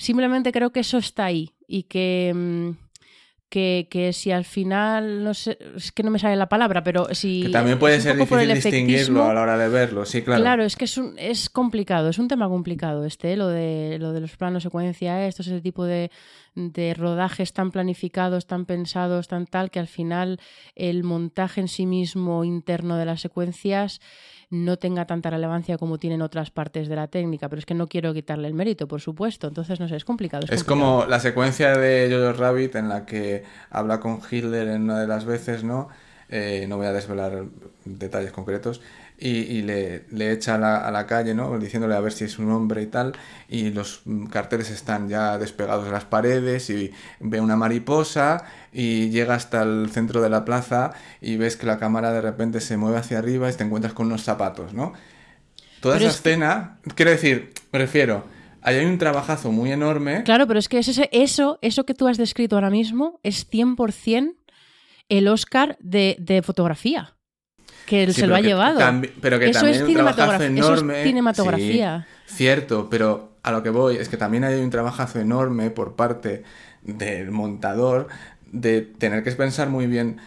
Simplemente 0.00 0.50
creo 0.50 0.70
que 0.72 0.80
eso 0.80 0.96
está 0.98 1.26
ahí 1.26 1.50
y 1.68 1.82
que, 1.84 2.32
mm, 2.34 2.70
que, 3.50 3.88
que 3.90 4.12
si 4.12 4.30
al 4.30 4.44
final, 4.44 5.24
no 5.24 5.34
sé, 5.34 5.58
es 5.76 5.90
que 5.92 6.02
no 6.04 6.10
me 6.10 6.18
sale 6.18 6.36
la 6.36 6.48
palabra, 6.48 6.82
pero 6.84 7.12
si... 7.14 7.42
Que 7.42 7.48
también 7.50 7.78
puede 7.78 8.00
ser 8.00 8.16
difícil 8.16 8.54
distinguirlo 8.54 9.24
a 9.24 9.34
la 9.34 9.42
hora 9.42 9.58
de 9.58 9.68
verlo, 9.68 10.04
sí, 10.06 10.22
claro. 10.22 10.40
Claro, 10.42 10.64
es 10.64 10.76
que 10.76 10.84
es, 10.86 10.96
un- 10.96 11.18
es 11.18 11.50
complicado, 11.50 12.08
es 12.08 12.18
un 12.18 12.28
tema 12.28 12.48
complicado 12.48 13.04
este, 13.04 13.32
¿eh? 13.32 13.36
lo 13.36 13.48
de, 13.48 13.98
lo 14.00 14.12
de 14.12 14.20
los 14.20 14.36
planos 14.36 14.62
secuencia, 14.62 15.26
estos, 15.26 15.48
ese 15.48 15.60
tipo 15.60 15.84
de, 15.84 16.10
de 16.54 16.94
rodajes 16.94 17.52
tan 17.52 17.70
planificados, 17.72 18.46
tan 18.46 18.64
pensados, 18.66 19.26
tan 19.28 19.46
tal, 19.46 19.70
que 19.70 19.80
al 19.80 19.88
final 19.88 20.38
el 20.76 21.02
montaje 21.02 21.60
en 21.60 21.68
sí 21.68 21.86
mismo 21.86 22.44
interno 22.44 22.96
de 22.96 23.04
las 23.04 23.20
secuencias 23.20 24.00
no 24.50 24.76
tenga 24.78 25.06
tanta 25.06 25.30
relevancia 25.30 25.78
como 25.78 25.98
tienen 25.98 26.22
otras 26.22 26.50
partes 26.50 26.88
de 26.88 26.96
la 26.96 27.06
técnica, 27.06 27.48
pero 27.48 27.60
es 27.60 27.66
que 27.66 27.74
no 27.74 27.86
quiero 27.86 28.12
quitarle 28.12 28.48
el 28.48 28.54
mérito, 28.54 28.88
por 28.88 29.00
supuesto, 29.00 29.46
entonces 29.46 29.78
no 29.80 29.88
sé, 29.88 29.96
es 29.96 30.04
complicado. 30.04 30.44
Es, 30.44 30.50
Es 30.50 30.64
complicado. 30.64 30.98
como 30.98 31.06
la 31.10 31.20
secuencia 31.20 31.76
de 31.76 32.08
Jojo 32.10 32.32
Rabbit 32.38 32.74
en 32.74 32.88
la 32.88 33.06
que 33.06 33.44
habla 33.70 34.00
con 34.00 34.20
Hitler 34.28 34.68
en 34.68 34.82
una 34.82 35.00
de 35.00 35.06
las 35.06 35.24
veces, 35.24 35.62
¿no? 35.64 35.88
Eh, 36.28 36.66
no 36.68 36.76
voy 36.76 36.86
a 36.86 36.92
desvelar 36.92 37.44
detalles 37.84 38.32
concretos. 38.32 38.80
Y, 39.22 39.28
y 39.28 39.62
le, 39.62 40.06
le 40.10 40.32
echa 40.32 40.54
a 40.54 40.58
la, 40.58 40.78
a 40.78 40.90
la 40.90 41.06
calle, 41.06 41.34
¿no? 41.34 41.58
Diciéndole 41.58 41.94
a 41.94 42.00
ver 42.00 42.12
si 42.12 42.24
es 42.24 42.38
un 42.38 42.50
hombre 42.50 42.80
y 42.82 42.86
tal. 42.86 43.12
Y 43.48 43.68
los 43.70 44.00
carteles 44.30 44.70
están 44.70 45.10
ya 45.10 45.36
despegados 45.36 45.84
de 45.84 45.90
las 45.92 46.06
paredes. 46.06 46.70
Y 46.70 46.90
ve 47.20 47.38
una 47.40 47.54
mariposa. 47.56 48.44
Y 48.72 49.10
llega 49.10 49.34
hasta 49.34 49.62
el 49.62 49.90
centro 49.90 50.22
de 50.22 50.30
la 50.30 50.44
plaza. 50.46 50.92
Y 51.20 51.36
ves 51.36 51.56
que 51.56 51.66
la 51.66 51.78
cámara 51.78 52.12
de 52.12 52.22
repente 52.22 52.60
se 52.60 52.76
mueve 52.78 52.96
hacia 52.96 53.18
arriba. 53.18 53.50
Y 53.50 53.52
te 53.52 53.62
encuentras 53.64 53.92
con 53.92 54.06
unos 54.06 54.22
zapatos, 54.22 54.72
¿no? 54.72 54.94
Toda 55.80 55.96
Pero 55.96 56.08
esa 56.08 56.16
es 56.16 56.22
que- 56.22 56.30
escena. 56.30 56.78
Quiero 56.94 57.10
decir, 57.10 57.52
me 57.72 57.78
refiero. 57.78 58.24
Ahí 58.62 58.76
hay 58.76 58.86
un 58.86 58.98
trabajazo 58.98 59.50
muy 59.52 59.70
enorme. 59.72 60.22
Claro, 60.24 60.46
pero 60.46 60.58
es 60.58 60.68
que 60.68 60.78
es 60.78 60.88
ese- 60.88 61.08
eso, 61.12 61.58
eso 61.62 61.84
que 61.84 61.94
tú 61.94 62.08
has 62.08 62.16
descrito 62.18 62.56
ahora 62.56 62.70
mismo 62.70 63.18
es 63.22 63.46
100% 63.50 64.34
el 65.08 65.28
Oscar 65.28 65.76
de, 65.80 66.16
de 66.20 66.42
fotografía. 66.42 67.14
Que 67.90 68.04
él 68.04 68.14
Sí, 68.14 68.20
se 68.22 68.26
lo 68.28 68.36
ha 68.36 68.40
que 68.40 68.46
llevado. 68.46 68.78
tambi- 68.80 69.10
pero 69.20 69.38
que 69.38 69.46
Eso 69.50 69.60
también 69.60 69.82
es 69.82 69.88
un 69.88 69.94
trabajazo 69.94 70.22
cinematografía, 70.22 70.60
eso 70.62 70.72
es 70.74 70.80
enorme. 70.80 71.02
cinematografía. 71.04 72.06
Sí, 72.26 72.34
cierto, 72.36 72.88
pero 72.88 73.32
a 73.42 73.50
lo 73.50 73.62
que 73.62 73.70
voy 73.70 73.96
es 73.96 74.08
que 74.08 74.16
también 74.16 74.44
hay 74.44 74.60
un 74.60 74.70
trabajazo 74.70 75.18
enorme 75.20 75.70
por 75.70 75.96
parte 75.96 76.44
del 76.82 77.30
montador 77.32 78.06
de 78.52 78.80
tener 78.82 79.22
que 79.24 79.32
pensar 79.32 79.68
muy 79.68 79.86
bien 79.86 80.18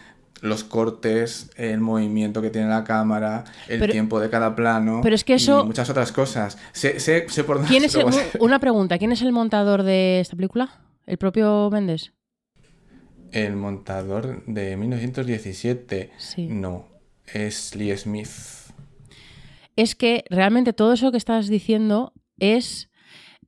los 0.42 0.62
cortes, 0.62 1.50
el 1.56 1.80
movimiento 1.80 2.42
que 2.42 2.50
tiene 2.50 2.68
la 2.68 2.84
cámara, 2.84 3.44
el 3.66 3.78
Pero- 3.80 3.92
tiempo 3.92 4.20
de 4.20 4.28
cada 4.28 4.54
plano 4.54 5.00
pero 5.02 5.14
es 5.14 5.24
que 5.24 5.34
eso- 5.34 5.62
y 5.62 5.66
muchas 5.66 5.88
otras 5.88 6.12
cosas. 6.12 6.58
Sé, 6.72 7.00
sé, 7.00 7.24
sé 7.30 7.44
por 7.44 7.64
¿Quién 7.64 7.82
es 7.84 7.94
el- 7.94 8.04
una 8.40 8.58
pregunta, 8.60 8.98
¿quién 8.98 9.10
es 9.12 9.22
el 9.22 9.32
montador 9.32 9.84
de 9.84 10.20
esta 10.20 10.36
película? 10.36 10.80
¿El 11.06 11.16
propio 11.16 11.70
Méndez? 11.70 12.12
El 13.32 13.56
montador 13.56 14.44
de 14.46 14.76
1917. 14.76 16.10
Sí. 16.18 16.46
No, 16.48 16.88
es 17.32 17.74
Lee 17.74 17.96
Smith. 17.96 18.28
Es 19.76 19.94
que 19.94 20.24
realmente 20.30 20.72
todo 20.72 20.92
eso 20.92 21.10
que 21.10 21.18
estás 21.18 21.48
diciendo 21.48 22.12
es, 22.38 22.90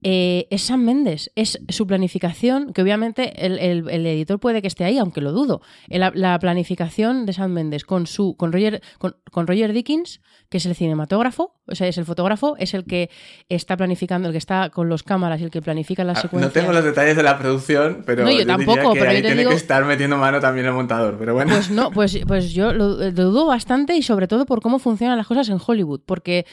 eh, 0.03 0.47
es 0.51 0.63
Sam 0.63 0.81
Méndez, 0.85 1.31
es 1.35 1.59
su 1.69 1.87
planificación, 1.87 2.73
que 2.73 2.83
obviamente 2.83 3.45
el, 3.47 3.59
el- 3.59 3.89
el 3.91 4.07
editor 4.07 4.39
puede 4.41 4.61
que 4.63 4.69
esté 4.69 4.85
ahí, 4.85 4.99
aunque 4.99 5.21
lo 5.21 5.33
dudo. 5.33 5.61
La, 5.89 6.13
la 6.15 6.39
planificación 6.39 7.27
de 7.27 7.33
Sam 7.33 7.53
Méndez 7.53 7.85
con 7.85 8.07
su 8.07 8.37
con 8.37 8.53
Roger, 8.53 8.83
con, 8.99 9.17
con 9.31 9.47
Roger 9.47 9.73
Dickens, 9.73 10.21
que 10.49 10.59
es 10.59 10.67
el 10.67 10.75
cinematógrafo, 10.77 11.55
o 11.67 11.75
sea, 11.75 11.89
es 11.89 11.99
el 11.99 12.05
fotógrafo, 12.05 12.57
es 12.59 12.73
el 12.75 12.85
que 12.85 13.11
está 13.49 13.77
planificando, 13.77 14.29
el 14.29 14.33
que 14.33 14.39
está 14.39 14.71
con 14.71 14.89
los 14.89 15.03
cámaras 15.03 15.41
y 15.41 15.45
el 15.45 15.51
que 15.51 15.61
planifica 15.61 16.05
las 16.05 16.19
Ah, 16.19 16.23
secuencias. 16.23 16.55
No 16.55 16.61
tengo 16.61 16.73
los 16.73 16.85
detalles 16.85 17.17
de 17.17 17.23
la 17.25 17.37
producción, 17.39 18.03
pero 18.07 18.25
No, 18.25 18.31
yo 18.31 18.47
tampoco, 18.47 18.93
que 18.93 19.01
pero 19.01 19.11
ahí 19.11 19.17
yo 19.17 19.23
te 19.23 19.29
tiene 19.29 19.41
digo- 19.41 19.51
que 19.51 19.57
estar 19.57 19.85
metiendo 19.85 20.17
mano 20.17 20.39
también 20.41 20.67
el 20.67 20.73
montador. 20.73 21.17
Pero 21.19 21.35
bueno. 21.35 21.53
Pues 21.53 21.71
no, 21.71 21.91
pues, 21.91 22.21
pues 22.29 22.53
yo 22.53 22.73
lo, 22.73 22.91
lo 22.99 23.11
dudo 23.11 23.47
bastante 23.47 23.97
y 23.97 24.03
sobre 24.03 24.29
todo 24.29 24.47
por 24.47 24.61
cómo 24.61 24.79
funcionan 24.79 25.17
las 25.19 25.27
cosas 25.27 25.49
en 25.49 25.59
Hollywood, 25.65 26.01
porque 26.07 26.47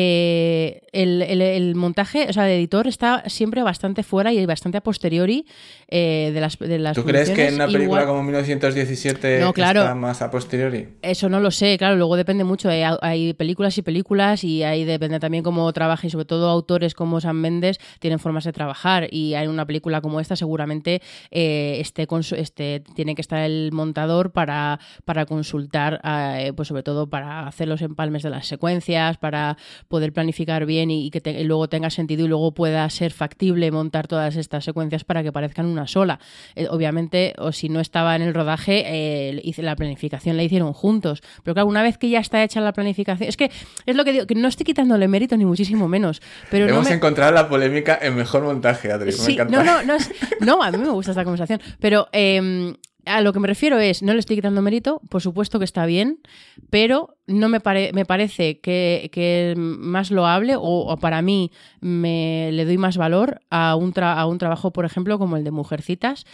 eh, 0.00 0.80
el, 0.92 1.22
el- 1.22 1.42
el 1.42 1.74
montaje, 1.76 2.26
o 2.28 2.32
sea, 2.32 2.48
el 2.50 2.58
editor 2.58 2.85
está 2.88 3.22
siempre 3.28 3.62
bastante 3.62 4.02
fuera 4.02 4.32
y 4.32 4.44
bastante 4.46 4.78
a 4.78 4.80
posteriori 4.82 5.46
eh, 5.88 6.30
de 6.34 6.40
las 6.40 6.58
de 6.58 6.78
las 6.78 6.94
¿Tú 6.96 7.04
crees 7.04 7.30
que 7.30 7.48
en 7.48 7.54
una 7.54 7.66
película 7.66 8.02
Igual- 8.02 8.06
como 8.06 8.22
1917 8.24 9.40
No, 9.40 9.52
claro. 9.52 9.80
está 9.80 9.94
más 9.94 10.22
a 10.22 10.30
posteriori? 10.30 10.88
Eso 11.02 11.28
no 11.28 11.40
lo 11.40 11.50
sé, 11.50 11.76
claro, 11.78 11.96
luego 11.96 12.16
depende 12.16 12.44
mucho. 12.44 12.68
Hay, 12.68 12.82
hay 13.00 13.32
películas 13.34 13.76
y 13.78 13.82
películas 13.82 14.44
y 14.44 14.62
ahí 14.62 14.84
depende 14.84 15.20
también 15.20 15.42
cómo 15.44 15.72
trabaja 15.72 16.06
y 16.06 16.10
sobre 16.10 16.24
todo 16.24 16.48
autores 16.48 16.94
como 16.94 17.20
Sam 17.20 17.36
Mendes 17.40 17.78
tienen 18.00 18.18
formas 18.18 18.44
de 18.44 18.52
trabajar 18.52 19.08
y 19.10 19.34
hay 19.34 19.46
una 19.46 19.66
película 19.66 20.00
como 20.00 20.20
esta 20.20 20.36
seguramente 20.36 21.00
eh, 21.30 21.78
esté 21.80 22.06
con 22.06 22.22
este, 22.36 22.80
tiene 22.94 23.14
que 23.14 23.20
estar 23.20 23.40
el 23.40 23.70
montador 23.72 24.32
para, 24.32 24.80
para 25.04 25.26
consultar, 25.26 26.00
eh, 26.04 26.52
pues 26.56 26.68
sobre 26.68 26.82
todo 26.82 27.08
para 27.08 27.46
hacer 27.46 27.68
los 27.68 27.82
empalmes 27.82 28.22
de 28.22 28.30
las 28.30 28.46
secuencias, 28.46 29.16
para 29.18 29.56
poder 29.88 30.12
planificar 30.12 30.66
bien 30.66 30.90
y, 30.90 31.06
y 31.06 31.10
que 31.10 31.20
te- 31.20 31.40
y 31.40 31.44
luego 31.44 31.68
tenga 31.68 31.90
sentido 31.90 32.24
y 32.24 32.28
luego 32.28 32.52
pueda 32.52 32.75
ser 32.90 33.12
factible 33.12 33.70
montar 33.70 34.06
todas 34.06 34.36
estas 34.36 34.64
secuencias 34.64 35.04
para 35.04 35.22
que 35.22 35.32
parezcan 35.32 35.66
una 35.66 35.86
sola. 35.86 36.18
Eh, 36.54 36.66
obviamente, 36.70 37.34
o 37.38 37.52
si 37.52 37.68
no 37.68 37.80
estaba 37.80 38.14
en 38.16 38.22
el 38.22 38.34
rodaje, 38.34 38.84
eh, 38.86 39.52
la 39.58 39.76
planificación 39.76 40.36
la 40.36 40.42
hicieron 40.42 40.72
juntos. 40.72 41.22
Pero 41.42 41.54
claro, 41.54 41.68
una 41.68 41.82
vez 41.82 41.98
que 41.98 42.08
ya 42.08 42.20
está 42.20 42.42
hecha 42.42 42.60
la 42.60 42.72
planificación, 42.72 43.28
es 43.28 43.36
que 43.36 43.50
es 43.86 43.96
lo 43.96 44.04
que 44.04 44.12
digo, 44.12 44.26
que 44.26 44.34
no 44.34 44.48
estoy 44.48 44.64
quitándole 44.64 45.08
mérito 45.08 45.36
ni 45.36 45.44
muchísimo 45.44 45.88
menos. 45.88 46.20
Pero 46.50 46.66
no 46.66 46.74
Hemos 46.74 46.88
me- 46.88 46.94
encontrado 46.94 47.32
la 47.32 47.48
polémica 47.48 47.98
en 48.00 48.14
mejor 48.16 48.42
montaje, 48.44 48.92
Adri. 48.92 49.06
me 49.06 49.12
Sí, 49.12 49.32
encanta. 49.32 49.56
no, 49.56 49.64
no, 49.64 49.82
no, 49.82 49.94
es- 49.94 50.10
no, 50.40 50.62
a 50.62 50.70
mí 50.70 50.78
me 50.78 50.90
gusta 50.90 51.12
esta 51.12 51.24
conversación, 51.24 51.60
pero 51.80 52.08
eh, 52.12 52.74
a 53.06 53.20
lo 53.22 53.32
que 53.32 53.40
me 53.40 53.48
refiero 53.48 53.78
es, 53.78 54.02
no 54.02 54.12
le 54.12 54.18
estoy 54.20 54.36
quitando 54.36 54.62
mérito, 54.62 55.00
por 55.08 55.22
supuesto 55.22 55.58
que 55.58 55.64
está 55.64 55.86
bien, 55.86 56.20
pero 56.70 57.16
no 57.26 57.48
me, 57.48 57.60
pare- 57.60 57.92
me 57.92 58.04
parece 58.04 58.60
que, 58.60 59.08
que 59.12 59.54
más 59.56 60.10
loable 60.10 60.56
o, 60.56 60.60
o 60.62 60.96
para 60.98 61.22
mí 61.22 61.50
me 61.80 62.50
le 62.52 62.64
doy 62.64 62.78
más 62.78 62.96
valor 62.96 63.40
a 63.50 63.76
un, 63.76 63.92
tra- 63.92 64.16
a 64.16 64.26
un 64.26 64.38
trabajo, 64.38 64.72
por 64.72 64.84
ejemplo, 64.84 65.18
como 65.18 65.36
el 65.36 65.44
de 65.44 65.50
Mujercitas, 65.50 66.24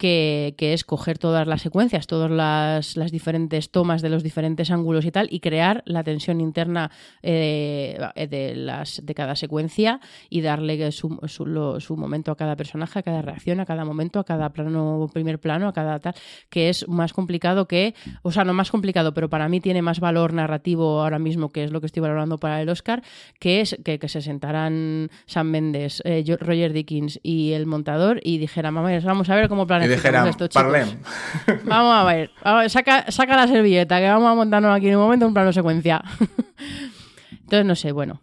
que, 0.00 0.54
que 0.56 0.72
es 0.72 0.84
coger 0.84 1.18
todas 1.18 1.46
las 1.46 1.60
secuencias, 1.60 2.06
todas 2.06 2.30
las, 2.30 2.96
las 2.96 3.12
diferentes 3.12 3.70
tomas 3.70 4.00
de 4.00 4.08
los 4.08 4.22
diferentes 4.22 4.70
ángulos 4.70 5.04
y 5.04 5.10
tal, 5.12 5.28
y 5.30 5.40
crear 5.40 5.82
la 5.84 6.02
tensión 6.02 6.40
interna 6.40 6.90
eh, 7.22 8.00
de, 8.16 8.56
las, 8.56 9.04
de 9.04 9.14
cada 9.14 9.36
secuencia 9.36 10.00
y 10.30 10.40
darle 10.40 10.90
su, 10.90 11.20
su, 11.28 11.96
momento 11.98 12.32
a 12.32 12.36
cada 12.36 12.56
personaje, 12.56 12.98
a 12.98 13.02
cada 13.02 13.20
reacción, 13.20 13.60
a 13.60 13.66
cada 13.66 13.84
momento, 13.84 14.18
a 14.18 14.24
cada 14.24 14.48
plano, 14.54 15.06
primer 15.12 15.38
plano, 15.38 15.68
a 15.68 15.74
cada 15.74 15.98
tal, 15.98 16.14
que 16.48 16.70
es 16.70 16.88
más 16.88 17.12
complicado 17.12 17.68
que, 17.68 17.94
o 18.22 18.32
sea, 18.32 18.44
no 18.44 18.54
más 18.54 18.70
complicado, 18.70 19.12
pero 19.12 19.28
para 19.28 19.50
mí 19.50 19.60
tiene 19.60 19.82
más 19.82 20.00
valor 20.00 20.32
narrativo 20.32 21.02
ahora 21.02 21.18
mismo, 21.18 21.50
que 21.50 21.62
es 21.64 21.72
lo 21.72 21.80
que 21.80 21.86
estoy 21.86 22.00
valorando 22.00 22.38
para 22.38 22.62
el 22.62 22.70
Oscar, 22.70 23.02
que 23.38 23.60
es 23.60 23.76
que, 23.84 24.00
se 24.08 24.22
sentaran 24.22 25.10
Sam 25.26 25.48
Mendes, 25.48 26.00
eh, 26.06 26.24
Roger 26.40 26.72
Dickens 26.72 27.20
y 27.22 27.52
el 27.52 27.66
montador 27.66 28.18
y 28.24 28.38
dijeran, 28.38 28.74
vamos, 28.74 29.04
vamos 29.04 29.28
a 29.28 29.34
ver 29.34 29.50
cómo 29.50 29.66
Y 29.84 29.89
chicos". 29.96 30.48
parlem. 30.52 30.88
Vamos 31.64 31.94
a 31.94 32.04
ver, 32.04 32.30
saca, 32.68 33.10
saca 33.10 33.36
la 33.36 33.46
servilleta, 33.48 33.98
que 33.98 34.08
vamos 34.08 34.30
a 34.30 34.34
montarnos 34.34 34.76
aquí 34.76 34.88
en 34.88 34.96
un 34.96 35.02
momento 35.02 35.26
un 35.26 35.34
plano 35.34 35.52
secuencia. 35.52 36.02
Entonces, 37.30 37.66
no 37.66 37.74
sé, 37.74 37.92
bueno. 37.92 38.20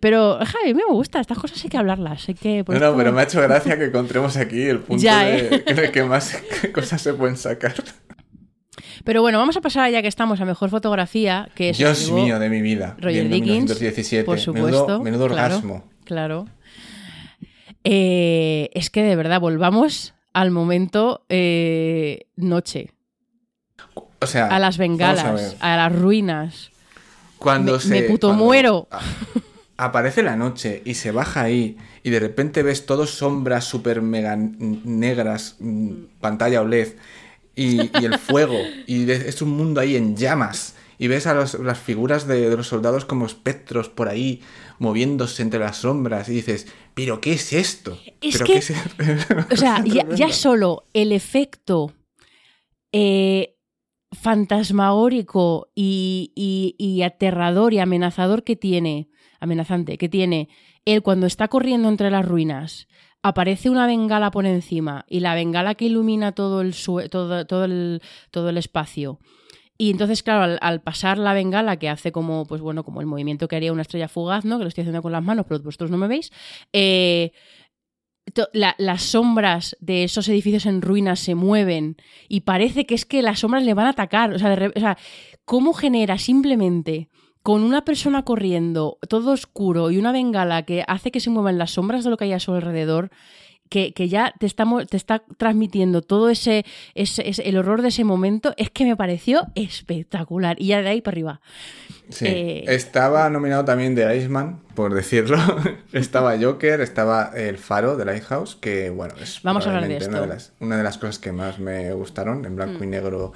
Pero, 0.00 0.38
Javi, 0.38 0.70
a 0.70 0.74
mí 0.74 0.74
me 0.74 0.92
gusta, 0.92 1.20
estas 1.20 1.38
cosas 1.38 1.62
hay 1.62 1.70
que 1.70 1.76
hablarlas, 1.76 2.28
hay 2.28 2.34
que... 2.34 2.64
No, 2.66 2.74
no, 2.74 2.86
esto- 2.86 2.96
pero 2.96 3.12
me 3.12 3.20
ha 3.20 3.24
hecho 3.24 3.40
gracia 3.40 3.78
que 3.78 3.84
encontremos 3.84 4.36
aquí 4.36 4.62
el 4.62 4.80
punto 4.80 5.02
Ya, 5.02 5.20
de, 5.22 5.62
¿eh? 5.66 5.90
que 5.92 6.02
más 6.02 6.42
cosas 6.74 7.00
se 7.00 7.14
pueden 7.14 7.36
sacar. 7.36 7.74
Pero 9.04 9.20
bueno, 9.20 9.38
vamos 9.38 9.56
a 9.56 9.60
pasar 9.60 9.90
ya 9.90 10.02
que 10.02 10.08
estamos 10.08 10.40
a 10.40 10.44
mejor 10.44 10.70
fotografía, 10.70 11.48
que 11.54 11.70
es... 11.70 11.78
Dios 11.78 12.10
mío 12.10 12.38
de 12.38 12.48
mi 12.48 12.60
vida. 12.62 12.96
Roger 12.98 13.24
Dickens, 13.24 13.80
1917. 13.80 14.24
por 14.24 14.40
supuesto. 14.40 14.86
Menudo, 14.86 15.02
menudo 15.02 15.28
claro, 15.28 15.56
orgasmo. 15.56 15.84
Claro. 16.04 16.46
Eh, 17.84 18.70
es 18.72 18.90
que 18.90 19.02
de 19.02 19.14
verdad, 19.14 19.40
volvamos 19.40 20.13
al 20.34 20.50
momento 20.50 21.24
eh, 21.30 22.26
noche, 22.36 22.90
O 24.20 24.26
sea, 24.26 24.46
a 24.48 24.58
las 24.58 24.76
bengalas, 24.78 25.56
a 25.60 25.76
las 25.76 25.92
ruinas. 25.98 26.70
Cuando 27.38 27.74
Me- 27.74 27.80
se, 27.80 27.88
me 27.88 28.02
puto 28.02 28.28
cuando 28.28 28.44
muero. 28.44 28.88
a- 28.90 29.00
Aparece 29.76 30.22
la 30.22 30.36
noche 30.36 30.82
y 30.84 30.94
se 30.94 31.10
baja 31.10 31.42
ahí 31.42 31.76
y 32.04 32.10
de 32.10 32.20
repente 32.20 32.62
ves 32.62 32.86
todos 32.86 33.10
sombras 33.10 33.64
super 33.64 34.02
mega 34.02 34.36
negras, 34.36 35.56
pantalla 36.20 36.60
OLED 36.62 36.92
y, 37.56 37.80
y 38.00 38.04
el 38.04 38.18
fuego 38.18 38.56
y 38.86 39.10
es 39.10 39.42
un 39.42 39.50
mundo 39.50 39.80
ahí 39.80 39.96
en 39.96 40.16
llamas 40.16 40.74
y 40.96 41.08
ves 41.08 41.26
a 41.26 41.34
los- 41.34 41.54
las 41.58 41.78
figuras 41.78 42.28
de, 42.28 42.48
de 42.48 42.56
los 42.56 42.68
soldados 42.68 43.04
como 43.04 43.26
espectros 43.26 43.88
por 43.88 44.08
ahí 44.08 44.42
moviéndose 44.84 45.42
entre 45.42 45.58
las 45.58 45.78
sombras 45.78 46.28
y 46.28 46.34
dices, 46.34 46.66
pero 46.94 47.20
¿qué 47.20 47.32
es 47.32 47.52
esto? 47.52 47.98
Es 48.20 48.34
¿Pero 48.34 48.46
que- 48.46 48.52
qué 48.52 48.58
es 48.60 48.70
esto?". 48.70 48.94
O 49.52 49.56
sea, 49.56 49.82
ya, 50.16 50.30
solo 50.32 50.84
el 50.92 51.10
efecto 51.10 51.92
eh, 52.92 53.56
fantasmagórico 54.12 55.68
y, 55.74 56.32
y- 56.36 56.74
y 56.78 57.02
aterrador 57.02 57.74
y 57.74 57.78
amenazador 57.80 58.44
que 58.44 58.56
tiene, 58.56 59.08
amenazante, 59.40 59.98
que 59.98 60.08
tiene 60.08 60.48
él 60.84 61.02
cuando 61.02 61.26
está 61.26 61.48
corriendo 61.48 61.88
entre 61.88 62.10
las 62.10 62.24
ruinas, 62.26 62.86
aparece 63.22 63.70
una 63.70 63.86
bengala 63.86 64.30
por 64.30 64.46
encima 64.46 65.04
y 65.08 65.20
la 65.20 65.34
bengala 65.34 65.74
que 65.74 65.86
ilumina 65.86 66.32
todo 66.32 66.60
el, 66.60 66.74
todo, 67.10 67.46
todo 67.46 67.64
el, 67.64 68.02
todo 68.30 68.48
el 68.50 68.58
espacio. 68.58 69.18
Y 69.76 69.90
entonces, 69.90 70.22
claro, 70.22 70.56
al, 70.60 70.80
pasar 70.82 71.18
la 71.18 71.34
bengala, 71.34 71.78
que 71.78 71.88
hace 71.88 72.12
como, 72.12 72.46
pues 72.46 72.60
bueno, 72.60 72.84
como 72.84 73.00
el 73.00 73.06
movimiento 73.06 73.48
que 73.48 73.56
haría 73.56 73.72
una 73.72 73.82
estrella 73.82 74.08
fugaz, 74.08 74.44
¿no? 74.44 74.58
Que 74.58 74.64
lo 74.64 74.68
estoy 74.68 74.82
haciendo 74.82 75.02
con 75.02 75.12
las 75.12 75.24
manos, 75.24 75.46
pero 75.48 75.60
vosotros 75.62 75.90
no 75.90 75.98
me 75.98 76.06
veis. 76.06 76.30
eh, 76.72 77.32
las 78.52 79.02
sombras 79.02 79.76
de 79.80 80.04
esos 80.04 80.28
edificios 80.28 80.66
en 80.66 80.82
ruinas 80.82 81.20
se 81.20 81.34
mueven 81.34 81.96
y 82.28 82.40
parece 82.40 82.86
que 82.86 82.94
es 82.94 83.04
que 83.04 83.22
las 83.22 83.40
sombras 83.40 83.64
le 83.64 83.74
van 83.74 83.86
a 83.86 83.90
atacar. 83.90 84.32
O 84.32 84.38
sea, 84.38 84.54
de 84.54 84.68
o 84.68 84.80
sea, 84.80 84.96
¿cómo 85.44 85.72
genera 85.74 86.18
simplemente 86.18 87.08
con 87.42 87.62
una 87.62 87.84
persona 87.84 88.24
corriendo, 88.24 88.98
todo 89.08 89.32
oscuro 89.32 89.90
y 89.90 89.98
una 89.98 90.12
bengala 90.12 90.64
que 90.64 90.84
hace 90.88 91.10
que 91.10 91.20
se 91.20 91.30
muevan 91.30 91.58
las 91.58 91.72
sombras 91.72 92.04
de 92.04 92.10
lo 92.10 92.16
que 92.16 92.24
hay 92.24 92.32
a 92.32 92.40
su 92.40 92.52
alrededor? 92.52 93.10
Que, 93.70 93.92
que 93.92 94.08
ya 94.08 94.32
te 94.38 94.46
está, 94.46 94.64
mo- 94.64 94.84
te 94.86 94.96
está 94.96 95.24
transmitiendo 95.36 96.02
todo 96.02 96.28
ese, 96.28 96.64
ese, 96.94 97.28
ese- 97.28 97.48
el 97.48 97.56
horror 97.56 97.82
de 97.82 97.88
ese 97.88 98.04
momento, 98.04 98.54
es 98.56 98.70
que 98.70 98.84
me 98.84 98.94
pareció 98.96 99.46
espectacular. 99.54 100.56
Y 100.60 100.68
ya 100.68 100.82
de 100.82 100.88
ahí 100.90 101.00
para 101.00 101.14
arriba. 101.14 101.40
Sí. 102.10 102.26
Eh, 102.28 102.64
Estaba 102.68 103.28
nominado 103.30 103.64
también 103.64 103.94
de 103.94 104.16
Iceman, 104.16 104.60
por 104.74 104.94
decirlo. 104.94 105.38
estaba 105.92 106.36
Joker, 106.38 106.80
estaba 106.82 107.30
El 107.34 107.58
Faro 107.58 107.96
de 107.96 108.04
Lighthouse, 108.04 108.54
que 108.56 108.90
bueno, 108.90 109.14
es 109.20 109.40
Vamos 109.42 109.66
a 109.66 109.70
hablar 109.70 109.88
de 109.88 110.06
una, 110.08 110.20
de 110.20 110.26
las, 110.26 110.52
una 110.60 110.76
de 110.76 110.82
las 110.82 110.98
cosas 110.98 111.18
que 111.18 111.32
más 111.32 111.58
me 111.58 111.92
gustaron, 111.94 112.44
en 112.44 112.54
blanco 112.56 112.84
y 112.84 112.86
negro 112.86 113.32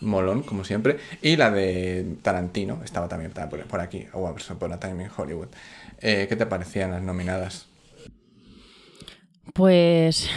molón, 0.00 0.42
como 0.42 0.64
siempre. 0.64 0.98
Y 1.20 1.36
la 1.36 1.50
de 1.50 2.16
Tarantino, 2.22 2.80
estaba 2.84 3.08
también 3.08 3.32
por, 3.32 3.62
por 3.66 3.80
aquí, 3.80 4.06
o 4.12 4.20
Once 4.22 4.52
Upon 4.52 4.72
a 4.72 4.80
Time 4.80 5.02
in 5.04 5.10
Hollywood. 5.14 5.48
Eh, 6.00 6.26
¿Qué 6.28 6.36
te 6.36 6.46
parecían 6.46 6.92
las 6.92 7.02
nominadas? 7.02 7.66
Pues, 9.54 10.30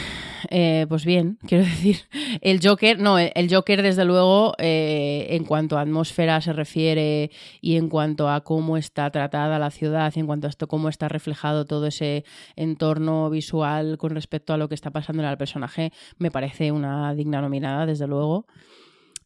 eh, 0.49 0.86
pues 0.89 1.06
bien, 1.06 1.38
quiero 1.47 1.64
decir, 1.64 1.97
el 2.41 2.60
Joker, 2.62 2.99
no, 2.99 3.18
el 3.20 3.53
Joker 3.53 3.82
desde 3.82 4.03
luego, 4.03 4.53
eh, 4.58 5.28
en 5.30 5.45
cuanto 5.45 5.78
a 5.78 5.82
atmósfera 5.82 6.41
se 6.41 6.53
refiere 6.53 7.32
y 7.62 7.78
en 7.78 7.88
cuanto 7.88 8.30
a 8.30 8.43
cómo 8.43 8.78
está 8.78 9.10
tratada 9.12 9.60
la 9.60 9.72
ciudad 9.72 10.12
y 10.16 10.20
en 10.20 10.26
cuanto 10.26 10.47
a 10.47 10.49
esto, 10.49 10.68
cómo 10.68 10.89
está 10.89 11.08
reflejado 11.08 11.66
todo 11.66 11.88
ese 11.88 12.26
entorno 12.56 13.30
visual 13.30 13.97
con 13.97 14.12
respecto 14.12 14.53
a 14.53 14.58
lo 14.58 14.70
que 14.70 14.76
está 14.76 14.91
pasando 14.91 15.26
al 15.26 15.38
personaje, 15.38 15.91
me 16.18 16.32
parece 16.32 16.72
una 16.72 17.14
digna 17.14 17.41
nominada, 17.41 17.86
desde 17.86 18.08
luego. 18.08 18.47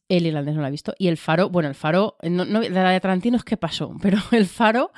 El 0.09 0.25
irlandés 0.25 0.55
no 0.55 0.61
lo 0.61 0.67
ha 0.67 0.71
visto. 0.71 0.93
Y 0.97 1.07
el 1.07 1.17
Faro, 1.17 1.49
bueno, 1.49 1.69
el 1.69 1.75
Faro, 1.75 2.17
no, 2.23 2.43
la 2.43 2.89
de 2.91 2.99
Tarantino 2.99 3.37
es 3.37 3.43
que 3.43 3.57
pasó, 3.57 3.95
pero 4.01 4.17
el 4.31 4.47
Faro... 4.47 4.91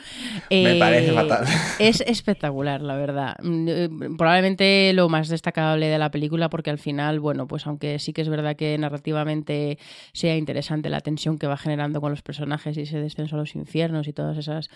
Me 0.50 0.78
eh, 0.78 0.80
parece 0.80 1.12
fatal. 1.12 1.46
es 1.80 2.00
espectacular, 2.02 2.82
la 2.82 2.96
verdad. 2.96 3.36
Mm, 3.44 3.68
eh, 3.70 3.90
Probablemente 4.18 4.92
lo 4.94 5.10
más 5.10 5.28
destacable 5.28 5.88
de 5.88 6.00
la 6.00 6.12
película, 6.12 6.50
porque 6.50 6.70
al 6.70 6.80
final, 6.80 7.20
bueno, 7.20 7.46
pues 7.46 7.68
aunque 7.68 8.00
sí 8.00 8.14
que 8.14 8.22
es 8.22 8.30
verdad 8.30 8.56
que 8.56 8.78
narrativamente 8.78 9.78
sea 10.14 10.38
interesante 10.38 10.90
la 10.90 11.02
tensión 11.02 11.38
que 11.38 11.46
va 11.48 11.58
generando 11.58 12.00
con 12.00 12.12
los 12.12 12.22
personajes 12.22 12.78
y 12.78 12.82
ese 12.84 13.00
descenso 13.00 13.36
a 13.36 13.40
los 13.40 13.54
infiernos 13.56 14.08
y 14.08 14.14
todas 14.14 14.38
esas 14.38 14.70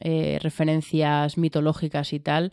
eh, 0.00 0.38
referencias 0.40 1.36
mitológicas 1.38 2.12
y 2.12 2.20
tal. 2.20 2.52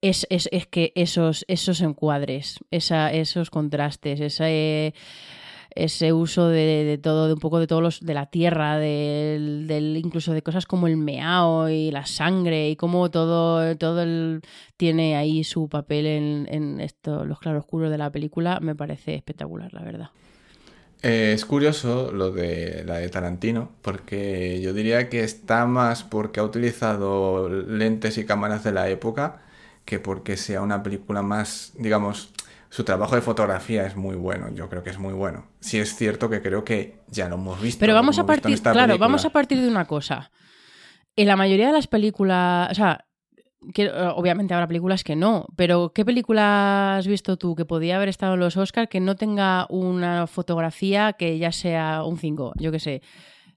Es, 0.00 0.26
es- 0.30 0.48
es 0.52 0.66
que 0.66 0.92
esos, 0.94 1.44
esos 1.48 1.80
encuadres, 1.80 2.58
esa, 2.70 3.12
esos 3.12 3.50
contrastes, 3.50 4.20
ese, 4.20 4.94
ese 5.74 6.12
uso 6.12 6.48
de, 6.48 6.98
todo, 7.02 7.26
de 7.26 7.34
un 7.34 7.40
poco 7.40 7.58
de 7.58 7.66
todos 7.66 7.82
los, 7.82 8.00
de 8.00 8.14
la 8.14 8.26
tierra, 8.26 8.78
del, 8.78 9.96
incluso 9.96 10.32
de 10.32 10.42
cosas 10.42 10.66
como 10.66 10.86
el 10.86 10.96
meao 10.96 11.68
y 11.68 11.90
la 11.90 12.06
sangre, 12.06 12.70
y 12.70 12.76
cómo 12.76 13.10
todo, 13.10 13.76
todo 13.76 14.02
el, 14.02 14.42
tiene 14.76 15.16
ahí 15.16 15.44
su 15.44 15.68
papel 15.68 16.06
en, 16.06 16.48
en 16.50 16.80
esto, 16.80 17.24
los 17.24 17.38
claroscuros 17.38 17.90
de 17.90 17.98
la 17.98 18.10
película, 18.10 18.60
me 18.60 18.74
parece 18.74 19.14
espectacular, 19.14 19.72
la 19.72 19.82
verdad. 19.82 20.10
Eh, 21.02 21.32
es 21.34 21.44
curioso 21.44 22.12
lo 22.12 22.30
de 22.30 22.84
la 22.86 22.98
de 22.98 23.08
Tarantino, 23.08 23.72
porque 23.82 24.60
yo 24.60 24.72
diría 24.72 25.08
que 25.08 25.24
está 25.24 25.66
más 25.66 26.04
porque 26.04 26.38
ha 26.38 26.44
utilizado 26.44 27.48
lentes 27.48 28.18
y 28.18 28.24
cámaras 28.24 28.62
de 28.62 28.70
la 28.72 28.88
época 28.88 29.42
que 29.84 29.98
porque 29.98 30.36
sea 30.36 30.62
una 30.62 30.84
película 30.84 31.22
más, 31.22 31.72
digamos, 31.76 32.32
su 32.72 32.84
trabajo 32.84 33.16
de 33.16 33.20
fotografía 33.20 33.84
es 33.84 33.96
muy 33.96 34.16
bueno, 34.16 34.48
yo 34.54 34.70
creo 34.70 34.82
que 34.82 34.88
es 34.88 34.98
muy 34.98 35.12
bueno. 35.12 35.44
Sí 35.60 35.78
es 35.78 35.94
cierto 35.94 36.30
que 36.30 36.40
creo 36.40 36.64
que 36.64 37.02
ya 37.06 37.28
lo 37.28 37.34
hemos 37.34 37.60
visto. 37.60 37.78
Pero 37.78 37.92
vamos 37.92 38.18
a 38.18 38.24
partir, 38.24 38.58
claro, 38.62 38.78
película. 38.78 38.96
vamos 38.96 39.26
a 39.26 39.30
partir 39.30 39.60
de 39.60 39.68
una 39.68 39.84
cosa. 39.84 40.30
En 41.14 41.26
la 41.26 41.36
mayoría 41.36 41.66
de 41.66 41.74
las 41.74 41.86
películas, 41.86 42.70
o 42.70 42.74
sea, 42.74 43.04
que, 43.74 43.82
eh, 43.82 43.92
obviamente 44.16 44.54
habrá 44.54 44.66
películas 44.66 45.04
que 45.04 45.16
no, 45.16 45.48
pero 45.54 45.92
¿qué 45.92 46.06
película 46.06 46.96
has 46.96 47.06
visto 47.06 47.36
tú 47.36 47.54
que 47.54 47.66
podía 47.66 47.96
haber 47.96 48.08
estado 48.08 48.32
en 48.34 48.40
los 48.40 48.56
Oscars 48.56 48.88
que 48.88 49.00
no 49.00 49.16
tenga 49.16 49.66
una 49.68 50.26
fotografía 50.26 51.12
que 51.12 51.36
ya 51.36 51.52
sea 51.52 52.04
un 52.04 52.16
5? 52.16 52.54
Yo 52.56 52.72
qué 52.72 52.80
sé. 52.80 53.02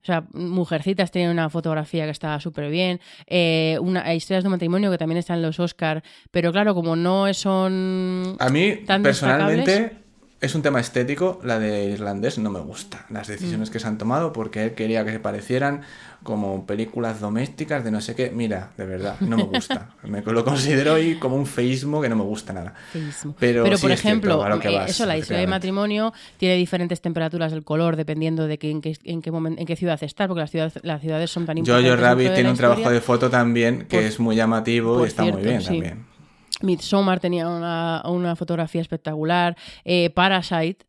O 0.05 0.07
sea, 0.07 0.23
Mujercitas 0.33 1.09
tiene 1.09 1.31
una 1.31 1.49
fotografía 1.49 2.05
que 2.05 2.11
está 2.11 2.39
súper 2.39 2.69
bien. 2.69 3.01
Eh, 3.25 3.79
una, 3.81 4.05
hay 4.05 4.17
historias 4.17 4.43
de 4.43 4.51
matrimonio 4.51 4.91
que 4.91 4.99
también 4.99 5.17
están 5.17 5.37
en 5.37 5.41
los 5.41 5.59
Oscars. 5.59 6.03
Pero 6.29 6.51
claro, 6.51 6.75
como 6.75 6.95
no 6.95 7.33
son. 7.33 8.35
A 8.37 8.49
mí, 8.49 8.83
tan 8.85 9.01
personalmente, 9.01 9.97
es 10.45 10.55
un 10.55 10.61
tema 10.61 10.79
estético, 10.79 11.39
la 11.43 11.59
de 11.59 11.85
irlandés 11.85 12.37
no 12.37 12.49
me 12.51 12.59
gusta. 12.59 13.05
Las 13.09 13.27
decisiones 13.27 13.69
que 13.69 13.79
se 13.79 13.87
han 13.87 13.97
tomado 13.97 14.33
porque 14.33 14.63
él 14.63 14.73
quería 14.73 15.03
que 15.05 15.11
se 15.11 15.19
parecieran 15.19 15.81
como 16.23 16.65
películas 16.65 17.19
domésticas 17.19 17.83
de 17.83 17.91
no 17.91 18.01
sé 18.01 18.15
qué. 18.15 18.31
Mira, 18.31 18.71
de 18.77 18.85
verdad, 18.85 19.15
no 19.19 19.37
me 19.37 19.43
gusta. 19.43 19.91
me 20.03 20.21
lo 20.21 20.43
considero 20.43 20.93
hoy 20.93 21.15
como 21.19 21.35
un 21.35 21.45
feísmo 21.45 22.01
que 22.01 22.09
no 22.09 22.15
me 22.15 22.23
gusta 22.23 22.53
nada. 22.53 22.73
Feísmo. 22.91 23.35
Pero, 23.39 23.63
Pero, 23.63 23.77
sí 23.77 23.81
por 23.83 23.91
es 23.91 24.01
cierto, 24.01 24.27
ejemplo, 24.27 24.69
eh, 24.69 24.75
vas, 24.75 24.89
eso, 24.89 25.05
la 25.05 25.17
historia 25.17 25.41
de 25.41 25.47
matrimonio 25.47 26.13
tiene 26.37 26.55
diferentes 26.55 27.01
temperaturas 27.01 27.51
del 27.51 27.63
color 27.63 27.95
dependiendo 27.95 28.47
de 28.47 28.57
que, 28.57 28.71
en, 28.71 28.81
qué, 28.81 28.97
en, 29.03 29.21
qué 29.21 29.31
momen- 29.31 29.55
en 29.59 29.65
qué 29.65 29.75
ciudad 29.75 30.01
está, 30.03 30.27
porque 30.27 30.41
las 30.41 30.51
ciudades, 30.51 30.79
las 30.83 31.01
ciudades 31.01 31.29
son 31.29 31.45
tan 31.45 31.57
importantes. 31.57 31.91
Jojo 31.91 32.01
Rabbit 32.01 32.33
tiene 32.33 32.49
un 32.49 32.57
trabajo 32.57 32.89
de 32.89 33.01
foto 33.01 33.29
también 33.29 33.85
que 33.87 33.97
Por- 33.97 34.05
es 34.05 34.19
muy 34.19 34.35
llamativo 34.35 35.03
y 35.05 35.07
está 35.07 35.23
muy 35.23 35.41
bien 35.43 35.61
sí. 35.61 35.67
también. 35.67 36.14
Midsommar 36.61 37.19
tenía 37.19 37.47
una, 37.47 38.03
una 38.05 38.35
fotografía 38.35 38.81
espectacular. 38.81 39.55
Eh, 39.83 40.09
Parasite, 40.09 40.85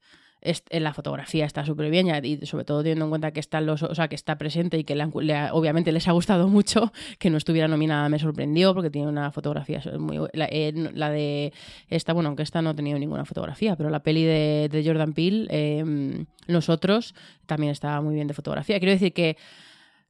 en 0.70 0.84
la 0.84 0.92
fotografía 0.92 1.44
está 1.44 1.64
súper 1.64 1.90
bien 1.90 2.08
y 2.24 2.44
sobre 2.46 2.64
todo 2.64 2.82
teniendo 2.82 3.06
en 3.06 3.10
cuenta 3.10 3.32
que 3.32 3.40
está, 3.40 3.60
los, 3.60 3.82
o 3.82 3.94
sea, 3.94 4.08
que 4.08 4.14
está 4.14 4.38
presente 4.38 4.78
y 4.78 4.84
que 4.84 4.94
obviamente 5.52 5.92
les 5.92 6.06
ha 6.08 6.12
gustado 6.12 6.48
mucho 6.56 6.92
que 7.18 7.30
no 7.30 7.36
estuviera 7.36 7.68
nominada 7.68 8.08
me 8.08 8.18
sorprendió 8.18 8.74
porque 8.74 8.90
tiene 8.90 9.08
una 9.08 9.32
fotografía 9.32 9.82
muy 9.98 10.18
la, 10.32 10.46
eh, 10.50 10.72
la 10.94 11.10
de 11.10 11.52
esta 11.88 12.12
bueno 12.12 12.28
aunque 12.28 12.42
esta 12.42 12.62
no 12.62 12.70
ha 12.70 12.74
tenido 12.74 12.98
ninguna 12.98 13.24
fotografía 13.24 13.76
pero 13.76 13.90
la 13.90 14.00
peli 14.00 14.24
de, 14.24 14.68
de 14.70 14.84
Jordan 14.84 15.12
Peele 15.12 15.46
eh, 15.50 16.24
nosotros 16.46 17.14
también 17.46 17.72
está 17.72 18.00
muy 18.00 18.14
bien 18.14 18.28
de 18.28 18.34
fotografía 18.34 18.78
quiero 18.78 18.92
decir 18.92 19.12
que 19.12 19.36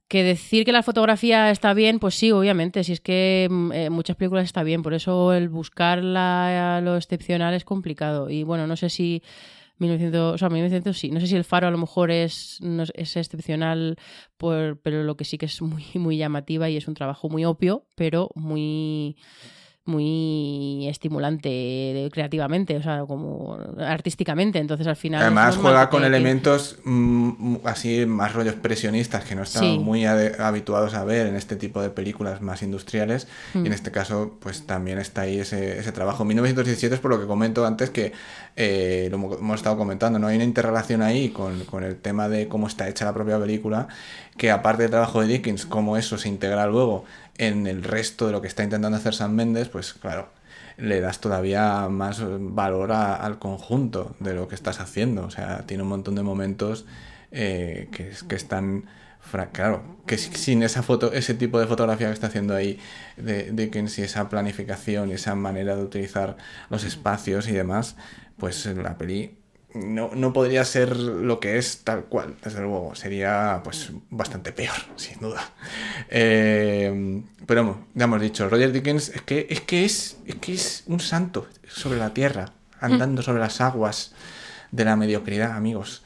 que 0.07 0.23
decir 0.23 0.63
que 0.65 0.71
la 0.71 0.83
fotografía 0.83 1.51
está 1.51 1.73
bien, 1.73 1.99
pues 1.99 2.15
sí, 2.15 2.31
obviamente. 2.31 2.83
Si 2.83 2.93
es 2.93 3.01
que 3.01 3.47
mm, 3.49 3.71
eh, 3.73 3.89
muchas 3.89 4.15
películas 4.15 4.45
está 4.45 4.63
bien, 4.63 4.81
por 4.83 4.93
eso 4.93 5.33
el 5.33 5.49
buscar 5.49 6.03
la- 6.03 6.79
lo 6.83 6.95
excepcional 6.95 7.53
es 7.53 7.65
complicado. 7.65 8.29
Y 8.29 8.43
bueno, 8.43 8.67
no 8.67 8.75
sé 8.77 8.89
si 8.89 9.21
1900, 9.79 10.33
o 10.35 10.37
sea, 10.37 10.49
1900 10.49 10.97
sí, 10.97 11.11
no 11.11 11.19
sé 11.19 11.27
si 11.27 11.35
el 11.35 11.43
faro 11.43 11.67
a 11.67 11.71
lo 11.71 11.77
mejor 11.77 12.09
es, 12.11 12.59
es- 12.95 13.15
excepcional, 13.17 13.97
por, 14.37 14.79
pero 14.81 15.03
lo 15.03 15.15
que 15.17 15.25
sí 15.25 15.37
que 15.37 15.45
es 15.47 15.61
muy, 15.61 15.83
muy 15.95 16.17
llamativa 16.17 16.69
y 16.69 16.77
es 16.77 16.87
un 16.87 16.93
trabajo 16.95 17.29
muy 17.29 17.45
obvio, 17.45 17.85
pero 17.95 18.29
muy 18.35 19.17
muy 19.87 20.87
estimulante 20.87 22.09
creativamente, 22.11 22.77
o 22.77 22.83
sea, 22.83 23.05
como 23.07 23.57
artísticamente. 23.79 24.59
Entonces 24.59 24.85
al 24.87 24.95
final. 24.95 25.21
Además 25.21 25.57
juega 25.57 25.89
con 25.89 26.01
que- 26.01 26.07
elementos 26.07 26.77
mm, 26.83 27.55
así 27.63 28.05
más 28.05 28.33
rollos 28.33 28.53
expresionistas 28.53 29.23
que 29.25 29.35
no 29.35 29.43
estamos 29.43 29.69
Sí. 29.73 29.79
muy 29.79 30.05
habituados 30.05 30.93
a 30.93 31.03
ver 31.03 31.27
en 31.27 31.35
este 31.35 31.55
tipo 31.55 31.81
de 31.81 31.89
películas 31.89 32.41
más 32.41 32.61
industriales 32.61 33.27
Mm. 33.53 33.63
y 33.63 33.67
en 33.67 33.73
este 33.73 33.91
caso 33.91 34.37
pues 34.39 34.65
también 34.65 34.99
está 34.99 35.21
ahí 35.21 35.39
ese, 35.39 35.79
ese 35.79 35.91
trabajo. 35.91 36.23
1917 36.25 36.95
es 36.95 37.01
por 37.01 37.11
lo 37.11 37.19
que 37.19 37.25
comento 37.27 37.65
antes 37.65 37.89
que 37.89 38.13
eh, 38.55 39.07
lo 39.11 39.17
hemos 39.37 39.55
estado 39.57 39.77
comentando, 39.77 40.17
¿no? 40.19 40.27
Hay 40.27 40.35
una 40.35 40.43
interrelación 40.45 41.01
ahí 41.03 41.29
con, 41.29 41.59
con 41.65 41.83
el 41.83 41.95
tema 41.97 42.27
de 42.27 42.47
cómo 42.47 42.67
está 42.67 42.87
hecha 42.89 43.05
la 43.05 43.13
propia 43.13 43.39
película 43.39 43.87
que 44.35 44.49
aparte 44.51 44.83
del 44.83 44.91
trabajo 44.91 45.21
de 45.21 45.27
Dickens, 45.27 45.65
cómo 45.65 45.97
eso 45.97 46.17
se 46.17 46.27
integra 46.29 46.65
luego 46.67 47.05
en 47.37 47.67
el 47.67 47.83
resto 47.83 48.25
de 48.27 48.31
lo 48.33 48.41
que 48.41 48.47
está 48.47 48.63
intentando 48.63 48.97
hacer 48.97 49.13
Sam 49.13 49.33
Mendes, 49.33 49.69
pues 49.69 49.93
claro, 49.93 50.29
le 50.77 51.01
das 51.01 51.19
todavía 51.19 51.87
más 51.89 52.21
valor 52.39 52.91
al 52.91 53.39
conjunto 53.39 54.15
de 54.19 54.33
lo 54.33 54.47
que 54.47 54.55
estás 54.55 54.79
haciendo. 54.79 55.25
O 55.25 55.29
sea, 55.31 55.65
tiene 55.65 55.83
un 55.83 55.89
montón 55.89 56.15
de 56.15 56.23
momentos 56.23 56.85
eh, 57.31 57.89
que, 57.91 58.11
que 58.27 58.35
están. 58.35 58.85
Claro, 59.51 59.83
que 60.05 60.17
si- 60.17 60.33
sin 60.35 60.63
esa 60.63 60.83
foto, 60.83 61.11
ese 61.11 61.33
tipo 61.33 61.59
de 61.59 61.67
fotografía 61.67 62.07
que 62.07 62.13
está 62.13 62.27
haciendo 62.27 62.55
ahí 62.55 62.79
de 63.17 63.51
Dickens 63.51 63.99
y 63.99 64.03
esa 64.03 64.29
planificación 64.29 65.09
y 65.09 65.13
esa 65.13 65.35
manera 65.35 65.75
de 65.75 65.83
utilizar 65.83 66.37
los 66.69 66.85
espacios 66.85 67.49
y 67.49 67.51
demás, 67.51 67.97
pues 68.37 68.65
la 68.67 68.97
peli 68.97 69.37
no, 69.73 70.11
no 70.13 70.33
podría 70.33 70.63
ser 70.65 70.95
lo 70.95 71.39
que 71.39 71.57
es 71.57 71.83
tal 71.83 72.05
cual, 72.05 72.35
desde 72.43 72.61
luego. 72.61 72.95
Sería 72.95 73.61
pues 73.63 73.91
bastante 74.09 74.51
peor, 74.51 74.75
sin 74.95 75.19
duda. 75.19 75.51
Eh, 76.09 77.21
pero 77.45 77.85
ya 77.93 78.05
hemos 78.05 78.21
dicho, 78.21 78.49
Roger 78.49 78.71
Dickens 78.71 79.09
es 79.09 79.21
que 79.21 79.47
es, 79.49 79.61
que 79.61 79.85
es, 79.85 80.17
es 80.25 80.35
que 80.35 80.53
es 80.53 80.83
un 80.87 80.99
santo 80.99 81.47
sobre 81.67 81.99
la 81.99 82.13
tierra, 82.13 82.53
andando 82.79 83.21
sobre 83.21 83.39
las 83.39 83.61
aguas 83.61 84.13
de 84.71 84.85
la 84.85 84.95
mediocridad, 84.95 85.51
amigos. 85.51 86.03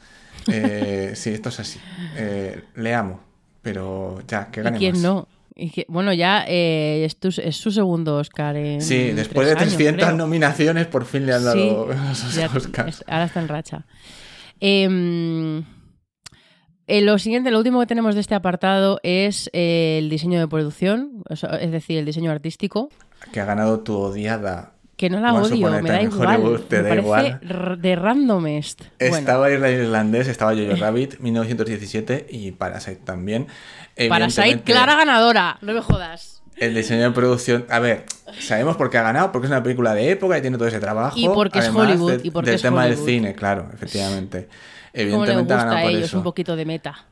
Eh, 0.48 1.12
sí, 1.14 1.30
esto 1.30 1.48
es 1.50 1.60
así. 1.60 1.80
Eh, 2.16 2.64
le 2.74 2.94
amo, 2.94 3.20
pero 3.62 4.22
ya, 4.26 4.50
que 4.50 4.60
¿Y 4.60 4.64
gane 4.64 4.78
quién 4.78 4.92
más. 4.94 5.02
no? 5.02 5.28
Y 5.54 5.70
que- 5.70 5.84
bueno, 5.88 6.12
ya 6.12 6.44
eh, 6.48 7.04
es, 7.06 7.56
su 7.56 7.70
segundo 7.70 8.16
Oscar 8.16 8.56
en 8.56 8.80
Sí, 8.80 9.10
después 9.10 9.46
de 9.46 9.54
tres 9.54 9.62
años, 9.68 9.76
300 9.76 10.06
creo. 10.06 10.16
nominaciones, 10.16 10.86
por 10.86 11.04
fin 11.04 11.26
le 11.26 11.34
han 11.34 11.44
dado 11.44 11.56
Sí, 11.56 11.94
los 12.24 12.34
ya- 12.34 12.46
Oscars. 12.56 13.00
es- 13.00 13.04
ahora 13.06 13.24
está 13.24 13.40
en 13.40 13.48
racha. 13.48 13.86
Em, 14.60 15.64
eh, 16.86 17.00
lo 17.02 17.18
siguiente, 17.18 17.50
lo 17.50 17.58
último 17.58 17.80
que 17.80 17.86
tenemos 17.86 18.14
de 18.14 18.20
este 18.20 18.34
apartado 18.34 18.98
es 19.02 19.50
eh, 19.52 19.98
el 20.00 20.08
diseño 20.08 20.38
de 20.40 20.48
producción, 20.48 21.22
es 21.28 21.70
decir, 21.70 21.98
el 21.98 22.04
diseño 22.04 22.30
artístico. 22.30 22.88
Que 23.32 23.40
ha 23.40 23.44
ganado 23.44 23.80
tu 23.80 23.94
odiada. 23.96 24.72
Que 24.96 25.10
no 25.10 25.18
la 25.20 25.34
odio, 25.34 25.68
me 25.82 25.90
da 25.90 26.02
igual. 26.02 26.40
Hollywood, 26.40 26.60
te 26.60 26.76
me 26.76 26.82
da 26.82 26.88
parece 26.90 27.04
igual. 27.06 27.40
r- 27.42 27.76
de 27.76 27.96
randomest. 27.96 28.82
Bueno, 29.00 29.16
Estaba 29.16 29.48
el 29.50 29.64
irlandés, 29.64 30.28
estaba 30.28 30.54
Jojo 30.54 30.76
Rabbit, 30.76 31.18
1917 31.18 32.26
y 32.30 32.52
Parasite 32.52 33.00
también. 33.04 33.48
Parasite, 34.08 34.40
Evidentemente, 34.42 34.72
clara 34.72 34.96
ganadora, 34.96 35.58
no 35.60 35.72
me 35.72 35.80
jodas. 35.80 36.42
El 36.56 36.74
diseño 36.74 37.02
de 37.02 37.10
producción, 37.10 37.66
a 37.70 37.78
ver, 37.78 38.04
sabemos 38.38 38.76
por 38.76 38.88
qué 38.90 38.98
ha 38.98 39.02
ganado, 39.02 39.32
porque 39.32 39.46
es 39.46 39.50
una 39.50 39.62
película 39.62 39.94
de 39.94 40.10
época 40.10 40.38
y 40.38 40.42
tiene 40.42 40.56
todo 40.58 40.68
ese 40.68 40.80
trabajo. 40.80 41.18
Y 41.18 41.26
porque 41.28 41.58
es 41.58 41.68
Hollywood, 41.68 42.12
de- 42.20 42.26
y 42.28 42.30
porque 42.30 42.50
del 42.50 42.56
es 42.56 42.62
tema 42.62 42.84
del 42.84 42.92
Hollywood. 42.92 43.06
cine, 43.08 43.34
claro, 43.34 43.68
efectivamente. 43.74 44.48
Evidentemente 44.92 45.52
ha 45.54 45.56
ganado 45.56 45.76
a 45.78 45.82
por 45.82 45.90
ellos 45.90 46.04
eso. 46.04 46.18
un 46.18 46.22
poquito 46.24 46.54
de 46.56 46.64
meta. 46.64 47.04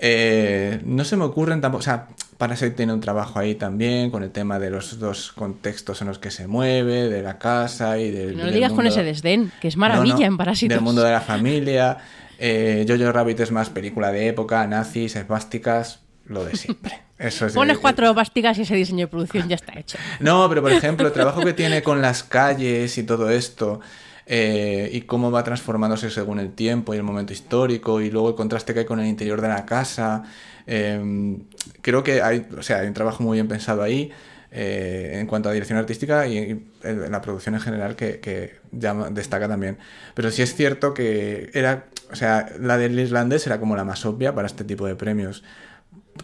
Eh, 0.00 0.80
no 0.84 1.04
se 1.04 1.16
me 1.16 1.24
ocurren 1.24 1.60
tampoco. 1.60 1.80
O 1.80 1.84
sea, 1.84 2.08
Parasite 2.36 2.70
tiene 2.70 2.92
un 2.92 3.00
trabajo 3.00 3.38
ahí 3.38 3.54
también 3.56 4.10
con 4.10 4.22
el 4.22 4.30
tema 4.30 4.58
de 4.58 4.70
los 4.70 4.98
dos 5.00 5.32
contextos 5.32 6.00
en 6.02 6.08
los 6.08 6.18
que 6.18 6.30
se 6.30 6.46
mueve, 6.46 7.08
de 7.08 7.22
la 7.22 7.38
casa 7.38 7.98
y 7.98 8.10
del. 8.10 8.32
No 8.32 8.38
lo 8.40 8.44
del 8.46 8.54
digas 8.54 8.72
con 8.72 8.86
ese 8.86 9.02
desdén, 9.02 9.50
que 9.60 9.66
es 9.68 9.76
maravilla 9.76 10.14
No, 10.14 10.20
no, 10.20 10.26
en 10.26 10.36
Parásitos. 10.36 10.74
Del 10.74 10.84
mundo 10.84 11.02
de 11.02 11.10
la 11.12 11.20
familia. 11.20 11.98
Eh, 12.38 12.86
Jojo 12.88 13.10
Rabbit 13.10 13.40
es 13.40 13.50
más 13.50 13.70
película 13.70 14.12
de 14.12 14.28
época, 14.28 14.64
nazis, 14.68 15.16
esvásticas, 15.16 16.00
lo 16.28 16.44
de 16.44 16.56
siempre. 16.56 17.00
Eso 17.18 17.46
es 17.46 17.54
Pones 17.54 17.78
cuatro 17.78 18.14
pasticas 18.14 18.56
y 18.58 18.62
ese 18.62 18.76
diseño 18.76 19.06
de 19.06 19.08
producción 19.08 19.48
ya 19.48 19.56
está 19.56 19.78
hecho. 19.78 19.98
no, 20.20 20.48
pero 20.48 20.62
por 20.62 20.70
ejemplo, 20.72 21.06
el 21.08 21.12
trabajo 21.12 21.40
que 21.44 21.52
tiene 21.52 21.82
con 21.82 22.00
las 22.00 22.22
calles 22.22 22.96
y 22.96 23.02
todo 23.02 23.28
esto, 23.30 23.80
eh, 24.26 24.88
y 24.92 25.00
cómo 25.02 25.30
va 25.32 25.42
transformándose 25.42 26.10
según 26.10 26.38
el 26.38 26.52
tiempo 26.52 26.94
y 26.94 26.96
el 26.98 27.02
momento 27.02 27.32
histórico, 27.32 28.00
y 28.00 28.10
luego 28.10 28.28
el 28.28 28.34
contraste 28.36 28.72
que 28.72 28.80
hay 28.80 28.86
con 28.86 29.00
el 29.00 29.06
interior 29.06 29.40
de 29.40 29.48
la 29.48 29.66
casa. 29.66 30.22
eh, 30.66 31.36
creo 31.80 32.02
que 32.04 32.22
hay, 32.22 32.46
o 32.56 32.62
sea, 32.62 32.78
hay 32.80 32.86
un 32.88 32.94
trabajo 32.94 33.22
muy 33.22 33.36
bien 33.36 33.48
pensado 33.48 33.82
ahí. 33.82 34.12
eh, 34.50 35.18
en 35.20 35.26
cuanto 35.26 35.50
a 35.50 35.52
dirección 35.52 35.78
artística 35.78 36.26
y, 36.26 36.38
y 36.38 36.66
en 36.82 37.12
la 37.12 37.20
producción 37.20 37.54
en 37.54 37.60
general 37.60 37.96
que, 37.96 38.18
que 38.20 38.54
llama- 38.72 39.10
destaca 39.10 39.46
también. 39.46 39.76
Pero 40.14 40.30
sí 40.30 40.40
es 40.40 40.54
cierto 40.54 40.94
que 40.94 41.50
era, 41.52 41.84
o 42.10 42.16
sea, 42.16 42.48
la 42.58 42.78
del 42.78 42.98
irlandés 42.98 43.46
era 43.46 43.60
como 43.60 43.76
la 43.76 43.84
más 43.84 44.06
obvia 44.06 44.34
para 44.34 44.46
este 44.46 44.64
tipo 44.64 44.86
de 44.86 44.94
premios 44.96 45.42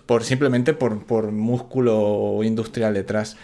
por 0.06 0.24
simplemente 0.24 0.74
por, 0.74 1.04
por 1.04 1.30
músculo 1.32 2.40
industrial 2.42 2.94
detrás. 2.94 3.36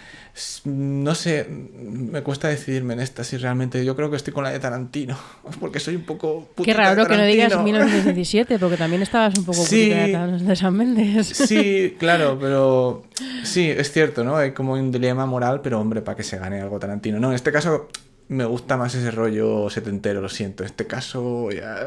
No 0.64 1.14
sé, 1.16 1.46
me 1.48 2.22
cuesta 2.22 2.48
decidirme 2.48 2.94
en 2.94 3.00
esta 3.00 3.24
si 3.24 3.36
realmente 3.36 3.84
yo 3.84 3.96
creo 3.96 4.10
que 4.10 4.16
estoy 4.16 4.32
con 4.32 4.44
la 4.44 4.50
de 4.50 4.60
Tarantino, 4.60 5.18
porque 5.60 5.80
soy 5.80 5.96
un 5.96 6.04
poco 6.04 6.48
Qué 6.62 6.72
raro 6.72 7.02
de 7.02 7.08
que 7.10 7.16
no 7.16 7.24
digas 7.24 7.50
Tarantino. 7.50 7.78
1917, 7.80 8.58
porque 8.58 8.76
también 8.76 9.02
estabas 9.02 9.36
un 9.36 9.44
poco 9.44 9.58
Sí. 9.64 9.88
de 9.90 10.56
San 10.56 10.74
Méndez. 10.76 11.26
Sí, 11.26 11.96
claro, 11.98 12.38
pero 12.40 13.02
sí, 13.42 13.68
es 13.70 13.90
cierto, 13.92 14.22
¿no? 14.22 14.36
Hay 14.36 14.52
como 14.52 14.74
un 14.74 14.92
dilema 14.92 15.26
moral, 15.26 15.60
pero 15.62 15.80
hombre, 15.80 16.00
para 16.00 16.16
que 16.16 16.22
se 16.22 16.38
gane 16.38 16.60
algo 16.60 16.78
Tarantino. 16.78 17.18
No, 17.18 17.28
en 17.30 17.34
este 17.34 17.50
caso 17.50 17.88
me 18.28 18.44
gusta 18.44 18.76
más 18.76 18.94
ese 18.94 19.10
rollo 19.10 19.68
setentero, 19.70 20.20
lo 20.20 20.28
siento. 20.28 20.62
En 20.62 20.68
este 20.68 20.86
caso 20.86 21.50
ya 21.50 21.86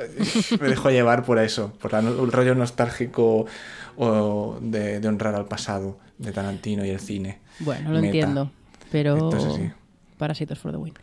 me 0.59 0.68
dejo 0.68 0.89
llevar 0.91 1.24
por 1.24 1.39
eso, 1.39 1.72
por 1.82 1.93
el 1.95 2.32
rollo 2.34 2.53
nostálgico 2.53 3.45
o 3.98 4.58
de, 4.62 5.00
de 5.00 5.08
honrar 5.08 5.36
al 5.36 5.46
pasado 5.46 6.00
de 6.18 6.32
Tarantino 6.32 6.86
y 6.86 6.89
el 6.89 7.00
cine. 7.00 7.39
Bueno, 7.60 7.89
lo 7.89 7.96
Meta. 7.96 8.06
entiendo, 8.08 8.52
pero. 8.91 9.30
Parásitos 10.18 10.60
for 10.60 10.72
the 10.72 10.78
win. 10.78 10.94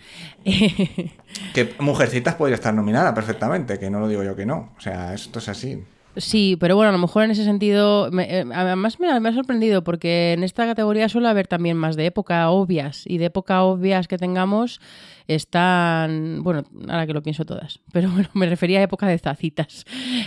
Que 1.52 1.74
Mujercitas 1.80 2.36
podría 2.36 2.54
estar 2.54 2.72
nominada 2.72 3.12
perfectamente, 3.12 3.78
que 3.78 3.90
no 3.90 4.00
lo 4.00 4.08
digo 4.08 4.22
yo 4.22 4.34
que 4.36 4.46
no. 4.46 4.72
O 4.78 4.80
sea, 4.80 5.12
esto 5.12 5.40
es 5.40 5.48
así. 5.48 5.82
Sí, 6.16 6.56
pero 6.58 6.74
bueno, 6.74 6.88
a 6.88 6.92
lo 6.92 6.98
mejor 6.98 7.22
en 7.22 7.30
ese 7.30 7.44
sentido, 7.44 8.10
eh, 8.18 8.44
además 8.52 8.98
me, 8.98 9.08
ha- 9.08 9.32
sorprendido 9.32 9.84
porque 9.84 10.32
en 10.32 10.42
esta 10.42 10.66
categoría 10.66 11.08
suele 11.08 11.28
haber 11.28 11.46
también 11.46 11.76
más 11.76 11.94
de 11.94 12.06
época 12.06 12.50
obvias 12.50 13.04
y 13.06 13.18
de 13.18 13.26
época 13.26 13.62
obvias 13.62 14.08
que 14.08 14.18
tengamos 14.18 14.80
están, 15.28 16.42
bueno, 16.42 16.64
ahora 16.88 17.06
que 17.06 17.12
lo 17.12 17.22
pienso 17.22 17.44
todas, 17.44 17.78
pero 17.92 18.10
bueno, 18.10 18.28
me 18.34 18.46
refería 18.46 18.80
a 18.80 18.82
época 18.82 19.06
de 19.06 19.18
zacitas. 19.18 19.84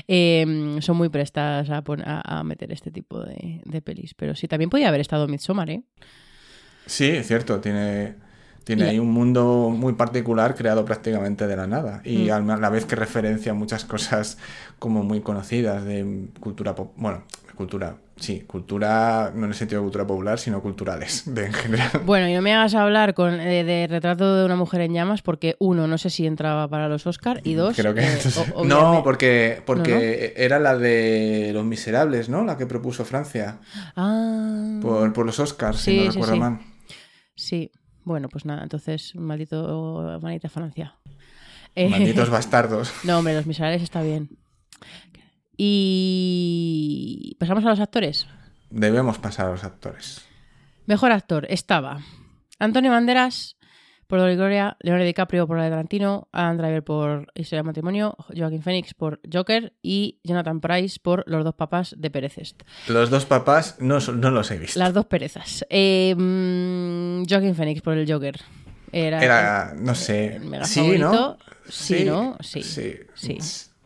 Eh, 0.08 0.78
son 0.80 0.96
muy 0.98 1.10
prestas 1.10 1.70
a, 1.70 1.84
a- 2.06 2.40
a 2.40 2.44
meter 2.44 2.72
este 2.72 2.90
tipo 2.90 3.20
de, 3.22 3.62
de 3.66 3.82
pelis, 3.82 4.14
pero 4.14 4.36
sí, 4.36 4.48
también 4.48 4.70
podía 4.70 4.88
haber 4.88 5.02
estado 5.02 5.28
Midsommar, 5.28 5.70
¿eh? 5.70 5.84
Sí, 6.86 7.06
es 7.10 7.28
cierto, 7.28 7.60
tiene, 7.60 8.16
Tiene 8.64 8.86
Y- 8.86 8.90
ahí 8.92 9.00
un 9.00 9.12
mundo 9.12 9.74
muy 9.76 9.94
particular 9.94 10.56
creado 10.56 10.86
prácticamente 10.86 11.48
de 11.48 11.56
la 11.56 11.68
nada. 11.68 12.02
Y 12.06 12.30
Mm. 12.30 12.50
a 12.52 12.58
la 12.58 12.70
vez 12.70 12.86
que 12.86 12.96
referencia 12.96 13.54
muchas 13.54 13.84
cosas 13.86 14.38
como 14.80 15.04
muy 15.04 15.22
conocidas 15.22 15.84
de 15.84 16.28
cultura 16.40 16.74
pop. 16.74 16.94
Bueno, 16.96 17.24
cultura, 17.58 17.98
sí, 18.16 18.42
cultura, 18.48 19.32
no 19.36 19.44
en 19.46 19.50
el 19.52 19.54
sentido 19.56 19.82
de 19.82 19.86
cultura 19.86 20.08
popular, 20.08 20.40
sino 20.40 20.62
culturales 20.62 21.24
de 21.28 21.46
en 21.48 21.54
general. 21.54 21.90
Bueno, 22.06 22.28
y 22.30 22.34
no 22.34 22.42
me 22.42 22.54
hagas 22.54 22.74
hablar 22.74 23.14
con, 23.14 23.40
eh, 23.40 23.64
de 23.66 23.86
retrato 23.88 24.38
de 24.38 24.46
una 24.46 24.56
mujer 24.56 24.82
en 24.82 24.94
llamas 24.94 25.22
porque, 25.22 25.56
uno, 25.60 25.86
no 25.88 25.98
sé 25.98 26.10
si 26.10 26.26
entraba 26.26 26.68
para 26.70 26.88
los 26.88 27.06
Oscar 27.06 27.42
y 27.44 27.54
dos... 27.56 27.76
Creo 27.76 27.94
que. 27.94 28.02
eh, 28.02 28.18
o- 28.56 28.64
no, 28.66 29.02
porque, 29.04 29.62
porque 29.66 30.34
era 30.38 30.58
la 30.60 30.78
de 30.78 31.52
Los 31.54 31.66
Miserables, 31.66 32.30
¿no? 32.30 32.44
La 32.46 32.58
que 32.58 32.66
propuso 32.66 33.04
Francia 33.06 33.60
Ah, 33.96 34.80
por, 34.82 35.12
por 35.14 35.26
los 35.26 35.40
Oscars, 35.40 35.80
si 35.80 35.98
no 35.98 36.04
sí, 36.04 36.10
recuerdo 36.10 36.34
sí. 36.34 36.40
mal. 36.40 36.60
sí. 37.36 37.72
Bueno, 38.06 38.30
pues 38.30 38.46
nada, 38.46 38.64
entonces, 38.64 39.16
maldito, 39.16 40.20
maldita 40.22 40.50
Francia. 40.50 40.96
Eh, 41.76 41.90
Malditos 41.90 42.30
bastardos. 42.32 42.94
No, 43.04 43.20
hombre, 43.20 43.34
Los 43.34 43.46
Miserables 43.46 43.82
está 43.82 44.02
bien. 44.02 44.30
Y... 45.58 47.36
¿Pasamos 47.40 47.64
a 47.66 47.70
los 47.70 47.80
actores? 47.80 48.28
Debemos 48.70 49.18
pasar 49.20 49.48
a 49.48 49.52
los 49.52 49.64
actores. 49.64 50.26
Mejor 50.86 51.12
actor 51.12 51.46
estaba 51.50 52.02
Antonio 52.60 52.92
Banderas 52.92 53.58
por 54.08 54.20
Dolor 54.20 54.34
y 54.34 54.36
Gloria, 54.36 54.78
Leonardo 54.82 55.06
DiCaprio 55.06 55.48
por 55.48 55.58
la 55.58 55.64
de 55.64 55.70
Tarantino, 55.70 56.28
Adam 56.32 56.58
Driver 56.58 56.84
por 56.84 57.28
Historia 57.36 57.62
de 57.62 57.68
Matrimonio, 57.68 58.16
Joaquín 58.36 58.62
Phoenix 58.62 58.94
por 58.94 59.20
Joker 59.32 59.74
y 59.82 60.20
Jonathan 60.24 60.62
Price 60.62 61.00
por 61.02 61.24
Los 61.28 61.44
dos 61.44 61.56
papás 61.56 61.96
de 61.98 62.10
Perezest. 62.12 62.62
Los 62.88 63.10
dos 63.10 63.26
papás 63.26 63.78
no, 63.80 64.00
no 64.00 64.32
los 64.32 64.52
he 64.52 64.58
visto. 64.60 64.80
Las 64.80 64.94
dos 64.94 65.06
perezas. 65.06 65.66
Eh, 65.70 66.14
mm, 66.16 67.24
Joaquin 67.30 67.56
Phoenix 67.56 67.82
por 67.82 67.98
el 67.98 68.12
Joker. 68.12 68.40
Era, 68.92 69.24
Era, 69.24 69.74
no 69.76 69.96
sé. 69.96 70.36
el 70.36 70.46
mega 70.46 70.66
Sí, 70.66 70.80
favorito. 70.82 71.12
¿no? 71.12 71.38
Sí, 71.68 72.06
¿no? 72.06 72.38
Sí. 72.42 72.62
Sí. 72.62 72.94
Sí. 73.16 73.38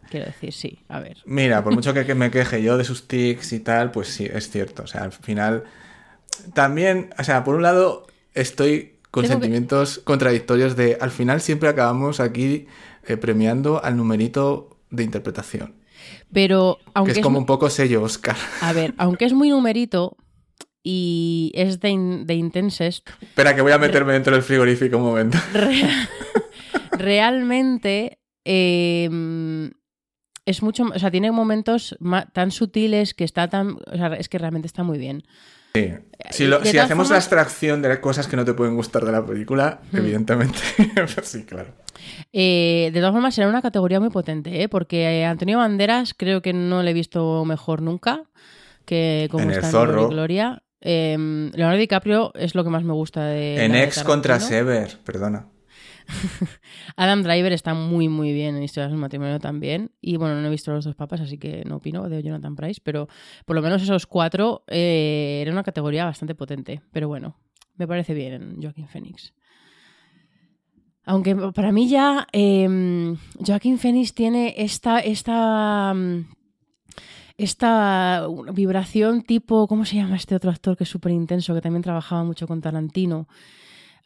Quiero 0.10 0.26
decir, 0.26 0.52
sí. 0.54 0.80
A 0.90 1.00
ver. 1.00 1.18
Mira, 1.26 1.64
por 1.64 1.74
mucho 1.74 1.94
que 1.94 2.16
me 2.16 2.32
queje 2.32 2.62
yo 2.62 2.78
de 2.78 2.84
sus 2.84 3.08
tics 3.08 3.54
y 3.54 3.60
tal, 3.62 3.92
pues 3.92 4.08
sí, 4.10 4.26
es 4.26 4.50
cierto. 4.50 4.84
O 4.84 4.88
sea, 4.88 5.04
al 5.04 5.12
final. 5.14 5.64
También, 6.54 7.10
o 7.18 7.24
sea, 7.24 7.44
por 7.44 7.56
un 7.56 7.62
lado, 7.64 8.06
estoy 8.34 8.97
con 9.12 9.24
Tengo 9.24 9.36
que- 9.40 9.44
sentimientos 9.46 10.00
contradictorios 10.04 10.76
de. 10.76 10.98
Al 11.02 11.12
final 11.12 11.42
siempre 11.42 11.70
acabamos 11.70 12.20
aquí 12.20 12.68
eh, 13.08 13.18
premiando 13.18 13.84
al 13.84 13.96
numerito 13.98 14.78
de 14.90 15.04
interpretación. 15.04 15.76
Pero, 16.32 16.78
aunque 16.94 17.10
que 17.10 17.12
es 17.14 17.18
es 17.18 17.24
como 17.24 17.40
un 17.40 17.46
poco 17.46 17.70
sello 17.70 18.04
Oscar. 18.04 18.36
A 18.62 18.74
ver, 18.74 18.94
aunque 18.98 19.26
es 19.26 19.34
muy 19.34 19.50
numerito 19.50 20.16
y 20.84 21.52
es 21.56 21.80
de, 21.80 21.90
in- 21.90 22.26
de 22.28 22.36
Intensest, 22.36 23.10
Espera, 23.22 23.56
que 23.56 23.62
voy 23.62 23.72
a 23.74 23.78
meterme 23.78 24.14
dentro 24.14 24.34
del 24.34 24.44
frigorífico 24.44 24.98
un 24.98 25.04
momento. 25.04 25.38
Re- 25.54 25.90
realmente 26.92 28.20
eh, 28.46 29.70
es 30.46 30.62
mucho, 30.64 30.84
o 30.94 31.00
sea, 31.00 31.12
tiene 31.12 31.32
momentos 31.32 31.98
tan 32.34 32.52
sutiles 32.52 33.14
que 33.14 33.24
está 33.24 33.50
tan, 33.50 33.72
o 33.92 33.96
sea, 33.98 34.14
es 34.16 34.30
que 34.30 34.38
realmente 34.38 34.68
está 34.68 34.84
muy 34.84 34.98
bien. 34.98 35.24
Sí. 35.82 35.94
Si, 36.32 36.46
lo- 36.46 36.60
De 36.60 36.70
si 36.70 36.78
hacemos 36.78 37.10
la 37.10 37.18
abstracción 37.18 37.82
de 37.82 37.90
las 37.90 38.00
cosas 38.00 38.28
que 38.28 38.36
no 38.36 38.44
te 38.44 38.54
pueden 38.54 38.76
gustar 38.76 39.06
de 39.06 39.12
la 39.12 39.26
película, 39.26 39.80
evidentemente. 39.94 40.58
sí, 41.24 41.44
claro. 41.46 41.70
Eh, 42.34 42.90
de 42.94 43.00
todas 43.00 43.14
formas, 43.14 43.36
será 43.36 43.48
una 43.48 43.62
categoría 43.62 44.00
muy 44.00 44.10
potente, 44.10 44.62
¿eh? 44.64 44.68
porque 44.70 45.22
eh, 45.22 45.26
Antonio 45.26 45.60
Banderas 45.60 46.14
creo 46.16 46.42
que 46.42 46.54
no 46.54 46.84
le 46.84 46.92
he 46.92 46.94
visto 46.94 47.46
mejor 47.46 47.82
nunca 47.82 48.24
que 48.86 49.28
como 49.32 49.44
En 49.44 49.52
El 49.52 49.56
está 49.58 49.70
Zorro. 49.72 49.94
Dolor 49.94 50.12
y 50.12 50.14
Gloria. 50.16 50.64
Eh, 50.82 51.16
Leonardo 51.54 51.78
DiCaprio 51.80 52.32
es 52.36 52.56
lo 52.56 52.64
que 52.64 52.70
más 52.70 52.84
me 52.84 52.94
gusta 52.94 53.26
de 53.26 53.64
en 53.66 53.72
de 53.74 53.84
Ex 53.84 54.04
contra. 54.04 54.40
Sever, 54.40 54.98
perdona. 55.04 55.48
Adam 56.96 57.24
Driver 57.24 57.52
está 57.52 57.74
muy, 57.74 58.10
muy 58.10 58.34
bien 58.34 58.56
en 58.56 58.64
Historias 58.64 58.92
del 58.92 59.00
Matrimonio 59.00 59.40
también. 59.40 59.92
Y 60.02 60.18
bueno, 60.18 60.40
no 60.40 60.48
he 60.48 60.52
visto 60.52 60.72
los 60.72 60.86
dos 60.86 60.96
papas, 60.96 61.22
así 61.22 61.38
que 61.38 61.64
no 61.66 61.78
opino 61.78 62.08
de 62.10 62.24
Jonathan 62.24 62.56
Price, 62.56 62.82
pero 62.84 63.08
por 63.46 63.56
lo 63.56 63.62
menos 63.62 63.82
esos 63.82 64.06
cuatro 64.06 64.64
eh, 64.68 65.40
era 65.42 65.52
una 65.52 65.64
categoría 65.64 66.06
bastante 66.06 66.36
potente. 66.36 66.82
Pero 66.92 67.08
bueno, 67.08 67.38
me 67.76 67.88
parece 67.88 68.14
bien 68.14 68.60
Joaquín 68.62 68.88
Phoenix. 68.88 69.34
Aunque 71.06 71.36
para 71.36 71.72
mí 71.72 71.88
ya 71.88 72.28
eh, 72.34 73.16
Joaquín 73.46 73.78
Phoenix 73.78 74.14
tiene 74.14 74.56
esta, 74.58 75.00
esta, 75.00 75.94
mm, 75.94 76.26
esta 77.38 78.28
vibración 78.54 79.22
tipo, 79.22 79.68
¿cómo 79.68 79.86
se 79.86 79.96
llama 79.96 80.18
este 80.18 80.36
otro 80.36 80.52
actor 80.52 80.76
que 80.76 80.84
es 80.84 80.90
súper 80.90 81.14
intenso, 81.14 81.54
que 81.54 81.62
también 81.62 81.82
trabajaba 81.82 82.26
mucho 82.26 82.46
con 82.46 82.60
Tarantino? 82.60 83.28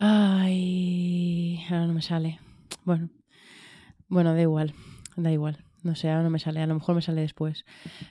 Ay, 0.03 1.63
ahora 1.69 1.85
no 1.87 1.93
me 1.93 2.01
sale. 2.01 2.39
Bueno, 2.83 3.09
bueno, 4.09 4.33
da 4.33 4.41
igual, 4.41 4.73
da 5.15 5.31
igual. 5.31 5.63
No 5.83 5.95
sé, 5.95 6.09
ahora 6.09 6.23
no 6.23 6.29
me 6.29 6.39
sale, 6.39 6.59
a 6.61 6.67
lo 6.67 6.73
mejor 6.75 6.95
me 6.95 7.01
sale 7.01 7.21
después. 7.21 7.65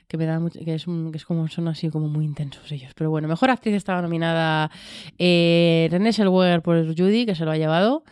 Que 0.07 0.17
me 0.17 0.25
da 0.25 0.39
mucho, 0.39 0.59
que 0.63 0.73
es, 0.75 0.87
un- 0.87 1.11
que 1.11 1.17
es 1.17 1.25
como, 1.25 1.47
son 1.47 1.67
así 1.67 1.89
como 1.89 2.07
muy 2.07 2.25
intensos 2.25 2.71
ellos. 2.71 2.91
Pero 2.95 3.09
bueno, 3.09 3.27
mejor 3.27 3.49
actriz 3.49 3.75
estaba 3.75 4.01
nominada 4.01 4.71
eh, 5.19 5.87
Renée 5.91 6.11
Zellweger 6.13 6.61
por 6.61 6.85
Judy, 6.97 7.25
que 7.25 7.35
se 7.35 7.45
lo 7.45 7.51
ha 7.51 7.57
llevado. 7.57 8.03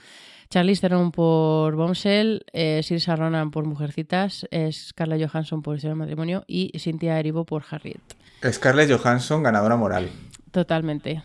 Charlize 0.49 0.81
Theron 0.81 1.11
por 1.11 1.75
Bombshell, 1.75 2.43
eh, 2.53 2.81
Ronan 3.17 3.51
por 3.51 3.65
Mujercitas, 3.65 4.47
eh, 4.51 4.71
Scarlett 4.71 5.29
Johansson 5.29 5.61
por 5.61 5.75
Historia 5.75 5.93
de 5.93 5.99
Matrimonio 5.99 6.43
y 6.47 6.71
Cynthia 6.79 7.19
Erivo 7.19 7.45
por 7.45 7.63
Harriet. 7.69 8.01
Scarlett 8.51 8.91
Johansson, 8.91 9.43
ganadora 9.43 9.75
moral. 9.75 10.09
Totalmente. 10.51 11.21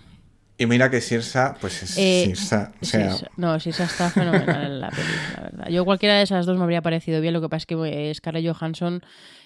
Y 0.57 0.67
mira 0.67 0.89
que 0.89 1.01
Sirsa, 1.01 1.57
pues 1.61 1.83
es 1.83 1.99
Eh, 1.99 2.25
Sirsa. 2.27 2.73
O 2.81 2.85
sea, 2.85 3.11
Sirsa- 3.11 3.31
no, 3.37 3.59
Sirsa 3.59 3.85
está 3.85 4.09
fenomenal 4.11 4.65
en 4.65 4.81
la 4.81 4.91
peli, 4.91 5.09
la 5.37 5.43
verdad. 5.43 5.69
Yo 5.69 5.85
cualquiera 5.85 6.17
de 6.17 6.23
esas 6.23 6.47
dos 6.47 6.57
me 6.57 6.63
habría 6.63 6.81
parecido 6.83 7.21
bien, 7.21 7.35
lo 7.35 7.41
que 7.41 7.49
pasa 7.49 7.59
es 7.63 7.67
que 7.67 7.75
eh, 8.11 8.15
Scarlett 8.15 8.47
Johansson 8.47 9.03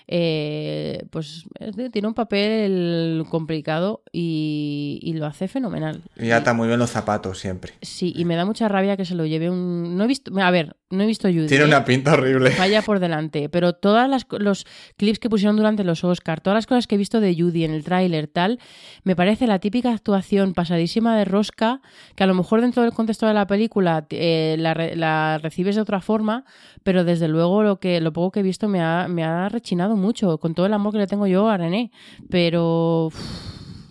eh, 0.06 1.04
pues 1.10 1.44
tiene 1.92 2.08
un 2.08 2.14
papel 2.14 3.24
complicado 3.30 4.02
y, 4.12 4.98
y 5.02 5.12
lo 5.14 5.26
hace 5.26 5.48
fenomenal. 5.48 6.02
y 6.18 6.30
ata 6.30 6.52
muy 6.54 6.68
bien 6.68 6.78
los 6.78 6.90
zapatos 6.90 7.38
siempre. 7.38 7.72
Sí, 7.82 8.12
y 8.16 8.24
me 8.24 8.36
da 8.36 8.44
mucha 8.44 8.68
rabia 8.68 8.96
que 8.96 9.04
se 9.04 9.14
lo 9.14 9.26
lleve 9.26 9.50
un... 9.50 9.96
No 9.96 10.04
he 10.04 10.06
visto... 10.06 10.30
A 10.40 10.50
ver, 10.50 10.76
no 10.90 11.02
he 11.02 11.06
visto 11.06 11.28
Judy. 11.28 11.46
Tiene 11.46 11.64
¿eh? 11.64 11.68
una 11.68 11.84
pinta 11.84 12.14
horrible. 12.14 12.52
Vaya 12.58 12.82
por 12.82 12.98
delante, 13.00 13.48
pero 13.48 13.74
co- 13.80 14.38
los 14.38 14.66
clips 14.96 15.18
que 15.18 15.28
pusieron 15.28 15.56
durante 15.56 15.84
los 15.84 16.02
Oscar, 16.04 16.40
todas 16.40 16.56
las 16.56 16.66
cosas 16.66 16.86
que 16.86 16.94
he 16.94 16.98
visto 16.98 17.20
de 17.20 17.34
Judy 17.38 17.64
en 17.64 17.72
el 17.72 17.84
tráiler 17.84 18.26
tal, 18.28 18.58
me 19.04 19.14
parece 19.14 19.46
la 19.46 19.58
típica 19.58 19.92
actuación 19.92 20.54
pasadísima 20.54 21.16
de 21.16 21.24
rosca 21.24 21.80
que 22.14 22.24
a 22.24 22.26
lo 22.26 22.34
mejor 22.34 22.60
dentro 22.60 22.82
del 22.82 22.92
contexto 22.92 23.26
de 23.26 23.34
la 23.34 23.46
película 23.46 24.06
eh, 24.10 24.56
la, 24.58 24.74
la 24.94 25.38
recibes 25.42 25.74
de 25.76 25.82
otra 25.82 26.00
forma, 26.00 26.44
pero 26.82 27.04
desde 27.04 27.28
luego 27.28 27.62
lo 27.62 27.78
que 27.80 28.00
lo 28.00 28.12
poco 28.12 28.32
que 28.32 28.40
he 28.40 28.42
visto 28.42 28.68
me 28.68 28.80
ha, 28.80 29.06
me 29.08 29.24
ha 29.24 29.48
rechinado 29.48 29.96
mucho 29.96 30.38
con 30.38 30.54
todo 30.54 30.66
el 30.66 30.72
amor 30.72 30.92
que 30.92 30.98
le 30.98 31.06
tengo 31.06 31.26
yo 31.26 31.48
a 31.48 31.56
René, 31.58 31.90
pero 32.30 33.10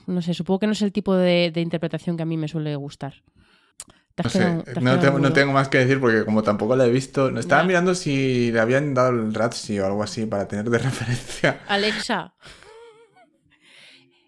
no 0.08 0.22
sé, 0.22 0.34
supongo 0.34 0.60
que 0.60 0.68
no 0.68 0.74
es 0.74 0.82
el 0.82 0.92
tipo 0.92 1.16
de, 1.16 1.52
de 1.54 1.62
interpretación 1.62 2.18
que 2.18 2.24
a 2.24 2.26
mí 2.26 2.38
me 2.38 2.48
suele 2.48 2.76
gustar. 2.76 3.14
No 4.24 4.30
sé, 4.32 4.40
te 4.74 4.82
no, 4.82 4.98
tengo, 5.00 5.20
no 5.20 5.28
mudo. 5.28 5.34
tengo 5.34 5.54
más 5.54 5.70
que 5.70 5.78
decir 5.78 6.00
porque 6.00 6.26
como 6.26 6.42
tampoco 6.42 6.76
la 6.76 6.88
he 6.88 6.92
visto, 6.92 7.30
no 7.30 7.40
estaba 7.40 7.64
mirando 7.64 7.94
si 7.94 8.52
le 8.52 8.60
habían 8.60 8.96
dado 8.96 9.12
el 9.12 9.32
Razzie 9.32 9.80
o 9.82 9.86
algo 9.86 10.02
así 10.02 10.26
para 10.26 10.48
tener 10.48 10.68
de 10.70 10.78
referencia. 10.80 11.62
Alexa, 11.68 12.34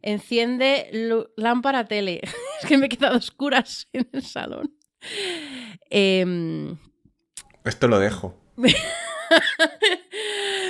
enciende 0.04 0.92
lámpara 1.36 1.86
tele. 1.86 2.22
es 2.62 2.68
que 2.68 2.78
me 2.78 2.86
he 2.86 2.90
quedado 2.90 3.18
oscuras 3.18 3.88
en 3.94 4.08
el 4.14 4.22
salón. 4.22 4.72
Em, 5.90 6.78
Esto 7.64 7.88
lo 7.88 7.98
dejo. 8.00 8.36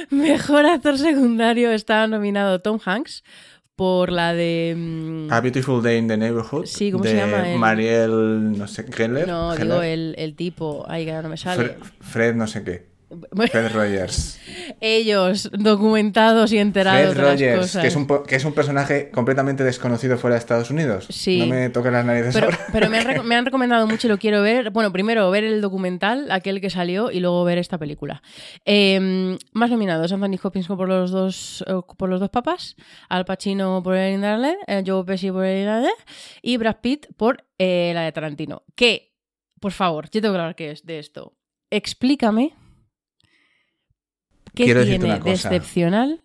mejor 0.10 0.66
actor 0.66 0.98
secundario 0.98 1.72
está 1.72 2.08
nominado 2.08 2.62
Tom 2.62 2.80
Hanks 2.86 3.24
por 3.80 4.12
la 4.12 4.34
de... 4.34 4.76
mm, 4.78 5.32
A 5.32 5.40
Beautiful 5.40 5.82
Day 5.82 5.98
in 6.00 6.10
the 6.10 6.18
Neighborhood. 6.18 6.66
Sí, 6.66 6.92
¿cómo 6.92 7.06
de 7.06 7.12
se 7.12 7.16
llama 7.16 7.50
el- 7.50 7.58
Mariel, 7.58 8.58
no 8.58 8.68
sé, 8.68 8.84
Geller. 8.92 9.26
no, 9.26 9.52
Geller. 9.54 9.68
digo 9.68 9.82
el, 9.82 10.16
el 10.18 10.36
tipo. 10.36 10.84
Ay, 10.90 11.06
que 11.06 11.14
no 11.14 11.30
me 11.30 11.38
sale. 11.38 11.78
Fre- 11.78 11.92
Fred, 12.02 12.36
no 12.36 12.46
sé 12.46 12.62
qué. 12.66 12.84
Fred 13.52 13.72
Rogers. 13.74 14.40
ellos, 14.82 15.50
documentados 15.52 16.52
y 16.52 16.58
enterados 16.60 17.14
Fred 17.14 17.16
de 17.16 17.22
las 17.24 17.32
Rogers, 17.34 17.60
cosas. 17.60 17.82
que 17.82 17.88
es, 17.88 17.96
un, 17.96 18.08
po- 18.08 18.24
que 18.24 18.36
es 18.36 18.46
un 18.46 18.54
personaje 18.54 19.10
completamente 19.12 19.64
desconocido 19.64 20.18
fuera 20.18 20.36
de 20.36 20.40
Estados 20.40 20.70
Unidos. 20.70 21.08
Sí. 21.10 21.40
No 21.40 21.48
me 21.48 21.70
toques 21.70 21.92
las 21.92 22.06
narices 22.06 22.34
Pero, 22.36 22.46
ahora. 22.48 22.60
pero 22.72 22.90
me, 22.90 23.00
han 23.00 23.28
me 23.28 23.36
han 23.36 23.46
recomendado 23.46 23.88
mucho 23.88 24.08
y 24.08 24.10
lo 24.10 24.18
quiero 24.20 24.42
ver. 24.42 24.70
Bueno, 24.72 24.92
primero 24.92 25.30
ver 25.32 25.44
el 25.44 25.62
documental, 25.62 26.30
aquel 26.32 26.62
que 26.62 26.70
salió, 26.70 27.12
y 27.12 27.20
luego 27.20 27.44
ver 27.44 27.58
esta 27.58 27.78
película. 27.78 28.22
Eh, 28.66 29.38
más 29.54 29.70
nominados: 29.72 30.12
Anthony 30.12 30.38
Hopkins 30.42 30.68
por 30.68 30.88
los 30.88 31.12
dos, 31.12 31.64
eh, 31.68 31.74
por 31.98 32.10
los 32.10 32.20
dos 32.20 32.30
papas, 32.30 32.76
Al 33.10 33.26
Pacino 33.26 33.82
por 33.84 33.96
el 33.96 34.14
Indarle, 34.16 34.56
Joe 34.86 35.04
Pesci 35.04 35.32
por 35.32 35.46
el 35.46 35.60
Indarle, 35.62 35.90
y 36.42 36.58
Brad 36.58 36.78
Pitt 36.82 37.08
por 37.18 37.46
eh, 37.58 37.92
la 37.96 38.02
de 38.04 38.12
Tarantino. 38.12 38.64
Que, 38.76 39.16
por 39.60 39.72
favor, 39.72 40.06
yo 40.12 40.22
tengo 40.22 40.34
que 40.36 40.40
hablar 40.40 40.56
que 40.56 40.72
es 40.72 40.86
de 40.86 41.00
esto. 41.00 41.34
Explícame 41.72 42.54
qué 44.56 44.66
Quiero 44.66 44.84
tiene 44.86 45.06
una 45.06 45.16
de 45.16 45.20
cosa. 45.22 45.50
excepcional 45.50 46.22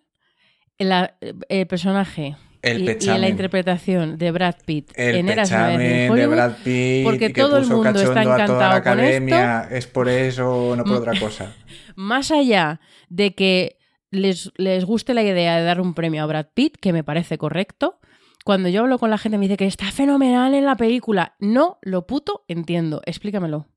la- 0.77 1.15
el 1.49 1.67
personaje 1.67 2.35
El 2.61 2.81
y, 2.81 2.85
y 2.85 2.87
en 2.89 2.93
pechamen. 2.97 3.21
la 3.21 3.29
interpretación 3.29 4.17
de 4.17 4.31
Brad 4.31 4.55
Pitt 4.65 4.91
El 4.95 5.15
en 5.15 5.29
Eras 5.29 5.49
una 5.51 5.67
vez 5.67 5.75
en 5.75 5.79
pechamen 5.81 6.15
de 6.19 6.27
Brad 6.27 6.51
Pitt 6.63 7.03
porque 7.05 7.29
todo 7.29 7.57
el 7.57 7.67
mundo 7.67 7.89
está 7.99 8.13
la 8.13 8.23
encantado 8.23 8.83
con 8.83 8.99
esto. 8.99 9.73
Es 9.75 9.87
por 9.87 10.09
eso, 10.09 10.75
no 10.75 10.83
por 10.83 10.97
otra 10.97 11.19
cosa. 11.19 11.53
más 11.95 12.31
allá 12.31 12.79
de 13.09 13.33
que 13.35 13.77
les, 14.11 14.51
les 14.57 14.85
guste 14.85 15.13
la 15.13 15.23
idea 15.23 15.57
de 15.57 15.63
dar 15.63 15.79
un 15.81 15.93
premio 15.93 16.23
a 16.23 16.25
Brad 16.25 16.47
Pitt, 16.53 16.77
que 16.77 16.93
me 16.93 17.03
parece 17.03 17.37
correcto, 17.37 17.99
cuando 18.45 18.69
yo 18.69 18.81
hablo 18.81 18.97
con 18.99 19.09
la 19.09 19.17
gente 19.17 19.37
me 19.37 19.45
dice 19.45 19.57
que 19.57 19.65
está 19.65 19.91
fenomenal 19.91 20.53
en 20.53 20.65
la 20.65 20.75
película, 20.77 21.35
no 21.39 21.79
lo 21.81 22.05
puto 22.07 22.45
entiendo. 22.47 23.01
Explícamelo. 23.05 23.67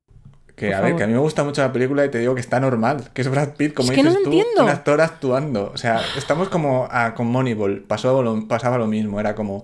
Que 0.59 0.67
Por 0.67 0.75
a 0.75 0.81
ver, 0.81 0.95
que 0.97 1.03
a 1.03 1.07
mí 1.07 1.13
me 1.13 1.19
gusta 1.19 1.43
mucho 1.43 1.61
la 1.61 1.71
película 1.71 2.03
y 2.05 2.09
te 2.09 2.19
digo 2.19 2.35
que 2.35 2.41
está 2.41 2.59
normal, 2.59 3.09
que 3.13 3.21
es 3.21 3.29
Brad 3.29 3.51
Pitt, 3.55 3.73
como 3.73 3.89
Es 3.91 3.95
que 3.95 4.03
no 4.03 4.09
dices 4.09 4.25
lo 4.25 4.29
tú, 4.31 4.37
entiendo. 4.37 4.63
un 4.63 4.69
actor 4.69 4.99
actuando. 5.01 5.71
O 5.73 5.77
sea, 5.77 6.01
estamos 6.17 6.49
como 6.49 6.87
ah, 6.91 7.13
con 7.15 7.27
Moneyball, 7.27 7.81
pasó 7.87 8.21
lo- 8.21 8.47
pasaba 8.47 8.77
lo 8.77 8.85
mismo, 8.87 9.19
era 9.19 9.35
como 9.35 9.63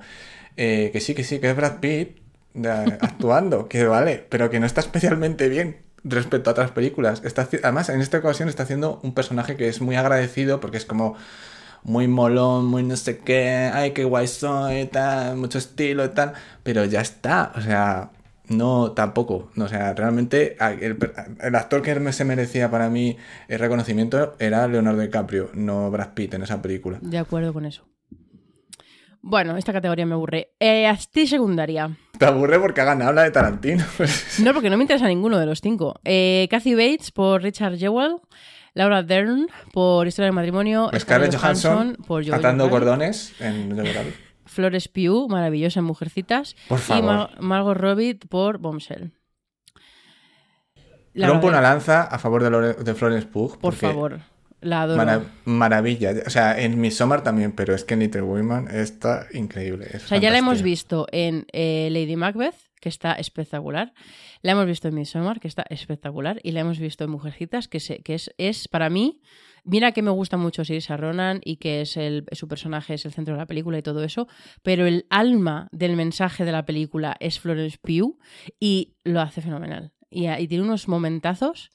eh, 0.58 0.90
que 0.94 1.02
sí, 1.02 1.14
que 1.14 1.24
sí, 1.26 1.40
que 1.40 1.50
es 1.50 1.56
Brad 1.56 1.80
Pitt 1.82 2.18
de- 2.54 2.70
actuando, 3.02 3.68
que 3.68 3.86
vale, 3.86 4.26
pero 4.30 4.50
que 4.50 4.60
no 4.62 4.66
está 4.66 4.80
especialmente 4.82 5.50
bien 5.50 5.78
respecto 6.04 6.50
a 6.50 6.54
otras 6.54 6.72
películas. 6.72 7.22
Está, 7.26 7.48
además, 7.64 7.90
en 7.90 8.00
esta 8.00 8.20
ocasión 8.20 8.48
está 8.48 8.64
haciendo 8.64 9.00
un 9.04 9.14
personaje 9.14 9.58
que 9.58 9.68
es 9.68 9.82
muy 9.82 9.96
agradecido 9.98 10.60
porque 10.62 10.78
es 10.78 10.86
como 10.86 11.16
muy 11.84 12.08
molón, 12.08 12.66
muy 12.66 12.84
no 12.84 12.96
sé 12.96 13.18
qué, 13.18 13.70
ay, 13.74 13.92
qué 13.92 14.06
guay 14.06 14.28
soy, 14.28 14.86
tal, 14.86 15.36
mucho 15.36 15.58
estilo 15.58 16.06
y 16.06 16.10
tal, 16.10 16.34
pero 16.64 16.86
ya 16.86 17.02
está, 17.02 17.52
o 17.56 17.62
sea, 17.62 18.10
no, 18.50 18.92
tampoco, 18.92 19.50
no, 19.56 19.66
o 19.66 19.68
sea, 19.68 19.94
realmente 19.94 20.58
el, 20.82 21.56
actor 21.56 21.82
que 21.82 22.14
se 22.14 22.26
merecía 22.26 22.70
para 22.70 22.90
mí 22.90 23.18
el 23.48 23.60
reconocimiento 23.60 24.36
era 24.40 24.68
Leonardo 24.68 25.02
DiCaprio, 25.02 25.50
no 25.54 25.90
Brad 25.92 26.14
Pitt 26.14 26.34
en 26.36 26.44
esa 26.44 26.62
película. 26.62 27.00
De 27.02 27.18
acuerdo 27.18 27.54
con 27.54 27.66
eso. 27.66 27.86
Bueno, 29.22 29.58
esta 29.58 29.74
categoría 29.74 30.06
me 30.06 30.14
aburre. 30.14 30.52
Eh, 30.60 30.86
actriz 30.86 31.32
secundaria. 31.32 31.98
Te 32.20 32.26
aburre 32.26 32.60
porque 32.60 32.82
ha 32.82 32.86
ganado 32.86 33.12
la 33.12 33.24
de 33.24 33.32
Tarantino. 33.32 33.84
No, 34.44 34.54
porque 34.54 34.70
no 34.70 34.78
me 34.78 34.84
interesa 34.84 35.08
ninguno 35.08 35.40
de 35.40 35.48
los 35.48 35.62
cinco. 35.62 36.00
Eh, 36.04 36.48
Kathy 36.52 36.76
Bates 36.76 37.12
por 37.12 37.42
Richard 37.42 37.78
Jewell. 37.78 38.18
Laura 38.76 39.04
Dern 39.04 39.48
por 39.74 40.06
Historia 40.06 40.28
del 40.28 40.36
Matrimonio. 40.36 40.92
Scarlett 41.00 41.34
Johansson 41.34 41.98
por 42.06 42.24
Jojo 42.24 42.36
atando 42.36 42.70
cordones 42.70 43.34
en. 43.40 43.76
Flores 44.56 44.88
Pugh, 44.88 45.30
maravillosa 45.30 45.80
en 45.82 45.86
Mujercitas. 45.86 46.56
Por 46.68 46.80
Y 46.80 46.82
favor. 46.82 47.04
Ma- 47.04 47.30
Margot 47.40 47.78
Robbie 47.78 48.16
por 48.16 48.58
Bombshell. 48.58 49.12
Rompo 51.14 51.48
una 51.48 51.62
lanza 51.62 52.04
a 52.04 52.20
favor 52.20 52.44
de, 52.44 52.50
Lore- 52.50 52.76
de 52.76 52.94
Florence 52.94 53.28
Pugh. 53.28 53.58
Por 53.60 53.74
favor, 53.74 54.20
la 54.60 54.82
adoro. 54.82 54.98
mara- 54.98 55.22
maravilla. 55.46 56.12
O 56.26 56.30
sea, 56.30 56.60
en 56.60 56.80
Midsommar 56.82 57.24
también, 57.24 57.54
pero 57.54 57.74
es 57.74 57.86
que 57.86 57.94
en 57.94 58.02
Little 58.02 58.22
Women 58.24 58.68
está 58.70 59.28
increíble. 59.34 59.88
es 59.94 60.04
O 60.06 60.08
sea, 60.08 60.18
ya 60.18 60.30
la 60.32 60.38
hemos 60.40 60.62
visto 60.62 61.08
en 61.12 61.46
eh, 61.54 61.88
Lady 61.92 62.18
Macbeth, 62.18 62.56
que 62.82 62.90
está 62.90 63.14
espectacular. 63.14 63.94
La 64.42 64.52
hemos 64.52 64.66
visto 64.66 64.90
en 64.90 64.96
Midsommar, 64.96 65.40
que 65.40 65.48
está 65.48 65.64
espectacular. 65.70 66.40
Y 66.44 66.52
la 66.52 66.60
hemos 66.62 66.80
visto 66.80 67.06
en 67.06 67.12
Mujercitas, 67.12 67.68
que, 67.70 67.80
se- 67.80 68.00
que 68.04 68.16
es, 68.16 68.32
es, 68.38 68.68
para 68.68 68.90
mí, 68.90 69.22
mira 69.66 69.92
que 69.92 70.02
me 70.02 70.12
gusta 70.12 70.38
mucho 70.38 70.64
Saoirse 70.64 70.96
Ronan 70.96 71.42
y 71.44 71.58
que 71.58 71.82
es 71.82 71.98
el, 71.98 72.26
su 72.32 72.48
personaje 72.48 72.94
es 72.94 73.06
el 73.06 73.12
centro 73.12 73.34
de 73.36 73.40
la 73.40 73.46
película 73.46 73.78
y 73.78 73.82
todo 73.82 74.04
eso, 74.04 74.28
pero 74.64 74.86
el 74.86 75.06
alma 75.10 75.68
del 75.72 75.96
mensaje 75.96 76.46
de 76.46 76.52
la 76.52 76.66
película 76.66 77.18
es 77.20 77.40
Florence 77.40 77.78
Pugh 77.82 78.18
y 78.60 78.96
lo 79.04 79.20
hace 79.22 79.42
fenomenal. 79.42 79.92
Y, 80.10 80.30
y 80.30 80.48
tiene 80.48 80.64
unos 80.64 80.88
momentazos 80.88 81.72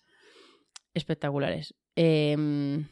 espectaculares. 0.95 1.75
Em, 1.97 2.87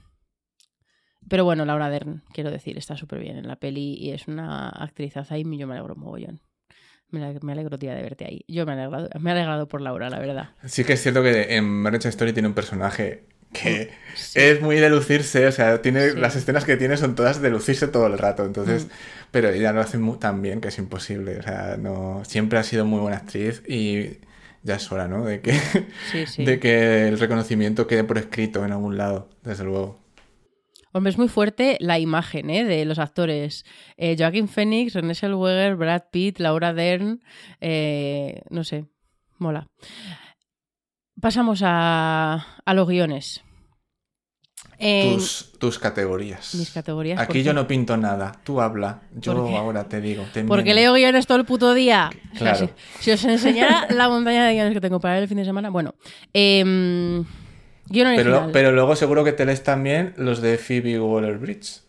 pero 1.28 1.44
bueno, 1.44 1.64
Laura 1.64 1.90
Dern, 1.90 2.22
quiero 2.32 2.50
decir, 2.50 2.78
está 2.78 2.96
súper 2.96 3.20
bien 3.20 3.36
en 3.36 3.46
la 3.48 3.56
peli 3.56 3.94
y 3.94 4.10
es 4.10 4.28
una 4.28 4.68
actrizaza 4.68 5.36
y 5.38 5.42
yo 5.58 5.66
me 5.66 5.74
alegro 5.74 5.94
mogollón. 5.96 6.40
Me, 7.10 7.24
ale- 7.24 7.38
me 7.42 7.52
alegro, 7.52 7.78
tía, 7.78 7.94
de 7.94 8.02
verte 8.02 8.26
ahí. 8.26 8.44
Yo 8.48 8.66
me 8.66 8.72
he 8.72 8.74
alegrado, 8.76 9.08
me 9.18 9.30
he 9.30 9.32
alegrado 9.32 9.68
por 9.68 9.80
Laura, 9.80 10.10
la 10.10 10.18
verdad. 10.18 10.50
Sí 10.64 10.84
que 10.84 10.94
es 10.94 11.02
cierto 11.02 11.22
que 11.22 11.56
en 11.56 11.64
Marriage 11.64 12.08
Story 12.08 12.32
tiene 12.32 12.48
un 12.48 12.54
personaje 12.54 13.28
que 13.52 13.90
Sí. 14.14 14.38
es 14.40 14.60
muy 14.60 14.76
de 14.76 14.90
lucirse, 14.90 15.46
o 15.46 15.52
sea, 15.52 15.80
tiene 15.82 16.10
Sí. 16.10 16.16
las 16.18 16.34
escenas 16.36 16.64
que 16.64 16.76
tiene 16.76 16.96
son 16.96 17.14
todas 17.14 17.40
de 17.40 17.50
lucirse 17.50 17.88
todo 17.88 18.06
el 18.06 18.18
rato, 18.18 18.44
entonces, 18.44 18.86
Mm. 18.86 18.90
pero 19.30 19.48
ella 19.50 19.72
lo 19.72 19.80
hace 19.80 19.98
muy, 19.98 20.18
tan 20.18 20.42
bien 20.42 20.60
que 20.60 20.68
es 20.68 20.78
imposible, 20.78 21.38
o 21.38 21.42
sea, 21.42 21.76
no 21.78 22.22
siempre 22.26 22.58
ha 22.58 22.62
sido 22.62 22.84
muy 22.84 23.00
buena 23.00 23.18
actriz 23.18 23.62
y 23.68 24.18
ya 24.64 24.74
es 24.76 24.90
hora, 24.92 25.06
¿no? 25.08 25.24
De 25.24 25.40
que 25.40 25.52
Sí, 26.26 26.44
de 26.44 26.58
que 26.58 27.08
el 27.08 27.18
reconocimiento 27.18 27.86
quede 27.86 28.04
por 28.04 28.18
escrito 28.18 28.64
en 28.64 28.72
algún 28.72 28.96
lado, 28.98 29.28
desde 29.42 29.64
luego. 29.64 29.98
Hombre, 30.92 31.10
es 31.10 31.18
muy 31.18 31.28
fuerte 31.28 31.76
la 31.80 31.98
imagen 31.98 32.48
¿eh? 32.50 32.64
de 32.64 32.84
los 32.86 32.98
actores. 32.98 33.64
Eh, 33.98 34.16
Joaquin 34.18 34.48
Phoenix, 34.48 34.94
René 34.94 35.14
Zellweger, 35.14 35.76
Brad 35.76 36.04
Pitt, 36.10 36.38
Laura 36.40 36.72
Dern, 36.72 37.22
eh, 37.60 38.40
no 38.50 38.64
sé, 38.64 38.86
mola. 39.36 39.68
Pasamos 41.20 41.62
a, 41.64 42.46
a 42.64 42.74
los 42.74 42.88
guiones. 42.88 43.42
En 44.80 45.14
Tus, 45.16 45.52
tus 45.58 45.78
categorías. 45.78 46.54
mis 46.54 46.70
categorías. 46.70 47.18
Aquí 47.20 47.38
¿por 47.38 47.46
yo 47.46 47.52
no 47.52 47.66
pinto 47.66 47.96
nada, 47.96 48.32
tú 48.44 48.60
habla, 48.60 49.02
yo 49.16 49.32
ahora 49.56 49.88
te 49.88 50.00
digo. 50.00 50.24
te 50.32 50.44
Porque 50.44 50.72
leo 50.74 50.92
guiones 50.94 51.26
todo 51.26 51.38
el 51.38 51.44
puto 51.44 51.74
día. 51.74 52.10
O 52.34 52.38
sea, 52.38 52.52
Claro. 52.54 52.70
si, 52.98 53.04
si 53.04 53.10
os 53.10 53.24
enseñara 53.24 53.88
la 53.90 54.08
montaña 54.08 54.46
de 54.46 54.52
guiones 54.54 54.74
que 54.74 54.80
tengo 54.80 55.00
para 55.00 55.18
el 55.18 55.26
fin 55.26 55.38
de 55.38 55.44
semana. 55.44 55.70
Bueno, 55.70 55.94
em, 56.32 57.24
Pero, 57.90 58.08
original. 58.10 58.50
pero 58.52 58.70
luego 58.72 58.94
seguro 58.94 59.24
que 59.24 59.32
te 59.32 59.44
lees 59.46 59.64
también 59.64 60.14
los 60.16 60.40
de 60.40 60.58
Phoebe 60.58 61.00
Waller-Bridge. 61.00 61.80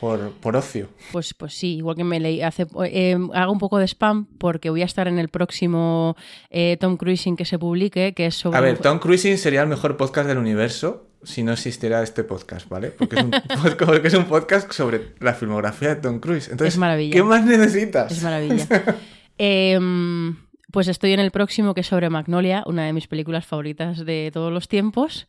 Por, 0.00 0.32
por 0.32 0.56
ocio. 0.56 0.88
Pues, 1.12 1.34
pues 1.34 1.52
sí, 1.52 1.76
igual 1.76 1.94
que 1.96 2.04
me 2.04 2.18
leí. 2.20 2.40
Hace, 2.40 2.66
eh, 2.86 3.18
hago 3.34 3.52
un 3.52 3.58
poco 3.58 3.78
de 3.78 3.86
spam 3.86 4.26
porque 4.38 4.70
voy 4.70 4.82
a 4.82 4.86
estar 4.86 5.06
en 5.08 5.18
el 5.18 5.28
próximo 5.28 6.16
eh, 6.48 6.78
Tom 6.80 6.96
Cruising 6.96 7.36
que 7.36 7.44
se 7.44 7.58
publique, 7.58 8.14
que 8.14 8.26
es 8.26 8.34
sobre. 8.34 8.56
A 8.56 8.60
ver, 8.62 8.78
Tom 8.78 8.98
Cruising 8.98 9.36
sería 9.36 9.62
el 9.62 9.68
mejor 9.68 9.96
podcast 9.96 10.26
del 10.26 10.38
universo 10.38 11.06
si 11.22 11.42
no 11.42 11.52
existiera 11.52 12.02
este 12.02 12.24
podcast, 12.24 12.68
¿vale? 12.68 12.90
Porque 12.90 13.16
es 13.16 13.24
un, 13.24 13.30
porque 13.86 14.08
es 14.08 14.14
un 14.14 14.24
podcast 14.24 14.72
sobre 14.72 15.12
la 15.20 15.34
filmografía 15.34 15.90
de 15.90 15.96
Tom 15.96 16.18
Cruise. 16.18 16.48
Entonces, 16.48 16.74
Es 16.74 16.78
maravilla. 16.78 17.12
¿qué 17.14 17.22
más 17.22 17.44
necesitas? 17.44 18.12
Es 18.12 18.22
maravilla. 18.22 18.66
Em, 19.42 20.36
pues 20.72 20.88
estoy 20.88 21.12
en 21.12 21.20
el 21.20 21.30
próximo 21.30 21.74
que 21.74 21.80
es 21.80 21.86
sobre 21.86 22.10
Magnolia, 22.10 22.62
una 22.66 22.84
de 22.84 22.92
mis 22.92 23.06
películas 23.06 23.46
favoritas 23.46 24.04
de 24.04 24.30
todos 24.32 24.52
los 24.52 24.68
tiempos. 24.68 25.26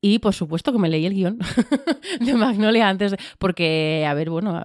Y 0.00 0.18
por 0.18 0.34
supuesto 0.34 0.72
que 0.72 0.78
me 0.78 0.88
leí 0.88 1.06
el 1.06 1.14
guion 1.14 1.38
de 2.20 2.34
Magnolia 2.34 2.88
antes 2.88 3.12
de. 3.12 3.18
Porque, 3.38 4.06
a 4.08 4.14
ver, 4.14 4.30
bueno, 4.30 4.62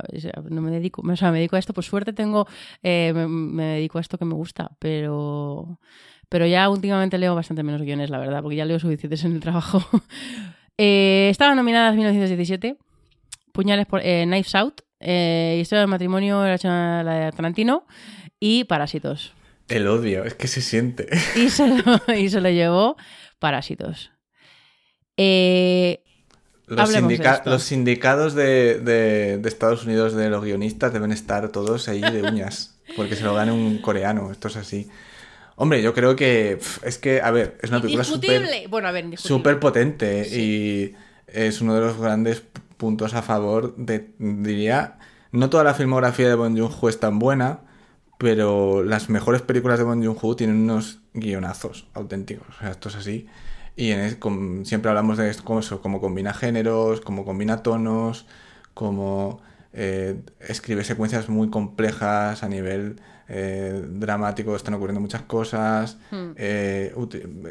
no 0.49 0.61
me 0.61 0.72
dedico, 0.72 1.01
o 1.01 1.15
sea, 1.15 1.31
me 1.31 1.38
dedico 1.38 1.56
a 1.56 1.60
esto. 1.60 1.73
Por 1.73 1.84
suerte 1.84 2.14
tengo. 2.14 2.47
eh, 2.84 3.14
me, 3.14 3.64
dedico 3.64 3.97
a 3.97 4.01
esto 4.01 4.18
que 4.18 4.26
me 4.26 4.34
gusta, 4.34 4.72
pero. 4.80 5.80
Pero 6.30 6.45
ya 6.45 6.69
últimamente 6.69 7.18
leo 7.18 7.34
bastante 7.34 7.64
menos 7.64 7.81
guiones, 7.81 8.11
la 8.11 8.19
verdad, 8.19 8.41
porque 8.43 8.57
ya 8.57 8.65
leo 8.65 8.80
suficientes 8.80 9.23
en 9.23 9.34
el 9.34 9.39
trabajo. 9.39 9.81
Eh, 10.81 11.27
estaban 11.30 11.57
nominadas 11.57 11.93
1917, 11.93 12.77
Puñales 13.51 13.85
por 13.85 13.99
eh, 14.01 14.23
Knives 14.26 14.56
Out, 14.56 14.80
eh, 15.01 15.57
Historia 15.61 15.81
del 15.81 15.89
matrimonio, 15.89 16.41
la 16.45 17.03
de 17.03 17.31
Tarantino 17.34 17.84
y 18.39 18.64
Parásitos. 18.64 19.34
El 19.69 19.87
odio, 19.87 20.23
es 20.25 20.33
que 20.33 20.47
se 20.47 20.61
siente. 20.61 21.07
Y 21.35 21.49
se 21.49 21.67
lo, 21.67 22.13
y 22.15 22.29
se 22.29 22.41
lo 22.41 22.49
llevó 22.49 22.97
Parásitos. 23.39 24.11
Eh, 25.17 26.03
Los, 26.67 26.89
de 26.91 26.99
sindica- 26.99 27.35
esto. 27.35 27.49
los 27.49 27.63
sindicados 27.63 28.33
de, 28.35 28.79
de- 28.79 29.37
de 29.37 29.49
Estados 29.49 29.85
Unidos 29.85 30.13
de 30.13 30.29
los 30.29 30.43
guionistas 30.43 30.93
deben 30.93 31.11
estar 31.11 31.49
todos 31.49 31.87
ahí 31.89 32.01
de 32.01 32.23
uñas, 32.23 32.79
porque 32.95 33.15
se 33.15 33.23
lo 33.23 33.33
gane 33.33 33.51
un 33.51 33.79
coreano, 33.79 34.31
esto 34.31 34.47
es 34.47 34.55
así. 34.55 34.89
Hombre, 35.55 35.81
yo 35.81 35.93
creo 35.93 36.15
que 36.15 36.57
es 36.83 36.97
que, 36.97 37.21
a 37.21 37.31
ver, 37.31 37.57
es 37.61 37.69
una 37.69 37.81
película 37.81 38.03
súper. 38.05 38.67
Bueno, 38.69 38.87
a 38.87 38.91
ver, 38.91 39.03
indiscutible. 39.05 39.37
súper 39.37 39.59
potente 39.59 40.25
y 40.29 40.95
es 41.27 41.59
uno 41.59 41.75
de 41.75 41.81
los 41.81 41.97
grandes 41.99 42.43
puntos 42.77 43.13
a 43.13 43.21
favor 43.21 43.75
de, 43.75 44.11
diría, 44.19 44.99
no 45.31 45.49
toda 45.49 45.65
la 45.65 45.73
filmografía 45.73 46.29
de 46.29 46.35
Bong 46.35 46.57
Joon-ho 46.57 46.87
es 46.87 46.99
tan 47.01 47.19
buena, 47.19 47.59
pero 48.19 48.83
las 48.83 49.09
mejores 49.09 49.41
películas 49.41 49.79
de 49.79 49.85
Bong 49.85 50.03
Joon-ho 50.03 50.35
tienen 50.35 50.57
unos 50.57 50.99
guionazos 51.13 51.87
auténticos, 51.93 52.49
o 52.49 52.59
sea, 52.59 52.71
esto 52.71 52.89
es 52.89 52.95
así. 52.97 53.27
Y 53.77 53.91
en 53.91 54.65
siempre 54.65 54.89
hablamos 54.89 55.17
de 55.17 55.29
esto, 55.29 55.45
como 55.45 55.61
eso, 55.61 55.81
cómo 55.81 56.01
combina 56.01 56.33
géneros, 56.33 56.99
cómo 56.99 57.23
combina 57.23 57.63
tonos, 57.63 58.25
cómo 58.73 59.41
eh, 59.71 60.21
escribe 60.41 60.83
secuencias 60.83 61.29
muy 61.29 61.49
complejas 61.49 62.43
a 62.43 62.49
nivel 62.49 63.01
eh, 63.30 63.81
dramático, 63.88 64.56
están 64.56 64.73
ocurriendo 64.73 64.99
muchas 64.99 65.22
cosas, 65.22 65.97
Hmm. 66.11 66.31
eh, 66.35 66.93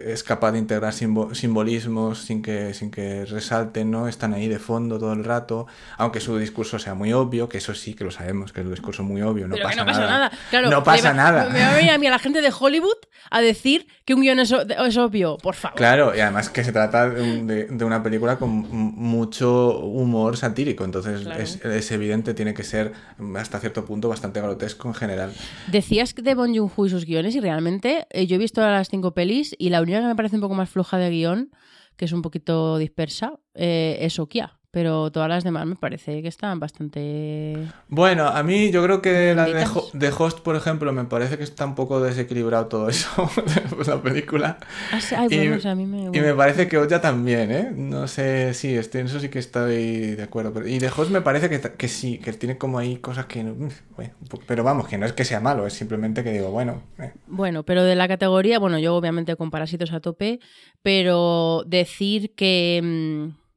es 0.05 0.23
capaz 0.25 0.53
de 0.53 0.59
integrar 0.59 0.93
simbo- 0.93 1.35
simbolismos 1.35 2.19
sin 2.23 2.43
que, 2.43 2.75
sin 2.75 2.91
que 2.91 3.25
resalten, 3.25 3.91
¿no? 3.91 4.09
Están 4.09 4.35
ahí 4.35 4.49
de 4.49 4.59
fondo 4.59 4.99
todo 4.99 5.13
el 5.13 5.25
rato, 5.25 5.67
aunque 5.97 6.21
su 6.21 6.37
discurso 6.37 6.79
sea 6.79 6.95
muy 6.95 7.13
obvio, 7.13 7.49
que 7.49 7.59
eso 7.59 7.75
sí 7.75 7.95
que 7.95 8.05
lo 8.05 8.11
sabemos, 8.11 8.53
que 8.53 8.61
es 8.61 8.67
un 8.67 8.73
discurso 8.73 9.03
muy 9.05 9.23
obvio, 9.23 9.47
no, 9.49 9.55
Pero 9.55 9.69
pasa, 9.69 9.75
que 9.77 9.81
no 9.81 9.87
pasa 9.87 10.07
nada. 10.07 10.33
Claro, 10.51 10.71
no 10.71 10.83
pasa 10.83 11.15
nada. 11.15 11.49
Me 11.51 11.61
va 11.61 11.71
a 11.73 11.77
venir 11.77 11.91
a 11.93 11.99
mí 11.99 12.07
a 12.07 12.11
la 12.11 12.19
gente 12.19 12.41
de 12.43 12.53
Hollywood 12.59 12.97
a 13.31 13.41
decir 13.41 13.87
que 14.09 14.15
un 14.15 14.23
guion 14.23 14.39
es, 14.41 14.51
obvio. 14.97 15.37
Por 15.37 15.55
favor. 15.55 15.77
Claro, 15.77 16.17
y 16.17 16.21
además 16.21 16.49
que 16.49 16.65
se 16.65 16.73
trata 16.73 17.11
de, 17.11 17.67
de- 17.67 17.85
una 17.85 18.03
película 18.03 18.39
con 18.39 18.51
mucho 18.51 19.79
humor 19.81 20.39
satírico, 20.39 20.83
entonces 20.87 21.21
Claro. 21.25 21.43
es, 21.43 21.63
es 21.63 21.93
evidente, 21.93 22.33
tiene 22.33 22.55
que 22.55 22.63
ser 22.63 22.93
hasta 23.37 23.61
cierto 23.61 23.85
punto 23.85 24.09
bastante 24.09 24.41
grotesco 24.41 24.89
en 24.89 24.95
general. 24.95 25.33
Decías 25.71 26.15
de 26.15 26.35
Bon 26.35 26.55
Joon-ho 26.57 26.87
y 26.87 26.89
sus 26.89 27.05
guiones 27.05 27.35
y 27.37 27.41
realmente 27.41 28.07
eh, 28.09 28.27
yo 28.27 28.37
he 28.37 28.39
visto 28.39 28.63
las 28.63 28.89
cinco 28.89 29.13
pelis 29.13 29.55
y 29.59 29.69
la 29.69 29.83
única 29.83 30.01
que 30.01 30.07
me 30.07 30.17
parece 30.17 30.37
un 30.37 30.41
poco 30.43 30.55
más 30.55 30.71
floja 30.71 30.97
de 30.97 31.11
guion, 31.11 31.51
que 31.99 32.07
es 32.07 32.13
un 32.13 32.23
poquito 32.23 32.79
dispersa, 32.79 33.35
eh, 33.55 33.99
es 34.01 34.19
Okia. 34.19 34.58
Pero 34.79 35.11
todas 35.11 35.29
las 35.29 35.43
demás 35.43 35.67
me 35.67 35.75
parece 35.75 36.23
que 36.23 36.29
están 36.29 36.61
bastante... 36.61 37.67
Bueno, 37.89 38.29
a 38.29 38.45
mí 38.45 38.71
yo 38.71 38.81
creo 38.85 39.03
que 39.03 39.35
la 39.35 39.47
de, 39.47 39.55
Benditas. 39.55 39.77
Ho- 39.77 39.91
de 39.93 40.13
Host, 40.17 40.39
por 40.39 40.55
ejemplo, 40.55 40.93
me 40.93 41.03
parece 41.05 41.37
que 41.37 41.43
está 41.43 41.67
un 41.67 41.75
poco 41.75 42.01
desequilibrado 42.01 42.67
todo 42.69 42.89
eso, 42.89 43.09
la 43.89 44.01
película. 44.01 44.59
Ah, 44.93 45.01
sí, 45.01 45.17
Ay, 45.17 45.27
Y- 45.33 45.37
bueno, 45.37 45.57
o 45.57 45.59
sea, 45.61 45.73
a 45.73 45.75
mí 45.75 45.85
me... 45.85 46.17
Y 46.17 46.21
me 46.21 46.33
parece 46.33 46.69
que 46.69 46.79
Oya 46.79 47.01
también, 47.01 47.51
¿eh? 47.51 47.73
No 47.75 48.07
sé, 48.07 48.55
sí, 48.55 48.73
estoy, 48.77 49.01
en 49.01 49.09
eso 49.09 49.19
sí 49.19 49.29
que 49.31 49.41
estoy 49.41 50.15
de 50.15 50.23
acuerdo. 50.23 50.53
Pero, 50.53 50.69
y 50.69 50.79
de 50.79 50.87
Host 50.97 51.11
me 51.11 51.23
parece 51.23 51.51
que, 51.51 51.61
que 51.61 51.89
sí, 51.89 52.19
que 52.19 52.33
tiene 52.35 52.57
como 52.57 52.79
ahí 52.79 52.99
cosas 52.99 53.27
que... 53.27 53.43
bueno, 53.43 54.13
poco- 54.31 54.45
pero 54.47 54.63
vamos, 54.63 54.87
que 54.87 54.97
no 54.97 55.07
es 55.07 55.13
que 55.13 55.25
sea 55.25 55.41
malo, 55.41 55.67
es 55.67 55.73
simplemente 55.73 56.23
que 56.23 56.31
digo, 56.31 56.53
bueno... 56.53 56.83
eh. 57.01 57.11
Bueno, 57.27 57.65
pero 57.65 57.83
de 57.83 57.97
la 57.97 58.07
categoría, 58.07 58.61
bueno, 58.61 58.79
yo 58.79 58.95
obviamente 58.95 59.35
con 59.35 59.51
Parásitos 59.51 59.93
a 59.93 59.99
tope, 59.99 60.39
pero 60.83 61.65
decir 61.67 62.33
que, 62.37 62.81
mm, 62.81 63.48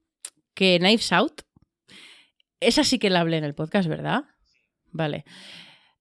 que 0.53 0.78
Knives 0.80 1.11
Out, 1.11 1.41
esa 2.60 2.84
sí 2.84 2.99
que 2.99 3.10
la 3.10 3.22
hablé 3.22 3.38
en 3.38 3.44
el 3.44 3.56
podcast, 3.56 3.88
¿verdad? 3.90 4.26
Vale. 4.91 5.26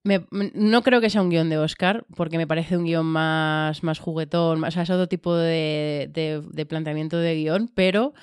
No 0.03 0.83
creo 0.83 1.01
que 1.03 1.11
sea 1.11 1.21
un 1.21 1.29
guion 1.29 1.51
de 1.51 1.59
Oscar, 1.59 2.07
porque 2.17 2.39
me 2.39 2.47
parece 2.47 2.77
un 2.77 2.85
guion 2.85 3.05
más, 3.05 3.83
más 3.83 3.99
juguetón, 3.99 4.59
más, 4.59 4.71
o 4.71 4.75
sea, 4.75 4.83
es 4.85 4.91
otro 4.91 5.09
tipo 5.09 5.35
de, 5.37 6.09
de- 6.13 6.67
planteamiento 6.67 7.19
de 7.19 7.35
guion, 7.35 7.71
pero 7.75 8.15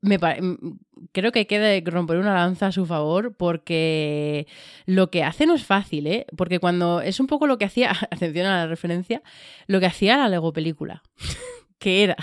me 0.00 0.18
creo 1.12 1.32
que 1.32 1.40
hay 1.40 1.44
que 1.46 1.58
de- 1.58 1.82
romper 1.90 2.16
una 2.16 2.34
lanza 2.34 2.68
a 2.68 2.72
su 2.72 2.86
favor, 2.86 3.36
porque 3.36 4.46
lo 4.86 5.10
que 5.10 5.24
hace 5.24 5.44
no 5.44 5.54
es 5.54 5.64
fácil, 5.64 6.06
¿eh? 6.06 6.26
Porque 6.38 6.58
cuando 6.58 7.02
es 7.02 7.20
un 7.20 7.26
poco 7.26 7.46
lo 7.46 7.58
que 7.58 7.66
hacía, 7.66 7.90
atención 8.10 8.46
a 8.46 8.56
la 8.56 8.66
referencia, 8.66 9.22
lo 9.66 9.78
que 9.78 9.86
hacía 9.86 10.16
la 10.16 10.28
Lego 10.30 10.54
película, 10.54 11.02
que 11.78 12.02
era 12.02 12.16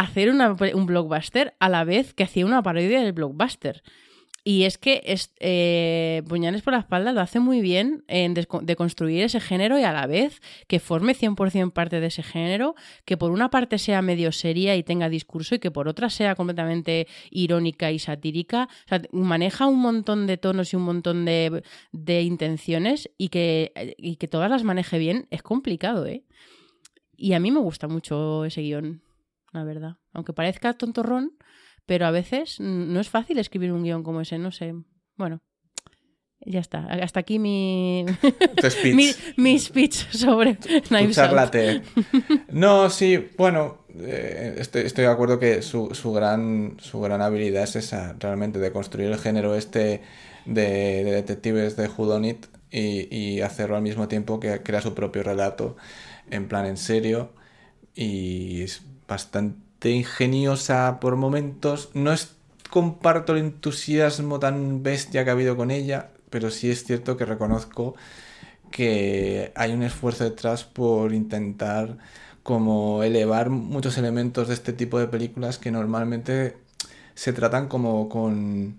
hacer 0.00 0.30
una- 0.30 0.56
un 0.74 0.86
blockbuster 0.86 1.54
a 1.60 1.68
la 1.68 1.84
vez 1.84 2.14
que 2.14 2.24
hacía 2.24 2.46
una 2.46 2.62
parodia 2.62 3.00
del 3.02 3.12
blockbuster. 3.12 3.82
Y 4.42 4.62
es 4.64 4.78
que 4.78 5.02
es, 5.04 5.34
eh, 5.38 6.22
Puñales 6.26 6.62
por 6.62 6.72
la 6.72 6.78
espalda 6.78 7.12
lo 7.12 7.20
hace 7.20 7.40
muy 7.40 7.60
bien 7.60 8.04
en 8.08 8.32
de 8.32 8.74
construir 8.76 9.22
ese 9.22 9.38
género 9.38 9.78
y 9.78 9.82
a 9.82 9.92
la 9.92 10.06
vez 10.06 10.40
que 10.66 10.80
forme 10.80 11.12
100% 11.14 11.74
parte 11.74 12.00
de 12.00 12.06
ese 12.06 12.22
género, 12.22 12.74
que 13.04 13.18
por 13.18 13.32
una 13.32 13.50
parte 13.50 13.76
sea 13.76 14.00
medio 14.00 14.32
seria 14.32 14.76
y 14.76 14.82
tenga 14.82 15.10
discurso 15.10 15.56
y 15.56 15.58
que 15.58 15.70
por 15.70 15.88
otra 15.88 16.08
sea 16.08 16.36
completamente 16.36 17.06
irónica 17.30 17.92
y 17.92 17.98
satírica. 17.98 18.70
O 18.86 18.88
sea, 18.88 19.02
maneja 19.12 19.66
un 19.66 19.78
montón 19.78 20.26
de 20.26 20.38
tonos 20.38 20.72
y 20.72 20.76
un 20.76 20.82
montón 20.84 21.26
de, 21.26 21.62
de 21.92 22.22
intenciones 22.22 23.10
y 23.18 23.28
que, 23.28 23.94
y 23.98 24.16
que 24.16 24.26
todas 24.26 24.50
las 24.50 24.64
maneje 24.64 24.96
bien 24.96 25.26
es 25.30 25.42
complicado, 25.42 26.06
¿eh? 26.06 26.24
Y 27.14 27.34
a 27.34 27.40
mí 27.40 27.50
me 27.50 27.60
gusta 27.60 27.88
mucho 27.88 28.46
ese 28.46 28.62
guion, 28.62 29.02
la 29.52 29.64
verdad. 29.64 29.96
Aunque 30.12 30.32
parezca 30.32 30.74
tontorrón, 30.74 31.36
pero 31.86 32.06
a 32.06 32.10
veces 32.10 32.60
no 32.60 33.00
es 33.00 33.08
fácil 33.08 33.38
escribir 33.38 33.72
un 33.72 33.82
guion 33.82 34.02
como 34.02 34.20
ese, 34.20 34.38
no 34.38 34.52
sé. 34.52 34.74
Bueno, 35.16 35.42
ya 36.44 36.60
está. 36.60 36.86
Hasta 36.86 37.20
aquí 37.20 37.38
mi, 37.38 38.06
speech. 38.62 38.94
mi, 38.94 39.10
mi 39.36 39.58
speech 39.58 40.08
sobre 40.10 40.56
Knives. 40.56 41.18
No, 42.50 42.90
sí, 42.90 43.28
bueno, 43.36 43.84
eh, 43.98 44.56
estoy, 44.58 44.82
estoy 44.82 45.04
de 45.04 45.10
acuerdo 45.10 45.38
que 45.38 45.62
su, 45.62 45.94
su 45.94 46.12
gran, 46.12 46.76
su 46.80 47.00
gran 47.00 47.20
habilidad 47.20 47.64
es 47.64 47.76
esa, 47.76 48.16
realmente, 48.18 48.58
de 48.58 48.72
construir 48.72 49.08
el 49.08 49.18
género 49.18 49.54
este 49.54 50.02
de, 50.46 51.04
de 51.04 51.12
detectives 51.12 51.76
de 51.76 51.88
Whodunit 51.88 52.46
y, 52.70 53.14
y 53.14 53.40
hacerlo 53.42 53.76
al 53.76 53.82
mismo 53.82 54.08
tiempo 54.08 54.40
que 54.40 54.62
crea 54.62 54.80
su 54.80 54.94
propio 54.94 55.22
relato, 55.22 55.76
en 56.30 56.48
plan 56.48 56.66
en 56.66 56.76
serio, 56.76 57.34
y 57.94 58.64
bastante 59.10 59.90
ingeniosa 59.90 61.00
por 61.00 61.16
momentos. 61.16 61.90
No 61.94 62.12
es, 62.12 62.36
comparto 62.70 63.32
el 63.32 63.40
entusiasmo 63.40 64.38
tan 64.38 64.82
bestia 64.82 65.24
que 65.24 65.30
ha 65.30 65.32
habido 65.34 65.56
con 65.56 65.70
ella, 65.70 66.10
pero 66.30 66.50
sí 66.50 66.70
es 66.70 66.84
cierto 66.84 67.16
que 67.16 67.26
reconozco 67.26 67.96
que 68.70 69.52
hay 69.56 69.72
un 69.72 69.82
esfuerzo 69.82 70.24
detrás 70.24 70.64
por 70.64 71.12
intentar 71.12 71.98
como 72.44 73.02
elevar 73.02 73.50
muchos 73.50 73.98
elementos 73.98 74.48
de 74.48 74.54
este 74.54 74.72
tipo 74.72 74.98
de 75.00 75.08
películas 75.08 75.58
que 75.58 75.72
normalmente 75.72 76.56
se 77.14 77.32
tratan 77.32 77.68
como 77.68 78.08
con 78.08 78.78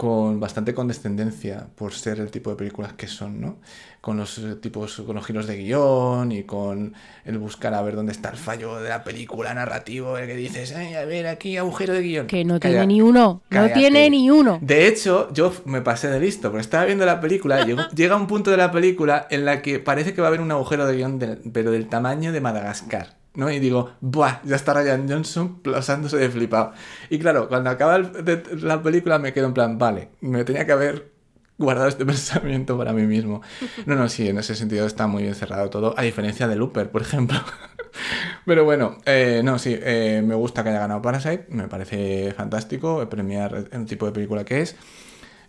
con 0.00 0.40
bastante 0.40 0.72
condescendencia 0.72 1.66
por 1.76 1.92
ser 1.92 2.20
el 2.20 2.30
tipo 2.30 2.48
de 2.48 2.56
películas 2.56 2.94
que 2.94 3.06
son, 3.06 3.38
¿no? 3.38 3.58
Con 4.00 4.16
los 4.16 4.38
eh, 4.38 4.54
tipos, 4.54 4.96
con 5.04 5.14
los 5.14 5.26
giros 5.26 5.46
de 5.46 5.58
guion 5.58 6.32
y 6.32 6.44
con 6.44 6.94
el 7.26 7.36
buscar 7.36 7.74
a 7.74 7.82
ver 7.82 7.96
dónde 7.96 8.12
está 8.12 8.30
el 8.30 8.38
fallo 8.38 8.80
de 8.80 8.88
la 8.88 9.04
película 9.04 9.52
narrativo, 9.52 10.16
el 10.16 10.26
que 10.26 10.36
dices, 10.36 10.74
Ay, 10.74 10.94
a 10.94 11.04
ver, 11.04 11.26
aquí 11.26 11.58
agujero 11.58 11.92
de 11.92 12.00
guion. 12.00 12.26
Que 12.28 12.46
no 12.46 12.58
Calla- 12.58 12.78
tiene 12.80 12.86
ni 12.86 13.02
uno. 13.02 13.42
cállate. 13.50 13.68
No 13.74 13.78
tiene 13.78 14.08
ni 14.08 14.30
uno. 14.30 14.58
de 14.62 14.86
hecho, 14.88 15.30
yo 15.34 15.52
me 15.66 15.82
pasé 15.82 16.08
de 16.08 16.18
listo, 16.18 16.48
porque 16.50 16.62
estaba 16.62 16.86
viendo 16.86 17.04
la 17.04 17.20
película, 17.20 17.62
llegó- 17.66 17.86
llega 17.94 18.16
un 18.16 18.26
punto 18.26 18.50
de 18.50 18.56
la 18.56 18.72
película 18.72 19.26
en 19.28 19.44
la 19.44 19.60
que 19.60 19.80
parece 19.80 20.14
que 20.14 20.22
va 20.22 20.28
a 20.28 20.30
haber 20.30 20.40
un 20.40 20.50
agujero 20.50 20.86
de 20.86 20.96
guion, 20.96 21.18
del- 21.18 21.40
pero 21.52 21.70
del 21.72 21.88
tamaño 21.90 22.32
de 22.32 22.40
Madagascar. 22.40 23.19
¿No? 23.34 23.50
Y 23.50 23.58
digo, 23.58 23.92
¡buah! 24.00 24.40
Ya 24.44 24.56
está 24.56 24.74
Ryan 24.74 25.08
Johnson 25.08 25.60
pasándose 25.62 26.16
de 26.16 26.30
flipado. 26.30 26.72
Y 27.08 27.18
claro, 27.18 27.48
cuando 27.48 27.70
acaba 27.70 27.98
la 27.98 28.82
película 28.82 29.18
me 29.18 29.32
quedo 29.32 29.46
en 29.46 29.54
plan, 29.54 29.78
vale, 29.78 30.10
me 30.20 30.44
tenía 30.44 30.66
que 30.66 30.72
haber 30.72 31.12
guardado 31.58 31.88
este 31.88 32.04
pensamiento 32.06 32.76
para 32.76 32.92
mí 32.92 33.06
mismo. 33.06 33.42
No, 33.86 33.94
no, 33.94 34.08
sí, 34.08 34.28
en 34.28 34.38
ese 34.38 34.54
sentido 34.54 34.86
está 34.86 35.06
muy 35.06 35.22
bien 35.22 35.34
cerrado 35.34 35.70
todo, 35.70 35.94
a 35.96 36.02
diferencia 36.02 36.48
de 36.48 36.56
Looper, 36.56 36.90
por 36.90 37.02
ejemplo. 37.02 37.38
Pero 38.46 38.64
bueno, 38.64 38.98
eh, 39.04 39.42
no, 39.44 39.58
sí, 39.58 39.76
eh, 39.80 40.22
me 40.24 40.34
gusta 40.34 40.62
que 40.62 40.70
haya 40.70 40.80
ganado 40.80 41.02
Parasite, 41.02 41.46
me 41.50 41.68
parece 41.68 42.32
fantástico 42.36 43.08
premiar 43.08 43.68
el 43.70 43.86
tipo 43.86 44.06
de 44.06 44.12
película 44.12 44.44
que 44.44 44.62
es. 44.62 44.76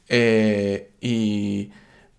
Eh, 0.10 0.92
y 1.00 1.72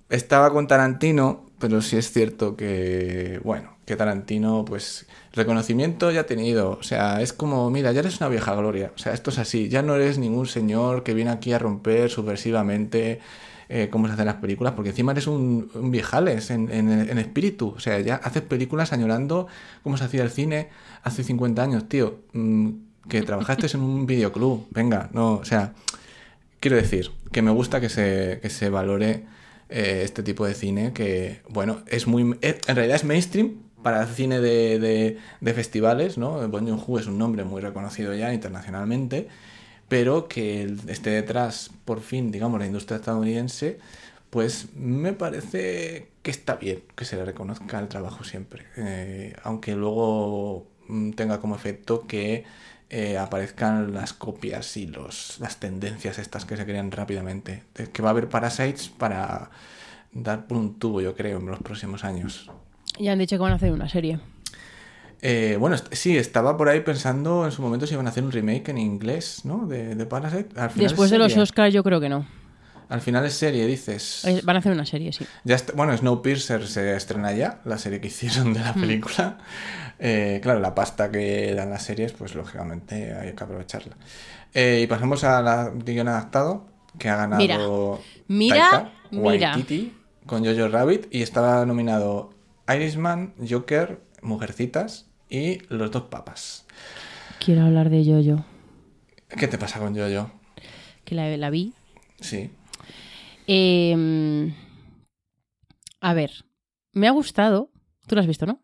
estaba 0.09 0.51
con 0.51 0.66
Tarantino, 0.66 1.51
pero 1.59 1.82
sí 1.82 1.97
es 1.97 2.10
cierto 2.10 2.56
que, 2.56 3.40
bueno, 3.44 3.72
que 3.84 3.96
Tarantino, 3.96 4.64
pues, 4.64 5.06
reconocimiento 5.32 6.10
ya 6.10 6.20
ha 6.20 6.26
tenido. 6.26 6.72
O 6.72 6.82
sea, 6.82 7.20
es 7.20 7.32
como, 7.32 7.70
mira, 7.70 7.92
ya 7.92 8.00
eres 8.00 8.20
una 8.20 8.28
vieja 8.28 8.54
gloria. 8.54 8.92
O 8.94 8.98
sea, 8.98 9.12
esto 9.12 9.30
es 9.30 9.38
así. 9.38 9.68
Ya 9.68 9.82
no 9.82 9.96
eres 9.96 10.18
ningún 10.18 10.46
señor 10.46 11.02
que 11.02 11.14
viene 11.14 11.30
aquí 11.30 11.52
a 11.52 11.59
romper 11.59 12.10
subversivamente 12.10 13.20
eh, 13.68 13.88
cómo 13.90 14.06
se 14.06 14.14
hacen 14.14 14.26
las 14.26 14.36
películas, 14.36 14.74
porque 14.74 14.90
encima 14.90 15.12
eres 15.12 15.26
un, 15.26 15.70
viejales 15.90 16.50
en, 16.50 16.70
en, 16.70 16.90
en 16.90 17.18
espíritu. 17.18 17.74
O 17.76 17.80
sea, 17.80 17.98
ya 18.00 18.16
haces 18.16 18.42
películas 18.42 18.92
añorando 18.92 19.46
cómo 19.82 19.96
se 19.96 20.04
hacía 20.04 20.22
el 20.22 20.30
cine 20.30 20.68
hace 21.02 21.24
50 21.24 21.62
años, 21.62 21.88
tío. 21.88 22.20
Mm, 22.32 22.70
que 23.09 23.22
trabajaste 23.22 23.66
en 23.74 23.82
un 23.82 24.06
videoclub. 24.06 24.66
Venga, 24.70 25.10
no, 25.12 25.34
o 25.34 25.44
sea, 25.44 25.74
quiero 26.60 26.76
decir 26.76 27.10
que 27.32 27.42
me 27.42 27.50
gusta 27.50 27.80
que 27.80 27.88
se, 27.88 28.38
que 28.42 28.50
se 28.50 28.70
valore 28.70 29.24
eh, 29.68 30.02
este 30.04 30.22
tipo 30.22 30.46
de 30.46 30.54
cine 30.54 30.92
que, 30.92 31.40
bueno, 31.48 31.82
es 31.86 32.06
muy... 32.06 32.36
eh, 32.42 32.59
en 32.66 32.76
realidad 32.76 32.96
es 32.96 33.04
mainstream 33.04 33.54
para 33.82 34.02
el 34.02 34.09
cine 34.09 34.40
de, 34.40 35.18
festivales, 35.54 36.18
¿no? 36.18 36.46
Bong 36.48 36.68
Joon-ho 36.68 36.98
es 36.98 37.06
un 37.06 37.18
nombre 37.18 37.44
muy 37.44 37.60
reconocido 37.60 38.14
ya 38.14 38.32
internacionalmente, 38.32 39.28
pero 39.88 40.28
que 40.28 40.74
esté 40.88 41.10
detrás, 41.10 41.70
por 41.84 42.00
fin, 42.00 42.32
digamos, 42.32 42.60
la 42.60 42.66
industria 42.66 42.96
estadounidense, 42.96 43.78
pues 44.30 44.68
me 44.74 45.12
parece 45.12 46.09
que 46.22 46.30
está 46.30 46.56
bien 46.56 46.82
que 46.96 47.04
se 47.04 47.16
le 47.16 47.24
reconozca 47.24 47.78
el 47.78 47.88
trabajo 47.88 48.24
siempre, 48.24 48.64
Eh, 48.76 49.34
aunque 49.42 49.74
luego 49.74 50.66
mm, 50.88 51.10
tenga 51.12 51.40
como 51.40 51.54
efecto 51.56 52.06
que 52.06 52.44
eh, 52.90 53.16
aparezcan 53.18 53.94
las 53.94 54.12
copias 54.12 54.76
y 54.76 54.86
los, 54.86 55.38
las 55.40 55.59
tendencias 55.59 56.18
estas 56.18 56.44
que 56.44 56.56
se 56.56 56.66
crean 56.66 56.90
rápidamente. 56.90 57.62
Que 57.92 58.02
va 58.02 58.10
a 58.10 58.12
haber 58.12 58.28
Parasites 58.28 58.88
para 58.90 59.50
dar 60.12 60.46
por 60.46 60.59
un 60.59 60.78
tubo, 60.78 61.00
yo 61.00 61.14
creo, 61.14 61.38
en 61.38 61.46
los 61.46 61.60
próximos 61.60 62.04
años. 62.04 62.50
Ya 62.98 63.12
han 63.12 63.19
dicho 63.19 63.36
que 63.36 63.43
van 63.43 63.52
a 63.52 63.56
hacer 63.56 63.73
una 63.73 63.89
serie. 63.89 64.20
Eh, 65.20 65.56
bueno, 65.59 65.77
sí, 65.93 66.16
estaba 66.16 66.56
por 66.56 66.69
ahí 66.69 66.81
pensando 66.81 67.44
en 67.44 67.52
su 67.52 67.62
momento 67.62 67.86
si 67.86 67.94
iban 67.94 68.06
a 68.06 68.10
hacer 68.10 68.24
un 68.24 68.32
remake 68.32 68.70
en 68.70 68.78
inglés, 68.78 69.43
¿no? 69.44 69.66
De, 69.66 69.94
de 69.94 70.06
Parasite. 70.06 70.48
Al 70.60 70.70
final 70.70 70.89
Después 70.89 71.10
de 71.10 71.19
los. 71.19 71.36
Oscars 71.36 71.73
yo 71.73 71.82
creo 71.85 72.01
que 72.01 72.09
no. 72.09 72.27
Al 72.89 73.01
final 73.01 73.24
es 73.24 73.32
serie, 73.35 73.66
dices. 73.66 74.24
Eh, 74.27 74.40
Van 74.44 74.56
a 74.56 74.59
hacer 74.59 74.73
una 74.73 74.85
serie, 74.85 75.12
sí. 75.12 75.24
Ya 75.44 75.55
está- 75.55 75.73
bueno, 75.74 75.97
Snowpiercer 75.97 76.66
se 76.66 76.94
estrena 76.94 77.32
ya, 77.32 77.60
la 77.64 77.78
serie 77.78 78.01
que 78.01 78.09
hicieron 78.09 78.52
de 78.52 78.60
la 78.60 78.74
película. 78.74 79.39
Eh, 79.98 80.40
claro, 80.43 80.59
la 80.60 80.74
pasta 80.74 81.10
que 81.10 81.55
dan 81.55 81.70
las 81.70 81.85
series, 81.85 82.12
pues 82.12 82.35
lógicamente 82.35 83.14
hay 83.14 83.32
que 83.32 83.44
aprovecharla. 83.44 83.97
Eh, 84.52 84.81
y 84.82 84.86
pasamos 84.89 85.23
a 85.24 85.40
la 85.40 85.70
guion 85.73 86.09
adaptado, 86.09 86.66
que 86.98 87.09
ha 87.09 87.16
ganado 87.16 88.01
Mira, 88.28 88.69
Taika 88.70 88.90
mira. 89.10 89.56
Con 90.27 90.44
Jojo 90.44 90.69
Rabbit 90.69 91.06
y 91.10 91.23
estaba 91.23 91.64
nominado 91.64 92.31
Irishman, 92.68 93.34
Joker, 93.48 94.02
Mujercitas 94.22 95.10
y 95.28 95.59
Los 95.68 95.90
dos 95.90 96.05
papas. 96.05 96.66
Quiero 97.44 97.62
hablar 97.62 97.90
de 97.90 98.05
Jojo, 98.05 98.44
¿Qué 99.28 99.48
te 99.48 99.59
pasa 99.59 99.78
con 99.78 99.97
Jojo? 99.97 100.30
que 101.05 101.14
la, 101.14 101.36
la 101.36 101.51
vi. 101.51 101.74
Sí. 102.20 102.51
Eh, 103.48 104.52
a 106.01 106.14
ver, 106.14 106.44
me 106.93 107.09
ha 107.09 107.10
gustado. 107.10 107.70
Tú 108.06 108.14
lo 108.14 108.20
has 108.20 108.26
visto, 108.26 108.47
¿no? 108.47 108.60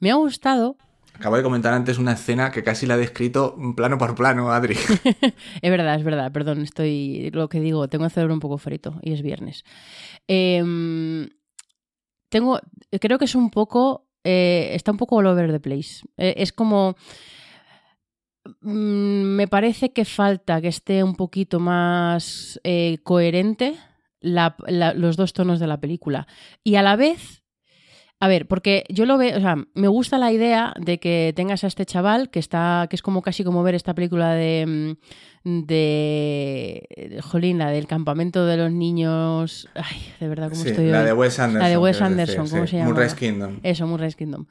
Me 0.00 0.10
ha 0.10 0.14
gustado. 0.14 0.76
Acabo 1.14 1.36
de 1.36 1.42
comentar 1.42 1.72
antes 1.74 1.98
una 1.98 2.12
escena 2.12 2.50
que 2.50 2.62
casi 2.62 2.86
la 2.86 2.94
he 2.94 2.98
descrito 2.98 3.56
plano 3.76 3.98
por 3.98 4.14
plano, 4.14 4.50
Adri. 4.52 4.74
Es 5.62 5.70
verdad, 5.70 5.94
es 5.96 6.04
verdad, 6.04 6.32
perdón, 6.32 6.62
estoy. 6.62 7.30
Lo 7.32 7.48
que 7.48 7.60
digo, 7.60 7.88
tengo 7.88 8.04
el 8.04 8.10
cerebro 8.10 8.34
un 8.34 8.40
poco 8.40 8.58
frito 8.58 8.98
y 9.02 9.12
es 9.12 9.22
viernes. 9.22 9.64
Eh, 10.28 11.28
tengo. 12.30 12.58
Creo 13.00 13.18
que 13.18 13.26
es 13.26 13.34
un 13.34 13.50
poco. 13.50 14.06
eh, 14.24 14.70
está 14.74 14.90
un 14.92 14.96
poco 14.98 15.16
all 15.16 15.26
over 15.26 15.50
the 15.52 15.60
place. 15.60 16.02
Eh, 16.16 16.34
es 16.38 16.52
como. 16.52 16.94
mm, 18.60 19.36
Me 19.36 19.48
parece 19.48 19.92
que 19.92 20.04
falta 20.04 20.60
que 20.60 20.68
esté 20.68 21.02
un 21.04 21.14
poquito 21.14 21.60
más 21.60 22.60
eh, 22.64 22.98
coherente 23.02 23.76
la- 24.20 24.56
los 24.96 25.16
dos 25.16 25.32
tonos 25.32 25.60
de 25.60 25.66
la 25.66 25.80
película. 25.80 26.26
Y 26.64 26.74
a 26.76 26.82
la 26.82 26.96
vez. 26.96 27.39
A 28.22 28.28
ver, 28.28 28.46
porque 28.46 28.84
yo 28.90 29.06
lo 29.06 29.16
veo, 29.16 29.38
o 29.38 29.40
sea, 29.40 29.56
me 29.74 29.88
gusta 29.88 30.18
la 30.18 30.30
idea 30.30 30.74
de 30.78 31.00
que 31.00 31.32
tengas 31.34 31.64
a 31.64 31.66
este 31.68 31.86
chaval 31.86 32.28
que 32.28 32.38
está, 32.38 32.86
que 32.90 32.96
es 32.96 33.00
como 33.00 33.22
casi 33.22 33.44
como 33.44 33.62
ver 33.62 33.74
esta 33.74 33.94
película 33.94 34.34
de, 34.34 34.96
mm, 35.44 35.60
de, 35.66 37.18
jolín, 37.22 37.58
la 37.58 37.70
del 37.70 37.86
campamento 37.86 38.44
de 38.44 38.58
los 38.58 38.70
niños, 38.72 39.68
ay, 39.74 40.02
de 40.20 40.28
verdad, 40.28 40.50
¿cómo 40.50 40.62
Sí, 40.62 40.68
estoy 40.68 40.88
la 40.88 41.00
hoy? 41.00 41.06
de 41.06 41.12
Wes 41.14 41.38
Anderson. 41.38 41.62
La 41.62 41.68
de 41.70 41.78
Wes 41.78 42.02
Anderson, 42.02 42.44
decir, 42.44 42.50
¿cómo 42.52 42.66
sí. 42.66 42.70
se 42.72 42.76
llama? 42.76 42.90
Moonrise 42.90 43.16
Kingdom. 43.16 43.60
Eso, 43.62 43.86
Moonrise 43.86 44.16
Kingdom. 44.16 44.46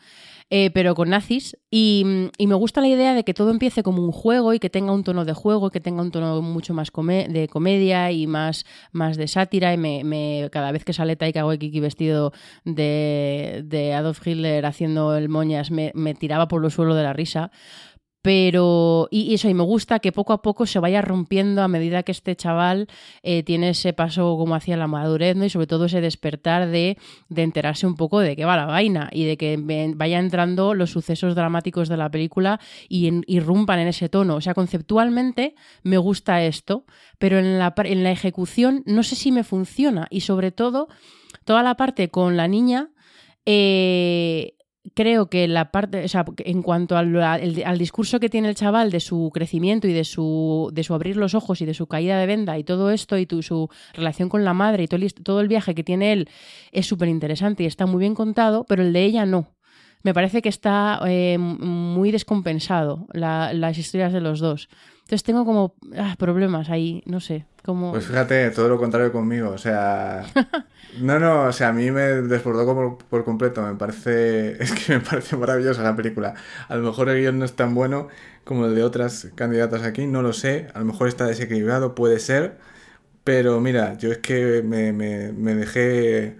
Eh, 0.51 0.71
pero 0.71 0.95
con 0.95 1.09
nazis. 1.09 1.57
Y, 1.69 2.03
me 2.39 2.55
gusta 2.55 2.81
la 2.81 2.87
idea 2.87 3.13
de 3.13 3.23
que 3.23 3.35
todo 3.35 3.51
empiece 3.51 3.83
como 3.83 4.03
un 4.03 4.11
juego 4.11 4.53
y 4.53 4.59
que 4.59 4.69
tenga 4.69 4.91
un 4.91 5.03
tono 5.03 5.23
de 5.23 5.33
juego 5.33 5.69
que 5.69 5.79
tenga 5.79 6.01
un 6.01 6.11
tono 6.11 6.41
mucho 6.41 6.73
más 6.73 6.91
de 6.91 7.47
comedia 7.51 8.11
y 8.11 8.25
más, 8.25 8.65
más 8.91 9.17
de 9.17 9.27
sátira. 9.27 9.73
Y 9.73 9.77
me, 9.77 10.49
cada 10.51 10.71
vez 10.71 10.83
que 10.83 10.93
sale 10.93 11.15
Taika 11.15 11.45
Waititi 11.45 11.79
vestido 11.79 12.33
de, 12.65 13.93
Adolf 13.95 14.25
Hitler 14.25 14.65
haciendo 14.65 15.15
el 15.15 15.29
moñas, 15.29 15.69
me, 15.69 15.91
tiraba 16.15 16.47
por 16.47 16.61
los 16.61 16.73
suelos 16.73 16.95
de 16.95 17.03
la 17.03 17.13
risa. 17.13 17.51
Pero, 18.21 19.07
y, 19.11 19.33
eso, 19.33 19.47
y 19.47 19.53
me 19.53 19.63
gusta 19.63 19.99
que 19.99 20.11
poco 20.11 20.33
a 20.33 20.41
poco 20.41 20.65
se 20.65 20.79
vaya 20.79 21.01
rompiendo 21.01 21.61
a 21.61 21.69
medida 21.69 22.03
que 22.03 22.11
este 22.11 22.35
chaval 22.35 22.87
eh, 23.23 23.43
tiene 23.43 23.69
ese 23.69 23.93
paso 23.93 24.35
como 24.37 24.55
hacia 24.55 24.75
la 24.75 24.87
madurez, 24.87 25.37
¿no? 25.37 25.45
Y 25.45 25.49
sobre 25.49 25.67
todo 25.67 25.85
ese 25.85 26.01
despertar 26.01 26.67
de, 26.67 26.97
de 27.29 27.43
enterarse 27.43 27.87
un 27.87 27.95
poco 27.95 28.19
de 28.19 28.35
qué 28.35 28.43
va 28.43 28.57
la 28.57 28.65
vaina 28.65 29.09
y 29.13 29.23
de 29.23 29.37
que 29.37 29.57
vaya 29.95 30.19
entrando 30.19 30.73
los 30.73 30.91
sucesos 30.91 31.33
dramáticos 31.33 31.87
de 31.87 31.95
la 31.95 32.11
película 32.11 32.59
y 32.89 33.09
irrumpan 33.27 33.79
en 33.79 33.87
ese 33.87 34.09
tono. 34.09 34.35
O 34.35 34.41
sea, 34.41 34.53
conceptualmente 34.53 35.55
me 35.83 35.97
gusta 35.97 36.43
esto, 36.43 36.85
pero 37.19 37.39
en 37.39 37.57
la, 37.57 37.73
en 37.77 38.03
la 38.03 38.11
ejecución 38.11 38.83
no 38.85 39.03
sé 39.03 39.15
si 39.15 39.31
me 39.31 39.45
funciona. 39.45 40.07
Y 40.09 40.21
sobre 40.21 40.51
todo, 40.51 40.89
toda 41.45 41.63
la 41.63 41.75
parte 41.75 42.09
con 42.09 42.35
la 42.35 42.49
niña. 42.49 42.89
eh, 43.45 44.55
creo 44.95 45.29
que 45.29 45.47
la 45.47 45.71
parte, 45.71 46.03
o 46.03 46.07
sea, 46.07 46.25
en 46.37 46.61
cuanto 46.61 46.97
al, 46.97 47.15
al- 47.21 47.77
discurso 47.77 48.19
que 48.19 48.29
tiene 48.29 48.49
el 48.49 48.55
chaval 48.55 48.91
de 48.91 48.99
su 48.99 49.29
crecimiento 49.33 49.87
y 49.87 49.93
de 49.93 50.03
su, 50.03 50.69
de 50.73 50.83
su 50.83 50.93
abrir 50.93 51.17
los 51.17 51.35
ojos 51.35 51.61
y 51.61 51.65
de 51.65 51.73
su 51.73 51.87
caída 51.87 52.17
de 52.19 52.25
venda 52.25 52.57
y 52.57 52.63
todo 52.63 52.89
esto 52.91 53.17
y 53.17 53.27
su 53.41 53.69
relación 53.93 54.29
con 54.29 54.43
la 54.45 54.53
madre 54.53 54.83
y 54.83 54.87
todo 54.87 55.01
el, 55.01 55.13
todo 55.13 55.41
el 55.41 55.47
viaje 55.47 55.75
que 55.75 55.83
tiene 55.83 56.13
él 56.13 56.29
es 56.71 56.85
súper 56.87 57.09
interesante 57.09 57.63
y 57.63 57.65
está 57.65 57.85
muy 57.85 57.99
bien 57.99 58.15
contado, 58.15 58.65
pero 58.67 58.81
el 58.83 58.93
de 58.93 59.03
ella 59.03 59.25
no. 59.25 59.53
Me 60.01 60.13
parece 60.13 60.41
que 60.41 60.47
está 60.49 61.01
eh, 61.05 61.37
muy 61.37 62.11
descompensado 62.11 63.05
la- 63.11 63.51
las 63.53 63.77
historias 63.77 64.13
de 64.13 64.21
los 64.21 64.39
dos. 64.39 64.69
Entonces 65.09 65.23
tengo 65.23 65.43
como 65.43 65.73
ah, 65.97 66.13
problemas 66.19 66.69
ahí, 66.69 67.01
no 67.07 67.19
sé, 67.19 67.47
como... 67.65 67.91
Pues 67.93 68.05
fíjate, 68.05 68.51
todo 68.51 68.69
lo 68.69 68.77
contrario 68.77 69.11
conmigo. 69.11 69.49
O 69.49 69.57
sea. 69.57 70.23
No, 70.99 71.19
no, 71.19 71.43
o 71.45 71.51
sea, 71.51 71.69
a 71.69 71.73
mí 71.73 71.91
me 71.91 72.01
desbordó 72.01 72.65
como 72.65 72.97
por 72.97 73.23
completo. 73.23 73.61
Me 73.61 73.75
parece. 73.75 74.51
Es 74.63 74.71
que 74.73 74.93
me 74.93 74.99
parece 74.99 75.35
maravillosa 75.37 75.81
la 75.83 75.95
película. 75.95 76.33
A 76.67 76.75
lo 76.75 76.83
mejor 76.83 77.09
el 77.09 77.19
guion 77.21 77.37
no 77.39 77.45
es 77.45 77.53
tan 77.55 77.73
bueno 77.75 78.07
como 78.43 78.65
el 78.65 78.73
de 78.75 78.83
otras 78.83 79.29
candidatas 79.35 79.81
aquí, 79.83 80.05
no 80.07 80.21
lo 80.21 80.31
sé. 80.33 80.67
A 80.75 80.79
lo 80.79 80.85
mejor 80.85 81.07
está 81.07 81.25
desequilibrado, 81.25 81.95
puede 81.95 82.19
ser. 82.19 82.57
Pero 83.23 83.59
mira, 83.61 83.97
yo 83.97 84.11
es 84.11 84.19
que 84.19 84.63
me, 84.63 84.93
me- 84.93 85.31
me 85.33 85.55
dejé 85.55 86.37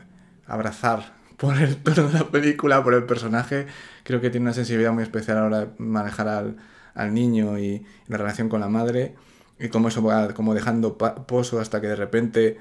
abrazar 0.47 1.13
por 1.37 1.57
el 1.57 1.77
tono 1.77 2.07
de 2.09 2.19
la 2.19 2.25
película, 2.25 2.83
por 2.83 2.93
el 2.93 3.05
personaje. 3.05 3.67
Creo 4.03 4.21
que 4.21 4.29
tiene 4.29 4.45
una 4.45 4.53
sensibilidad 4.53 4.91
muy 4.93 5.03
especial 5.03 5.37
a 5.37 5.41
la 5.41 5.47
hora 5.47 5.59
de 5.61 5.67
manejar 5.79 6.27
al, 6.27 6.57
al 6.99 7.13
niño 7.13 7.57
y 7.59 7.83
la 8.07 8.17
relación 8.17 8.49
con 8.49 8.59
la 8.61 8.69
madre. 8.69 9.15
Y 9.59 9.67
cómo 9.69 9.87
eso 9.89 10.01
va 10.03 10.33
como 10.33 10.53
dejando 10.53 10.97
pozo 10.97 11.59
hasta 11.59 11.81
que 11.81 11.87
de 11.87 11.95
repente 11.95 12.57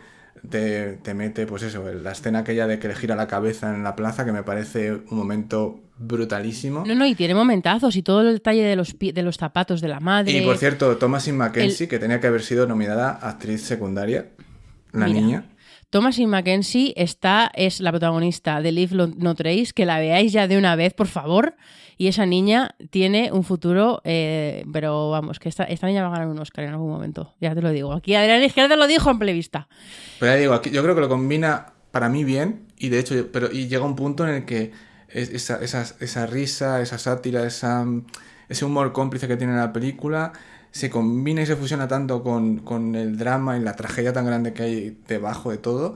te, 0.51 0.95
te 1.03 1.15
mete, 1.15 1.47
pues 1.47 1.63
eso, 1.63 1.85
la 1.93 2.13
escena 2.13 2.41
aquella 2.41 2.67
de 2.67 2.79
que 2.79 2.89
le 2.89 2.95
gira 2.95 3.15
la 3.17 3.27
cabeza 3.29 3.75
en 3.75 3.83
la 3.85 3.95
plaza, 3.95 4.25
que 4.25 4.33
me 4.33 4.43
parece 4.43 4.93
un 4.93 5.17
momento 5.17 5.81
brutalísimo. 5.99 6.85
No, 6.87 6.95
no, 6.95 7.07
y 7.07 7.15
tiene 7.15 7.35
momentazos 7.35 7.95
y 7.97 8.03
todo 8.03 8.23
el 8.23 8.35
detalle 8.35 8.63
de 8.65 8.77
los, 8.77 8.97
de 8.99 9.23
los 9.23 9.37
zapatos 9.37 9.81
de 9.81 9.89
la 9.89 10.01
madre. 10.01 10.33
Y 10.33 10.41
por 10.45 10.57
cierto, 10.57 10.97
Thomasin 10.97 11.37
Mackenzie, 11.37 11.87
que 11.89 11.99
tenía 11.99 12.21
que 12.21 12.27
haber 12.27 12.43
sido 12.43 12.67
nominada 12.67 13.11
actriz 13.11 13.63
secundaria, 13.63 14.31
la 14.93 15.07
Mira. 15.07 15.21
niña. 15.21 15.45
Thomasin 15.91 16.29
Mackenzie 16.29 16.93
está, 16.97 17.51
es 17.55 17.81
la 17.81 17.91
protagonista 17.91 18.61
de 18.61 18.73
Live 18.73 18.95
Lo- 18.95 19.07
No 19.07 19.35
Trace, 19.35 19.69
que 19.75 19.87
la 19.87 19.99
veáis 19.99 20.33
ya 20.33 20.47
de 20.47 20.59
una 20.59 20.77
vez, 20.77 20.93
por 20.95 21.07
favor. 21.07 21.55
Y 21.99 22.07
esa 22.07 22.25
niña 22.25 22.75
tiene 22.91 23.31
un 23.33 23.43
futuro, 23.45 24.01
eh, 24.05 24.65
pero 24.73 25.11
vamos, 25.11 25.39
que 25.41 25.49
esta, 25.49 25.65
esta 25.65 25.87
niña 25.89 26.03
va 26.03 26.09
a 26.09 26.13
ganar 26.13 26.29
un 26.29 26.39
Oscar 26.39 26.65
en 26.65 26.71
algún 26.71 26.89
momento. 26.91 27.35
Ya 27.41 27.55
te 27.55 27.61
lo 27.61 27.71
digo. 27.71 27.93
Aquí 27.93 28.15
Adrián 28.15 28.43
Izquierdo 28.43 28.77
lo 28.77 28.87
dijo 28.87 29.11
en 29.11 29.19
plevista. 29.19 29.69
Pero 30.21 30.33
ya 30.33 30.39
digo, 30.39 30.55
aquí, 30.55 30.71
yo 30.71 30.83
creo 30.83 30.95
que 30.95 31.01
lo 31.01 31.09
combina 31.09 31.73
para 31.91 32.09
mí 32.09 32.23
bien, 32.23 32.67
y 32.79 32.89
de 32.89 33.01
hecho, 33.01 33.29
pero 33.33 33.51
y 33.51 33.67
llega 33.67 33.85
un 33.85 33.97
punto 33.97 34.27
en 34.27 34.35
el 34.35 34.45
que 34.45 34.71
es- 35.09 35.31
esa, 35.31 35.57
esa, 35.63 35.83
esa 36.01 36.27
risa, 36.27 36.81
esa 36.83 36.99
sátira, 36.99 37.45
esa, 37.45 37.85
ese 38.49 38.65
humor 38.65 38.93
cómplice 38.93 39.27
que 39.27 39.37
tiene 39.37 39.57
la 39.57 39.73
película 39.73 40.33
se 40.71 40.91
combina 40.91 41.43
y 41.43 41.47
se 41.47 41.57
fusiona 41.57 41.89
tanto 41.89 42.23
con, 42.23 42.59
con 42.59 42.95
el 42.95 43.17
drama 43.17 43.57
y 43.57 43.61
la 43.61 43.75
tragedia 43.75 44.13
tan 44.13 44.27
grande 44.27 44.53
que 44.53 44.63
hay 44.63 44.99
debajo 45.09 45.51
de 45.51 45.57
todo, 45.57 45.95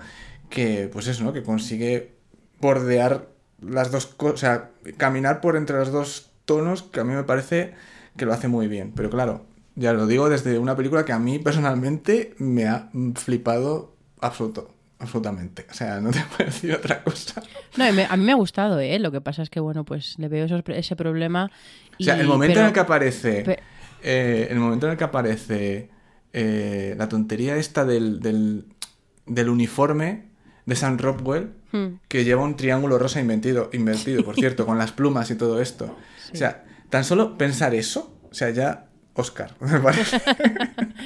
que 0.49 0.89
pues 0.93 1.07
eso, 1.09 1.23
¿no? 1.25 1.33
Que 1.35 1.43
consigue 1.43 2.13
bordear 2.59 3.29
las 3.63 3.91
dos 3.91 4.07
cosas, 4.07 4.35
o 4.35 4.37
sea, 4.39 4.71
caminar 4.97 5.41
por 5.41 5.57
entre 5.57 5.77
los 5.77 5.91
dos 5.93 6.31
tonos 6.45 6.83
que 6.83 7.01
a 7.01 7.05
mí 7.05 7.15
me 7.15 7.25
parece 7.25 7.75
que 8.17 8.27
lo 8.27 8.33
hace 8.33 8.49
muy 8.49 8.69
bien. 8.69 8.93
Pero 8.95 9.11
claro, 9.11 9.45
ya 9.75 9.93
lo 9.93 10.07
digo 10.07 10.29
desde 10.29 10.59
una 10.59 10.77
película 10.77 11.05
que 11.05 11.13
a 11.13 11.19
mí 11.19 11.39
personalmente 11.39 12.35
me 12.39 12.67
ha 12.69 12.91
flipado 13.15 13.95
absoluto, 14.21 14.75
absolutamente. 14.99 15.67
O 15.71 15.75
sea, 15.75 16.01
no 16.01 16.11
te 16.11 16.21
puedo 16.37 16.51
decir 16.51 16.73
otra 16.75 17.03
cosa. 17.03 17.43
No, 17.77 17.85
a 17.85 18.17
mí 18.17 18.25
me 18.25 18.33
ha 18.33 18.37
gustado, 18.37 18.81
¿eh? 18.81 18.99
Lo 18.99 19.11
que 19.13 19.21
pasa 19.21 19.43
es 19.43 19.51
que, 19.51 19.61
bueno, 19.61 19.85
pues 19.85 20.19
le 20.19 20.29
veo 20.29 20.45
esos- 20.47 20.63
ese 20.69 20.97
problema. 20.97 21.51
O 21.99 22.03
sea, 22.03 22.21
el 22.21 22.27
momento 22.27 22.55
pero- 22.55 22.61
en 22.63 22.67
el 22.69 22.73
que 22.73 22.81
aparece. 22.81 23.59
eh, 24.03 24.49
el 24.51 24.59
momento 24.59 24.87
en 24.87 24.93
el 24.93 24.99
que 24.99 25.05
aparece 25.05 25.91
eh, 26.33 26.95
la 26.99 27.09
tontería 27.09 27.57
esta 27.57 27.85
del, 27.85 28.21
del, 28.21 28.65
del 29.27 29.49
uniforme 29.49 30.32
de 30.67 30.77
Sam 30.77 30.99
Rockwell, 30.99 31.51
Hmm. 31.73 32.01
que 32.07 32.23
lleva 32.25 32.43
un 32.43 32.55
triángulo 32.57 32.99
rosa 32.99 33.19
invertido, 33.21 33.71
invertido 33.73 34.23
por 34.25 34.35
cierto, 34.43 34.67
con 34.67 34.77
las 34.79 34.93
plumas 34.93 35.31
y 35.31 35.37
todo 35.37 35.61
esto. 35.63 35.97
O 36.33 36.37
sea, 36.37 36.65
tan 36.91 37.03
solo 37.05 37.39
pensar 37.39 37.75
eso, 37.75 38.15
o 38.31 38.35
sea, 38.35 38.51
ya 38.51 38.87
Oscar, 39.15 39.55
me 39.61 39.81
parece. 39.81 40.21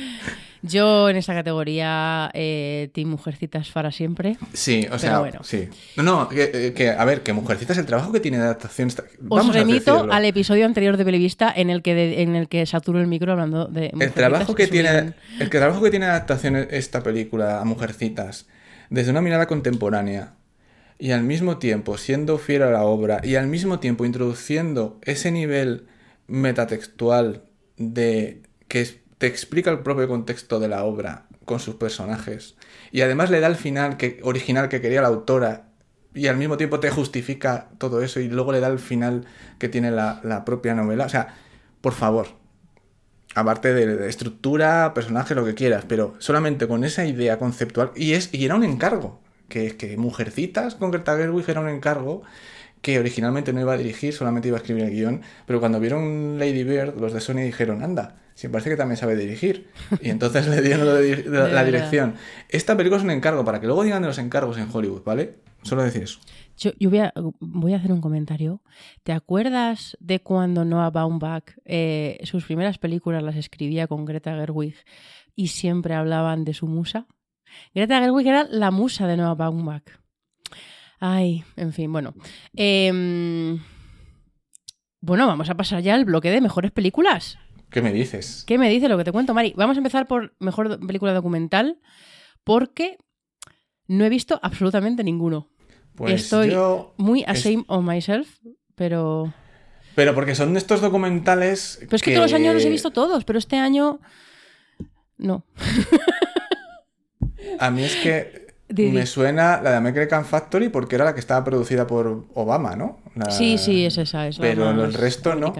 Yo 0.62 1.09
en 1.09 1.16
esta 1.16 1.33
categoría, 1.35 2.31
eh, 2.35 2.91
Team 2.93 3.09
Mujercitas 3.11 3.70
para 3.70 3.93
siempre. 3.93 4.37
Sí, 4.53 4.87
o 4.91 4.99
sea, 4.99 5.20
bueno. 5.20 5.41
sí. 5.45 5.69
No, 5.97 6.03
no, 6.03 6.28
que, 6.28 6.73
que, 6.74 6.91
a 6.91 7.05
ver, 7.05 7.23
que 7.23 7.33
Mujercitas 7.33 7.78
el 7.78 7.87
trabajo 7.87 8.11
que 8.11 8.19
tiene 8.19 8.39
de 8.39 8.45
adaptación 8.45 8.89
está... 8.89 9.03
Os 9.05 9.09
Vamos 9.20 9.55
a 9.55 9.59
remito 9.61 10.09
al 10.11 10.24
episodio 10.24 10.66
anterior 10.66 10.97
de 10.97 11.05
Belevista 11.05 11.53
en 11.55 11.70
el 11.70 11.83
que 11.83 11.95
de- 11.95 12.23
en 12.23 12.35
el 12.35 12.49
que 12.49 12.66
saturo 12.66 13.01
el 13.01 13.07
micro 13.07 13.31
hablando 13.33 13.66
de 13.66 13.87
El 13.87 13.93
Mujercitas, 13.93 14.15
trabajo 14.15 14.55
que 14.57 14.65
un 14.65 14.70
tiene 14.70 15.15
el 15.39 15.51
que 15.51 15.59
trabajo 15.59 15.83
que 15.83 15.91
tiene 15.91 16.07
adaptación 16.07 16.57
esta 16.57 17.03
película 17.05 17.61
a 17.61 17.65
Mujercitas 17.65 18.47
desde 18.90 19.10
una 19.10 19.22
mirada 19.22 19.46
contemporánea 19.46 20.34
y 20.98 21.10
al 21.10 21.22
mismo 21.22 21.58
tiempo 21.58 21.98
siendo 21.98 22.38
fiel 22.38 22.62
a 22.62 22.70
la 22.70 22.84
obra 22.84 23.20
y 23.22 23.36
al 23.36 23.46
mismo 23.46 23.80
tiempo 23.80 24.04
introduciendo 24.04 24.98
ese 25.02 25.30
nivel 25.30 25.86
metatextual 26.26 27.44
de 27.76 28.42
que 28.68 28.86
te 29.18 29.26
explica 29.26 29.70
el 29.70 29.80
propio 29.80 30.08
contexto 30.08 30.60
de 30.60 30.68
la 30.68 30.84
obra 30.84 31.26
con 31.44 31.60
sus 31.60 31.76
personajes. 31.76 32.56
Y 32.90 33.02
además 33.02 33.30
le 33.30 33.40
da 33.40 33.46
el 33.46 33.56
final 33.56 33.96
que, 33.96 34.20
original 34.22 34.68
que 34.68 34.80
quería 34.80 35.02
la 35.02 35.08
autora 35.08 35.68
y 36.14 36.28
al 36.28 36.36
mismo 36.36 36.56
tiempo 36.56 36.80
te 36.80 36.90
justifica 36.90 37.68
todo 37.78 38.02
eso 38.02 38.20
y 38.20 38.28
luego 38.28 38.52
le 38.52 38.60
da 38.60 38.68
el 38.68 38.78
final 38.78 39.26
que 39.58 39.68
tiene 39.68 39.90
la, 39.90 40.20
la 40.24 40.44
propia 40.44 40.74
novela. 40.74 41.04
O 41.04 41.08
sea, 41.08 41.36
por 41.80 41.92
favor, 41.92 42.28
aparte 43.36 43.74
de, 43.74 44.08
estructura, 44.08 44.92
personaje, 44.94 45.34
lo 45.34 45.44
que 45.44 45.54
quieras, 45.54 45.84
pero 45.86 46.14
solamente 46.18 46.66
con 46.66 46.84
esa 46.84 47.04
idea 47.04 47.38
conceptual, 47.38 47.92
y, 47.94 48.14
es, 48.14 48.30
y 48.32 48.44
era 48.46 48.54
un 48.54 48.64
encargo, 48.64 49.20
que, 49.48 49.76
que 49.76 49.96
Mujercitas 49.98 50.74
con 50.74 50.90
Greta 50.90 51.16
Gerwig 51.16 51.48
era 51.48 51.60
un 51.60 51.68
encargo 51.68 52.22
que 52.80 52.98
originalmente 52.98 53.52
no 53.52 53.60
iba 53.60 53.74
a 53.74 53.76
dirigir, 53.76 54.14
solamente 54.14 54.48
iba 54.48 54.56
a 54.56 54.60
escribir 54.60 54.84
el 54.84 54.90
guion, 54.90 55.20
pero 55.46 55.60
cuando 55.60 55.78
vieron 55.78 56.38
Lady 56.38 56.64
Bird, 56.64 56.98
los 56.98 57.12
de 57.12 57.20
Sony 57.20 57.42
dijeron, 57.42 57.82
anda, 57.82 58.16
si 58.34 58.48
parece 58.48 58.70
que 58.70 58.76
también 58.76 58.96
sabe 58.96 59.16
dirigir. 59.16 59.68
Y 60.00 60.08
entonces 60.08 60.46
le 60.46 60.62
dieron 60.62 60.86
la, 60.86 60.94
verdad. 60.94 61.64
dirección. 61.66 62.14
Esta 62.48 62.74
película 62.76 62.98
es 62.98 63.04
un 63.04 63.10
encargo, 63.10 63.44
para 63.44 63.60
que 63.60 63.66
luego 63.66 63.84
digan 63.84 64.00
de 64.00 64.08
los 64.08 64.18
encargos 64.18 64.56
en 64.56 64.68
Hollywood, 64.72 65.02
¿vale? 65.04 65.34
Solo 65.62 65.82
decir 65.82 66.04
eso. 66.04 66.20
Yo, 66.57 66.73
yo 66.78 66.91
voy, 66.91 67.01
a, 67.01 67.12
voy 67.41 67.74
a 67.74 67.77
hacer 67.77 67.93
un 67.93 68.01
comentario. 68.01 68.62
¿Te 69.03 69.12
acuerdas 69.12 69.97
de 70.01 70.20
cuando 70.20 70.65
Noah 70.65 70.91
Baumbach 70.91 71.53
eh, 71.65 72.19
sus 72.24 72.45
primeras 72.45 72.78
películas 72.78 73.23
las 73.23 73.37
escribía 73.37 73.87
con 73.87 74.05
Greta 74.05 74.35
Gerwig 74.35 74.74
y 75.35 75.49
siempre 75.49 75.95
hablaban 75.95 76.45
de 76.45 76.55
su 76.55 76.66
musa? 76.66 77.07
Greta 77.74 78.01
Gerwig 78.01 78.27
era 78.27 78.45
la 78.45 78.70
musa 78.70 79.07
de 79.07 79.16
Noah 79.16 79.35
Baumbach. 79.35 79.85
Ay, 80.99 81.45
en 81.57 81.73
fin, 81.73 81.93
bueno. 81.93 82.15
Em, 82.55 83.61
bueno, 85.01 85.27
vamos 85.27 85.51
a 85.51 85.55
pasar 85.55 85.83
ya 85.83 85.95
al 85.95 86.05
bloque 86.05 86.31
de 86.31 86.41
mejores 86.41 86.73
películas. 86.73 87.39
¿Qué 87.70 87.83
me 87.83 87.93
dices? 87.93 88.45
¿Qué 88.47 88.59
me 88.59 88.70
dice 88.70 88.89
lo 88.89 88.97
que 88.97 89.05
te 89.05 89.12
cuento, 89.12 89.35
Mari? 89.35 89.53
Vamos 89.57 89.77
a 89.77 89.81
empezar 89.81 90.07
por 90.07 90.35
mejor 90.39 90.81
película 90.87 91.12
documental 91.12 91.81
porque 92.45 92.97
no 93.87 94.05
he 94.05 94.09
visto 94.09 94.41
absolutamente 94.43 95.05
ninguno. 95.05 95.49
Pues 95.97 96.23
Estoy 96.23 96.51
yo... 96.51 96.93
Muy 96.97 97.23
Es- 97.23 97.28
ashamed 97.28 97.64
of 97.68 97.85
myself, 97.85 98.28
pero... 98.74 99.32
Pero 99.94 100.14
porque 100.14 100.35
son 100.35 100.52
de 100.52 100.59
estos 100.59 100.81
documentales... 100.82 101.78
Pero 101.81 101.97
es 101.97 102.02
que, 102.02 102.12
todos 102.14 102.31
los 102.31 102.39
años 102.39 102.55
los 102.55 102.64
he 102.64 102.70
visto 102.70 102.90
todos, 102.90 103.24
pero 103.24 103.39
este 103.39 103.56
año... 103.56 103.98
No. 105.16 105.44
A 107.59 107.70
mí 107.70 107.82
es 107.85 107.97
que 107.97 108.47
me 108.68 109.06
suena 109.06 109.60
la 109.62 109.70
de 109.70 109.77
American 109.77 110.24
Factory 110.24 110.68
porque 110.68 110.97
era 110.97 111.05
la 111.05 111.14
que 111.14 111.20
estaba 111.20 111.43
producida 111.44 111.86
por 111.86 112.27
Obama, 112.35 112.77
¿no? 112.77 112.98
La- 113.14 113.31
Sí, 113.31 113.56
sí, 113.59 113.86
es 113.86 113.97
esa. 113.98 114.27
Es 114.28 114.39
Pero 114.39 114.70
el 114.70 114.93
resto 114.93 115.35
no. 115.35 115.55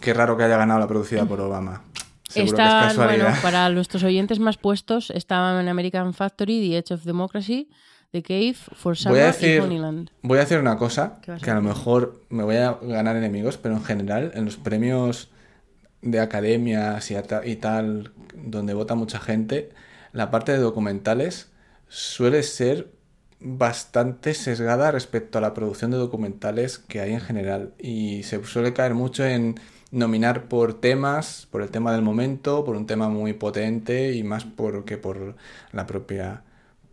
Qué 0.00 0.12
raro 0.14 0.36
que 0.36 0.44
haya 0.44 0.56
ganado 0.56 0.80
la 0.80 0.86
producida 0.86 1.24
por 1.24 1.40
Obama. 1.40 1.82
Seguro 2.28 2.56
que 2.56 2.62
es 2.62 2.68
Está, 2.68 2.88
casualidad. 2.88 3.24
bueno, 3.26 3.42
para 3.42 3.68
nuestros 3.70 4.02
oyentes 4.02 4.38
más 4.38 4.56
puestos, 4.58 5.10
estaban 5.10 5.60
en 5.60 5.68
American 5.68 6.12
Factory, 6.14 6.60
The 6.68 6.78
Edge 6.78 6.94
of 6.94 7.04
Democracy, 7.04 7.70
The 8.14 8.22
Cave, 8.22 8.54
For 8.54 8.96
Voy 9.02 9.20
a 9.20 9.26
y 9.26 9.26
decir, 9.26 9.60
Honeyland. 9.60 10.10
voy 10.22 10.38
a 10.38 10.42
hacer 10.42 10.60
una 10.60 10.76
cosa 10.78 11.20
¿Qué 11.20 11.32
vas 11.32 11.44
a 11.44 11.44
que 11.44 11.50
a 11.50 11.54
lo 11.54 11.62
decir? 11.62 11.68
mejor 11.68 12.22
me 12.30 12.44
voy 12.44 12.56
a 12.56 12.74
ganar 12.82 13.16
enemigos, 13.16 13.58
pero 13.58 13.74
en 13.76 13.84
general 13.84 14.32
en 14.34 14.44
los 14.46 14.56
premios 14.56 15.30
de 16.02 16.20
academias 16.20 17.10
y, 17.10 17.16
y 17.44 17.56
tal, 17.56 18.12
donde 18.34 18.74
vota 18.74 18.94
mucha 18.94 19.20
gente, 19.20 19.70
la 20.12 20.30
parte 20.30 20.52
de 20.52 20.58
documentales 20.58 21.52
suele 21.88 22.42
ser 22.44 22.92
bastante 23.40 24.34
sesgada 24.34 24.90
respecto 24.92 25.38
a 25.38 25.40
la 25.42 25.54
producción 25.54 25.90
de 25.90 25.98
documentales 25.98 26.78
que 26.78 27.00
hay 27.00 27.12
en 27.12 27.20
general 27.20 27.74
y 27.78 28.22
se 28.24 28.42
suele 28.44 28.72
caer 28.74 28.94
mucho 28.94 29.24
en 29.24 29.56
nominar 29.90 30.48
por 30.48 30.80
temas, 30.80 31.48
por 31.50 31.62
el 31.62 31.70
tema 31.70 31.92
del 31.92 32.02
momento, 32.02 32.64
por 32.64 32.76
un 32.76 32.86
tema 32.86 33.08
muy 33.08 33.34
potente 33.34 34.12
y 34.14 34.22
más 34.24 34.44
por 34.44 34.84
que 34.86 34.98
por 34.98 35.36
la 35.72 35.86
propia 35.86 36.44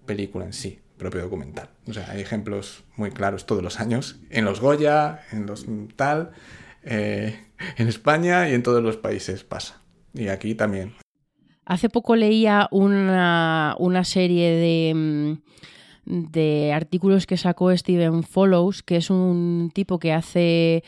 película 0.05 0.45
en 0.45 0.53
sí, 0.53 0.79
propio 1.01 1.21
documental. 1.21 1.69
O 1.87 1.93
sea, 1.93 2.11
hay 2.11 2.21
ejemplos 2.21 2.83
muy 2.95 3.09
claros 3.09 3.47
todos 3.47 3.63
los 3.63 3.79
años, 3.79 4.19
en 4.29 4.45
los 4.45 4.61
Goya, 4.61 5.21
en 5.31 5.47
los 5.47 5.65
tal, 5.95 6.31
eh, 6.83 7.39
en 7.77 7.87
España 7.87 8.47
y 8.47 8.53
en 8.53 8.61
todos 8.61 8.83
los 8.83 8.97
países 8.97 9.43
pasa. 9.43 9.81
Y 10.13 10.27
aquí 10.27 10.53
también. 10.53 10.93
Hace 11.65 11.89
poco 11.89 12.15
leía 12.15 12.67
una, 12.69 13.75
una 13.79 14.03
serie 14.03 14.51
de, 14.51 15.37
de 16.05 16.71
artículos 16.71 17.25
que 17.25 17.37
sacó 17.37 17.75
Steven 17.75 18.21
Follows, 18.21 18.83
que 18.83 18.97
es 18.97 19.09
un 19.09 19.71
tipo 19.73 19.97
que 19.97 20.13
hace, 20.13 20.83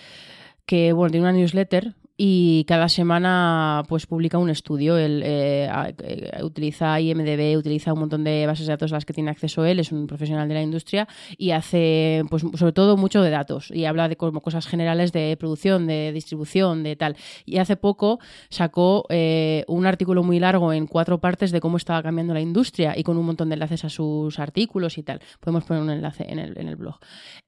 que 0.68 0.94
bueno, 0.94 1.12
tiene 1.12 1.28
una 1.28 1.38
newsletter 1.38 1.96
y 2.16 2.64
cada 2.66 2.90
semana 2.90 3.84
pues 3.88 4.06
publica 4.06 4.38
un 4.38 4.50
estudio. 4.50 4.98
Él 4.98 5.24
eh, 5.26 5.68
eh, 6.04 6.44
utiliza 6.44 7.00
IMDB, 7.00 7.58
utiliza 7.58 7.92
un 7.94 8.00
montón 8.00 8.24
de 8.24 8.46
bases 8.46 8.68
de 8.68 8.74
datos 8.74 8.92
a 8.92 8.96
las 8.96 9.06
que 9.06 9.14
tiene 9.14 9.32
acceso 9.32 9.66
él, 9.66 9.80
es 9.80 9.92
un 9.92 10.06
profesional 10.06 10.48
de 10.48 10.54
la 10.54 10.62
industria 10.62 11.08
y 11.38 11.52
hace 11.52 12.24
pues 12.30 12.44
sobre 12.56 12.74
todo 12.74 12.98
mucho 12.98 13.24
de 13.24 13.32
datos 13.32 13.72
y 13.72 13.86
habla 13.86 14.08
de 14.10 14.16
como 14.16 14.42
cosas 14.42 14.68
generales 14.68 15.12
de 15.12 15.36
producción, 15.40 15.88
de 15.88 16.12
distribución, 16.14 16.84
de 16.84 16.96
tal. 16.96 17.18
Y 17.46 17.58
hace 17.58 17.78
poco 17.78 18.20
sacó 18.50 19.06
eh, 19.10 19.66
un 19.68 19.88
artículo 19.88 20.22
muy 20.22 20.40
largo 20.40 20.72
en 20.72 20.86
cuatro 20.86 21.20
partes 21.20 21.52
de 21.52 21.62
cómo 21.62 21.78
estaba 21.78 22.04
cambiando 22.04 22.36
la 22.36 22.42
industria 22.42 22.94
y 22.96 23.04
con 23.04 23.18
un 23.18 23.26
montón 23.26 23.50
de 23.50 23.56
enlaces 23.56 23.86
a 23.86 23.90
sus 23.90 24.38
artículos 24.38 25.00
y 25.00 25.04
tal. 25.04 25.20
Podemos 25.40 25.64
poner 25.64 25.82
un 25.82 25.90
enlace 25.90 26.26
en 26.30 26.38
el, 26.38 26.58
en 26.60 26.68
el 26.68 26.76
blog. 26.76 27.00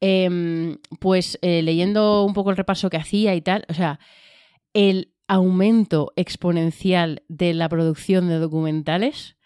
Em, 0.02 0.78
pues 1.00 1.38
leyendo 1.42 2.24
un 2.26 2.34
poco 2.34 2.50
el 2.50 2.58
repaso 2.58 2.90
que 2.90 2.98
hacía 2.98 3.36
y 3.36 3.42
tal, 3.42 3.66
o 3.70 3.74
sea, 3.74 4.00
el 4.76 5.14
aumento 5.28 6.12
exponencial 6.18 7.24
de 7.30 7.54
la 7.56 7.70
producción 7.70 8.28
de 8.28 8.38
documentales 8.38 9.38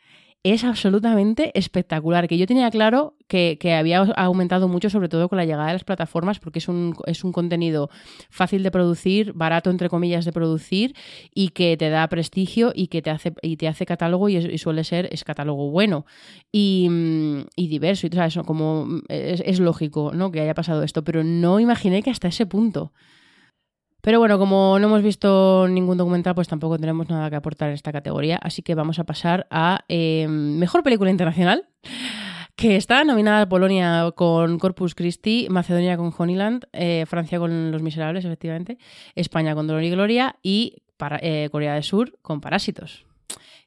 es 0.42 0.64
absolutamente 0.64 1.52
espectacular. 1.54 2.28
Que 2.28 2.38
yo 2.38 2.48
tenía 2.48 2.72
claro 2.72 3.16
que, 3.28 3.58
había 3.78 4.00
aumentado 4.00 4.68
mucho, 4.68 4.90
sobre 4.90 5.08
todo 5.08 5.30
con 5.30 5.38
la 5.38 5.46
llegada 5.46 5.68
de 5.68 5.74
las 5.74 5.84
plataformas, 5.84 6.40
porque 6.40 6.58
es 6.58 6.68
un, 6.68 6.96
es 7.06 7.24
un 7.24 7.32
contenido 7.32 7.92
fácil 8.32 8.64
de 8.64 8.72
producir, 8.72 9.34
barato 9.34 9.70
entre 9.70 9.88
comillas 9.88 10.26
de 10.26 10.32
producir, 10.32 10.96
y 11.34 11.50
que 11.50 11.78
te 11.78 11.90
da 11.90 12.08
prestigio 12.08 12.72
y 12.74 12.88
que 12.88 13.04
te 13.04 13.12
hace, 13.12 13.34
y 13.44 13.58
te 13.58 13.68
hace 13.68 13.86
catálogo 13.86 14.30
y, 14.30 14.58
suele 14.58 14.84
ser 14.84 15.10
es 15.12 15.24
catálogo 15.24 15.70
bueno 15.70 16.08
y, 16.52 16.90
y 17.56 17.68
diverso. 17.68 18.08
Y, 18.08 18.18
eso 18.18 18.44
como 18.46 18.88
es, 19.10 19.44
es 19.46 19.60
lógico 19.60 20.12
¿no? 20.16 20.32
que 20.32 20.42
haya 20.42 20.56
pasado 20.56 20.82
esto, 20.82 21.04
pero 21.04 21.24
no 21.24 21.60
imaginé 21.60 22.02
que 22.02 22.10
hasta 22.10 22.30
ese 22.30 22.48
punto. 22.48 22.94
Pero 24.02 24.20
bueno, 24.20 24.40
como 24.40 24.80
no 24.80 24.88
hemos 24.88 25.04
visto 25.04 25.68
ningún 25.68 25.98
documental, 25.98 26.36
pues 26.36 26.48
tampoco 26.48 26.78
tenemos 26.78 27.10
nada 27.10 27.30
que 27.30 27.36
aportar 27.36 27.70
en 27.70 27.76
esta 27.76 27.92
categoría, 27.92 28.38
así 28.38 28.62
que 28.62 28.76
vamos 28.76 29.00
a 29.00 29.04
pasar 29.04 29.48
a 29.50 29.84
eh, 29.90 30.28
Mejor 30.30 30.84
Película 30.84 31.12
Internacional, 31.12 31.68
que 32.56 32.76
está 32.76 33.04
nominada 33.04 33.48
Polonia 33.50 34.12
con 34.16 34.60
Corpus 34.60 34.96
Christi, 34.96 35.48
Macedonia 35.50 35.98
con 35.98 36.14
Honeyland, 36.18 36.66
eh, 36.74 37.06
Francia 37.08 37.40
con 37.40 37.72
Los 37.72 37.82
Miserables, 37.82 38.26
efectivamente, 38.26 38.78
España 39.16 39.56
con 39.56 39.68
Dolor 39.68 39.84
y 39.84 39.90
Gloria 39.90 40.36
y 40.44 40.78
eh, 41.22 41.50
Corea 41.52 41.74
del 41.74 41.84
Sur 41.84 42.18
con 42.22 42.42
Parásitos. 42.42 43.09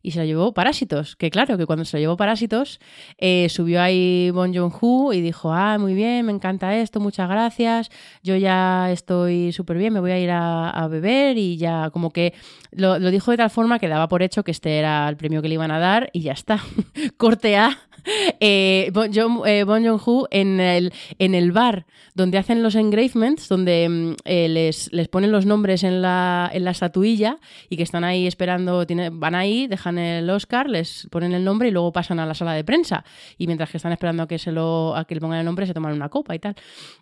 Y 0.02 0.10
se 0.10 0.18
lo 0.18 0.24
llevó 0.24 0.52
Parásitos, 0.52 1.14
que 1.14 1.30
claro, 1.30 1.56
que 1.56 1.64
cuando 1.64 1.84
se 1.84 1.96
lo 1.96 2.00
llevó 2.00 2.16
Parásitos, 2.16 2.80
eh, 3.18 3.46
subió 3.48 3.80
ahí 3.80 4.30
Bon 4.32 4.52
Joon-ho 4.52 5.12
y 5.12 5.20
dijo, 5.20 5.52
ah, 5.52 5.78
muy 5.78 5.94
bien, 5.94 6.26
me 6.26 6.32
encanta 6.32 6.76
esto, 6.76 6.98
muchas 6.98 7.28
gracias, 7.28 7.88
yo 8.22 8.34
ya 8.34 8.90
estoy 8.90 9.52
súper 9.52 9.78
bien, 9.78 9.92
me 9.92 10.00
voy 10.00 10.10
a 10.10 10.18
ir 10.18 10.30
a, 10.32 10.88
beber 10.90 11.38
y 11.38 11.56
ya 11.56 11.90
como 11.90 12.10
que 12.10 12.34
lo, 12.72 12.98
lo 12.98 13.10
dijo 13.12 13.30
de 13.30 13.36
tal 13.36 13.50
forma 13.50 13.78
que 13.78 13.86
daba 13.86 14.08
por 14.08 14.22
hecho 14.22 14.42
que 14.42 14.50
este 14.50 14.78
era 14.78 15.08
el 15.08 15.16
premio 15.16 15.40
que 15.40 15.48
le 15.48 15.54
iban 15.54 15.70
a 15.70 15.78
dar 15.78 16.10
y 16.12 16.22
ya 16.22 16.32
está. 16.32 16.58
Corte 17.16 17.56
A. 17.56 17.78
Eh, 18.44 18.90
bon, 18.92 19.12
Joon- 19.12 19.42
eh, 19.46 19.64
Joon-ho 19.64 20.26
en 20.30 20.58
el, 20.60 20.92
en 21.18 21.34
el 21.34 21.52
bar 21.52 21.86
donde 22.14 22.36
hacen 22.38 22.62
los 22.62 22.74
engravements, 22.74 23.48
donde 23.48 23.88
mm, 23.88 24.14
eh, 24.24 24.48
les, 24.48 24.92
les 24.92 25.08
ponen 25.08 25.30
los 25.32 25.46
nombres 25.46 25.82
en 25.84 26.02
la, 26.02 26.50
en 26.52 26.64
la 26.64 26.72
estatuilla 26.72 27.38
y 27.70 27.76
que 27.76 27.82
están 27.84 28.04
ahí 28.04 28.26
esperando, 28.26 28.84
van 29.12 29.34
ahí, 29.34 29.66
dejan 29.66 29.96
el 29.98 30.28
Oscar, 30.28 30.68
les 30.68 31.06
ponen 31.10 31.32
el 31.32 31.44
nombre 31.44 31.68
y 31.68 31.70
luego 31.70 31.92
pasan 31.92 32.18
a 32.20 32.26
la 32.26 32.34
sala 32.34 32.52
de 32.52 32.64
prensa. 32.64 33.04
Y 33.38 33.46
mientras 33.46 33.70
que 33.70 33.76
están 33.78 33.92
esperando 33.92 34.24
a 34.24 34.28
que, 34.28 34.38
se 34.38 34.52
lo, 34.52 34.94
a 34.96 35.04
que 35.04 35.14
le 35.14 35.20
pongan 35.20 35.38
el 35.38 35.44
nombre, 35.46 35.66
se 35.66 35.72
toman 35.74 35.92
una 35.94 36.08
copa 36.08 36.34
y 36.34 36.38
tal. 36.38 36.54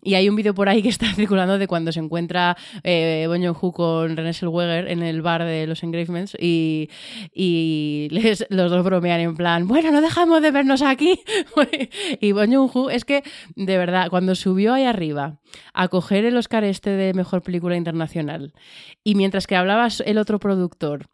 Y 0.02 0.14
hay 0.14 0.28
un 0.28 0.36
vídeo 0.36 0.55
por 0.55 0.68
ahí 0.68 0.82
que 0.82 0.90
está 0.90 1.06
circulando 1.14 1.59
de 1.59 1.66
cuando 1.66 1.90
se 1.90 2.01
encuentra 2.01 2.56
eh, 2.85 3.24
Bon 3.27 3.40
Joon-ho 3.43 3.72
con 3.72 4.16
René 4.16 4.32
Zellweger 4.35 4.89
en 4.89 5.02
el 5.02 5.22
bar 5.22 5.44
de 5.44 5.66
los 5.66 5.82
engravements 5.82 6.36
y, 6.39 6.89
y 7.35 8.09
los 8.51 8.70
dos 8.70 8.85
bromean 8.85 9.20
en 9.20 9.35
plan, 9.36 9.66
bueno, 9.66 9.90
no 9.90 10.01
dejamos 10.01 10.43
de 10.43 10.51
vernos 10.51 10.82
aquí. 10.91 11.21
y 12.21 12.33
Bon 12.33 12.51
es 12.91 13.05
que, 13.05 13.23
de 13.57 13.79
verdad, 13.79 14.09
cuando 14.11 14.35
subió 14.35 14.75
ahí 14.75 14.85
arriba 14.85 15.41
a 15.75 15.89
coger 15.89 16.25
el 16.25 16.37
Oscar 16.37 16.65
este 16.65 16.91
de 16.91 17.15
Mejor 17.15 17.43
Película 17.43 17.77
Internacional 17.77 18.53
y 19.05 19.15
mientras 19.15 19.47
que 19.47 19.57
hablaba 19.57 19.89
el 20.05 20.19
otro 20.19 20.39
productor 20.39 21.09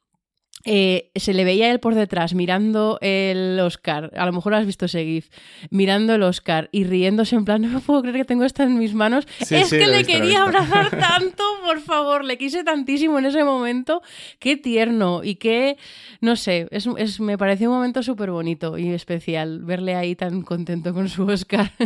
eh, 0.65 1.11
se 1.15 1.33
le 1.35 1.45
veía 1.45 1.71
él 1.71 1.79
por 1.79 1.95
detrás 1.95 2.35
mirando 2.35 2.99
el 3.01 3.61
Oscar, 3.61 4.11
a 4.17 4.27
lo 4.27 4.33
mejor 4.33 4.55
has 4.55 4.67
visto 4.67 4.87
ese 4.87 5.05
GIF, 5.05 5.29
mirando 5.71 6.15
el 6.15 6.23
Oscar 6.25 6.69
y 6.73 6.85
riéndose 6.85 7.37
en 7.37 7.45
plan, 7.45 7.63
no 7.63 7.69
me 7.69 7.81
puedo 7.81 8.01
creer 8.03 8.17
que 8.17 8.25
tengo 8.25 8.45
esto 8.45 8.63
en 8.65 8.77
mis 8.79 8.95
manos. 8.95 9.29
Sí, 9.41 9.55
es 9.55 9.69
sí, 9.69 9.79
que 9.79 9.87
lo 9.87 9.93
le 9.93 9.99
visto, 9.99 10.13
lo 10.15 10.19
quería 10.21 10.43
abrazar 10.43 10.91
tanto, 10.99 11.45
por 11.65 11.81
favor, 11.81 12.25
le 12.25 12.37
quise 12.39 12.65
tantísimo 12.65 13.19
en 13.19 13.27
ese 13.27 13.45
momento. 13.45 14.03
Qué 14.41 14.57
tierno 14.57 15.23
y 15.23 15.37
qué, 15.37 15.77
no 16.21 16.35
sé, 16.37 16.67
es, 16.71 16.89
es- 16.99 17.21
me 17.21 17.39
pareció 17.39 17.69
un 17.71 17.77
momento 17.77 18.03
súper 18.03 18.31
bonito 18.33 18.77
y 18.79 18.89
especial 18.91 19.63
verle 19.63 19.95
ahí 19.95 20.17
tan 20.17 20.43
contento 20.43 20.93
con 20.95 21.09
su 21.09 21.25
Oscar. 21.25 21.71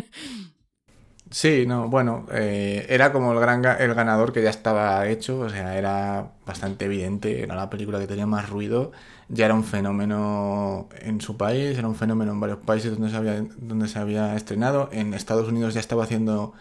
Sí, 1.33 1.65
no, 1.65 1.89
bueno, 1.89 2.27
eh, 2.33 2.87
era 2.89 3.13
como 3.13 3.33
el 3.33 3.39
gran 3.39 3.63
ga- 3.63 3.77
el 3.81 3.95
ganador 3.95 4.33
que 4.33 4.43
ya 4.43 4.51
estaba 4.51 5.07
hecho, 5.07 5.39
o 5.41 5.49
sea, 5.49 5.79
era 5.79 6.33
bastante 6.45 6.87
evidente, 6.87 7.43
era 7.45 7.55
la 7.55 7.71
película 7.71 8.01
que 8.01 8.09
tenía 8.09 8.27
más 8.27 8.49
ruido, 8.51 8.91
ya 9.29 9.45
era 9.45 9.55
un 9.55 9.63
fenómeno 9.63 10.89
en 11.01 11.21
su 11.21 11.37
país, 11.37 11.79
era 11.79 11.87
un 11.87 11.95
fenómeno 11.95 12.33
en 12.33 12.41
varios 12.41 12.59
países 12.59 12.91
donde 12.93 13.11
se 13.11 13.17
había, 13.17 13.43
donde 13.59 13.87
se 13.87 14.01
había 14.01 14.35
estrenado, 14.35 14.89
en 14.93 15.15
Estados 15.15 15.47
Unidos 15.49 15.73
ya 15.75 15.79
estaba 15.81 16.03
haciendo 16.03 16.53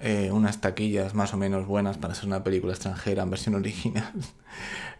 eh, 0.00 0.30
unas 0.32 0.60
taquillas 0.60 1.14
más 1.14 1.34
o 1.34 1.38
menos 1.38 1.66
buenas 1.66 1.98
para 1.98 2.14
ser 2.14 2.26
una 2.26 2.44
película 2.44 2.72
extranjera 2.74 3.22
en 3.24 3.30
versión 3.30 3.54
original. 3.56 4.12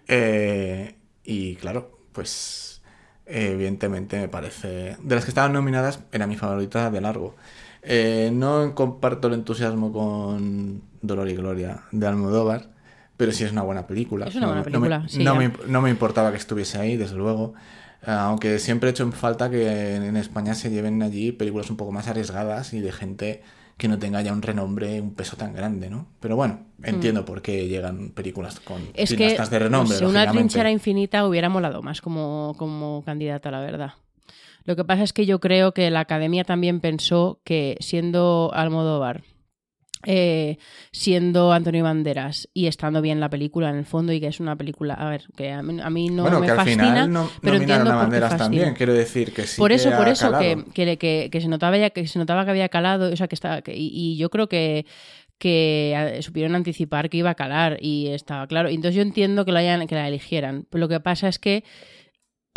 Eh, 0.09 0.97
y 1.24 1.56
claro, 1.56 1.98
pues 2.12 2.82
evidentemente 3.26 4.18
me 4.18 4.28
parece... 4.28 4.97
De 5.02 5.14
las 5.14 5.24
que 5.24 5.30
estaban 5.30 5.52
nominadas 5.52 6.01
era 6.12 6.26
mi 6.26 6.36
favorita 6.36 6.90
de 6.90 7.01
largo. 7.01 7.35
Eh, 7.82 8.30
no 8.32 8.74
comparto 8.74 9.28
el 9.28 9.34
entusiasmo 9.34 9.92
con 9.92 10.82
Dolor 11.02 11.28
y 11.28 11.34
Gloria 11.34 11.82
de 11.92 12.06
Almodóvar, 12.06 12.70
pero 13.16 13.32
sí 13.32 13.44
es 13.44 13.52
una 13.52 13.62
buena 13.62 13.86
película. 13.86 14.26
Es 14.26 14.34
una 14.36 14.46
No 14.46 14.52
buena 14.52 14.64
me- 14.64 14.70
no 14.72 14.80
me- 14.80 14.88
película, 14.88 15.09
sí, 15.09 15.24
no, 15.24 15.34
me, 15.36 15.52
no 15.66 15.80
me 15.82 15.90
importaba 15.90 16.30
que 16.30 16.36
estuviese 16.38 16.78
ahí, 16.78 16.96
desde 16.96 17.16
luego. 17.16 17.55
Eh, 18.06 18.10
Aunque 18.10 18.59
siempre 18.59 18.88
he 18.88 18.92
hecho 18.92 19.02
en 19.05 19.12
falta 19.12 19.50
que 19.50 19.96
en 19.96 20.16
España 20.16 20.55
se 20.55 20.70
lleven 20.70 21.02
allí 21.02 21.32
películas 21.32 21.70
un 21.70 21.76
poco 21.76 21.92
más 21.92 22.09
arriesgadas 22.09 22.72
y 22.74 22.80
de 22.80 22.92
gente 22.92 23.42
que 23.76 23.86
no 23.86 23.96
tenga 23.98 24.20
ya 24.22 24.32
un 24.32 24.42
renombre, 24.42 25.00
un 25.00 25.14
peso 25.14 25.36
tan 25.36 25.52
grande, 25.55 25.88
¿no? 25.88 26.09
Pero 26.18 26.34
bueno, 26.34 26.66
entiendo 26.82 27.24
por 27.24 27.42
qué 27.42 27.68
llegan 27.68 28.10
películas 28.10 28.59
con 28.59 28.82
Mm. 28.82 28.86
Es 28.94 29.10
que 29.10 29.16
cineastas 29.16 29.50
de 29.50 29.59
renombre. 29.60 29.94
no 29.94 29.98
sé, 30.00 30.06
una 30.06 30.28
trinchera 30.32 30.70
infinita 30.72 31.24
hubiera 31.26 31.48
molado 31.48 31.80
más 31.82 32.00
como, 32.00 32.55
como 32.59 33.05
candidata, 33.05 33.52
la 33.52 33.60
verdad. 33.60 33.92
Lo 34.69 34.77
que 34.77 34.85
pasa 34.85 35.03
es 35.03 35.15
que 35.15 35.24
yo 35.24 35.40
creo 35.40 35.73
que 35.73 35.90
la 35.90 36.01
academia 36.01 36.45
también 36.45 36.81
pensó 36.81 37.40
que 37.43 37.78
siendo 37.81 38.51
Almodóvar, 38.53 39.23
eh, 40.05 40.59
siendo 40.93 41.53
Antonio 41.53 41.85
Banderas 41.85 42.51
y 42.53 42.66
estando 42.66 43.01
bien 43.01 43.19
la 43.19 43.31
película 43.31 43.70
en 43.70 43.77
el 43.77 43.86
fondo 43.86 44.12
y 44.12 44.20
que 44.20 44.27
es 44.27 44.40
una 44.40 44.57
película, 44.57 44.93
a 44.93 45.09
ver, 45.09 45.24
que 45.35 45.53
a 45.53 45.62
mí, 45.62 45.81
a 45.81 45.89
mí 45.89 46.11
no 46.11 46.24
bueno, 46.24 46.40
me 46.40 46.47
que 46.47 46.53
al 46.53 46.59
fascina, 46.59 46.85
final 46.85 47.11
no, 47.11 47.31
pero 47.40 47.57
entiendo 47.57 47.90
a 47.90 47.95
banderas 47.95 48.36
también, 48.36 48.74
quiero 48.74 48.93
decir 48.93 49.32
que 49.32 49.47
sí. 49.47 49.59
por 49.59 49.73
eso, 49.73 49.89
que 49.89 49.97
por 49.97 50.07
eso, 50.07 50.32
que, 50.39 51.31
que, 51.31 51.40
se 51.40 51.49
notaba 51.49 51.78
ya 51.78 51.89
que 51.89 52.07
se 52.07 52.19
notaba 52.19 52.45
que 52.45 52.51
había 52.51 52.69
calado, 52.69 53.11
o 53.11 53.16
sea, 53.16 53.27
que 53.27 53.36
estaba, 53.36 53.62
y, 53.69 53.90
y 53.95 54.19
yo 54.19 54.28
creo 54.28 54.51
que 54.51 54.85
que 55.39 56.19
supieron 56.20 56.57
anticipar 56.57 57.09
que 57.09 57.16
iba 57.16 57.31
a 57.31 57.35
calar 57.35 57.78
y 57.81 58.09
estaba 58.09 58.47
claro. 58.49 58.69
Entonces 58.69 58.97
yo 58.97 59.03
entiendo 59.03 59.45
que, 59.45 59.53
lo 59.53 59.59
hayan, 59.59 59.86
que 59.86 59.95
la 59.95 60.09
eligieran. 60.09 60.66
Pero 60.69 60.81
lo 60.81 60.89
que 60.89 60.99
pasa 60.99 61.28
es 61.28 61.39
que 61.39 61.62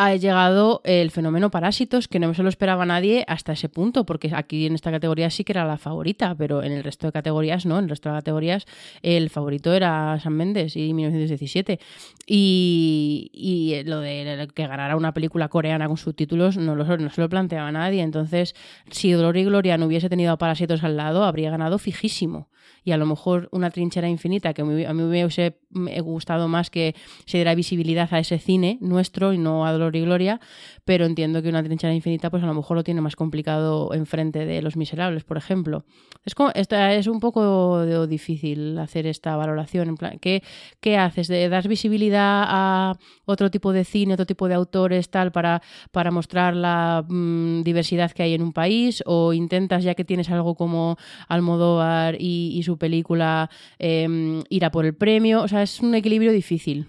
ha 0.03 0.15
llegado 0.15 0.82
el 0.84 1.11
fenómeno 1.11 1.52
Parásitos, 1.52 2.07
que 2.07 2.19
no 2.19 2.34
se 2.34 2.41
lo 2.41 2.49
esperaba 2.49 2.88
nadie 2.88 3.23
hasta 3.28 3.53
ese 3.53 3.69
punto, 3.69 4.03
porque 4.03 4.32
aquí 4.34 4.65
en 4.65 4.73
esta 4.73 4.90
categoría 4.90 5.30
sí 5.30 5.44
que 5.44 5.52
era 5.52 5.64
la 5.64 5.78
favorita, 5.78 6.34
pero 6.34 6.64
en 6.64 6.72
el 6.72 6.84
resto 6.84 7.06
de 7.06 7.14
categorías 7.14 7.68
no. 7.68 7.78
En 7.78 7.84
el 7.84 7.90
resto 7.90 8.10
de 8.10 8.15
categorías 8.15 8.65
el 9.03 9.30
favorito 9.30 9.73
era 9.73 10.19
San 10.19 10.34
Méndez 10.34 10.76
y 10.76 10.91
1917. 10.95 11.80
Y, 12.26 13.30
y 13.32 13.84
lo 13.84 13.99
de 13.99 14.48
que 14.56 14.65
ganara 14.65 14.95
una 14.95 15.14
película 15.14 15.49
coreana 15.49 15.88
con 15.88 15.98
subtítulos 15.98 16.57
no, 16.57 16.76
lo, 16.76 16.98
no 16.98 17.10
se 17.11 17.22
lo 17.22 17.30
planteaba 17.30 17.72
nadie. 17.72 18.02
Entonces, 18.02 18.56
si 18.90 19.11
Dolor 19.11 19.38
y 19.38 19.44
Gloria 19.44 19.78
no 19.78 19.86
hubiese 19.86 20.10
tenido 20.10 20.32
a 20.32 20.38
Parásitos 20.38 20.84
al 20.84 20.98
lado, 20.98 21.26
habría 21.26 21.52
ganado 21.52 21.78
fijísimo. 21.78 22.49
Y 22.84 22.91
a 22.91 22.98
lo 22.98 23.06
mejor 23.06 23.48
una 23.52 23.70
trinchera 23.70 24.10
infinita, 24.10 24.53
que 24.53 24.62
a 24.62 24.66
mí 24.66 24.74
me 24.74 25.08
hubiese 25.08 25.58
gustado 26.02 26.48
más 26.48 26.70
que 26.70 26.95
se 27.26 27.38
diera 27.38 27.56
visibilidad 27.56 28.12
a 28.12 28.20
ese 28.20 28.40
cine 28.40 28.78
nuestro 28.82 29.34
y 29.34 29.38
no 29.38 29.66
a 29.66 29.72
Dolor 29.72 29.95
y 29.95 30.02
Gloria, 30.02 30.40
pero 30.86 31.06
entiendo 31.06 31.41
que 31.41 31.49
una 31.49 31.64
trinchera 31.64 31.94
infinita 31.94 32.30
pues 32.30 32.44
a 32.44 32.48
lo 32.48 32.53
mejor 32.53 32.78
lo 32.78 32.84
tiene 32.84 33.02
más 33.02 33.16
complicado 33.16 33.94
enfrente 33.94 34.45
de 34.45 34.62
Los 34.62 34.76
Miserables, 34.78 35.24
por 35.24 35.38
ejemplo. 35.38 35.86
Es 36.26 36.36
como, 36.36 36.52
esta- 36.53 36.94
es 36.94 37.08
un 37.08 37.20
poco 37.20 38.08
difícil 38.08 38.78
hacer 38.80 39.06
esta 39.08 39.36
valoración. 39.36 39.90
En 39.90 39.95
plan, 39.98 40.20
¿qué, 40.20 40.44
qué 40.80 40.98
haces? 40.98 41.28
¿De- 41.28 41.49
¿Das 41.49 41.68
visibilidad 41.68 42.44
a 42.48 42.94
otro 43.26 43.49
tipo 43.52 43.74
de 43.74 43.84
cine, 43.86 44.14
otro 44.14 44.26
tipo 44.26 44.48
de 44.48 44.53
autores, 44.56 45.10
tal, 45.10 45.32
para, 45.32 45.62
para 45.91 46.12
mostrar 46.12 46.56
la 46.56 47.03
mm, 47.08 47.64
diversidad 47.64 48.12
que 48.12 48.24
hay 48.24 48.34
en 48.34 48.41
un 48.44 48.53
país? 48.53 49.03
¿O 49.06 49.34
intentas, 49.34 49.84
ya 49.84 49.95
que 49.95 50.06
tienes 50.06 50.30
algo 50.30 50.56
como 50.56 50.98
Almodóvar 51.28 52.16
y, 52.20 52.62
su 52.64 52.78
película, 52.78 53.49
em, 53.80 54.44
ir 54.49 54.66
a 54.66 54.72
por 54.72 54.86
el 54.86 54.94
premio? 54.95 55.41
O 55.44 55.48
sea, 55.48 55.64
es 55.64 55.80
un 55.80 55.95
equilibrio 55.95 56.32
difícil. 56.32 56.88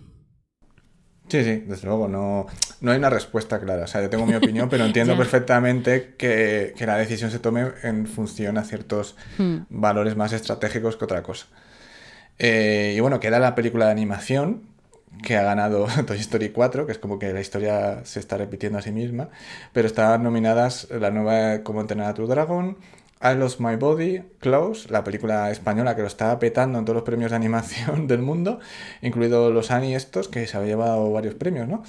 Sí, 1.28 1.44
sí, 1.44 1.65
desde 1.66 1.86
luego, 1.86 2.09
no, 2.09 2.47
no 2.81 2.90
hay 2.90 2.99
una 2.99 3.09
respuesta 3.09 3.59
clara. 3.59 3.85
O 3.85 3.86
sea, 3.86 4.03
yo 4.03 4.11
tengo 4.11 4.27
mi 4.27 4.35
opinión, 4.35 4.69
pero 4.69 4.85
entiendo 4.86 5.16
perfectamente 5.16 6.15
que, 6.19 6.74
que 6.77 6.85
la 6.86 6.97
decisión 6.99 7.31
se 7.31 7.39
tome 7.39 7.69
en 7.82 8.07
función 8.07 8.59
a 8.59 8.65
ciertos 8.65 9.16
Hmm. 9.39 9.59
valores 9.70 10.15
más 10.16 10.32
estratégicos 10.32 10.97
que 10.97 11.05
otra 11.05 11.23
cosa. 11.23 11.47
Eh, 12.39 12.94
y 12.97 13.01
bueno, 13.01 13.20
queda 13.20 13.39
la 13.39 13.55
película 13.55 13.86
de 13.86 13.93
animación 13.93 14.62
que 15.23 15.36
ha 15.36 15.43
ganado 15.43 15.86
Toy 16.07 16.19
Story 16.19 16.51
4, 16.51 16.86
que 16.86 16.93
es 16.93 16.99
como 16.99 17.19
que 17.19 17.32
la 17.32 17.40
historia 17.40 18.01
se 18.05 18.19
está 18.20 18.36
repitiendo 18.36 18.78
a 18.78 18.82
sí 18.82 18.90
misma, 18.93 19.28
pero 19.73 19.86
están 19.86 20.23
nominadas 20.23 20.89
la 20.90 21.11
nueva 21.11 21.62
Cómo 21.62 21.81
entrenar 21.81 22.09
a 22.09 22.15
tu 22.15 22.27
dragón, 22.27 22.78
I 23.23 23.36
Lost 23.36 23.61
My 23.61 23.77
Body, 23.77 24.23
Close, 24.40 24.90
la 24.90 25.05
película 25.05 25.51
española 25.51 25.94
que 25.94 26.03
lo 26.03 26.09
está 26.09 26.39
petando 26.39 26.78
en 26.78 26.85
todos 26.85 26.97
los 26.97 27.05
premios 27.05 27.31
de 27.31 27.36
animación 27.36 28.07
del 28.09 28.23
mundo, 28.23 28.59
incluido 29.01 29.51
los 29.51 29.70
Annie 29.70 29.94
estos, 29.94 30.28
que 30.28 30.47
se 30.47 30.57
había 30.57 30.70
llevado 30.70 31.11
varios 31.12 31.35
premios, 31.35 31.69
¿no? 31.69 31.82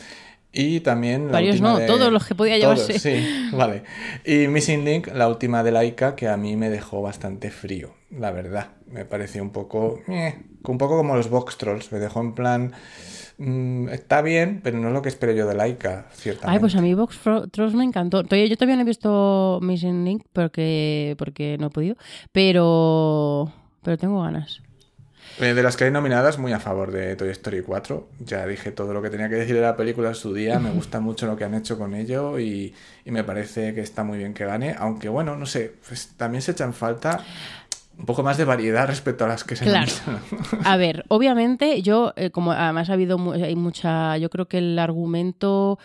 Y 0.56 0.82
también... 0.82 1.32
Varios 1.32 1.62
no, 1.62 1.80
de- 1.80 1.88
todos 1.88 2.12
los 2.14 2.28
que 2.28 2.36
podía 2.36 2.60
Todos, 2.62 2.88
llevarse. 2.88 3.00
sí, 3.00 3.50
vale. 3.54 3.82
Y 4.24 4.48
Missing 4.48 4.86
Link, 4.86 5.08
la 5.08 5.28
última 5.28 5.64
de 5.64 5.72
Laika, 5.72 6.16
que 6.16 6.28
a 6.28 6.38
mí 6.38 6.56
me 6.56 6.70
dejó 6.70 7.02
bastante 7.02 7.50
frío, 7.50 7.96
la 8.12 8.30
verdad. 8.32 8.68
Me 8.86 9.04
pareció 9.04 9.42
un 9.42 9.50
poco... 9.50 10.00
eh, 10.08 10.36
un 10.66 10.78
poco 10.78 10.96
como 10.98 11.16
los 11.16 11.32
Box 11.32 11.58
Trolls, 11.58 11.92
me 11.92 11.98
dejó 11.98 12.22
en 12.22 12.34
plan... 12.36 12.74
mm, 13.38 13.90
está 13.90 14.22
bien, 14.22 14.62
pero 14.64 14.78
no 14.80 14.88
es 14.88 14.94
lo 14.94 15.02
que 15.02 15.10
espero 15.10 15.34
yo 15.34 15.48
de 15.48 15.56
Laika, 15.56 16.08
ciertamente. 16.14 16.56
Ay, 16.56 16.60
pues 16.60 16.76
a 16.76 16.82
mí 16.82 16.94
Vox 16.94 17.20
Trolls 17.52 17.76
me 17.76 17.84
encantó. 17.84 18.24
Yo 18.24 18.56
todavía 18.56 18.76
no 18.76 18.82
he 18.82 18.86
visto 18.86 19.60
Missing 19.62 20.06
Link 20.06 20.24
porque, 20.34 21.16
porque 21.18 21.58
no 21.60 21.68
he 21.68 21.70
podido, 21.70 21.96
pero, 22.32 23.52
pero 23.82 23.98
tengo 23.98 24.22
ganas. 24.22 24.62
Eh, 25.40 25.54
De 25.54 25.64
las 25.64 25.78
que 25.78 25.86
hay 25.86 25.92
nominadas, 25.92 26.38
muy 26.38 26.54
a 26.54 26.60
favor 26.60 26.92
de 26.92 27.16
Toy 27.16 27.30
Story 27.30 27.62
4. 27.64 28.08
Ya 28.20 28.46
dije 28.46 28.72
todo 28.72 28.94
lo 28.94 29.02
que 29.02 29.10
tenía 29.10 29.30
que 29.30 29.36
decir 29.36 29.56
de 29.56 29.62
la 29.62 29.76
película 29.76 30.10
en 30.10 30.16
su 30.16 30.34
día. 30.34 30.60
Me 30.60 30.70
gusta 30.74 31.00
mucho 31.00 31.26
lo 31.26 31.36
que 31.36 31.44
han 31.44 31.56
hecho 31.56 31.78
con 31.78 31.96
ello 31.96 32.40
y, 32.40 32.76
y 33.04 33.12
me 33.12 33.24
parece 33.24 33.74
que 33.74 33.82
está 33.82 34.04
muy 34.04 34.20
bien 34.20 34.34
que 34.34 34.46
gane. 34.46 34.76
Aunque 34.78 35.10
bueno, 35.10 35.36
no 35.36 35.46
sé, 35.46 35.74
pues 35.88 36.10
también 36.18 36.42
se 36.42 36.52
echan 36.52 36.74
falta 36.74 37.24
un 37.98 38.06
poco 38.06 38.24
más 38.24 38.38
de 38.38 38.46
variedad 38.46 38.88
respecto 38.88 39.26
a 39.26 39.28
las 39.28 39.44
que 39.44 39.56
se 39.56 39.66
Claro. 39.66 39.92
A 40.66 40.78
ver, 40.78 41.06
obviamente 41.10 41.82
yo, 41.82 42.14
eh, 42.16 42.30
como 42.32 42.52
además 42.52 42.90
ha 42.90 42.94
habido 42.94 43.18
hay 43.34 43.56
mucha, 43.56 44.18
yo 44.18 44.30
creo 44.30 44.48
que 44.48 44.58
el 44.58 44.78
argumento 44.80 45.78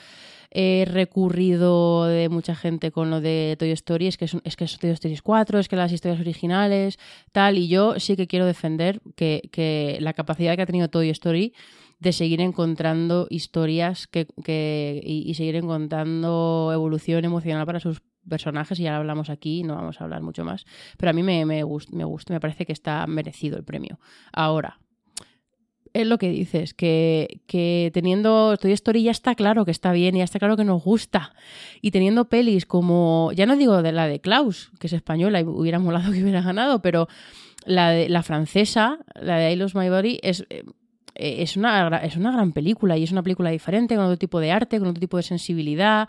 eh, 0.51 0.87
recurrido 0.91 2.07
de 2.07 2.29
mucha 2.31 2.55
gente 2.55 2.91
con 2.91 3.11
lo 3.11 3.21
de 3.21 3.57
Toy 3.59 3.71
Story 3.73 4.07
es 4.07 4.17
que 4.17 4.25
es, 4.25 4.37
es 4.45 4.57
que 4.57 4.65
es 4.65 4.79
Toy 4.79 4.91
Story 4.91 5.19
4, 5.23 5.59
es 5.59 5.69
que 5.69 5.77
las 5.77 5.93
historias 5.93 6.21
originales, 6.21 6.99
tal, 7.33 7.59
y 7.59 7.69
yo 7.69 8.01
sí 8.01 8.17
que 8.17 8.27
quiero 8.27 8.47
defender 8.47 9.01
que, 9.15 9.49
que 9.53 9.99
la 10.01 10.15
capacidad 10.15 10.57
que 10.57 10.63
ha 10.63 10.67
tenido 10.67 10.89
Toy 10.89 11.11
Story 11.11 11.53
de 12.01 12.13
seguir 12.13 12.41
encontrando 12.41 13.27
historias 13.29 14.07
que, 14.07 14.27
que- 14.45 15.01
y, 15.05 15.29
y 15.29 15.35
seguir 15.35 15.57
encontrando 15.57 16.71
evolución 16.73 17.25
emocional 17.25 17.67
para 17.67 17.81
sus 17.81 18.01
personajes 18.29 18.79
y 18.79 18.85
ya 18.85 18.93
lo 18.93 18.99
hablamos 18.99 19.31
aquí, 19.31 19.63
no 19.63 19.75
vamos 19.75 20.01
a 20.01 20.05
hablar 20.05 20.23
mucho 20.23 20.45
más, 20.45 20.65
pero 20.97 21.11
a 21.11 21.13
mí 21.13 21.23
me, 21.23 21.45
me, 21.47 21.65
gust- 21.65 21.91
me 21.91 22.05
gusta, 22.05 22.33
me 22.33 22.41
parece 22.41 22.67
que 22.67 22.73
está 22.73 23.07
merecido 23.07 23.57
el 23.57 23.65
premio. 23.65 23.99
Ahora, 24.33 24.79
es 25.95 26.07
lo 26.07 26.19
que 26.19 26.29
dices, 26.29 26.75
que, 26.75 27.41
que 27.47 27.91
teniendo 27.95 28.57
Toy 28.59 28.73
Story 28.73 29.03
ya 29.03 29.11
está 29.11 29.35
claro 29.35 29.65
que 29.65 29.71
está 29.71 29.91
bien, 29.93 30.15
ya 30.17 30.23
está 30.23 30.39
claro 30.39 30.57
que 30.57 30.65
nos 30.65 30.85
gusta. 30.85 31.33
Y 31.81 31.91
teniendo 31.91 32.29
pelis 32.29 32.67
como, 32.67 33.33
ya 33.35 33.47
no 33.47 33.57
digo 33.57 33.83
de 33.83 33.93
la 33.93 34.07
de 34.07 34.21
Klaus, 34.21 34.71
que 34.79 34.87
es 34.87 34.93
española 34.93 35.41
y 35.41 35.45
hubiera 35.45 35.79
molado 35.79 36.13
que 36.13 36.23
hubiera 36.23 36.43
ganado, 36.43 36.83
pero 36.83 37.09
la, 37.65 37.91
de, 37.91 38.11
la 38.11 38.23
francesa, 38.23 38.99
la 39.15 39.39
de 39.39 39.51
I 39.53 39.57
Lost 39.57 39.75
My 39.75 39.89
Body, 39.89 40.21
es, 40.23 40.47
eh, 40.51 40.63
es, 41.15 41.57
una, 41.57 41.89
es 41.99 42.17
una 42.17 42.33
gran 42.33 42.53
película 42.53 42.97
y 42.99 43.03
es 43.05 43.11
una 43.11 43.23
película 43.23 43.51
diferente, 43.51 43.97
con 43.97 44.05
otro 44.05 44.19
tipo 44.19 44.41
de 44.41 44.53
arte, 44.53 44.79
con 44.79 44.89
otro 44.89 45.01
tipo 45.01 45.17
de 45.17 45.23
sensibilidad. 45.23 46.07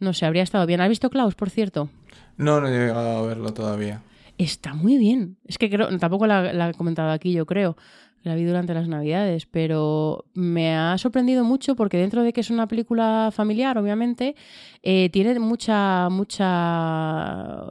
No 0.00 0.12
sé, 0.12 0.26
habría 0.26 0.42
estado 0.42 0.66
bien. 0.66 0.80
¿Has 0.80 0.88
visto 0.88 1.10
Klaus, 1.10 1.34
por 1.34 1.50
cierto? 1.50 1.90
No, 2.36 2.60
no 2.60 2.68
he 2.68 2.70
llegado 2.70 3.18
a 3.18 3.26
verlo 3.26 3.52
todavía. 3.52 4.02
Está 4.38 4.72
muy 4.74 4.96
bien. 4.96 5.36
Es 5.46 5.58
que 5.58 5.68
creo, 5.68 5.96
tampoco 5.98 6.26
la, 6.26 6.52
la 6.52 6.70
he 6.70 6.74
comentado 6.74 7.10
aquí, 7.10 7.32
yo 7.32 7.44
creo. 7.46 7.76
La 8.22 8.34
vi 8.34 8.44
durante 8.44 8.74
las 8.74 8.86
navidades, 8.86 9.46
pero 9.46 10.26
me 10.34 10.74
ha 10.76 10.98
sorprendido 10.98 11.42
mucho 11.42 11.74
porque 11.74 11.96
dentro 11.96 12.22
de 12.22 12.34
que 12.34 12.42
es 12.42 12.50
una 12.50 12.68
película 12.68 13.30
familiar, 13.32 13.78
obviamente, 13.78 14.36
eh, 14.82 15.10
tiene 15.12 15.38
mucha, 15.38 16.08
mucha, 16.10 17.66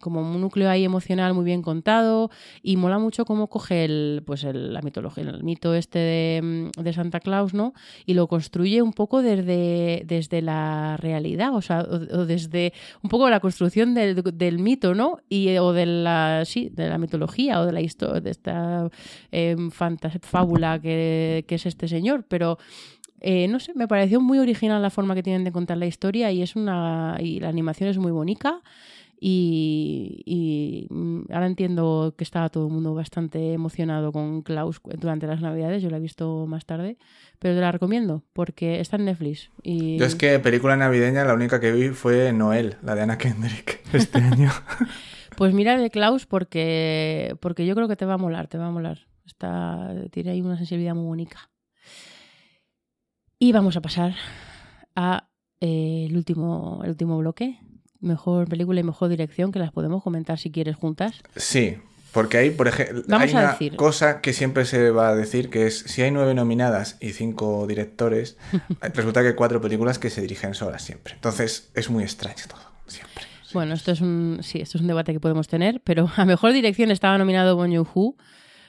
como 0.00 0.20
un 0.20 0.40
núcleo 0.40 0.68
ahí 0.68 0.84
emocional 0.84 1.32
muy 1.34 1.44
bien 1.44 1.62
contado 1.62 2.30
y 2.62 2.76
mola 2.76 2.98
mucho 2.98 3.24
cómo 3.24 3.48
coge 3.48 3.84
el, 3.84 4.22
pues 4.26 4.44
el, 4.44 4.72
la 4.72 4.82
mitología, 4.82 5.24
el 5.24 5.42
mito 5.42 5.74
este 5.74 5.98
de, 5.98 6.70
de 6.76 6.92
Santa 6.92 7.20
Claus, 7.20 7.54
¿no? 7.54 7.72
Y 8.04 8.14
lo 8.14 8.26
construye 8.26 8.82
un 8.82 8.92
poco 8.92 9.22
desde, 9.22 10.02
desde 10.06 10.42
la 10.42 10.96
realidad, 10.98 11.54
o 11.54 11.62
sea, 11.62 11.80
o, 11.80 12.26
desde 12.26 12.72
un 13.02 13.10
poco 13.10 13.30
la 13.30 13.40
construcción 13.40 13.94
del, 13.94 14.58
mito, 14.58 14.94
¿no? 14.94 15.18
Y, 15.28 15.56
o 15.56 15.72
de 15.72 15.86
la, 15.86 16.44
sí, 16.44 16.68
de 16.70 16.88
la 16.88 16.98
mitología 16.98 17.60
o 17.60 17.66
de 17.66 17.72
la 17.72 17.80
historia, 17.80 18.20
de 18.20 18.30
esta 18.30 18.90
eh, 19.32 19.56
fábula 20.22 20.80
que, 20.80 21.44
es 21.48 21.66
este 21.66 21.88
señor, 21.88 22.24
pero 22.28 22.58
eh, 23.26 23.48
no 23.48 23.58
sé, 23.58 23.72
me 23.74 23.88
pareció 23.88 24.20
muy 24.20 24.38
original 24.38 24.82
la 24.82 24.90
forma 24.90 25.14
que 25.14 25.22
tienen 25.22 25.44
de 25.44 25.50
contar 25.50 25.78
la 25.78 25.86
historia 25.86 26.30
y 26.30 26.42
es 26.42 26.56
una 26.56 27.16
y 27.18 27.40
la 27.40 27.48
animación 27.48 27.88
es 27.88 27.96
muy 27.96 28.12
bonita 28.12 28.60
y, 29.18 30.22
y, 30.26 30.88
ahora 31.32 31.46
entiendo 31.46 32.14
que 32.18 32.22
estaba 32.22 32.50
todo 32.50 32.66
el 32.66 32.72
mundo 32.74 32.92
bastante 32.92 33.54
emocionado 33.54 34.12
con 34.12 34.42
Klaus 34.42 34.78
durante 34.98 35.26
las 35.26 35.40
navidades, 35.40 35.82
yo 35.82 35.88
la 35.88 35.96
he 35.96 36.00
visto 36.00 36.46
más 36.46 36.66
tarde, 36.66 36.98
pero 37.38 37.54
te 37.54 37.62
la 37.62 37.72
recomiendo 37.72 38.22
porque 38.34 38.80
está 38.80 38.96
en 38.96 39.06
Netflix. 39.06 39.48
Y... 39.62 39.96
Yo 39.96 40.04
es 40.04 40.16
que 40.16 40.38
película 40.38 40.76
navideña 40.76 41.24
la 41.24 41.32
única 41.32 41.60
que 41.60 41.72
vi 41.72 41.88
fue 41.88 42.30
Noel, 42.34 42.76
la 42.82 42.94
de 42.94 43.02
Anna 43.04 43.16
Kendrick, 43.16 43.80
este 43.94 44.18
año. 44.18 44.50
Pues 45.36 45.52
mira 45.52 45.76
de 45.76 45.90
Klaus 45.90 46.26
porque, 46.26 47.36
porque 47.40 47.66
yo 47.66 47.74
creo 47.74 47.88
que 47.88 47.96
te 47.96 48.04
va 48.04 48.14
a 48.14 48.18
molar, 48.18 48.46
te 48.46 48.56
va 48.56 48.68
a 48.68 48.70
molar. 48.70 49.08
Está, 49.26 49.92
tiene 50.12 50.30
ahí 50.30 50.40
una 50.40 50.56
sensibilidad 50.56 50.94
muy 50.94 51.06
bonita. 51.06 51.50
Y 53.44 53.52
vamos 53.52 53.76
a 53.76 53.82
pasar 53.82 54.14
a 54.96 55.28
eh, 55.60 56.06
el, 56.08 56.16
último, 56.16 56.80
el 56.82 56.88
último 56.88 57.18
bloque. 57.18 57.58
Mejor 58.00 58.48
película 58.48 58.80
y 58.80 58.84
mejor 58.84 59.10
dirección, 59.10 59.52
que 59.52 59.58
las 59.58 59.70
podemos 59.70 60.02
comentar 60.02 60.38
si 60.38 60.50
quieres 60.50 60.76
juntas. 60.76 61.20
Sí, 61.36 61.76
porque 62.14 62.38
ahí, 62.38 62.50
por 62.50 62.68
ejemplo, 62.68 63.02
Vamos 63.06 63.28
hay 63.28 63.34
a 63.34 63.40
una 63.40 63.50
decir. 63.50 63.76
cosa 63.76 64.22
que 64.22 64.32
siempre 64.32 64.64
se 64.64 64.90
va 64.90 65.10
a 65.10 65.14
decir, 65.14 65.50
que 65.50 65.66
es 65.66 65.78
si 65.80 66.00
hay 66.00 66.10
nueve 66.10 66.32
nominadas 66.32 66.96
y 67.02 67.10
cinco 67.10 67.66
directores, 67.66 68.38
resulta 68.94 69.20
que 69.20 69.28
hay 69.28 69.34
cuatro 69.34 69.60
películas 69.60 69.98
que 69.98 70.08
se 70.08 70.22
dirigen 70.22 70.54
solas 70.54 70.80
siempre. 70.82 71.12
Entonces 71.12 71.70
es 71.74 71.90
muy 71.90 72.02
extraño 72.02 72.44
todo, 72.48 72.62
siempre. 72.86 73.24
Bueno, 73.52 73.74
esto 73.74 73.92
es 73.92 74.00
un 74.00 74.38
sí, 74.40 74.62
esto 74.62 74.78
es 74.78 74.80
un 74.80 74.88
debate 74.88 75.12
que 75.12 75.20
podemos 75.20 75.48
tener, 75.48 75.82
pero 75.84 76.08
a 76.16 76.24
mejor 76.24 76.54
dirección 76.54 76.90
estaba 76.90 77.18
nominado 77.18 77.56
Bong 77.56 77.74
Joon-ho 77.76 78.16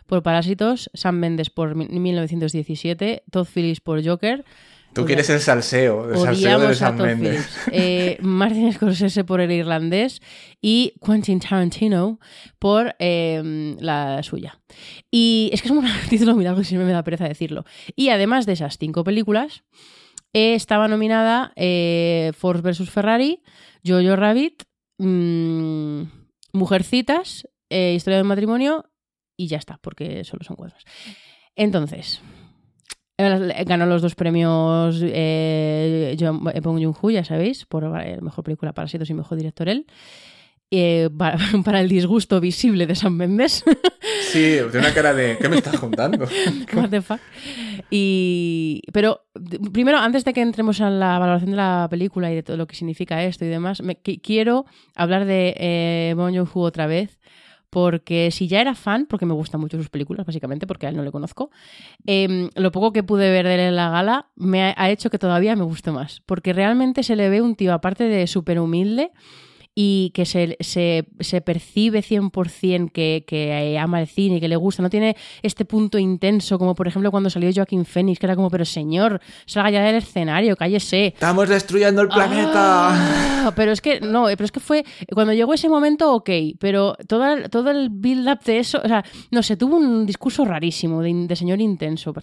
por 0.08 0.24
Parásitos, 0.24 0.90
Sam 0.94 1.18
Mendes 1.18 1.50
por 1.50 1.76
1917, 1.76 3.24
Todd 3.32 3.48
Phillips 3.54 3.82
por 3.82 4.06
Joker. 4.06 4.46
Tú 4.94 5.06
quieres 5.06 5.30
el 5.30 5.42
salseo, 5.42 6.10
el 6.10 6.18
salseo 6.18 6.60
de 6.60 6.76
Sam 6.76 6.96
Mendes. 6.96 7.50
Eh, 7.72 8.18
Martin 8.22 8.72
Scorsese 8.72 9.26
por 9.26 9.42
El 9.42 9.52
Irlandés 9.52 10.22
y 10.62 10.94
Quentin 11.06 11.42
Tarantino 11.42 12.20
por 12.60 12.96
eh, 13.00 13.76
la 13.80 14.24
suya. 14.24 14.62
Y 15.12 15.50
es 15.52 15.62
que 15.62 15.68
es 15.68 15.72
un 15.72 15.86
título 16.10 16.34
muy 16.36 16.46
largo 16.46 16.62
y 16.62 16.64
siempre 16.64 16.86
me 16.86 16.94
da 16.94 17.04
pereza 17.04 17.28
decirlo. 17.28 17.66
Y 17.96 18.08
además 18.10 18.46
de 18.46 18.54
esas 18.54 18.78
cinco 18.78 19.04
películas, 19.04 19.64
eh, 20.36 20.54
estaba 20.54 20.90
nominada 20.90 21.54
eh, 21.56 22.34
Ford 22.38 22.62
vs. 22.62 22.90
Ferrari, 22.90 23.42
Jojo 23.86 24.18
Rabbit, 24.18 24.64
mmm, 24.98 26.04
Mujercitas, 26.52 27.48
eh, 27.70 27.94
Historia 27.96 28.18
del 28.18 28.28
matrimonio 28.28 28.86
y 29.38 29.48
ya 29.48 29.58
está, 29.58 29.78
porque 29.82 30.24
solo 30.24 30.44
son 30.44 30.56
cuatro. 30.56 30.78
Entonces, 31.56 32.22
ganó 33.18 33.86
los 33.86 34.02
dos 34.02 34.16
premios 34.16 35.00
eh, 35.02 36.16
Bong 36.62 36.82
Joon-ho, 36.82 37.10
ya 37.12 37.24
sabéis, 37.24 37.66
por 37.66 37.84
eh, 38.02 38.20
mejor 38.22 38.44
película 38.44 38.74
Parásitos 38.74 39.10
y 39.10 39.14
mejor 39.14 39.38
director 39.38 39.70
él. 39.70 39.86
Eh, 40.72 41.10
para, 41.16 41.38
para, 41.64 41.80
el 41.80 41.90
disgusto 41.90 42.42
visible 42.42 42.88
de 42.88 42.96
Sam 42.96 43.16
Mendes. 43.16 43.64
Sí, 44.22 44.42
de 44.42 44.78
una 44.78 44.94
cara 44.94 45.14
de 45.14 45.38
¿qué 45.38 45.50
me 45.50 45.58
estás 45.58 45.78
juntando? 45.78 46.26
What 46.74 46.90
the 46.90 47.02
fuck? 47.02 47.20
Y, 47.90 48.82
pero 48.92 49.26
primero, 49.72 49.98
antes 49.98 50.26
de 50.26 50.34
que 50.34 50.42
entremos 50.42 50.80
en 50.80 51.00
la 51.00 51.18
valoración 51.18 51.52
de 51.52 51.58
la 51.58 51.88
película 51.90 52.32
y 52.32 52.36
de 52.36 52.44
todo 52.44 52.58
lo 52.58 52.68
que 52.68 52.76
significa 52.76 53.24
esto 53.24 53.46
y 53.46 53.48
demás, 53.48 53.82
me, 53.82 53.96
quiero 53.98 54.66
hablar 54.94 55.26
de 55.26 55.56
eh, 55.58 56.14
Bong 56.16 56.36
Joon-ho 56.36 56.62
otra 56.62 56.86
vez 56.86 57.18
porque 57.76 58.32
si 58.32 58.48
ya 58.48 58.62
era 58.62 58.74
fan, 58.74 59.06
porque 59.06 59.26
me 59.26 59.34
gustan 59.34 59.60
mucho 59.60 59.76
sus 59.76 59.90
películas, 59.90 60.26
básicamente, 60.26 60.66
porque 60.66 60.86
a 60.86 60.90
él 60.92 60.96
no 60.96 61.04
le 61.04 61.12
conozco, 61.12 61.52
eh, 62.06 62.50
lo 62.56 62.72
poco 62.72 62.94
que 62.94 63.04
pude 63.04 63.30
ver 63.30 63.46
de 63.46 63.56
él 63.56 63.60
en 63.60 63.76
la 63.76 63.90
gala 63.90 64.28
me 64.38 64.64
ha, 64.64 64.74
ha, 64.78 64.90
hecho 64.92 65.10
que 65.10 65.20
todavía 65.20 65.58
me 65.58 65.66
guste 65.66 65.92
más, 65.92 66.22
porque 66.26 66.54
realmente 66.54 67.04
se 67.04 67.18
le 67.18 67.28
ve 67.28 67.42
un 67.42 67.58
tío, 67.58 67.74
aparte 67.74 68.06
de 68.06 68.28
súper 68.28 68.62
humilde, 68.62 69.12
y 69.78 70.12
que 70.14 70.26
se, 70.26 70.56
se, 70.62 71.06
se 71.20 71.42
percibe 71.42 72.00
100% 72.02 72.92
que, 72.92 73.26
que 73.28 73.78
ama 73.78 74.00
el 74.00 74.08
cine 74.08 74.38
y 74.38 74.40
que 74.40 74.48
le 74.48 74.56
gusta, 74.56 74.82
no 74.82 74.90
tiene 74.90 75.18
este 75.42 75.66
punto 75.66 76.00
intenso 76.00 76.58
como 76.58 76.74
por 76.76 76.88
ejemplo 76.88 77.12
cuando 77.12 77.30
salió 77.30 77.52
Joaquín 77.54 77.86
Phoenix, 77.86 78.18
que 78.18 78.26
era 78.26 78.38
como, 78.38 78.50
pero 78.50 78.64
señor, 78.64 79.20
salga 79.46 79.70
ya 79.70 79.84
del 79.84 79.96
escenario, 79.96 80.56
cállese. 80.56 81.08
Estamos 81.08 81.50
destruyendo 81.50 82.02
el 82.02 82.08
planeta. 82.08 83.46
Ah, 83.48 83.54
pero 83.56 83.74
es 83.74 83.82
que, 83.82 84.00
no, 84.00 84.26
pero 84.26 84.46
es 84.46 84.52
que 84.52 84.62
fue, 84.62 84.86
cuando 85.14 85.34
llegó 85.34 85.54
ese 85.54 85.68
momento, 85.68 86.14
ok, 86.14 86.30
pero 86.58 86.96
todo 87.08 87.26
el, 87.34 87.50
todo 87.50 87.70
el 87.70 87.90
build-up 87.90 88.40
de 88.46 88.60
eso, 88.60 88.82
o 88.84 88.88
sea, 88.88 89.04
no 89.32 89.44
sé, 89.44 89.58
tuvo 89.58 89.76
un 89.76 90.06
discurso 90.06 90.46
rarísimo 90.46 91.02
de, 91.02 91.28
de 91.28 91.36
señor 91.36 91.60
intenso. 91.60 92.14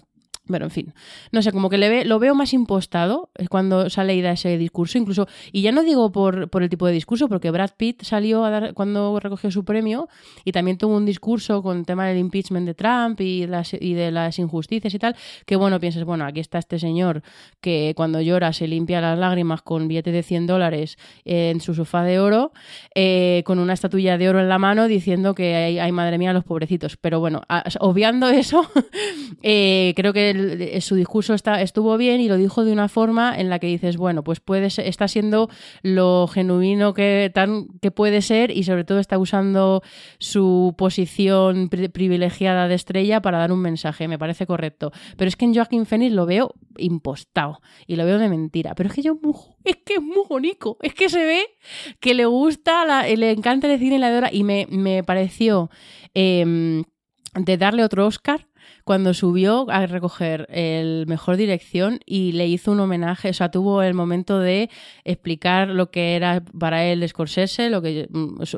Pero 0.45 0.65
en 0.65 0.71
fin, 0.71 0.93
no 1.31 1.41
sé, 1.41 1.53
como 1.53 1.69
que 1.69 1.77
le 1.77 1.87
ve, 1.87 2.05
lo 2.05 2.19
veo 2.19 2.35
más 2.35 2.53
impostado 2.53 3.29
cuando 3.49 3.89
sale 3.89 4.13
y 4.13 4.21
da 4.21 4.33
ese 4.33 4.57
discurso, 4.57 4.97
incluso, 4.97 5.25
y 5.53 5.61
ya 5.61 5.71
no 5.71 5.83
digo 5.83 6.11
por, 6.11 6.49
por 6.49 6.63
el 6.63 6.69
tipo 6.69 6.85
de 6.85 6.91
discurso, 6.91 7.29
porque 7.29 7.49
Brad 7.49 7.71
Pitt 7.77 8.03
salió 8.03 8.43
a 8.43 8.49
dar, 8.49 8.73
cuando 8.73 9.17
recogió 9.21 9.51
su 9.51 9.63
premio 9.63 10.09
y 10.43 10.51
también 10.51 10.77
tuvo 10.77 10.97
un 10.97 11.05
discurso 11.05 11.63
con 11.63 11.77
el 11.77 11.85
tema 11.85 12.05
del 12.07 12.17
impeachment 12.17 12.65
de 12.65 12.73
Trump 12.73 13.21
y, 13.21 13.47
las, 13.47 13.73
y 13.73 13.93
de 13.93 14.11
las 14.11 14.37
injusticias 14.37 14.93
y 14.93 14.99
tal, 14.99 15.15
que 15.45 15.55
bueno, 15.55 15.79
piensas, 15.79 16.03
bueno, 16.03 16.25
aquí 16.25 16.41
está 16.41 16.57
este 16.57 16.77
señor 16.77 17.23
que 17.61 17.93
cuando 17.95 18.19
llora 18.19 18.51
se 18.51 18.67
limpia 18.67 18.99
las 18.99 19.17
lágrimas 19.17 19.61
con 19.61 19.87
billete 19.87 20.11
de 20.11 20.23
100 20.23 20.47
dólares 20.47 20.97
en 21.23 21.61
su 21.61 21.73
sofá 21.73 22.03
de 22.03 22.19
oro, 22.19 22.51
eh, 22.95 23.43
con 23.45 23.59
una 23.59 23.73
estatuilla 23.73 24.17
de 24.17 24.27
oro 24.27 24.41
en 24.41 24.49
la 24.49 24.59
mano 24.59 24.87
diciendo 24.87 25.35
que 25.35 25.55
hay, 25.55 25.79
hay 25.79 25.91
madre 25.93 26.17
mía, 26.17 26.33
los 26.33 26.43
pobrecitos. 26.43 26.97
Pero 26.97 27.19
bueno, 27.19 27.43
obviando 27.79 28.29
eso, 28.29 28.69
eh, 29.41 29.93
creo 29.95 30.11
que 30.11 30.32
el, 30.33 30.81
su 30.81 30.95
discurso 30.95 31.33
está, 31.33 31.61
estuvo 31.61 31.97
bien 31.97 32.21
y 32.21 32.27
lo 32.27 32.37
dijo 32.37 32.65
de 32.65 32.71
una 32.71 32.87
forma 32.89 33.37
en 33.37 33.49
la 33.49 33.59
que 33.59 33.67
dices, 33.67 33.97
bueno, 33.97 34.23
pues 34.23 34.39
puede 34.39 34.69
ser, 34.69 34.87
está 34.87 35.07
siendo 35.07 35.49
lo 35.81 36.27
genuino 36.27 36.93
que, 36.93 37.31
tan, 37.33 37.67
que 37.81 37.91
puede 37.91 38.21
ser 38.21 38.51
y 38.51 38.63
sobre 38.63 38.83
todo 38.83 38.99
está 38.99 39.17
usando 39.17 39.81
su 40.19 40.73
posición 40.77 41.69
pri 41.69 41.89
privilegiada 41.89 42.67
de 42.67 42.75
estrella 42.75 43.21
para 43.21 43.37
dar 43.37 43.51
un 43.51 43.59
mensaje, 43.59 44.07
me 44.07 44.19
parece 44.19 44.45
correcto. 44.45 44.91
Pero 45.17 45.29
es 45.29 45.35
que 45.35 45.45
en 45.45 45.53
Joaquín 45.53 45.85
Phoenix 45.85 46.13
lo 46.13 46.25
veo 46.25 46.53
impostado 46.77 47.61
y 47.87 47.95
lo 47.95 48.05
veo 48.05 48.17
de 48.17 48.29
mentira. 48.29 48.75
Pero 48.75 48.89
es 48.89 48.95
que 48.95 49.01
yo, 49.01 49.19
es 49.63 49.77
que 49.85 49.95
es 49.95 50.01
muy 50.01 50.23
bonito, 50.27 50.77
es 50.81 50.93
que 50.93 51.09
se 51.09 51.23
ve 51.23 51.45
que 51.99 52.13
le 52.13 52.25
gusta, 52.25 53.07
le 53.07 53.31
encanta 53.31 53.71
el 53.71 53.79
cine 53.79 53.95
y 53.95 53.99
la 53.99 54.07
adora 54.07 54.29
y 54.31 54.43
me, 54.43 54.67
me 54.69 55.03
pareció 55.03 55.69
eh, 56.13 56.83
de 57.35 57.57
darle 57.57 57.83
otro 57.83 58.05
Oscar 58.05 58.47
cuando 58.83 59.13
subió 59.13 59.65
a 59.69 59.85
recoger 59.85 60.47
el 60.49 61.05
mejor 61.07 61.37
dirección 61.37 61.99
y 62.05 62.33
le 62.33 62.47
hizo 62.47 62.71
un 62.71 62.79
homenaje, 62.79 63.29
o 63.29 63.33
sea, 63.33 63.49
tuvo 63.49 63.81
el 63.81 63.93
momento 63.93 64.39
de 64.39 64.69
explicar 65.05 65.69
lo 65.69 65.89
que 65.89 66.15
era 66.15 66.43
para 66.59 66.85
él 66.85 67.07
Scorsese, 67.07 67.69
lo 67.69 67.81
que 67.81 68.07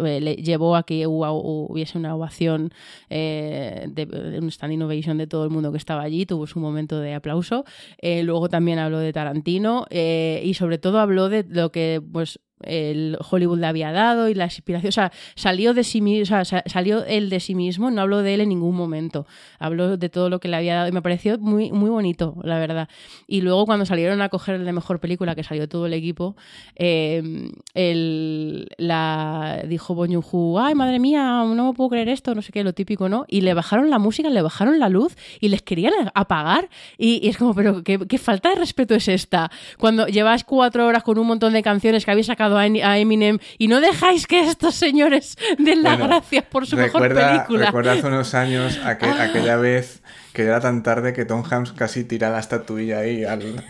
le 0.03 0.35
llevó 0.35 0.75
a 0.75 0.85
que 0.85 1.05
hubiese 1.07 1.97
una 1.97 2.15
ovación 2.15 2.71
eh, 3.09 3.85
de, 3.87 4.39
un 4.39 4.49
stand 4.49 4.73
innovation 4.73 5.17
de 5.17 5.27
todo 5.27 5.43
el 5.43 5.49
mundo 5.51 5.71
que 5.71 5.77
estaba 5.77 6.01
allí, 6.01 6.25
tuvo 6.25 6.47
su 6.47 6.59
momento 6.59 6.99
de 6.99 7.13
aplauso. 7.13 7.65
Eh, 7.99 8.23
luego 8.23 8.49
también 8.49 8.79
habló 8.79 8.99
de 8.99 9.13
Tarantino 9.13 9.85
eh, 9.89 10.41
y 10.43 10.55
sobre 10.55 10.77
todo 10.77 10.99
habló 10.99 11.29
de 11.29 11.45
lo 11.47 11.71
que 11.71 12.01
pues 12.11 12.39
el 12.61 13.17
Hollywood 13.29 13.59
le 13.59 13.67
había 13.67 13.91
dado 13.91 14.29
y 14.29 14.33
la 14.33 14.45
inspiración, 14.45 14.89
o 14.89 14.91
sea, 14.91 15.11
salió 15.35 15.73
de 15.73 15.83
sí 15.83 16.01
mismo, 16.01 16.37
salió 16.45 17.03
él 17.05 17.29
de 17.29 17.39
sí 17.39 17.55
mismo, 17.55 17.91
no 17.91 18.01
habló 18.01 18.21
de 18.21 18.33
él 18.33 18.41
en 18.41 18.49
ningún 18.49 18.75
momento, 18.75 19.27
habló 19.59 19.97
de 19.97 20.09
todo 20.09 20.29
lo 20.29 20.39
que 20.39 20.47
le 20.47 20.57
había 20.57 20.75
dado 20.75 20.87
y 20.87 20.91
me 20.91 21.01
pareció 21.01 21.37
muy, 21.37 21.71
muy 21.71 21.89
bonito, 21.89 22.35
la 22.43 22.57
verdad. 22.59 22.87
Y 23.27 23.41
luego 23.41 23.65
cuando 23.65 23.85
salieron 23.85 24.21
a 24.21 24.29
coger 24.29 24.55
el 24.55 24.65
de 24.65 24.73
mejor 24.73 24.99
película, 24.99 25.35
que 25.35 25.43
salió 25.43 25.67
todo 25.67 25.85
el 25.85 25.93
equipo, 25.93 26.35
eh, 26.75 27.51
el, 27.73 28.67
la 28.77 29.63
dijo 29.67 29.95
Joon-ho, 29.95 30.59
ay, 30.59 30.75
madre 30.75 30.99
mía, 30.99 31.43
no 31.45 31.73
puedo 31.73 31.89
creer 31.89 32.09
esto, 32.09 32.35
no 32.35 32.41
sé 32.41 32.51
qué, 32.51 32.63
lo 32.63 32.73
típico, 32.73 33.09
¿no? 33.09 33.25
Y 33.27 33.41
le 33.41 33.53
bajaron 33.53 33.89
la 33.89 33.99
música, 33.99 34.29
le 34.29 34.41
bajaron 34.41 34.79
la 34.79 34.89
luz 34.89 35.15
y 35.39 35.49
les 35.49 35.61
querían 35.61 35.93
apagar 36.13 36.69
y, 36.97 37.25
y 37.25 37.29
es 37.29 37.37
como, 37.37 37.53
pero 37.53 37.83
¿qué, 37.83 37.99
¿qué, 38.07 38.17
falta 38.17 38.49
de 38.49 38.55
respeto 38.55 38.95
es 38.95 39.07
esta? 39.07 39.51
Cuando 39.77 40.07
llevas 40.07 40.43
cuatro 40.43 40.85
horas 40.87 41.03
con 41.03 41.17
un 41.17 41.27
montón 41.27 41.53
de 41.53 41.61
canciones 41.61 42.05
que 42.05 42.11
habéis 42.11 42.27
sacado 42.27 42.44
a 42.53 42.97
Eminem 42.97 43.39
y 43.57 43.67
no 43.67 43.81
dejáis 43.81 44.27
que 44.27 44.41
estos 44.41 44.75
señores 44.75 45.37
den 45.57 45.83
las 45.83 45.97
bueno, 45.97 46.15
gracias 46.15 46.43
por 46.45 46.65
su 46.65 46.75
recuerda, 46.75 47.15
mejor 47.15 47.31
película. 47.31 47.65
Recuerda 47.67 47.91
hace 47.93 48.07
unos 48.07 48.33
años 48.33 48.79
aquel, 48.83 49.11
ah. 49.11 49.23
aquella 49.23 49.57
vez 49.57 50.01
que 50.35 50.43
era 50.43 50.59
tan 50.59 50.83
tarde 50.83 51.13
que 51.13 51.25
Tom 51.25 51.43
Hanks 51.49 51.71
casi 51.71 52.03
tira 52.03 52.29
la 52.29 52.37
estatuilla 52.39 52.99
ahí 52.99 53.23
al... 53.23 53.63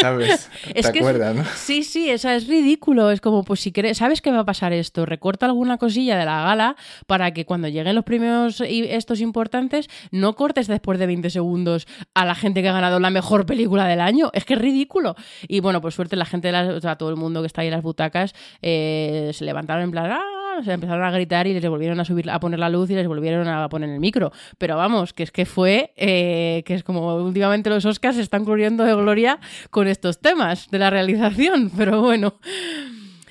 ¿Sabes? 0.00 0.48
¿Te 0.72 0.80
Es 0.80 0.90
que 0.90 0.98
es- 0.98 1.04
acuerdas, 1.04 1.36
no? 1.36 1.44
Sí, 1.54 1.82
sí, 1.84 2.10
o 2.12 2.18
sea, 2.18 2.34
es 2.34 2.48
ridículo. 2.48 3.10
Es 3.10 3.20
como, 3.20 3.44
pues 3.44 3.60
si 3.60 3.70
crees, 3.72 3.98
¿sabes 3.98 4.20
qué 4.22 4.30
va 4.32 4.40
a 4.40 4.44
pasar 4.44 4.72
esto? 4.72 5.04
Recorta 5.06 5.46
alguna 5.46 5.76
cosilla 5.78 6.16
de 6.18 6.24
la 6.24 6.42
gala 6.44 6.76
para 7.06 7.32
que 7.32 7.44
cuando 7.44 7.68
lleguen 7.68 7.94
los 7.94 8.04
premios 8.04 8.60
y 8.60 8.84
estos 8.88 9.20
importantes, 9.20 9.88
no 10.10 10.34
cortes 10.34 10.66
después 10.66 10.98
de 10.98 11.06
20 11.06 11.30
segundos 11.30 11.86
a 12.14 12.24
la 12.24 12.34
gente 12.34 12.62
que 12.62 12.68
ha 12.68 12.72
ganado 12.72 12.98
la 13.00 13.10
mejor 13.10 13.46
película 13.46 13.86
del 13.86 14.00
año. 14.00 14.30
Es 14.32 14.44
que 14.44 14.54
es 14.54 14.60
ridículo. 14.60 15.14
Y 15.48 15.60
bueno, 15.60 15.80
por 15.80 15.92
suerte 15.92 16.16
la 16.16 16.24
gente, 16.26 16.48
de 16.48 16.52
las, 16.52 16.68
o 16.70 16.80
sea, 16.80 16.96
todo 16.96 17.10
el 17.10 17.16
mundo 17.16 17.40
que 17.42 17.46
está 17.46 17.60
ahí 17.62 17.68
en 17.68 17.74
las 17.74 17.82
butacas, 17.82 18.34
eh, 18.62 19.30
se 19.32 19.44
levantaron 19.44 19.84
en 19.84 19.90
plan, 19.90 20.10
¡ah! 20.12 20.20
Se 20.62 20.72
empezaron 20.72 21.04
a 21.04 21.10
gritar 21.10 21.46
y 21.46 21.54
les 21.54 21.66
volvieron 21.68 21.98
a 22.00 22.04
subir, 22.04 22.30
a 22.30 22.38
poner 22.38 22.60
la 22.60 22.68
luz 22.68 22.90
y 22.90 22.94
les 22.94 23.06
volvieron 23.08 23.48
a 23.48 23.68
poner 23.68 23.90
el 23.90 23.98
micro. 24.00 24.30
Pero 24.58 24.76
vamos, 24.76 25.12
que 25.12 25.22
es 25.24 25.32
que 25.32 25.46
fue, 25.46 25.92
eh, 25.96 26.62
que 26.66 26.74
es 26.74 26.84
como 26.84 27.16
últimamente 27.16 27.70
los 27.70 27.84
Oscars 27.84 28.16
se 28.16 28.22
están 28.22 28.44
cubriendo 28.44 28.84
de 28.84 28.94
gloria 28.94 29.40
con 29.70 29.88
estos 29.88 30.20
temas 30.20 30.70
de 30.70 30.78
la 30.78 30.90
realización. 30.90 31.70
Pero 31.76 32.00
bueno, 32.02 32.34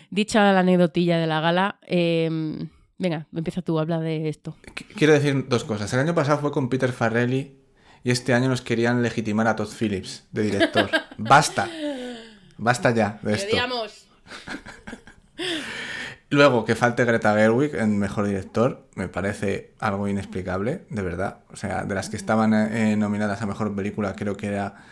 dicha 0.09 0.51
la 0.51 0.59
anecdotilla 0.59 1.17
de 1.17 1.27
la 1.27 1.39
gala, 1.39 1.79
eh, 1.87 2.29
venga, 2.97 3.27
empieza 3.35 3.61
tú, 3.61 3.79
habla 3.79 3.99
de 3.99 4.29
esto. 4.29 4.55
Qu- 4.75 4.85
Quiero 4.95 5.13
decir 5.13 5.47
dos 5.47 5.63
cosas. 5.63 5.91
El 5.93 5.99
año 5.99 6.15
pasado 6.15 6.39
fue 6.39 6.51
con 6.51 6.69
Peter 6.69 6.91
Farrelly 6.91 7.57
y 8.03 8.11
este 8.11 8.33
año 8.33 8.49
nos 8.49 8.61
querían 8.61 9.01
legitimar 9.01 9.47
a 9.47 9.55
Todd 9.55 9.69
Phillips 9.77 10.27
de 10.31 10.43
director. 10.43 10.89
Basta. 11.17 11.69
Basta 12.57 12.91
ya 12.91 13.19
de 13.23 13.33
esto. 13.33 13.57
Luego, 16.33 16.65
que 16.65 16.73
falte 16.73 17.05
Greta 17.05 17.35
Gerwig 17.35 17.75
en 17.75 17.99
Mejor 17.99 18.25
Director, 18.25 18.87
me 18.95 19.07
parece 19.07 19.75
algo 19.79 20.07
inexplicable, 20.07 20.81
de 20.89 21.01
verdad. 21.03 21.43
O 21.51 21.55
sea, 21.55 21.83
de 21.83 21.93
las 21.93 22.09
que 22.09 22.17
estaban 22.17 22.55
eh, 22.55 22.95
nominadas 22.97 23.43
a 23.43 23.45
Mejor 23.45 23.75
Película, 23.75 24.15
creo 24.15 24.35
que 24.35 24.47
era 24.47 24.83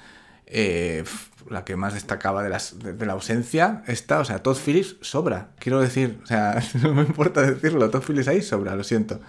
eh, 0.46 1.04
la 1.50 1.66
que 1.66 1.76
más 1.76 1.96
destacaba 1.96 2.44
de 2.44 3.06
la 3.08 3.14
ausencia. 3.14 3.82
Esta, 3.88 4.20
o 4.20 4.26
sea, 4.26 4.44
Todd 4.44 4.56
Phillips 4.56 4.98
sobra, 5.02 5.56
quiero 5.58 5.82
decir. 5.82 6.20
O 6.22 6.28
sea, 6.28 6.62
no 6.84 6.94
me 6.94 7.02
importa 7.02 7.42
decirlo, 7.42 7.90
Todd 7.90 8.04
Phillips 8.04 8.28
ahí 8.28 8.44
sobra, 8.44 8.76
lo 8.76 8.84
siento. 8.84 9.20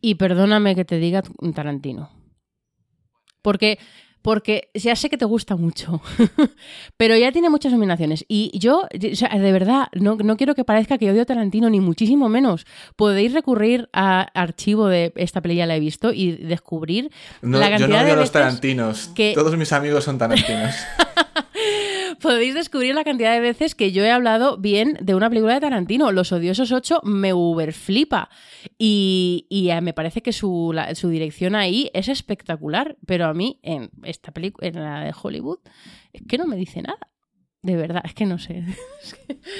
Y 0.00 0.16
perdóname 0.16 0.74
que 0.74 0.84
te 0.84 0.96
diga 0.96 1.22
Tarantino. 1.54 2.10
Porque, 3.40 3.78
porque 4.22 4.70
ya 4.74 4.94
sé 4.96 5.10
que 5.10 5.18
te 5.18 5.24
gusta 5.24 5.56
mucho, 5.56 6.00
pero 6.96 7.16
ya 7.16 7.32
tiene 7.32 7.50
muchas 7.50 7.72
nominaciones. 7.72 8.24
Y 8.28 8.56
yo, 8.58 8.82
o 8.82 9.14
sea, 9.16 9.28
de 9.28 9.52
verdad, 9.52 9.88
no, 9.94 10.16
no 10.16 10.36
quiero 10.36 10.54
que 10.54 10.64
parezca 10.64 10.96
que 10.98 11.10
odio 11.10 11.22
a 11.22 11.26
Tarantino, 11.26 11.68
ni 11.70 11.80
muchísimo 11.80 12.28
menos. 12.28 12.64
Podéis 12.96 13.32
recurrir 13.32 13.88
a 13.92 14.20
archivo 14.40 14.86
de 14.86 15.12
esta 15.16 15.40
peli, 15.40 15.56
ya 15.56 15.66
la 15.66 15.76
he 15.76 15.80
visto, 15.80 16.12
y 16.12 16.32
descubrir 16.32 17.10
No, 17.42 17.58
la 17.58 17.66
yo 17.66 17.78
cantidad 17.78 17.88
no 17.88 17.96
odio 17.96 18.06
de 18.06 18.12
a 18.12 18.16
los 18.16 18.32
tarantinos. 18.32 19.08
que- 19.14 19.32
Todos 19.34 19.56
mis 19.56 19.72
amigos 19.72 20.04
son 20.04 20.18
tarantinos. 20.18 20.74
Podéis 22.20 22.54
descubrir 22.54 22.94
la 22.94 23.04
cantidad 23.04 23.32
de 23.32 23.40
veces 23.40 23.74
que 23.74 23.92
yo 23.92 24.02
he 24.04 24.10
hablado 24.10 24.58
bien 24.58 24.98
de 25.00 25.14
una 25.14 25.28
película 25.28 25.54
de 25.54 25.60
Tarantino. 25.60 26.12
Los 26.12 26.32
Odiosos 26.32 26.72
8 26.72 27.00
me 27.04 27.32
uberflipa. 27.32 28.28
Y, 28.78 29.46
y 29.48 29.70
eh, 29.70 29.80
me 29.80 29.92
parece 29.94 30.22
que 30.22 30.32
su, 30.32 30.72
la- 30.74 30.94
su 30.94 31.08
dirección 31.08 31.54
ahí 31.54 31.90
es 31.94 32.08
espectacular. 32.08 32.96
Pero 33.06 33.26
a 33.26 33.34
mí, 33.34 33.60
en 33.62 33.90
esta 34.04 34.32
película, 34.32 34.68
en 34.68 34.74
la 34.82 35.00
de 35.04 35.14
Hollywood, 35.20 35.58
es 36.12 36.22
que 36.28 36.38
no 36.38 36.46
me 36.46 36.56
dice 36.56 36.82
nada. 36.82 36.98
De 37.64 37.76
verdad, 37.76 38.02
es 38.04 38.12
que 38.14 38.26
no 38.26 38.38
sé. 38.38 38.64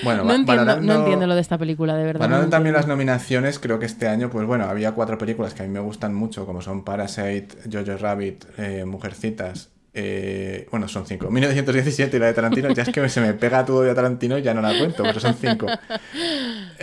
Bueno, 0.04 0.24
No 0.24 0.34
entiendo, 0.34 0.64
no 0.64 0.70
valorando- 0.72 0.94
entiendo 1.00 1.26
lo 1.26 1.34
de 1.34 1.40
esta 1.40 1.58
película, 1.58 1.96
de 1.96 2.04
verdad. 2.04 2.20
Valorando 2.20 2.46
no 2.46 2.50
también 2.50 2.74
las 2.74 2.86
nominaciones, 2.86 3.58
creo 3.58 3.78
que 3.78 3.86
este 3.86 4.06
año, 4.08 4.30
pues 4.30 4.46
bueno, 4.46 4.64
había 4.64 4.92
cuatro 4.92 5.18
películas 5.18 5.54
que 5.54 5.62
a 5.62 5.66
mí 5.66 5.72
me 5.72 5.80
gustan 5.80 6.14
mucho, 6.14 6.46
como 6.46 6.60
son 6.62 6.84
Parasite, 6.84 7.48
Jojo 7.72 7.96
Rabbit, 7.98 8.44
eh, 8.58 8.84
Mujercitas. 8.84 9.71
Eh, 9.94 10.66
bueno, 10.70 10.88
son 10.88 11.06
cinco. 11.06 11.30
1917 11.30 12.16
y 12.16 12.20
la 12.20 12.26
de 12.26 12.34
Tarantino, 12.34 12.70
ya 12.70 12.84
es 12.84 12.88
que 12.88 13.08
se 13.08 13.20
me 13.20 13.34
pega 13.34 13.64
todo 13.64 13.82
de 13.82 13.94
Tarantino 13.94 14.38
y 14.38 14.42
ya 14.42 14.54
no 14.54 14.62
la 14.62 14.76
cuento, 14.78 15.02
pero 15.02 15.20
son 15.20 15.34
cinco. 15.34 15.66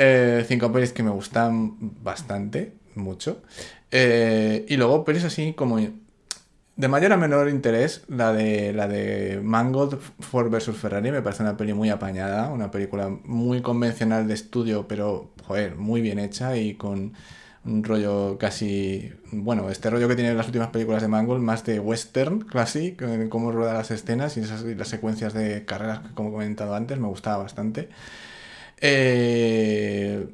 Eh, 0.02 0.45
cinco 0.48 0.72
pelis 0.72 0.94
que 0.94 1.03
me 1.03 1.10
gustan 1.10 1.76
bastante, 2.02 2.73
mucho. 2.95 3.41
Eh, 3.91 4.65
y 4.69 4.77
luego 4.77 5.03
pelis 5.03 5.26
así 5.26 5.52
como 5.53 5.77
de 6.80 6.88
mayor 6.88 7.11
a 7.11 7.18
menor 7.18 7.49
interés, 7.49 8.03
la 8.07 8.31
de, 8.31 8.72
la 8.72 8.88
de 8.88 9.41
Mangold 9.44 9.99
Ford 10.22 10.49
vs. 10.49 10.77
Ferrari 10.77 11.11
me 11.11 11.22
parece 11.22 11.44
una 11.44 11.57
peli 11.57 11.73
muy 11.73 11.90
apañada, 11.90 12.49
una 12.49 12.72
película 12.72 13.10
muy 13.26 13.61
convencional 13.61 14.26
de 14.26 14.36
estudio, 14.36 14.88
pero, 14.88 15.31
joder, 15.44 15.76
muy 15.76 15.99
bien 15.99 16.19
hecha 16.19 16.56
y 16.56 16.76
con 16.76 17.14
un 17.69 17.83
rollo 17.83 18.37
casi, 18.37 19.11
bueno, 19.31 19.69
este 19.69 19.89
rollo 19.89 20.07
que 20.07 20.15
tienen 20.15 20.35
las 20.35 20.47
últimas 20.47 20.69
películas 20.69 21.01
de 21.01 21.07
Mangold, 21.07 21.41
más 21.41 21.63
de 21.65 21.79
western, 21.79 22.41
casi, 22.41 22.97
cómo 23.29 23.51
rueda 23.51 23.73
las 23.73 23.91
escenas 23.91 24.35
y, 24.37 24.41
esas, 24.41 24.63
las 24.63 24.87
secuencias 24.87 25.33
de 25.33 25.65
carreras, 25.65 26.01
como 26.15 26.29
he 26.29 26.31
comentado 26.31 26.75
antes, 26.75 26.99
me 26.99 27.07
gustaba 27.07 27.43
bastante. 27.43 27.89
Eh, 28.81 30.27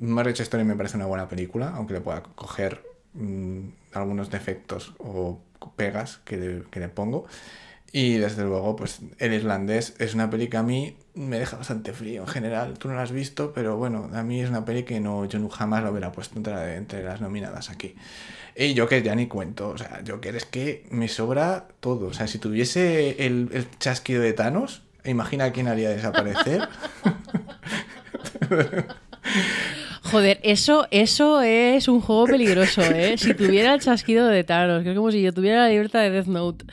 Marriage 0.00 0.42
Story 0.42 0.64
me 0.64 0.74
parece 0.74 0.96
una 0.96 1.06
buena 1.06 1.28
película, 1.28 1.72
aunque 1.74 1.94
le 1.94 2.00
pueda 2.00 2.22
coger 2.22 2.82
mm, 3.14 3.60
algunos 3.92 4.30
defectos 4.30 4.94
o 4.98 5.40
pegas 5.76 6.20
que 6.24 6.36
le, 6.36 6.62
que 6.70 6.80
le 6.80 6.88
pongo. 6.88 7.26
Y 7.92 8.18
desde 8.18 8.44
luego, 8.44 8.76
pues 8.76 9.00
El 9.18 9.32
Irlandés 9.34 9.94
es 9.98 10.14
una 10.14 10.30
peli 10.30 10.48
que 10.48 10.56
a 10.56 10.62
mí 10.62 10.96
me 11.14 11.38
deja 11.38 11.56
bastante 11.56 11.92
frío 11.92 12.22
en 12.22 12.28
general. 12.28 12.78
Tú 12.78 12.88
no 12.88 12.94
la 12.94 13.02
has 13.02 13.12
visto, 13.12 13.52
pero 13.52 13.76
bueno, 13.76 14.10
a 14.12 14.22
mí 14.22 14.40
es 14.40 14.48
una 14.48 14.64
peli 14.64 14.84
que 14.84 15.00
no, 15.00 15.24
yo 15.24 15.48
jamás 15.48 15.82
la 15.82 15.90
hubiera 15.90 16.12
puesto 16.12 16.38
entre, 16.38 16.76
entre 16.76 17.02
las 17.02 17.20
nominadas 17.20 17.70
aquí. 17.70 17.94
Y 18.56 18.76
Joker 18.76 19.02
ya 19.02 19.14
ni 19.14 19.26
cuento, 19.26 19.70
o 19.70 19.78
sea, 19.78 20.02
Joker 20.06 20.36
es 20.36 20.44
que 20.44 20.86
me 20.90 21.08
sobra 21.08 21.68
todo. 21.80 22.08
O 22.08 22.12
sea, 22.12 22.26
si 22.26 22.38
tuviese 22.38 23.26
el, 23.26 23.48
el 23.52 23.66
chasquido 23.78 24.22
de 24.22 24.32
Thanos, 24.32 24.82
imagina 25.04 25.52
quién 25.52 25.68
haría 25.68 25.90
desaparecer. 25.90 26.68
Joder, 30.02 30.40
eso, 30.42 30.88
eso 30.90 31.42
es 31.42 31.86
un 31.86 32.00
juego 32.00 32.26
peligroso, 32.26 32.82
¿eh? 32.82 33.16
Si 33.16 33.34
tuviera 33.34 33.74
el 33.74 33.80
chasquido 33.80 34.26
de 34.26 34.42
Thanos, 34.42 34.82
que 34.82 34.90
es 34.90 34.96
como 34.96 35.12
si 35.12 35.22
yo 35.22 35.32
tuviera 35.32 35.62
la 35.62 35.68
libertad 35.68 36.00
de 36.00 36.10
Death 36.10 36.26
Note. 36.26 36.64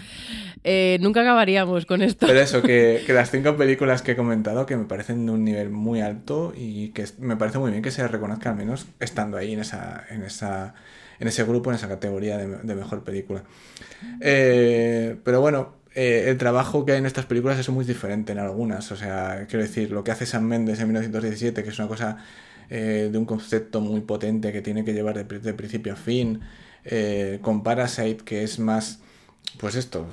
Eh, 0.63 0.97
nunca 1.01 1.21
acabaríamos 1.21 1.85
con 1.85 2.01
esto. 2.01 2.25
Pero 2.27 2.39
eso, 2.39 2.61
que, 2.61 3.03
que 3.07 3.13
las 3.13 3.31
cinco 3.31 3.55
películas 3.57 4.01
que 4.01 4.11
he 4.13 4.15
comentado, 4.15 4.65
que 4.65 4.75
me 4.77 4.85
parecen 4.85 5.25
de 5.25 5.31
un 5.31 5.43
nivel 5.43 5.69
muy 5.69 6.01
alto 6.01 6.53
y 6.55 6.89
que 6.89 7.05
me 7.19 7.37
parece 7.37 7.59
muy 7.59 7.71
bien 7.71 7.83
que 7.83 7.91
se 7.91 8.07
reconozca 8.07 8.49
al 8.49 8.55
menos 8.57 8.87
estando 8.99 9.37
ahí 9.37 9.53
en 9.53 9.59
esa, 9.59 10.03
en 10.09 10.23
esa, 10.23 10.73
en 11.19 11.27
ese 11.27 11.43
grupo, 11.43 11.69
en 11.69 11.75
esa 11.75 11.87
categoría 11.87 12.37
de, 12.37 12.47
de 12.47 12.75
mejor 12.75 13.03
película. 13.03 13.43
Eh, 14.21 15.17
pero 15.23 15.41
bueno, 15.41 15.75
eh, 15.95 16.25
el 16.27 16.37
trabajo 16.37 16.85
que 16.85 16.93
hay 16.93 16.97
en 16.99 17.05
estas 17.05 17.25
películas 17.25 17.59
es 17.59 17.69
muy 17.69 17.85
diferente 17.85 18.31
en 18.31 18.39
algunas. 18.39 18.91
O 18.91 18.95
sea, 18.95 19.45
quiero 19.49 19.63
decir, 19.63 19.91
lo 19.91 20.03
que 20.03 20.11
hace 20.11 20.25
Sam 20.25 20.43
Mendes 20.43 20.79
en 20.79 20.87
1917, 20.87 21.63
que 21.63 21.69
es 21.69 21.79
una 21.79 21.87
cosa 21.87 22.17
eh, 22.69 23.09
de 23.11 23.17
un 23.17 23.25
concepto 23.25 23.81
muy 23.81 24.01
potente 24.01 24.51
que 24.51 24.61
tiene 24.61 24.83
que 24.83 24.93
llevar 24.93 25.15
de, 25.17 25.25
pri- 25.25 25.39
de 25.39 25.53
principio 25.53 25.93
a 25.93 25.95
fin, 25.95 26.41
eh, 26.85 27.39
con 27.41 27.63
Parasite, 27.63 28.23
que 28.23 28.43
es 28.43 28.59
más, 28.59 29.01
pues 29.59 29.75
esto, 29.75 30.07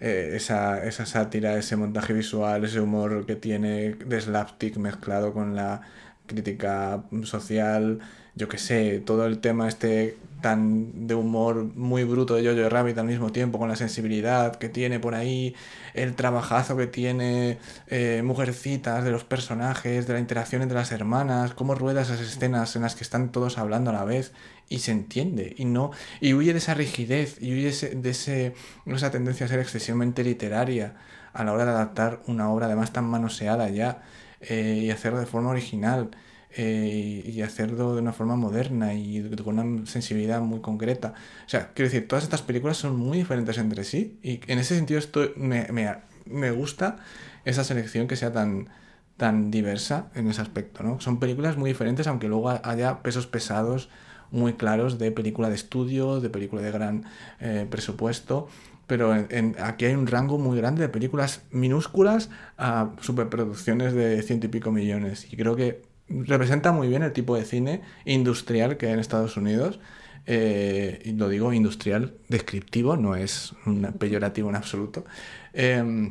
eh, 0.00 0.32
esa, 0.34 0.84
esa 0.84 1.06
sátira, 1.06 1.56
ese 1.56 1.76
montaje 1.76 2.12
visual, 2.12 2.64
ese 2.64 2.80
humor 2.80 3.26
que 3.26 3.36
tiene 3.36 3.94
de 3.94 4.20
slapstick 4.20 4.76
mezclado 4.76 5.32
con 5.32 5.54
la 5.54 5.82
crítica 6.26 7.04
social, 7.24 8.00
yo 8.34 8.48
que 8.48 8.58
sé, 8.58 9.00
todo 9.00 9.26
el 9.26 9.38
tema 9.38 9.68
este 9.68 10.18
tan 10.42 11.06
de 11.06 11.14
humor 11.14 11.64
muy 11.74 12.04
bruto 12.04 12.34
de 12.34 12.46
Jojo 12.46 12.68
Rabbit 12.68 12.98
al 12.98 13.06
mismo 13.06 13.32
tiempo, 13.32 13.58
con 13.58 13.68
la 13.68 13.76
sensibilidad 13.76 14.56
que 14.56 14.68
tiene 14.68 15.00
por 15.00 15.14
ahí, 15.14 15.54
el 15.94 16.14
trabajazo 16.14 16.76
que 16.76 16.86
tiene 16.86 17.58
eh, 17.86 18.20
Mujercitas, 18.22 19.04
de 19.04 19.10
los 19.10 19.24
personajes, 19.24 20.06
de 20.06 20.12
la 20.12 20.20
interacción 20.20 20.60
entre 20.60 20.76
las 20.76 20.92
hermanas, 20.92 21.54
cómo 21.54 21.74
rueda 21.74 22.02
esas 22.02 22.20
escenas 22.20 22.76
en 22.76 22.82
las 22.82 22.94
que 22.94 23.04
están 23.04 23.32
todos 23.32 23.56
hablando 23.56 23.90
a 23.90 23.94
la 23.94 24.04
vez 24.04 24.32
y 24.68 24.80
se 24.80 24.92
entiende 24.92 25.54
y 25.56 25.64
no 25.64 25.92
y 26.20 26.34
huye 26.34 26.52
de 26.52 26.58
esa 26.58 26.74
rigidez 26.74 27.38
y 27.40 27.52
huye 27.52 27.72
de 27.94 28.10
ese, 28.10 28.54
esa 28.86 29.10
tendencia 29.10 29.46
a 29.46 29.48
ser 29.48 29.60
excesivamente 29.60 30.24
literaria 30.24 30.96
a 31.32 31.44
la 31.44 31.52
hora 31.52 31.64
de 31.64 31.70
adaptar 31.70 32.22
una 32.26 32.50
obra 32.50 32.66
además 32.66 32.92
tan 32.92 33.04
manoseada 33.04 33.68
ya 33.68 34.02
eh, 34.40 34.80
y 34.82 34.90
hacerlo 34.90 35.20
de 35.20 35.26
forma 35.26 35.50
original 35.50 36.10
eh, 36.58 37.22
y 37.26 37.42
hacerlo 37.42 37.94
de 37.94 38.00
una 38.00 38.12
forma 38.12 38.36
moderna 38.36 38.94
y 38.94 39.28
con 39.44 39.58
una 39.58 39.84
sensibilidad 39.86 40.40
muy 40.40 40.60
concreta. 40.60 41.12
O 41.44 41.48
sea, 41.48 41.72
quiero 41.74 41.90
decir, 41.90 42.08
todas 42.08 42.24
estas 42.24 42.40
películas 42.40 42.78
son 42.78 42.96
muy 42.96 43.18
diferentes 43.18 43.58
entre 43.58 43.84
sí 43.84 44.18
y 44.22 44.40
en 44.46 44.58
ese 44.58 44.74
sentido 44.74 44.98
estoy, 44.98 45.32
me, 45.36 45.66
me, 45.70 45.94
me 46.24 46.50
gusta 46.52 46.96
esa 47.44 47.62
selección 47.62 48.08
que 48.08 48.16
sea 48.16 48.32
tan, 48.32 48.70
tan 49.18 49.50
diversa 49.50 50.10
en 50.14 50.28
ese 50.28 50.40
aspecto, 50.40 50.82
¿no? 50.82 50.98
Son 51.00 51.20
películas 51.20 51.58
muy 51.58 51.70
diferentes, 51.70 52.06
aunque 52.06 52.28
luego 52.28 52.48
haya 52.48 53.02
pesos 53.02 53.26
pesados 53.26 53.90
muy 54.30 54.54
claros 54.54 54.98
de 54.98 55.10
película 55.12 55.48
de 55.48 55.54
estudio, 55.54 56.20
de 56.20 56.30
película 56.30 56.62
de 56.62 56.70
gran 56.70 57.04
eh, 57.40 57.66
presupuesto, 57.68 58.48
pero 58.86 59.12
aquí 59.60 59.84
hay 59.84 59.94
un 59.94 60.06
rango 60.06 60.38
muy 60.38 60.56
grande 60.56 60.82
de 60.82 60.88
películas 60.88 61.42
minúsculas 61.50 62.30
a 62.56 62.92
superproducciones 63.00 63.94
de 63.94 64.22
ciento 64.22 64.46
y 64.46 64.48
pico 64.48 64.70
millones. 64.70 65.26
Y 65.32 65.36
creo 65.36 65.56
que 65.56 65.82
representa 66.08 66.70
muy 66.70 66.86
bien 66.86 67.02
el 67.02 67.12
tipo 67.12 67.36
de 67.36 67.44
cine 67.44 67.82
industrial 68.04 68.76
que 68.76 68.86
hay 68.86 68.92
en 68.92 69.00
Estados 69.00 69.36
Unidos 69.36 69.80
eh, 70.26 71.00
y 71.04 71.12
lo 71.12 71.28
digo 71.28 71.52
industrial, 71.52 72.14
descriptivo, 72.28 72.96
no 72.96 73.14
es 73.14 73.54
un 73.64 73.82
peyorativo 73.98 74.50
en 74.50 74.56
absoluto, 74.56 75.04
eh, 75.52 76.10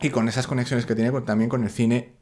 y 0.00 0.10
con 0.10 0.28
esas 0.28 0.46
conexiones 0.46 0.86
que 0.86 0.94
tiene 0.94 1.10
también 1.22 1.50
con 1.50 1.64
el 1.64 1.70
cine 1.70 2.12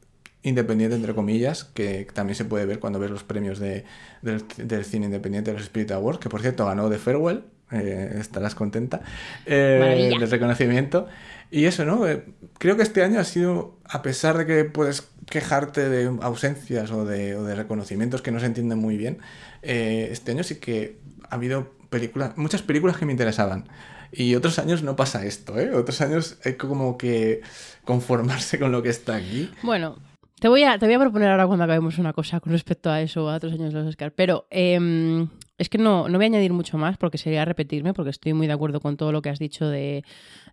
independiente, 0.47 0.95
entre 0.95 1.13
comillas, 1.13 1.65
que 1.65 2.07
también 2.13 2.35
se 2.35 2.45
puede 2.45 2.65
ver 2.65 2.79
cuando 2.79 2.99
ves 2.99 3.11
los 3.11 3.23
premios 3.23 3.59
de, 3.59 3.85
del, 4.21 4.43
del, 4.57 4.85
cine 4.85 5.05
independiente 5.05 5.51
de 5.51 5.57
los 5.57 5.63
Spirit 5.63 5.91
Awards, 5.91 6.19
que 6.19 6.29
por 6.29 6.41
cierto 6.41 6.65
ganó 6.65 6.89
The 6.89 6.97
Farewell, 6.97 7.43
eh, 7.71 8.17
estarás 8.19 8.55
contenta, 8.55 9.01
eh, 9.45 10.09
del 10.19 10.29
reconocimiento. 10.29 11.07
Y 11.49 11.65
eso, 11.65 11.85
¿no? 11.85 12.07
Eh, 12.07 12.25
creo 12.57 12.75
que 12.75 12.83
este 12.83 13.03
año 13.03 13.19
ha 13.19 13.23
sido, 13.23 13.77
a 13.85 14.01
pesar 14.01 14.37
de 14.37 14.45
que 14.45 14.65
puedes 14.65 15.07
quejarte 15.29 15.89
de 15.89 16.17
ausencias 16.21 16.91
o 16.91 17.05
de, 17.05 17.35
o 17.35 17.43
de 17.43 17.55
reconocimientos 17.55 18.21
que 18.21 18.31
no 18.31 18.39
se 18.39 18.45
entienden 18.45 18.79
muy 18.79 18.97
bien, 18.97 19.19
eh, 19.61 20.09
este 20.11 20.31
año 20.31 20.43
sí 20.43 20.55
que 20.55 20.97
ha 21.29 21.35
habido 21.35 21.73
películas, 21.89 22.37
muchas 22.37 22.61
películas 22.61 22.97
que 22.97 23.05
me 23.05 23.11
interesaban. 23.11 23.67
Y 24.11 24.35
otros 24.35 24.57
años 24.59 24.83
no 24.83 24.95
pasa 24.95 25.25
esto, 25.25 25.59
¿eh? 25.59 25.73
Otros 25.73 25.99
años 25.99 26.37
hay 26.45 26.53
como 26.53 26.97
que 26.97 27.41
conformarse 27.83 28.57
con 28.57 28.71
lo 28.71 28.81
que 28.81 28.89
está 28.89 29.15
aquí. 29.15 29.51
Bueno, 29.63 29.97
te 30.39 30.47
voy 30.47 30.63
a, 30.63 30.77
te 30.77 30.85
voy 30.85 30.95
a 30.95 30.99
proponer 30.99 31.29
ahora 31.29 31.47
cuando 31.47 31.63
acabemos 31.63 31.97
una 31.97 32.13
cosa 32.13 32.39
con 32.39 32.51
respecto 32.51 32.89
a 32.89 33.01
eso, 33.01 33.29
a 33.29 33.35
otros 33.35 33.53
años 33.53 33.73
de 33.73 33.79
los 33.79 33.89
Oscar. 33.89 34.13
Pero 34.13 34.47
eh, 34.51 35.27
es 35.57 35.69
que 35.69 35.77
no, 35.77 36.07
no 36.07 36.17
voy 36.17 36.25
a 36.25 36.27
añadir 36.27 36.53
mucho 36.53 36.77
más 36.77 36.97
porque 36.97 37.17
sería 37.17 37.45
repetirme, 37.45 37.93
porque 37.93 38.11
estoy 38.11 38.33
muy 38.33 38.47
de 38.47 38.53
acuerdo 38.53 38.79
con 38.79 38.97
todo 38.97 39.11
lo 39.11 39.21
que 39.21 39.29
has 39.29 39.39
dicho 39.39 39.67
de, 39.67 40.03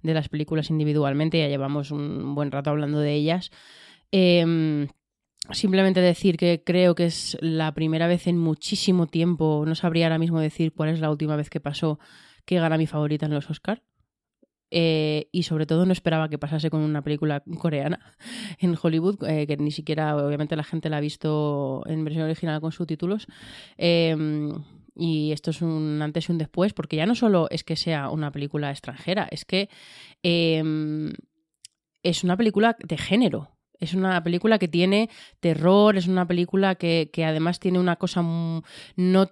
de 0.03 0.15
las 0.15 0.29
películas 0.29 0.71
individualmente. 0.71 1.39
Ya 1.39 1.49
llevamos 1.49 1.91
un 1.91 2.35
buen 2.35 2.51
rato 2.51 2.71
hablando 2.71 2.99
de 2.99 3.13
ellas. 3.13 3.51
Eh, 4.11 4.87
simplemente 5.51 6.01
decir 6.01 6.37
que 6.37 6.63
creo 6.65 6.95
que 6.95 7.07
es 7.07 7.37
la 7.41 7.73
primera 7.75 8.07
vez 8.07 8.27
en 8.27 8.39
muchísimo 8.39 9.07
tiempo, 9.07 9.65
no 9.67 9.75
sabría 9.75 10.07
ahora 10.07 10.19
mismo 10.19 10.41
decir 10.41 10.73
cuál 10.73 10.89
es 10.91 11.01
la 11.01 11.11
última 11.11 11.37
vez 11.37 11.51
que 11.51 11.61
pasó, 11.61 11.99
que 12.47 12.59
gana 12.59 12.79
mi 12.79 12.87
favorita 12.87 13.27
en 13.27 13.35
los 13.35 13.51
Oscar. 13.51 13.83
Eh, 14.77 15.29
y 15.31 15.45
sobre 15.45 15.67
todo 15.67 15.87
no 15.87 15.93
esperaba 15.93 16.29
que 16.29 16.37
pasase 16.37 16.69
con 16.69 16.81
una 16.81 17.01
película 17.01 17.45
coreana 17.61 18.01
en 18.59 18.77
Hollywood, 18.81 19.23
eh, 19.23 19.47
que 19.47 19.57
ni 19.57 19.71
siquiera 19.71 20.17
obviamente 20.17 20.57
la 20.57 20.65
gente 20.65 20.89
la 20.89 20.97
ha 20.97 21.01
visto 21.01 21.85
en 21.87 22.03
versión 22.03 22.25
original 22.25 22.61
con 22.61 22.73
subtítulos. 22.73 23.29
Eh, 23.79 24.17
y 24.97 25.31
esto 25.31 25.53
es 25.53 25.63
un 25.63 26.03
antes 26.03 26.29
y 26.29 26.33
un 26.33 26.39
después, 26.39 26.73
porque 26.73 26.97
ya 26.97 27.07
no 27.07 27.15
solo 27.15 27.47
es 27.51 27.63
que 27.63 27.77
sea 27.77 28.11
una 28.11 28.33
película 28.33 28.73
extranjera, 28.73 29.29
es 29.31 29.45
que 29.45 29.69
es 30.25 30.65
una 32.25 32.37
película 32.37 32.77
de 32.81 32.99
género. 32.99 33.51
Es 33.79 33.95
una 33.95 34.25
película 34.25 34.59
que 34.59 34.67
tiene 34.67 35.09
terror, 35.39 35.97
es 35.97 36.09
una 36.09 36.27
película 36.27 36.75
que, 36.75 37.11
que 37.13 37.25
además 37.25 37.61
tiene 37.61 37.79
una 37.79 37.97
cosa 37.97 38.23
no 38.97 39.29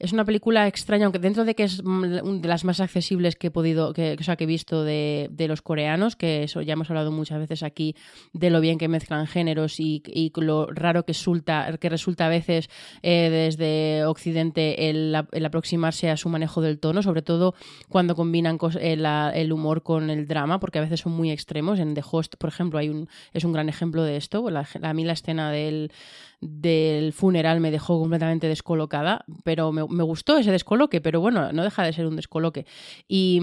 es 0.00 0.14
una 0.14 0.24
película 0.24 0.66
extraña, 0.66 1.04
aunque 1.04 1.18
dentro 1.18 1.44
de 1.44 1.54
que 1.54 1.64
es 1.64 1.82
de 1.84 2.48
las 2.48 2.64
más 2.64 2.80
accesibles 2.80 3.36
que 3.36 3.48
he 3.48 3.50
podido, 3.50 3.92
que, 3.92 4.16
sea, 4.22 4.36
que 4.36 4.44
he 4.44 4.46
visto 4.46 4.82
de, 4.82 5.28
de, 5.30 5.46
los 5.46 5.60
coreanos, 5.60 6.16
que 6.16 6.42
eso 6.42 6.62
ya 6.62 6.72
hemos 6.72 6.88
hablado 6.88 7.12
muchas 7.12 7.38
veces 7.38 7.62
aquí 7.62 7.94
de 8.32 8.48
lo 8.48 8.62
bien 8.62 8.78
que 8.78 8.88
mezclan 8.88 9.26
géneros 9.26 9.78
y, 9.78 10.02
y 10.06 10.32
lo 10.36 10.66
raro 10.66 11.04
que 11.04 11.12
resulta, 11.12 11.76
que 11.78 11.90
resulta 11.90 12.26
a 12.26 12.28
veces 12.30 12.70
eh, 13.02 13.28
desde 13.30 14.06
Occidente 14.06 14.88
el, 14.88 15.14
el, 15.32 15.44
aproximarse 15.44 16.08
a 16.08 16.16
su 16.16 16.30
manejo 16.30 16.62
del 16.62 16.80
tono, 16.80 17.02
sobre 17.02 17.20
todo 17.20 17.54
cuando 17.90 18.16
combinan 18.16 18.58
el, 18.80 19.04
el, 19.04 19.52
humor 19.52 19.82
con 19.82 20.08
el 20.08 20.26
drama, 20.26 20.60
porque 20.60 20.78
a 20.78 20.82
veces 20.82 21.00
son 21.00 21.12
muy 21.12 21.30
extremos. 21.30 21.78
En 21.78 21.92
The 21.92 22.02
Host, 22.10 22.36
por 22.38 22.48
ejemplo, 22.48 22.78
hay 22.78 22.88
un, 22.88 23.06
es 23.34 23.44
un 23.44 23.52
gran 23.52 23.68
ejemplo 23.68 24.02
de 24.02 24.16
esto. 24.16 24.46
A 24.82 24.94
mí 24.94 25.04
la 25.04 25.12
escena 25.12 25.50
del 25.50 25.92
del 26.40 27.12
funeral 27.12 27.60
me 27.60 27.70
dejó 27.70 28.00
completamente 28.00 28.48
descolocada, 28.48 29.24
pero 29.44 29.72
me, 29.72 29.82
me, 29.90 30.02
gustó 30.02 30.38
ese 30.38 30.50
descoloque, 30.52 31.00
pero 31.00 31.20
bueno, 31.20 31.52
no 31.52 31.64
deja 31.64 31.82
de 31.82 31.92
ser 31.92 32.06
un 32.06 32.16
descoloque. 32.16 32.66
Y, 33.08 33.40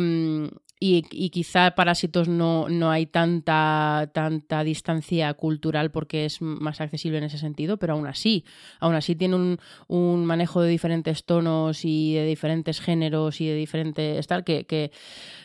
y, 0.80 1.06
y 1.12 1.30
quizá 1.30 1.72
Parásitos 1.72 2.28
no, 2.28 2.70
no 2.70 2.92
hay 2.92 3.08
tanta, 3.08 4.12
tanta 4.14 4.64
distancia 4.64 5.34
cultural 5.34 5.92
porque 5.92 6.26
es 6.26 6.42
más 6.42 6.82
accesible 6.82 7.18
en 7.18 7.24
ese 7.24 7.38
sentido, 7.38 7.78
pero 7.78 7.94
aún 7.94 8.06
así, 8.06 8.46
aún 8.80 8.96
así 8.96 9.16
tiene 9.16 9.36
un, 9.36 9.60
un 9.88 10.26
manejo 10.26 10.62
de 10.62 10.70
diferentes 10.70 11.26
tonos 11.26 11.84
y 11.84 12.14
de 12.14 12.26
diferentes 12.26 12.80
géneros 12.80 13.42
y 13.42 13.48
de 13.48 13.56
diferentes 13.56 14.28
tal, 14.28 14.44
que, 14.44 14.66
que 14.66 14.92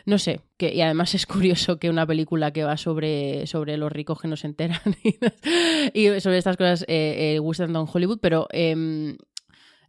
no 0.05 0.19
sé, 0.19 0.41
que, 0.57 0.73
y 0.73 0.81
además 0.81 1.15
es 1.15 1.25
curioso 1.25 1.79
que 1.79 1.89
una 1.89 2.05
película 2.05 2.51
que 2.51 2.63
va 2.63 2.77
sobre, 2.77 3.47
sobre 3.47 3.77
los 3.77 3.91
ricos 3.91 4.21
que 4.21 4.27
no 4.27 4.35
se 4.35 4.47
enteran 4.47 4.81
y, 5.93 6.19
sobre 6.19 6.37
estas 6.37 6.57
cosas 6.57 6.83
eh, 6.87 7.35
eh, 7.35 7.39
guste 7.39 7.63
tanto 7.63 7.81
en 7.81 7.87
Hollywood, 7.91 8.19
pero 8.21 8.47
eh, 8.51 9.15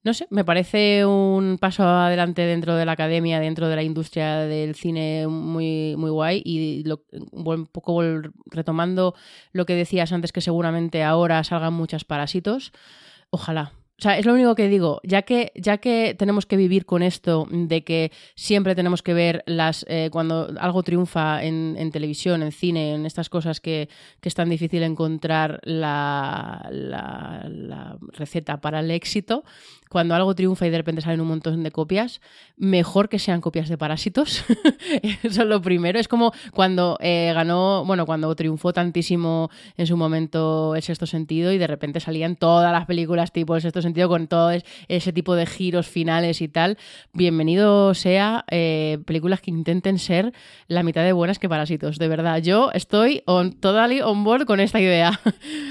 no 0.05 0.13
sé, 0.13 0.27
me 0.31 0.45
parece 0.45 1.07
un 1.07 1.57
paso 1.59 1.83
adelante 1.83 2.43
dentro 2.43 2.77
de 2.77 2.85
la 2.85 2.93
academia, 2.93 3.41
dentro 3.41 3.69
de 3.69 3.77
la 3.77 3.83
industria 3.83 4.41
del 4.41 4.75
cine 4.75 5.27
muy, 5.27 5.97
muy 5.97 6.11
guay 6.11 6.43
y 6.45 6.85
lo, 6.85 7.03
un 7.33 7.67
poco 7.67 8.03
retomando 8.47 9.15
lo 9.53 9.65
que 9.65 9.75
decías 9.75 10.13
antes 10.13 10.31
que 10.31 10.43
seguramente 10.43 11.03
ahora 11.03 11.43
salgan 11.43 11.73
muchos 11.73 12.05
parásitos. 12.05 12.73
Ojalá, 13.31 13.73
o 13.97 14.03
sea, 14.03 14.19
es 14.19 14.27
lo 14.27 14.35
único 14.35 14.57
que 14.57 14.69
digo, 14.69 15.01
ya 15.05 15.23
que, 15.23 15.53
ya 15.55 15.79
que 15.79 16.17
tenemos 16.19 16.47
que 16.47 16.57
vivir 16.57 16.85
con 16.85 17.05
esto 17.05 17.47
de 17.49 17.85
que 17.85 18.11
siempre 18.35 18.75
tenemos 18.75 19.03
que 19.03 19.15
ver 19.15 19.45
las 19.47 19.87
eh, 19.89 20.09
cuando 20.11 20.53
algo 20.59 20.83
triunfa 20.83 21.45
en, 21.45 21.77
en, 21.79 21.93
televisión, 21.93 22.43
en 22.43 22.51
cine, 22.51 22.95
en 22.95 23.07
estas 23.07 23.29
cosas 23.29 23.61
que, 23.61 23.89
que 24.21 24.29
es 24.29 24.35
tan 24.35 24.51
difícil 24.51 24.83
encontrar 24.83 25.61
la, 25.63 26.69
receta 28.15 28.61
para 28.61 28.81
el 28.81 28.91
éxito, 28.91 29.45
cuando 29.95 30.17
algo 30.17 30.35
triunfa 30.35 30.67
y 30.67 30.71
de 30.71 30.79
repente 30.79 31.03
salen 31.03 31.21
un 31.21 31.29
montón 31.29 31.63
de 31.63 31.71
copias, 31.71 32.21
mejor 32.57 33.09
que 33.09 33.21
sean 33.21 33.41
copias 33.41 33.69
de 33.69 33.79
parásitos. 33.79 34.45
Eso 35.23 35.43
es 35.43 35.47
lo 35.47 35.63
primero. 35.63 36.01
Es 36.01 36.09
como 36.09 36.33
cuando 36.53 36.99
eh, 37.01 37.31
ganó, 37.33 37.85
bueno, 37.87 38.05
cuando 38.05 38.35
triunfó 38.35 38.73
tantísimo 38.73 39.51
en 39.77 39.87
su 39.87 39.97
momento 39.97 40.75
el 40.75 40.83
sexto 40.83 41.07
sentido 41.07 41.53
y 41.53 41.59
de 41.59 41.69
repente 41.69 42.01
salían 42.01 42.35
todas 42.35 42.73
las 42.73 42.87
películas 42.87 43.31
tipo 43.31 43.55
el 43.55 43.63
sexto 43.63 43.83
sentido 43.83 44.09
con 44.09 44.27
todo 44.27 44.51
ese 44.89 45.13
tipo 45.13 45.37
de 45.37 45.47
giros 45.47 45.87
finales 45.87 46.41
y 46.41 46.49
tal. 46.49 46.77
Bienvenido 47.13 47.95
sea 47.95 48.45
eh, 48.51 48.99
películas 49.07 49.41
que 49.43 49.53
intenten 49.53 50.01
ser 50.01 50.33
la 50.67 50.83
mitad 50.83 51.05
de 51.05 51.13
buenas 51.13 51.39
que 51.39 51.49
Parásitos. 51.49 52.01
De 52.01 52.09
verdad, 52.09 52.39
yo 52.39 52.73
estoy 52.73 53.23
on, 53.27 53.53
totally 53.53 54.01
on 54.01 54.25
board 54.25 54.45
con 54.45 54.59
esta 54.59 54.81
idea. 54.81 55.21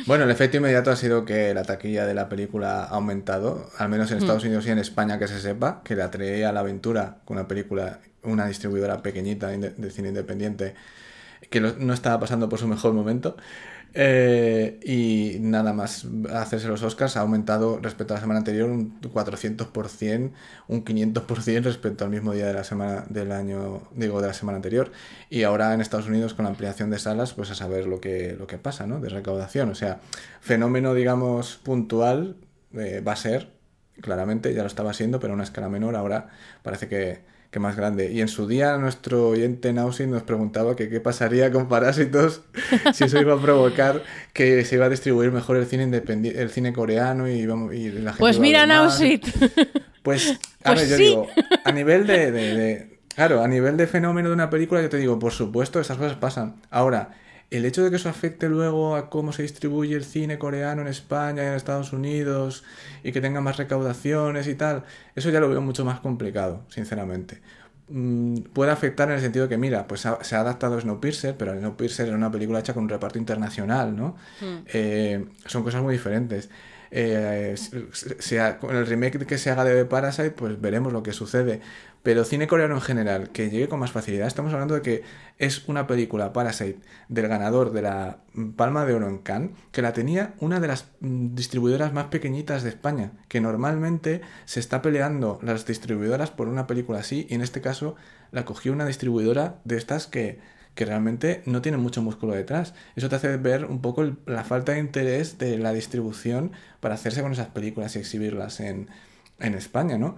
Bueno, 0.06 0.26
el 0.26 0.32
efecto 0.32 0.58
inmediato 0.58 0.92
ha 0.92 0.96
sido 0.96 1.26
que 1.26 1.54
la 1.54 1.64
taquilla 1.64 2.06
de 2.06 2.14
la 2.14 2.30
película 2.30 2.84
ha 2.84 2.96
aumentado, 2.96 3.70
al 3.78 3.90
menos 3.90 4.13
en 4.14 4.20
Estados 4.20 4.44
Unidos 4.44 4.66
y 4.68 4.72
en 4.72 4.80
España 4.80 5.20
que 5.20 5.28
se 5.28 5.40
sepa, 5.40 5.82
que 5.84 5.96
le 5.96 6.04
atraía 6.04 6.50
a 6.50 6.52
la 6.52 6.62
aventura 6.62 7.18
con 7.26 7.38
una 7.38 7.48
película, 7.48 8.00
una 8.24 8.48
distribuidora 8.48 9.02
pequeñita 9.02 9.50
de 9.50 9.92
cine 9.92 10.10
independiente 10.10 10.76
que 11.50 11.60
no 11.60 11.94
estaba 11.94 12.20
pasando 12.20 12.50
por 12.50 12.60
su 12.60 12.68
mejor 12.68 12.94
momento. 12.94 13.36
Eh, 13.96 14.80
y 14.84 15.38
nada 15.40 15.72
más 15.72 16.08
hacerse 16.34 16.68
los 16.68 16.82
Oscars 16.82 17.16
ha 17.16 17.22
aumentado 17.22 17.78
respecto 17.80 18.16
a 18.16 18.18
la 18.18 18.22
semana 18.22 18.40
anterior 18.40 18.72
un 18.72 19.00
400%, 19.00 20.32
un 20.68 20.84
500% 20.84 21.64
respecto 21.64 22.04
al 22.04 22.10
mismo 22.10 22.34
día 22.34 22.48
de 22.48 22.54
la 22.54 22.64
semana 22.64 23.06
del 23.10 23.32
año, 23.32 23.84
digo, 23.96 24.20
de 24.20 24.28
la 24.28 24.34
semana 24.34 24.56
anterior. 24.56 24.92
Y 25.30 25.44
ahora 25.44 25.74
en 25.74 25.82
Estados 25.82 26.08
Unidos 26.08 26.34
con 26.34 26.46
la 26.46 26.50
ampliación 26.50 26.90
de 26.90 26.98
salas, 26.98 27.34
pues 27.34 27.52
a 27.52 27.56
saber 27.56 27.86
lo 27.86 28.02
que, 28.02 28.36
lo 28.38 28.48
que 28.48 28.58
pasa, 28.58 28.88
¿no? 28.88 29.00
De 29.00 29.10
recaudación. 29.10 29.70
O 29.70 29.76
sea, 29.76 30.00
fenómeno, 30.42 30.96
digamos, 30.96 31.58
puntual 31.58 32.38
eh, 32.74 33.04
va 33.06 33.12
a 33.12 33.16
ser, 33.18 33.53
claramente, 34.02 34.54
ya 34.54 34.62
lo 34.62 34.68
estaba 34.68 34.94
siendo, 34.94 35.20
pero 35.20 35.34
a 35.34 35.36
una 35.36 35.44
escala 35.44 35.70
menor. 35.70 35.96
Ahora 35.96 36.30
parece 36.62 36.88
que, 36.88 37.22
que 37.52 37.60
más 37.60 37.76
grande. 37.76 38.12
Y 38.12 38.22
en 38.22 38.28
su 38.28 38.48
día 38.48 38.78
nuestro 38.78 39.30
oyente 39.30 39.72
Nausi 39.74 40.08
nos 40.08 40.24
preguntaba 40.24 40.76
que 40.76 40.90
qué 40.90 41.00
pasaría 41.00 41.52
con 41.52 41.70
Parásitos 41.70 42.42
si 42.94 43.04
eso 43.06 43.20
iba 43.20 43.36
a 43.36 43.42
provocar 43.42 44.04
que 44.34 44.66
se 44.66 44.76
iba 44.76 44.86
a 44.86 44.90
distribuir 44.90 45.32
mejor 45.32 45.58
el 45.58 45.66
cine 45.68 45.84
independiente, 45.84 46.42
el 46.42 46.50
cine 46.50 46.74
coreano 46.74 47.30
y, 47.30 47.34
y 47.42 47.46
la 47.92 48.12
gente 48.12 48.20
Pues 48.20 48.40
mira 48.40 48.66
Nausit. 48.66 49.26
Pues, 50.02 50.40
a 50.64 50.74
pues 50.74 50.82
ver, 50.82 50.90
yo 50.90 50.98
sí. 50.98 51.04
digo, 51.04 51.28
a 51.64 51.72
nivel 51.72 52.08
de, 52.08 52.32
de, 52.32 52.56
de, 52.56 53.00
Claro, 53.16 53.44
a 53.44 53.48
nivel 53.48 53.78
de 53.78 53.86
fenómeno 53.86 54.30
de 54.30 54.34
una 54.34 54.50
película, 54.50 54.82
yo 54.82 54.90
te 54.90 54.98
digo, 54.98 55.20
por 55.20 55.32
supuesto, 55.32 55.80
esas 55.80 55.98
cosas 55.98 56.18
pasan. 56.18 56.56
Ahora, 56.72 57.12
el 57.50 57.66
hecho 57.66 57.84
de 57.84 57.90
que 57.90 57.98
eso 57.98 58.10
afecte 58.10 58.50
luego 58.50 58.96
a 58.96 59.10
cómo 59.10 59.32
se 59.32 59.44
distribuye 59.44 59.96
el 59.96 60.04
cine 60.04 60.38
coreano 60.40 60.82
en 60.82 60.88
España 60.88 61.44
y 61.44 61.48
en 61.48 61.54
Estados 61.54 61.94
Unidos 61.94 62.64
y 63.04 63.12
que 63.12 63.22
tenga 63.22 63.42
más 63.42 63.58
recaudaciones 63.58 64.48
y 64.48 64.56
tal, 64.56 64.84
eso 65.16 65.30
ya 65.30 65.40
lo 65.40 65.50
veo 65.50 65.62
mucho 65.62 65.86
más 65.86 66.00
complicado, 66.00 66.66
sinceramente. 66.70 67.42
Mm, 67.90 68.38
puede 68.54 68.72
afectar 68.72 69.10
en 69.10 69.16
el 69.16 69.22
sentido 69.22 69.46
de 69.46 69.50
que, 69.50 69.58
mira, 69.58 69.88
pues 69.88 70.06
ha, 70.06 70.24
se 70.24 70.36
ha 70.36 70.40
adaptado 70.40 70.80
Snowpiercer, 70.80 71.36
pero 71.38 71.58
Snowpiercer 71.58 72.08
era 72.08 72.16
una 72.16 72.32
película 72.32 72.60
hecha 72.60 72.74
con 72.74 72.84
un 72.84 72.90
reparto 72.90 73.20
internacional, 73.20 73.96
¿no? 73.96 74.16
Mm. 74.42 74.58
Eh, 74.74 75.26
son 75.46 75.64
cosas 75.64 75.84
muy 75.84 75.94
diferentes. 75.94 76.50
eh, 76.92 77.56
sea, 78.20 78.60
con 78.60 78.76
el 78.76 78.86
remake 78.86 79.26
que 79.26 79.38
se 79.38 79.50
haga 79.50 79.64
de 79.64 79.86
Parasite, 79.86 80.32
pues 80.32 80.60
veremos 80.62 80.94
lo 80.94 81.04
que 81.04 81.12
sucede. 81.12 81.62
Pero 82.04 82.26
cine 82.26 82.48
coreano 82.48 82.76
en 82.76 82.82
general, 82.82 83.30
que 83.30 83.50
llegue 83.50 83.70
con 83.70 83.80
más 83.80 83.94
facilidad, 83.94 84.28
estamos 84.28 84.52
hablando 84.54 84.76
de 84.76 84.82
que 84.82 85.04
es 85.38 85.68
una 85.70 85.88
película 85.88 86.34
Parasite 86.34 86.80
del 87.08 87.30
ganador 87.30 87.72
de 87.72 87.82
la 87.82 88.18
Palma 88.58 88.86
de 88.86 88.94
Oro 88.94 89.08
en 89.08 89.20
Cannes, 89.20 89.52
que 89.72 89.82
la 89.82 89.94
tenía 89.94 90.34
una 90.40 90.60
de 90.60 90.68
las 90.68 90.88
mm, 91.00 91.34
distribuidoras 91.34 91.94
más 91.94 92.08
pequeñitas 92.08 92.64
de 92.64 92.70
España, 92.70 93.14
que 93.30 93.40
normalmente 93.40 94.22
se 94.44 94.60
está 94.60 94.82
peleando 94.82 95.40
las 95.42 95.66
distribuidoras 95.66 96.30
por 96.30 96.50
una 96.50 96.68
película 96.68 97.00
así, 97.00 97.26
y 97.30 97.36
en 97.36 97.42
este 97.42 97.62
caso 97.62 97.96
la 98.32 98.44
cogió 98.44 98.74
una 98.74 98.86
distribuidora 98.86 99.62
de 99.64 99.78
estas 99.78 100.06
que, 100.06 100.40
que 100.76 100.84
realmente 100.84 101.42
no 101.46 101.62
tienen 101.62 101.80
mucho 101.80 102.02
músculo 102.02 102.34
detrás. 102.34 102.74
Eso 102.98 103.08
te 103.08 103.16
hace 103.16 103.38
ver 103.38 103.64
un 103.64 103.82
poco 103.82 104.12
la 104.26 104.44
falta 104.44 104.74
de 104.74 104.80
interés 104.80 105.38
de 105.38 105.58
la 105.58 105.72
distribución 105.72 106.52
para 106.82 106.96
hacerse 106.96 107.22
con 107.22 107.32
esas 107.32 107.48
películas 107.48 107.96
y 107.96 108.00
exhibirlas 108.00 108.60
en, 108.60 108.90
en 109.40 109.54
España, 109.54 109.98
¿no? 109.98 110.18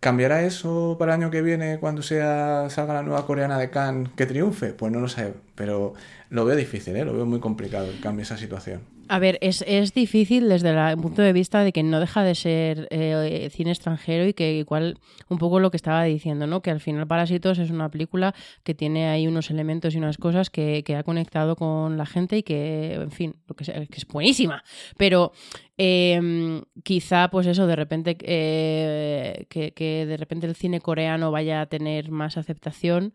¿Cambiará 0.00 0.42
eso 0.44 0.96
para 0.98 1.14
el 1.14 1.20
año 1.20 1.30
que 1.30 1.42
viene 1.42 1.78
cuando 1.78 2.02
sea 2.02 2.70
salga 2.70 2.94
la 2.94 3.02
nueva 3.02 3.26
coreana 3.26 3.58
de 3.58 3.68
Cannes 3.68 4.10
que 4.16 4.24
triunfe? 4.24 4.72
Pues 4.72 4.90
no 4.90 4.98
lo 4.98 5.08
sé, 5.08 5.34
pero 5.54 5.92
lo 6.30 6.46
veo 6.46 6.56
difícil, 6.56 6.96
¿eh? 6.96 7.04
lo 7.04 7.12
veo 7.12 7.26
muy 7.26 7.38
complicado 7.38 7.86
que 7.90 8.00
cambie 8.00 8.22
esa 8.22 8.38
situación. 8.38 8.80
A 9.12 9.18
ver, 9.18 9.38
es, 9.40 9.64
es 9.66 9.92
difícil 9.92 10.48
desde 10.48 10.70
el 10.70 10.96
punto 10.98 11.20
de 11.20 11.32
vista 11.32 11.64
de 11.64 11.72
que 11.72 11.82
no 11.82 11.98
deja 11.98 12.22
de 12.22 12.36
ser 12.36 12.86
eh, 12.92 13.48
cine 13.50 13.72
extranjero 13.72 14.24
y 14.24 14.34
que 14.34 14.54
igual 14.54 14.98
un 15.28 15.38
poco 15.38 15.58
lo 15.58 15.72
que 15.72 15.76
estaba 15.76 16.04
diciendo, 16.04 16.46
¿no? 16.46 16.62
Que 16.62 16.70
al 16.70 16.78
final 16.78 17.08
Parásitos 17.08 17.58
es 17.58 17.72
una 17.72 17.90
película 17.90 18.36
que 18.62 18.72
tiene 18.72 19.08
ahí 19.08 19.26
unos 19.26 19.50
elementos 19.50 19.96
y 19.96 19.98
unas 19.98 20.16
cosas 20.16 20.48
que, 20.48 20.84
que 20.84 20.94
ha 20.94 21.02
conectado 21.02 21.56
con 21.56 21.98
la 21.98 22.06
gente 22.06 22.36
y 22.36 22.44
que, 22.44 22.94
en 22.94 23.10
fin, 23.10 23.34
lo 23.48 23.56
que, 23.56 23.64
sea, 23.64 23.84
que 23.84 23.98
es 23.98 24.06
buenísima. 24.06 24.62
Pero 24.96 25.32
eh, 25.76 26.62
quizá, 26.84 27.30
pues 27.32 27.48
eso, 27.48 27.66
de 27.66 27.74
repente, 27.74 28.16
eh, 28.20 29.46
que, 29.48 29.72
que 29.72 30.06
de 30.06 30.16
repente 30.18 30.46
el 30.46 30.54
cine 30.54 30.80
coreano 30.80 31.32
vaya 31.32 31.62
a 31.62 31.66
tener 31.66 32.12
más 32.12 32.36
aceptación, 32.36 33.12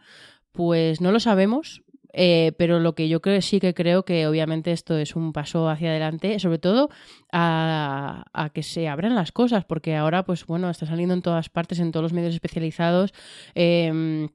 pues 0.51 0.99
no 0.99 1.13
lo 1.13 1.21
sabemos, 1.21 1.83
eh, 2.17 2.53
pero 2.57 2.79
lo 2.79 2.95
que 2.95 3.09
yo 3.09 3.21
creo, 3.21 3.41
sí 3.41 3.59
que 3.59 3.73
creo 3.73 4.05
que 4.05 4.25
obviamente 4.25 4.71
esto 4.71 4.97
es 4.97 5.15
un 5.15 5.33
paso 5.33 5.69
hacia 5.69 5.89
adelante, 5.89 6.39
sobre 6.39 6.59
todo 6.59 6.89
a, 7.31 8.49
que 8.53 8.63
se 8.63 8.87
abran 8.87 9.15
las 9.15 9.31
cosas, 9.31 9.65
porque 9.65 9.95
ahora, 9.95 10.23
pues 10.23 10.45
bueno, 10.45 10.69
está 10.69 10.85
saliendo 10.85 11.13
en 11.13 11.21
todas 11.21 11.49
partes, 11.49 11.79
en 11.79 11.91
todos 11.91 12.03
los 12.03 12.13
medios 12.13 12.33
especializados. 12.33 13.13
Eh, 13.53 14.27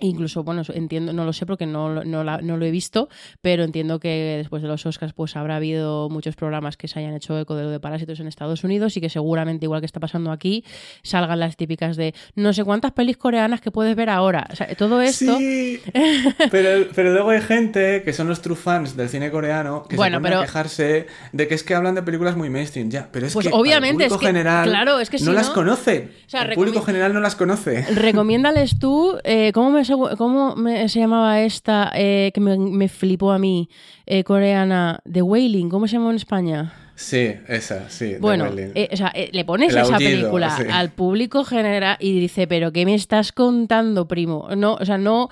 Incluso, 0.00 0.44
bueno, 0.44 0.62
entiendo, 0.74 1.12
no 1.12 1.24
lo 1.24 1.32
sé 1.32 1.44
porque 1.44 1.66
no, 1.66 2.04
no, 2.04 2.22
la, 2.22 2.38
no, 2.40 2.56
lo 2.56 2.64
he 2.64 2.70
visto, 2.70 3.08
pero 3.42 3.64
entiendo 3.64 3.98
que 3.98 4.36
después 4.36 4.62
de 4.62 4.68
los 4.68 4.86
Oscars 4.86 5.12
pues 5.12 5.34
habrá 5.34 5.56
habido 5.56 6.08
muchos 6.08 6.36
programas 6.36 6.76
que 6.76 6.86
se 6.86 7.00
hayan 7.00 7.14
hecho 7.14 7.36
eco 7.36 7.56
de 7.56 7.64
lo 7.64 7.70
de 7.70 7.80
parásitos 7.80 8.20
en 8.20 8.28
Estados 8.28 8.62
Unidos 8.62 8.96
y 8.96 9.00
que 9.00 9.08
seguramente, 9.08 9.66
igual 9.66 9.80
que 9.80 9.86
está 9.86 9.98
pasando 9.98 10.30
aquí, 10.30 10.64
salgan 11.02 11.40
las 11.40 11.56
típicas 11.56 11.96
de 11.96 12.14
no 12.36 12.52
sé 12.52 12.62
cuántas 12.62 12.92
pelis 12.92 13.16
coreanas 13.16 13.60
que 13.60 13.72
puedes 13.72 13.96
ver 13.96 14.08
ahora. 14.08 14.46
O 14.52 14.54
sea, 14.54 14.72
todo 14.76 15.00
esto... 15.00 15.36
Sí, 15.36 15.80
pero, 16.50 16.88
pero 16.94 17.12
luego 17.12 17.30
hay 17.30 17.40
gente 17.40 18.02
que 18.04 18.12
son 18.12 18.28
los 18.28 18.40
true 18.40 18.54
fans 18.54 18.96
del 18.96 19.08
cine 19.08 19.32
coreano 19.32 19.82
que 19.88 19.96
bueno, 19.96 20.18
se 20.18 20.20
ponen 20.20 20.30
pero... 20.30 20.42
a 20.42 20.46
quejarse 20.46 21.06
de 21.32 21.48
que 21.48 21.54
es 21.56 21.64
que 21.64 21.74
hablan 21.74 21.96
de 21.96 22.02
películas 22.04 22.36
muy 22.36 22.50
mainstream. 22.50 22.88
Ya, 22.88 23.08
pero 23.10 23.26
es 23.26 23.34
pues 23.34 23.48
que 23.48 23.52
obviamente, 23.52 24.04
el 24.04 24.10
público 24.10 24.14
es 24.14 24.20
que, 24.20 24.26
general 24.26 24.68
claro, 24.68 25.00
es 25.00 25.10
que 25.10 25.18
si 25.18 25.24
no, 25.24 25.32
no 25.32 25.38
las 25.38 25.50
conoce. 25.50 26.10
O 26.26 26.30
sea, 26.30 26.42
el 26.42 26.54
público 26.54 26.82
general 26.82 27.12
no 27.12 27.20
las 27.20 27.34
conoce. 27.34 27.82
Recomiéndales 27.94 28.78
tú, 28.78 29.18
eh, 29.24 29.50
¿cómo 29.52 29.72
me 29.72 29.87
¿Cómo 30.16 30.56
me, 30.56 30.88
se 30.88 31.00
llamaba 31.00 31.40
esta 31.42 31.90
eh, 31.94 32.30
que 32.34 32.40
me, 32.40 32.58
me, 32.58 32.88
flipó 32.88 33.32
a 33.32 33.38
mí, 33.38 33.68
eh, 34.06 34.24
coreana, 34.24 35.00
The 35.10 35.22
Wailing? 35.22 35.68
¿Cómo 35.68 35.86
se 35.86 35.94
llama 35.94 36.10
en 36.10 36.16
España? 36.16 36.72
Sí, 36.98 37.32
esa, 37.46 37.88
sí. 37.88 38.16
Bueno, 38.18 38.46
eh, 38.56 38.88
o 38.92 38.96
sea, 38.96 39.12
le 39.14 39.44
pones 39.44 39.72
El 39.72 39.82
esa 39.82 39.94
aullido, 39.94 40.10
película 40.10 40.56
sí. 40.56 40.64
al 40.68 40.90
público 40.90 41.44
general 41.44 41.96
y 42.00 42.18
dice, 42.18 42.48
pero 42.48 42.72
¿qué 42.72 42.84
me 42.84 42.94
estás 42.96 43.30
contando, 43.30 44.08
primo? 44.08 44.48
No, 44.56 44.74
o 44.74 44.84
sea, 44.84 44.98
no... 44.98 45.28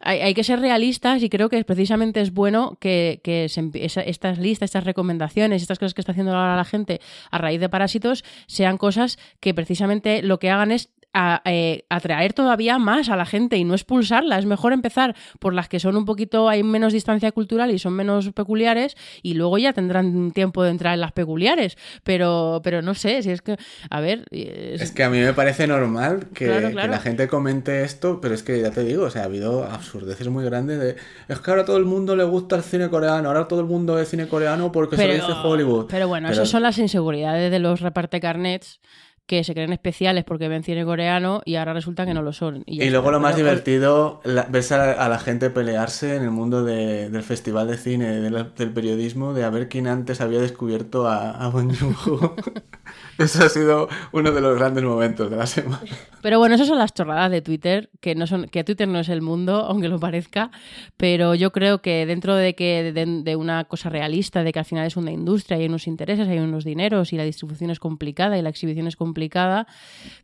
Hay, 0.00 0.20
hay, 0.20 0.34
que 0.34 0.44
ser 0.44 0.60
realistas 0.60 1.22
y 1.22 1.30
creo 1.30 1.48
que 1.48 1.64
precisamente 1.64 2.20
es 2.20 2.32
bueno 2.32 2.76
que, 2.78 3.20
que 3.24 3.48
se, 3.48 3.70
esa, 3.72 4.02
estas 4.02 4.38
listas, 4.38 4.66
estas 4.68 4.84
recomendaciones, 4.84 5.62
estas 5.62 5.78
cosas 5.78 5.94
que 5.94 6.02
está 6.02 6.12
haciendo 6.12 6.36
ahora 6.36 6.54
la 6.54 6.66
gente 6.66 7.00
a 7.30 7.38
raíz 7.38 7.60
de 7.60 7.70
parásitos 7.70 8.22
sean 8.46 8.76
cosas 8.76 9.18
que 9.40 9.54
precisamente 9.54 10.22
lo 10.22 10.38
que 10.38 10.50
hagan 10.50 10.70
es 10.70 10.90
a, 11.18 11.40
eh, 11.46 11.84
atraer 11.88 12.34
todavía 12.34 12.78
más 12.78 13.08
a 13.08 13.16
la 13.16 13.24
gente 13.24 13.56
y 13.56 13.64
no 13.64 13.74
expulsarla. 13.74 14.38
Es 14.38 14.44
mejor 14.44 14.74
empezar 14.74 15.16
por 15.40 15.54
las 15.54 15.68
que 15.68 15.80
son 15.80 15.96
un 15.96 16.04
poquito, 16.04 16.50
hay 16.50 16.62
menos 16.62 16.92
distancia 16.92 17.32
cultural 17.32 17.70
y 17.70 17.78
son 17.78 17.94
menos 17.94 18.30
peculiares 18.32 18.96
y 19.22 19.32
luego 19.32 19.56
ya 19.56 19.72
tendrán 19.72 20.30
tiempo 20.32 20.62
de 20.62 20.70
entrar 20.70 20.92
en 20.92 21.00
las 21.00 21.12
peculiares. 21.12 21.78
Pero, 22.04 22.60
pero 22.62 22.82
no 22.82 22.94
sé, 22.94 23.22
si 23.22 23.30
es 23.30 23.40
que, 23.40 23.56
a 23.88 24.00
ver... 24.00 24.24
Es, 24.30 24.82
es 24.82 24.92
que 24.92 25.04
a 25.04 25.08
mí 25.08 25.18
me 25.18 25.32
parece 25.32 25.66
normal 25.66 26.28
que, 26.34 26.44
claro, 26.44 26.70
claro. 26.70 26.88
que, 26.88 26.96
la 26.96 27.00
gente 27.00 27.28
comente 27.28 27.82
esto, 27.82 28.20
pero 28.20 28.34
es 28.34 28.42
que 28.42 28.60
ya 28.60 28.70
te 28.70 28.84
digo, 28.84 29.04
o 29.04 29.10
sea, 29.10 29.22
ha 29.22 29.24
habido 29.24 29.64
absurdeces 29.64 30.28
muy 30.28 30.44
grandes 30.44 30.78
de... 30.78 30.96
Es 31.28 31.40
que 31.40 31.50
ahora 31.50 31.64
todo 31.64 31.78
el 31.78 31.86
mundo 31.86 32.14
le 32.14 32.24
gusta 32.24 32.56
el 32.56 32.62
cine 32.62 32.90
coreano, 32.90 33.28
ahora 33.28 33.48
todo 33.48 33.60
el 33.60 33.66
mundo 33.66 33.94
ve 33.94 34.04
cine 34.04 34.28
coreano 34.28 34.70
porque 34.70 34.96
pero, 34.96 35.12
se 35.12 35.18
lo 35.18 35.26
dice 35.26 35.40
Hollywood. 35.42 35.86
Pero 35.88 36.08
bueno, 36.08 36.28
pero... 36.28 36.42
esas 36.42 36.50
son 36.50 36.62
las 36.62 36.76
inseguridades 36.76 37.50
de 37.50 37.58
los 37.58 37.80
reparte 37.80 38.20
carnets 38.20 38.80
que 39.26 39.42
se 39.42 39.54
creen 39.54 39.72
especiales 39.72 40.24
porque 40.24 40.48
ven 40.48 40.62
cine 40.62 40.84
coreano 40.84 41.42
y 41.44 41.56
ahora 41.56 41.72
resulta 41.72 42.06
que 42.06 42.14
no 42.14 42.22
lo 42.22 42.32
son. 42.32 42.62
Y, 42.66 42.82
y 42.82 42.90
luego 42.90 43.10
lo 43.10 43.20
más 43.20 43.36
divertido, 43.36 44.20
la, 44.24 44.44
ves 44.44 44.70
a 44.72 44.78
la, 44.78 44.92
a 44.92 45.08
la, 45.08 45.18
gente 45.18 45.50
pelearse 45.50 46.16
en 46.16 46.22
el 46.22 46.30
mundo 46.30 46.64
de, 46.64 47.10
del 47.10 47.22
festival 47.22 47.66
de 47.66 47.76
cine, 47.76 48.20
de 48.20 48.30
la, 48.30 48.44
del 48.44 48.72
periodismo, 48.72 49.34
de 49.34 49.44
a 49.44 49.50
ver 49.50 49.68
quién 49.68 49.88
antes 49.88 50.20
había 50.20 50.40
descubierto 50.40 51.08
a, 51.08 51.32
a 51.32 51.48
Bong 51.48 51.74
Joon-ho. 51.76 52.36
Eso 53.18 53.44
ha 53.44 53.48
sido 53.48 53.88
uno 54.12 54.30
de 54.30 54.40
los 54.40 54.58
grandes 54.58 54.84
momentos 54.84 55.30
de 55.30 55.36
la 55.36 55.46
semana. 55.46 55.80
Pero 56.22 56.38
bueno, 56.38 56.54
esas 56.54 56.68
son 56.68 56.78
las 56.78 56.92
chorradas 56.92 57.30
de 57.30 57.40
Twitter, 57.40 57.90
que 58.00 58.14
no 58.14 58.26
son, 58.26 58.46
que 58.46 58.64
Twitter 58.64 58.86
no 58.88 58.98
es 58.98 59.08
el 59.08 59.22
mundo, 59.22 59.60
aunque 59.60 59.88
lo 59.88 59.98
parezca, 59.98 60.50
pero 60.96 61.34
yo 61.34 61.50
creo 61.52 61.80
que 61.80 62.04
dentro 62.04 62.34
de 62.34 62.54
que 62.54 62.92
de, 62.92 63.22
de, 63.22 63.36
una 63.36 63.64
cosa 63.64 63.88
realista, 63.88 64.42
de 64.42 64.52
que 64.52 64.58
al 64.58 64.64
final 64.64 64.86
es 64.86 64.96
una 64.96 65.12
industria, 65.12 65.56
hay 65.56 65.66
unos 65.66 65.86
intereses, 65.86 66.28
hay 66.28 66.38
unos 66.38 66.64
dineros 66.64 67.12
y 67.12 67.16
la 67.16 67.24
distribución 67.24 67.70
es 67.70 67.78
complicada 67.78 68.36
y 68.38 68.42
la 68.42 68.50
exhibición 68.50 68.86
es 68.86 68.96
complicada, 68.96 69.15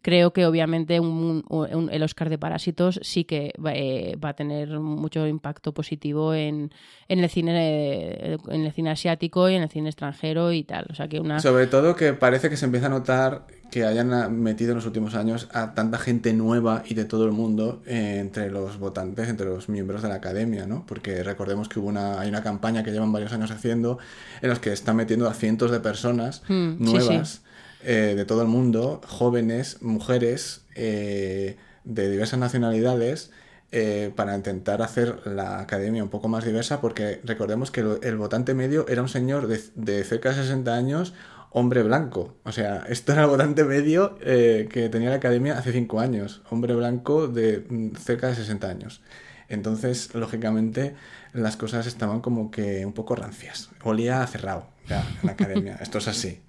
creo 0.03 0.33
que 0.33 0.47
obviamente 0.47 1.01
un, 1.01 1.45
un, 1.49 1.91
el 1.91 2.03
Oscar 2.03 2.29
de 2.29 2.39
Parásitos 2.39 3.01
sí 3.03 3.25
que 3.25 3.53
eh, 3.73 4.17
va 4.23 4.31
a 4.31 4.35
tener 4.35 4.79
mucho 4.79 5.27
impacto 5.27 5.73
positivo 5.73 6.35
en, 6.35 6.73
en 7.09 7.19
el 7.19 7.31
cine 7.31 7.53
eh, 7.55 8.39
en 8.49 8.63
el 8.63 8.73
cine 8.73 8.91
asiático 8.91 9.49
y 9.49 9.55
en 9.55 9.63
el 9.63 9.69
cine 9.69 9.89
extranjero 9.89 10.53
y 10.53 10.65
tal. 10.65 10.87
O 10.91 10.95
sea 10.95 11.09
que 11.09 11.21
una... 11.21 11.41
Sobre 11.41 11.67
todo 11.67 11.97
que 11.97 12.13
parece 12.13 12.51
que 12.51 12.57
se 12.57 12.65
empieza 12.65 12.87
a 12.87 12.91
notar 12.91 13.47
que 13.73 13.87
hayan 13.87 14.39
metido 14.39 14.73
en 14.73 14.77
los 14.77 14.87
últimos 14.87 15.15
años 15.15 15.49
a 15.53 15.73
tanta 15.73 15.97
gente 15.97 16.35
nueva 16.35 16.83
y 16.87 16.93
de 16.93 17.07
todo 17.07 17.25
el 17.25 17.33
mundo 17.33 17.83
eh, 17.87 18.19
entre 18.21 18.51
los 18.51 18.79
votantes, 18.79 19.31
entre 19.31 19.47
los 19.47 19.71
miembros 19.71 20.03
de 20.03 20.11
la 20.11 20.17
academia, 20.17 20.67
¿no? 20.67 20.85
Porque 20.87 21.23
recordemos 21.23 21.71
que 21.71 21.81
hubo 21.81 21.89
una, 21.89 22.21
hay 22.21 22.29
una 22.29 22.43
campaña 22.43 22.85
que 22.85 22.93
llevan 22.93 23.13
varios 23.13 23.33
años 23.33 23.51
haciendo 23.51 23.99
en 24.43 24.51
los 24.51 24.59
que 24.59 24.73
están 24.73 24.97
metiendo 24.97 25.27
a 25.27 25.33
cientos 25.33 25.71
de 25.71 25.81
personas 25.81 26.43
mm, 26.49 26.85
nuevas 26.85 27.29
sí, 27.29 27.37
sí. 27.37 27.52
Eh, 27.85 28.15
de 28.17 28.25
todo 28.25 28.43
el 28.43 28.49
mundo, 28.49 29.01
jóvenes, 29.07 29.83
mujeres 29.83 30.63
eh, 30.75 31.57
de 31.85 32.11
diversas 32.11 32.39
nacionalidades. 32.39 33.31
Eh, 33.75 34.13
para 34.15 34.37
intentar 34.37 34.83
hacer 34.83 35.27
la 35.27 35.59
academia 35.59 36.03
un 36.03 36.11
poco 36.11 36.29
más 36.29 36.45
diversa, 36.45 36.83
porque 36.83 37.23
recordemos 37.25 37.71
que 37.71 37.81
el, 38.03 38.17
votante 38.19 38.53
medio 38.53 38.87
era 38.87 39.01
un 39.01 39.09
señor 39.09 39.47
de, 39.47 39.63
de 39.77 40.05
cerca 40.05 40.29
de 40.29 40.35
60 40.35 40.75
años 40.75 41.15
hombre 41.49 41.83
blanco. 41.83 42.37
O 42.45 42.53
sea, 42.53 42.85
esto 42.91 43.13
era 43.13 43.23
el 43.23 43.29
votante 43.29 43.65
medio 43.65 44.19
que 44.19 44.91
tenía 44.93 45.09
la 45.09 45.17
academia 45.17 45.57
hace 45.57 45.73
5 45.73 46.01
años. 46.01 46.43
Hombre 46.51 46.75
blanco 46.75 47.29
de 47.29 47.65
mm, 47.67 47.97
cerca 47.97 48.27
de 48.27 48.35
60 48.35 48.69
años. 48.69 49.01
Entonces, 49.49 50.15
lógicamente, 50.15 50.95
las 51.33 51.57
cosas 51.57 51.87
estaban 51.87 52.21
como 52.21 52.51
que 52.51 52.85
un 52.85 52.93
poco 52.93 53.17
rancias. 53.17 53.71
Olía 53.85 54.23
a 54.23 54.27
cerrado 54.27 54.67
ya, 54.87 55.01
en 55.23 55.27
la 55.27 55.33
academia. 55.33 55.79
esto 55.81 55.97
es 55.97 56.09
así. 56.09 56.43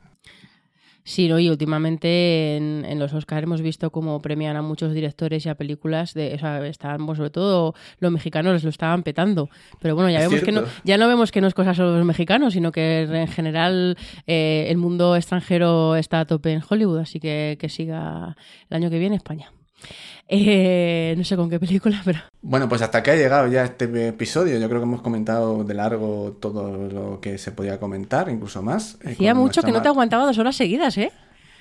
Sí, 1.06 1.28
¿no? 1.28 1.38
y 1.38 1.50
últimamente 1.50 2.56
en, 2.56 2.86
en, 2.88 2.98
los 2.98 3.14
Oscars 3.14 3.44
hemos 3.44 3.62
visto 3.62 3.92
cómo 3.92 4.22
premian 4.22 4.56
a 4.56 4.62
muchos 4.62 4.94
directores 4.94 5.46
y 5.46 5.50
a 5.50 5.56
películas 5.56 6.14
de, 6.14 6.34
o 6.36 6.40
sea, 6.40 6.66
estaban, 6.66 7.06
pues, 7.06 7.18
sobre 7.18 7.30
todo 7.30 7.76
los 8.00 8.12
mexicanos 8.12 8.54
les 8.54 8.64
lo 8.64 8.70
estaban 8.70 9.04
petando. 9.04 9.50
Pero 9.82 9.96
bueno, 9.96 10.10
ya 10.10 10.20
es 10.20 10.30
vemos 10.30 10.40
cierto. 10.40 10.62
que 10.62 10.68
no, 10.68 10.74
ya 10.86 10.98
no 10.98 11.10
vemos 11.10 11.32
que 11.32 11.42
no 11.42 11.48
es 11.48 11.54
cosa 11.54 11.74
solo 11.74 11.98
los 11.98 12.06
mexicanos, 12.06 12.54
sino 12.54 12.72
que 12.72 13.02
en 13.02 13.28
general 13.28 13.98
eh, 14.28 14.68
el 14.70 14.78
mundo 14.78 15.18
extranjero 15.18 15.98
está 15.98 16.22
a 16.22 16.26
tope 16.26 16.54
en 16.54 16.62
Hollywood, 16.68 17.00
así 17.00 17.20
que 17.20 17.58
que 17.60 17.68
siga 17.68 18.38
el 18.70 18.78
año 18.78 18.90
que 18.90 19.00
viene 19.00 19.18
España. 19.18 19.52
Eh, 20.36 21.14
no 21.16 21.24
sé 21.24 21.36
con 21.36 21.48
qué 21.48 21.60
película, 21.60 22.02
pero... 22.04 22.20
Bueno, 22.42 22.68
pues 22.68 22.82
hasta 22.82 23.04
que 23.04 23.12
ha 23.12 23.16
llegado 23.16 23.48
ya 23.48 23.64
este 23.64 24.08
episodio. 24.08 24.58
Yo 24.58 24.68
creo 24.68 24.82
que 24.82 24.88
hemos 24.88 25.02
comentado 25.02 25.64
de 25.64 25.74
largo 25.76 26.36
todo 26.40 26.90
lo 26.90 27.22
que 27.22 27.38
se 27.38 27.52
podía 27.52 27.80
comentar, 27.80 28.30
incluso 28.30 28.64
más. 28.64 28.98
Hacía 29.06 29.32
eh, 29.32 29.36
mucho 29.36 29.62
que 29.62 29.72
no 29.72 29.84
te 29.84 29.90
aguantaba 29.90 30.26
dos 30.26 30.40
horas 30.40 30.56
seguidas, 30.56 30.98
¿eh? 30.98 31.12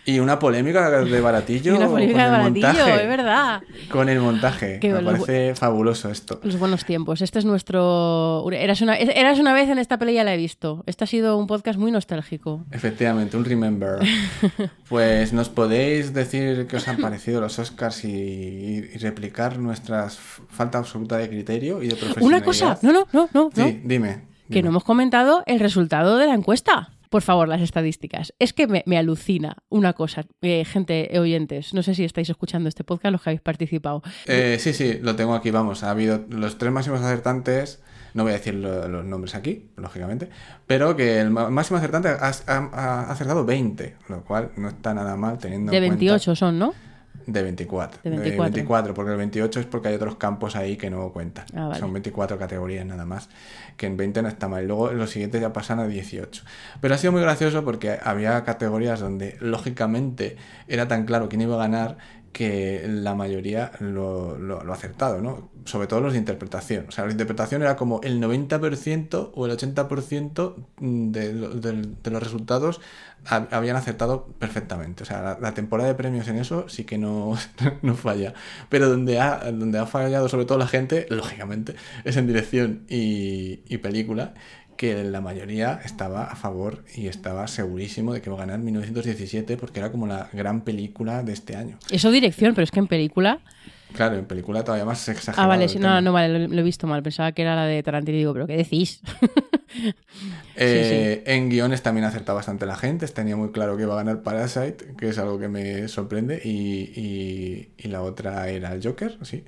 Y 0.04 0.18
una 0.18 0.38
polémica 0.38 0.90
de 0.90 1.20
baratillo. 1.20 1.74
Y 1.74 1.76
una 1.76 1.86
polémica 1.86 2.24
de 2.24 2.30
baratillo, 2.30 2.66
montaje. 2.68 3.02
es 3.02 3.08
verdad. 3.08 3.62
Con 3.88 4.08
el 4.08 4.18
montaje. 4.18 4.80
Me 4.82 5.00
parece 5.00 5.54
fabuloso 5.54 6.10
esto. 6.10 6.40
Los 6.42 6.58
buenos 6.58 6.84
tiempos. 6.84 7.22
Este 7.22 7.38
es 7.38 7.44
nuestro. 7.44 8.44
Eras 8.50 8.80
una, 8.80 8.96
eras 8.96 9.38
una 9.38 9.54
vez 9.54 9.68
en 9.68 9.78
esta 9.78 9.98
peli 9.98 10.14
ya 10.14 10.24
la 10.24 10.34
he 10.34 10.36
visto. 10.36 10.82
Este 10.86 11.04
ha 11.04 11.06
sido 11.06 11.38
un 11.38 11.46
podcast 11.46 11.78
muy 11.78 11.92
nostálgico. 11.92 12.64
Efectivamente, 12.72 13.36
un 13.36 13.44
remember. 13.44 13.98
Pues 14.88 15.32
nos 15.32 15.48
podéis 15.48 16.12
decir 16.12 16.66
qué 16.66 16.76
os 16.76 16.86
han 16.86 16.98
parecido 16.98 17.40
los 17.40 17.58
Oscars 17.58 18.04
y, 18.04 18.08
y 18.10 18.98
replicar 18.98 19.58
nuestra 19.58 20.08
falta 20.10 20.78
absoluta 20.78 21.16
de 21.16 21.30
criterio 21.30 21.82
y 21.82 21.88
de 21.88 21.96
profesionalidad. 21.96 22.26
Una 22.26 22.44
cosa. 22.44 22.78
No, 22.82 22.92
no, 22.92 23.06
no, 23.12 23.28
no. 23.32 23.50
no. 23.54 23.64
Sí, 23.64 23.80
dime. 23.84 24.26
Que 24.48 24.56
dime. 24.56 24.62
no 24.64 24.68
hemos 24.70 24.84
comentado 24.84 25.42
el 25.46 25.60
resultado 25.60 26.18
de 26.18 26.26
la 26.26 26.34
encuesta. 26.34 26.90
Por 27.12 27.22
favor, 27.22 27.46
las 27.46 27.60
estadísticas. 27.60 28.32
Es 28.40 28.52
que 28.52 28.66
me, 28.66 28.82
me 28.86 28.98
alucina 28.98 29.58
una 29.68 29.92
cosa, 29.92 30.24
eh, 30.40 30.64
gente, 30.64 31.14
eh, 31.14 31.20
oyentes. 31.20 31.74
No 31.74 31.82
sé 31.84 31.94
si 31.94 32.02
estáis 32.04 32.28
escuchando 32.30 32.68
este 32.68 32.82
podcast, 32.82 33.12
los 33.12 33.22
que 33.22 33.30
habéis 33.30 33.42
participado. 33.42 34.02
Eh, 34.26 34.56
sí, 34.58 34.72
sí, 34.72 34.98
lo 35.00 35.14
tengo 35.14 35.34
aquí, 35.34 35.50
vamos. 35.50 35.82
Ha 35.84 35.90
habido 35.90 36.24
los 36.30 36.58
tres 36.58 36.72
máximos 36.72 37.00
acertantes. 37.02 37.82
No 38.14 38.24
voy 38.24 38.32
a 38.32 38.36
decir 38.36 38.54
lo- 38.54 38.88
los 38.88 39.04
nombres 39.04 39.34
aquí, 39.34 39.66
lógicamente. 39.76 40.28
Pero 40.66 40.96
que 40.96 41.20
el 41.20 41.30
máximo 41.30 41.76
acertante 41.78 42.08
ha, 42.08 42.32
ha- 42.46 42.70
ha 42.72 43.10
acertado 43.12 43.44
20, 43.44 43.94
lo 44.08 44.22
cual 44.24 44.50
no 44.56 44.68
está 44.68 44.92
nada 44.94 45.14
mal 45.16 45.38
teniendo 45.38 45.70
De 45.70 45.78
en 45.78 45.84
cuenta- 45.84 45.98
28 46.00 46.34
son, 46.34 46.58
¿no? 46.58 46.74
De 47.26 47.42
24. 47.42 48.00
De 48.02 48.10
24. 48.10 48.94
porque 48.94 49.12
el 49.12 49.18
28 49.18 49.60
es 49.60 49.66
porque 49.66 49.88
hay 49.88 49.94
otros 49.94 50.16
campos 50.16 50.56
ahí 50.56 50.76
que 50.76 50.90
no 50.90 51.12
cuentan. 51.12 51.46
Ah, 51.54 51.68
vale. 51.68 51.80
Son 51.80 51.92
24 51.92 52.38
categorías 52.38 52.86
nada 52.86 53.04
más, 53.04 53.28
que 53.76 53.86
en 53.86 53.96
20 53.96 54.22
no 54.22 54.28
está 54.28 54.48
mal. 54.48 54.64
Y 54.64 54.66
luego 54.66 54.92
los 54.92 55.10
siguientes 55.10 55.40
ya 55.40 55.52
pasan 55.52 55.78
a 55.80 55.86
18. 55.86 56.44
Pero 56.80 56.94
ha 56.94 56.98
sido 56.98 57.12
muy 57.12 57.22
gracioso 57.22 57.64
porque 57.64 57.98
había 58.02 58.42
categorías 58.44 59.00
donde 59.00 59.36
lógicamente 59.40 60.36
era 60.68 60.88
tan 60.88 61.04
claro 61.04 61.28
quién 61.28 61.42
iba 61.42 61.54
a 61.54 61.58
ganar 61.58 61.98
que 62.32 62.84
la 62.88 63.14
mayoría 63.14 63.72
lo, 63.80 64.38
lo, 64.38 64.64
lo 64.64 64.72
ha 64.72 64.76
acertado, 64.76 65.20
¿no? 65.20 65.50
Sobre 65.64 65.86
todo 65.86 66.00
los 66.00 66.12
de 66.14 66.18
interpretación. 66.18 66.86
O 66.88 66.92
sea, 66.92 67.04
la 67.06 67.12
interpretación 67.12 67.62
era 67.62 67.76
como 67.76 68.00
el 68.02 68.20
90% 68.20 69.32
o 69.34 69.46
el 69.46 69.52
80% 69.52 70.56
de, 70.80 71.32
de 71.34 72.10
los 72.10 72.22
resultados 72.22 72.80
ha- 73.26 73.46
habían 73.50 73.76
acertado 73.76 74.26
perfectamente. 74.38 75.02
O 75.02 75.06
sea, 75.06 75.22
la, 75.22 75.38
la 75.40 75.54
temporada 75.54 75.88
de 75.88 75.94
premios 75.94 76.26
en 76.28 76.36
eso 76.38 76.68
sí 76.68 76.84
que 76.84 76.98
no, 76.98 77.34
no 77.82 77.94
falla. 77.94 78.34
Pero 78.68 78.88
donde 78.88 79.20
ha, 79.20 79.50
donde 79.52 79.78
ha 79.78 79.86
fallado 79.86 80.28
sobre 80.28 80.44
todo 80.46 80.58
la 80.58 80.66
gente, 80.68 81.06
lógicamente, 81.10 81.74
es 82.04 82.16
en 82.16 82.26
dirección 82.26 82.84
y, 82.88 83.60
y 83.68 83.78
película, 83.78 84.34
que 84.82 85.04
la 85.04 85.20
mayoría 85.20 85.80
estaba 85.84 86.24
a 86.24 86.34
favor 86.34 86.82
y 86.96 87.06
estaba 87.06 87.46
segurísimo 87.46 88.12
de 88.14 88.20
que 88.20 88.28
iba 88.30 88.36
a 88.36 88.40
ganar 88.40 88.58
1917 88.58 89.56
porque 89.56 89.78
era 89.78 89.92
como 89.92 90.08
la 90.08 90.28
gran 90.32 90.62
película 90.62 91.22
de 91.22 91.32
este 91.32 91.54
año. 91.54 91.78
Eso 91.88 92.10
dirección, 92.10 92.52
pero 92.54 92.64
es 92.64 92.72
que 92.72 92.80
en 92.80 92.88
película. 92.88 93.38
Claro, 93.92 94.16
en 94.16 94.24
película 94.24 94.64
todavía 94.64 94.84
más 94.84 95.08
exagerado. 95.08 95.44
Ah, 95.44 95.46
vale, 95.46 95.68
sí, 95.68 95.78
no, 95.78 96.00
no, 96.00 96.12
vale, 96.12 96.36
lo, 96.36 96.48
lo 96.48 96.60
he 96.60 96.64
visto 96.64 96.88
mal. 96.88 97.00
Pensaba 97.02 97.30
que 97.30 97.42
era 97.42 97.54
la 97.54 97.64
de 97.66 97.80
Tarantino 97.84 98.16
y 98.16 98.20
digo, 98.20 98.32
¿pero 98.32 98.48
qué 98.48 98.56
decís? 98.56 99.00
Eh, 100.54 101.22
En 101.26 101.48
guiones 101.48 101.82
también 101.82 102.04
ha 102.04 102.08
acertado 102.08 102.36
bastante 102.36 102.66
la 102.66 102.76
gente. 102.76 103.06
Tenía 103.08 103.36
muy 103.36 103.52
claro 103.52 103.76
que 103.76 103.84
iba 103.84 103.94
a 103.94 103.96
ganar 103.96 104.22
Parasite, 104.22 104.94
que 104.98 105.08
es 105.08 105.18
algo 105.18 105.38
que 105.38 105.48
me 105.48 105.88
sorprende. 105.88 106.40
Y, 106.44 106.92
y- 106.94 107.68
y 107.78 107.88
la 107.88 108.02
otra 108.02 108.48
era 108.48 108.72
el 108.74 108.82
Joker, 108.82 109.16
sí. 109.22 109.44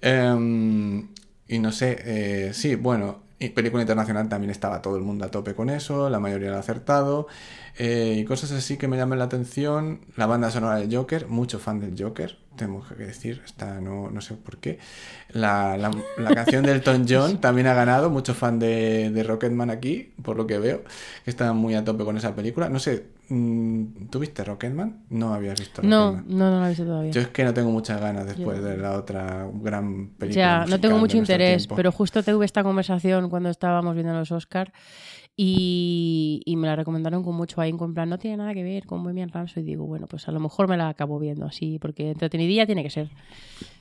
Em, 0.00 1.08
y 1.46 1.58
no 1.58 1.70
sé, 1.72 1.98
eh, 2.04 2.50
sí, 2.54 2.74
bueno, 2.74 3.22
y 3.40 3.48
película 3.50 3.82
internacional 3.82 4.28
también 4.28 4.50
estaba 4.52 4.82
todo 4.82 4.96
el 4.96 5.02
mundo 5.02 5.24
a 5.24 5.30
tope 5.30 5.54
con 5.54 5.70
eso, 5.70 6.10
la 6.10 6.20
mayoría 6.20 6.50
lo 6.50 6.56
ha 6.56 6.60
acertado. 6.60 7.26
eh, 7.78 8.16
y 8.18 8.24
cosas 8.24 8.52
así 8.52 8.76
que 8.76 8.86
me 8.88 8.96
llaman 8.96 9.18
la 9.18 9.24
atención. 9.26 10.00
La 10.16 10.26
banda 10.26 10.50
sonora 10.50 10.76
del 10.78 10.94
Joker, 10.94 11.26
mucho 11.28 11.58
fan 11.58 11.80
del 11.80 11.94
Joker, 12.00 12.36
tengo 12.56 12.84
que 12.86 12.94
decir, 13.04 13.42
está, 13.44 13.80
no, 13.80 14.10
no 14.10 14.20
sé 14.20 14.34
por 14.34 14.58
qué. 14.58 14.78
La, 15.30 15.76
la- 15.78 15.90
la 16.16 16.32
canción 16.34 16.64
del 16.64 16.76
Elton 16.76 17.06
John 17.08 17.40
también 17.40 17.66
ha 17.68 17.74
ganado, 17.74 18.10
mucho 18.10 18.34
fan 18.34 18.58
de, 18.58 19.10
de 19.10 19.22
Rocketman 19.22 19.70
aquí, 19.70 20.12
por 20.22 20.36
lo 20.36 20.46
que 20.46 20.58
veo, 20.58 20.82
que 21.24 21.30
están 21.30 21.56
muy 21.56 21.74
a 21.74 21.84
tope 21.84 22.04
con 22.04 22.16
esa 22.16 22.34
película. 22.34 22.68
No 22.68 22.78
sé, 22.78 23.06
mm, 23.30 24.08
¿tú 24.10 24.18
viste 24.18 24.44
Rocketman? 24.44 25.04
No 25.08 25.32
habías 25.32 25.58
visto 25.58 25.82
No, 25.82 26.12
Rocketman. 26.12 26.38
no, 26.38 26.50
no 26.50 26.60
lo 26.60 26.66
he 26.66 26.68
visto 26.68 26.84
todavía. 26.84 27.10
Yo 27.12 27.20
es 27.22 27.28
que 27.28 27.44
no 27.44 27.54
tengo 27.54 27.70
muchas 27.70 28.00
ganas 28.00 28.26
después 28.26 28.58
Yo- 28.58 28.64
de 28.64 28.76
la 28.76 28.92
otra 28.98 29.48
gran 29.54 30.10
película. 30.18 30.64
Ya, 30.64 30.66
no 30.68 30.78
tengo 30.80 30.98
mucho 30.98 31.16
interés, 31.16 31.62
tiempo. 31.62 31.76
pero 31.76 31.90
justo 31.92 32.22
tuve 32.22 32.44
esta 32.44 32.62
conversación 32.62 33.30
cuando 33.30 33.48
estábamos 33.48 33.94
viendo 33.94 34.12
los 34.12 34.30
Oscar 34.32 34.72
y, 35.36 36.42
y 36.44 36.56
me 36.56 36.66
la 36.66 36.76
recomendaron 36.76 37.22
con 37.24 37.34
mucho 37.34 37.60
ahí, 37.60 37.70
en 37.70 37.94
plan, 37.94 38.08
no 38.10 38.18
tiene 38.18 38.36
nada 38.36 38.52
que 38.52 38.62
ver 38.62 38.84
con 38.86 39.02
Bohemian 39.02 39.30
Rhapsody. 39.30 39.62
Y 39.62 39.66
digo, 39.66 39.86
bueno, 39.86 40.06
pues 40.06 40.28
a 40.28 40.32
lo 40.32 40.40
mejor 40.40 40.68
me 40.68 40.76
la 40.76 40.88
acabo 40.88 41.18
viendo 41.18 41.46
así, 41.46 41.78
porque 41.78 42.10
entretenidilla 42.10 42.66
tiene 42.66 42.82
que 42.82 42.90
ser. 42.90 43.08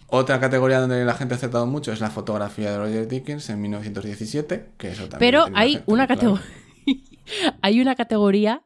Otra 0.07 0.39
categoría 0.39 0.79
donde 0.79 1.03
la 1.05 1.13
gente 1.13 1.33
ha 1.33 1.37
acertado 1.37 1.67
mucho 1.67 1.91
es 1.91 1.99
la 1.99 2.09
fotografía 2.09 2.71
de 2.71 2.77
Roger 2.77 3.07
Dickens 3.07 3.49
en 3.49 3.61
1917, 3.61 4.69
que 4.77 4.89
eso 4.91 5.07
también 5.09 5.19
Pero 5.19 5.49
la 5.49 5.59
hay 5.59 5.71
gente 5.73 5.91
una 5.91 6.07
claro. 6.07 6.19
categoría. 6.39 6.45
hay 7.61 7.81
una 7.81 7.95
categoría 7.95 8.63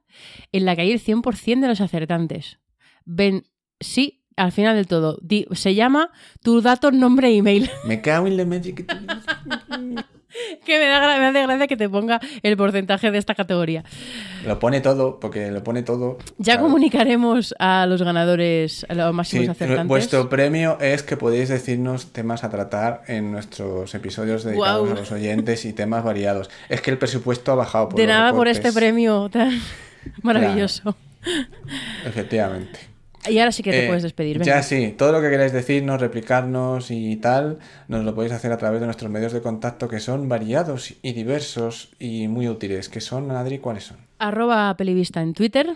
en 0.51 0.65
la 0.65 0.75
que 0.75 0.81
hay 0.83 0.91
el 0.91 1.01
100% 1.03 1.59
de 1.61 1.67
los 1.67 1.81
acertantes. 1.81 2.59
Ven, 3.05 3.43
sí, 3.79 4.23
al 4.35 4.51
final 4.51 4.75
del 4.75 4.87
todo. 4.87 5.17
Di- 5.21 5.45
se 5.53 5.75
llama 5.75 6.09
tus 6.41 6.63
datos, 6.63 6.93
nombre 6.93 7.29
e 7.29 7.37
email. 7.37 7.69
Me 7.85 8.01
cago 8.01 8.27
en 8.27 8.37
la 8.37 8.45
magic. 8.45 8.85
que 10.65 10.79
me 10.79 10.87
da, 10.87 11.19
me 11.19 11.25
hace 11.27 11.43
gracia 11.43 11.67
que 11.67 11.77
te 11.77 11.87
ponga 11.89 12.19
el 12.41 12.57
porcentaje 12.57 13.11
de 13.11 13.19
esta 13.19 13.35
categoría. 13.35 13.83
Lo 14.47 14.57
pone 14.57 14.81
todo, 14.81 15.19
porque 15.19 15.51
lo 15.51 15.63
pone 15.63 15.83
todo. 15.83 16.17
Ya 16.39 16.53
claro. 16.53 16.63
comunicaremos 16.63 17.53
a 17.59 17.85
los 17.85 18.01
ganadores, 18.01 18.83
a 18.89 18.95
los 18.95 19.13
máximos 19.13 19.45
Sí, 19.45 19.51
acertantes. 19.51 19.87
vuestro 19.87 20.29
premio 20.29 20.79
es 20.81 21.03
que 21.03 21.17
podéis 21.17 21.49
decirnos 21.49 22.11
temas 22.13 22.43
a 22.43 22.49
tratar 22.49 23.03
en 23.07 23.31
nuestros 23.31 23.93
episodios 23.93 24.43
dedicados 24.43 24.87
Guau. 24.87 24.97
a 24.97 24.99
los 25.01 25.11
oyentes 25.11 25.65
y 25.65 25.73
temas 25.73 26.03
variados. 26.03 26.49
Es 26.67 26.81
que 26.81 26.89
el 26.89 26.97
presupuesto 26.97 27.51
ha 27.51 27.55
bajado 27.55 27.89
por 27.89 27.99
de 27.99 28.07
nada 28.07 28.33
por 28.33 28.47
este 28.47 28.71
premio 28.73 29.29
tan 29.29 29.51
maravilloso. 30.23 30.95
Efectivamente. 32.05 32.79
Y 33.29 33.39
ahora 33.39 33.53
sí 33.53 33.63
que 33.63 33.71
te 33.71 33.85
Eh, 33.85 33.87
puedes 33.87 34.03
despedir. 34.03 34.37
venga. 34.37 34.45
Ya 34.57 34.63
sí, 34.63 34.93
todo 34.97 35.13
lo 35.13 35.21
que 35.21 35.29
queráis 35.29 35.53
decirnos, 35.53 36.01
replicarnos 36.01 36.91
y 36.91 37.15
tal, 37.15 37.59
nos 37.87 38.03
lo 38.03 38.13
podéis 38.13 38.33
hacer 38.33 38.51
a 38.51 38.57
través 38.57 38.81
de 38.81 38.85
nuestros 38.85 39.09
medios 39.09 39.31
de 39.31 39.41
contacto 39.41 39.87
que 39.87 40.01
son 40.01 40.27
variados 40.27 40.93
y 41.01 41.13
diversos 41.13 41.91
y 41.99 42.27
muy 42.27 42.49
útiles. 42.49 42.89
que 42.89 42.99
son, 42.99 43.31
Adri? 43.31 43.59
¿Cuáles 43.59 43.85
son? 43.85 43.97
Arroba 44.19 44.75
pelivista 44.75 45.21
en 45.21 45.33
Twitter. 45.33 45.69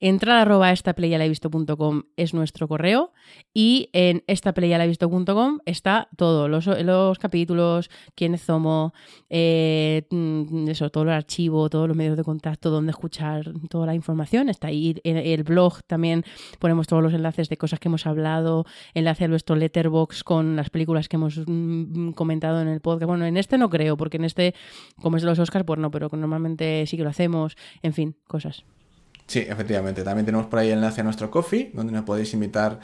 Entrar 0.00 0.38
arroba 0.38 0.72
estaplayalavisto.com 0.72 2.02
es 2.16 2.34
nuestro 2.34 2.68
correo 2.68 3.12
y 3.54 3.90
en 3.92 4.22
estaplayalavisto.com 4.26 5.58
está 5.64 6.08
todo, 6.16 6.48
los, 6.48 6.66
los 6.66 7.18
capítulos, 7.18 7.90
quiénes 8.14 8.42
somos, 8.42 8.92
eh, 9.30 10.06
mm, 10.10 10.68
eso, 10.68 10.90
todo 10.90 11.04
el 11.04 11.10
archivo, 11.10 11.68
todos 11.70 11.88
los 11.88 11.96
medios 11.96 12.16
de 12.16 12.24
contacto, 12.24 12.70
dónde 12.70 12.90
escuchar, 12.90 13.52
toda 13.68 13.86
la 13.86 13.94
información 13.94 14.48
está 14.48 14.68
ahí. 14.68 14.96
En 15.04 15.16
el 15.16 15.42
blog 15.42 15.82
también 15.86 16.24
ponemos 16.58 16.86
todos 16.86 17.02
los 17.02 17.12
enlaces 17.12 17.48
de 17.48 17.56
cosas 17.56 17.80
que 17.80 17.88
hemos 17.88 18.06
hablado, 18.06 18.64
enlace 18.94 19.24
a 19.24 19.28
nuestro 19.28 19.56
letterbox 19.56 20.24
con 20.24 20.56
las 20.56 20.70
películas 20.70 21.08
que 21.08 21.16
hemos 21.16 21.40
mm, 21.46 22.10
comentado 22.10 22.60
en 22.60 22.68
el 22.68 22.80
podcast. 22.80 23.08
Bueno, 23.08 23.26
en 23.26 23.36
este 23.36 23.58
no 23.58 23.70
creo, 23.70 23.96
porque 23.96 24.16
en 24.16 24.24
este, 24.24 24.54
como 25.00 25.16
es 25.16 25.22
de 25.22 25.28
los 25.28 25.38
Oscars, 25.38 25.64
pues 25.64 25.78
no, 25.78 25.90
pero 25.90 26.08
normalmente 26.12 26.86
sí 26.86 26.96
que 26.96 27.02
lo 27.02 27.10
hacemos, 27.10 27.56
en 27.82 27.92
fin, 27.92 28.16
cosas. 28.26 28.64
Sí, 29.26 29.40
efectivamente. 29.40 30.02
También 30.02 30.24
tenemos 30.24 30.46
por 30.46 30.58
ahí 30.58 30.68
el 30.68 30.74
enlace 30.74 31.00
a 31.00 31.04
nuestro 31.04 31.30
coffee, 31.30 31.70
donde 31.74 31.92
nos 31.92 32.04
podéis 32.04 32.32
invitar 32.34 32.78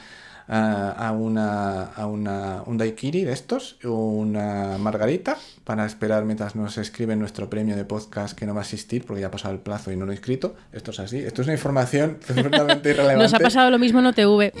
a, 0.47 0.91
a 1.07 1.11
una, 1.11 1.83
a 1.83 2.05
una, 2.05 2.63
un 2.65 2.77
daiquiri 2.77 3.23
de 3.23 3.31
estos, 3.31 3.77
una 3.83 4.77
margarita, 4.77 5.37
para 5.63 5.85
esperar 5.85 6.25
mientras 6.25 6.55
nos 6.55 6.77
escriben 6.77 7.19
nuestro 7.19 7.49
premio 7.49 7.75
de 7.75 7.85
podcast 7.85 8.37
que 8.37 8.45
no 8.45 8.53
va 8.53 8.61
a 8.61 8.63
existir 8.63 9.05
porque 9.05 9.21
ya 9.21 9.27
ha 9.27 9.31
pasado 9.31 9.53
el 9.53 9.61
plazo 9.61 9.91
y 9.91 9.95
no 9.95 10.05
lo 10.05 10.11
he 10.11 10.15
inscrito. 10.15 10.55
Esto 10.71 10.91
es 10.91 10.99
así. 10.99 11.19
Esto 11.19 11.41
es 11.41 11.47
una 11.47 11.55
información 11.55 12.17
perfectamente 12.27 12.89
irrelevante. 12.89 13.23
Nos 13.23 13.33
ha 13.33 13.39
pasado 13.39 13.69
lo 13.71 13.79
mismo 13.79 13.99
en 13.99 14.07
OTV. 14.07 14.51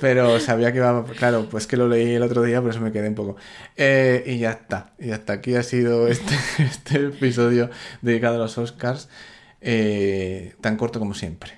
Pero 0.00 0.38
sabía 0.40 0.72
que 0.72 0.78
iba, 0.78 1.04
claro, 1.18 1.48
pues 1.50 1.66
que 1.66 1.76
lo 1.76 1.88
leí 1.88 2.14
el 2.14 2.22
otro 2.22 2.42
día, 2.42 2.60
por 2.60 2.70
eso 2.70 2.80
me 2.80 2.92
quedé 2.92 3.08
un 3.08 3.14
poco. 3.14 3.36
Eh, 3.76 4.22
y 4.26 4.38
ya 4.38 4.52
está, 4.52 4.92
y 4.98 5.10
hasta 5.10 5.32
aquí 5.34 5.54
ha 5.56 5.62
sido 5.62 6.08
este, 6.08 6.34
este 6.58 7.06
episodio 7.06 7.70
dedicado 8.00 8.36
a 8.36 8.38
los 8.38 8.58
Oscars, 8.58 9.08
eh, 9.62 10.54
tan 10.60 10.76
corto 10.76 10.98
como 10.98 11.14
siempre. 11.14 11.52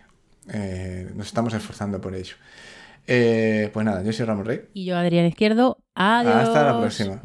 Eh, 0.53 1.11
nos 1.15 1.27
estamos 1.27 1.55
esforzando 1.55 2.01
por 2.01 2.15
ello. 2.15 2.37
Eh, 3.07 3.71
pues 3.73 3.85
nada, 3.85 4.03
yo 4.03 4.13
soy 4.13 4.27
Ramón 4.27 4.45
Rey. 4.45 4.63
Y 4.75 4.85
yo, 4.85 4.97
Adrián 4.97 5.27
Izquierdo, 5.27 5.79
adiós. 5.95 6.35
Hasta 6.35 6.73
la 6.73 6.81
próxima. 6.81 7.23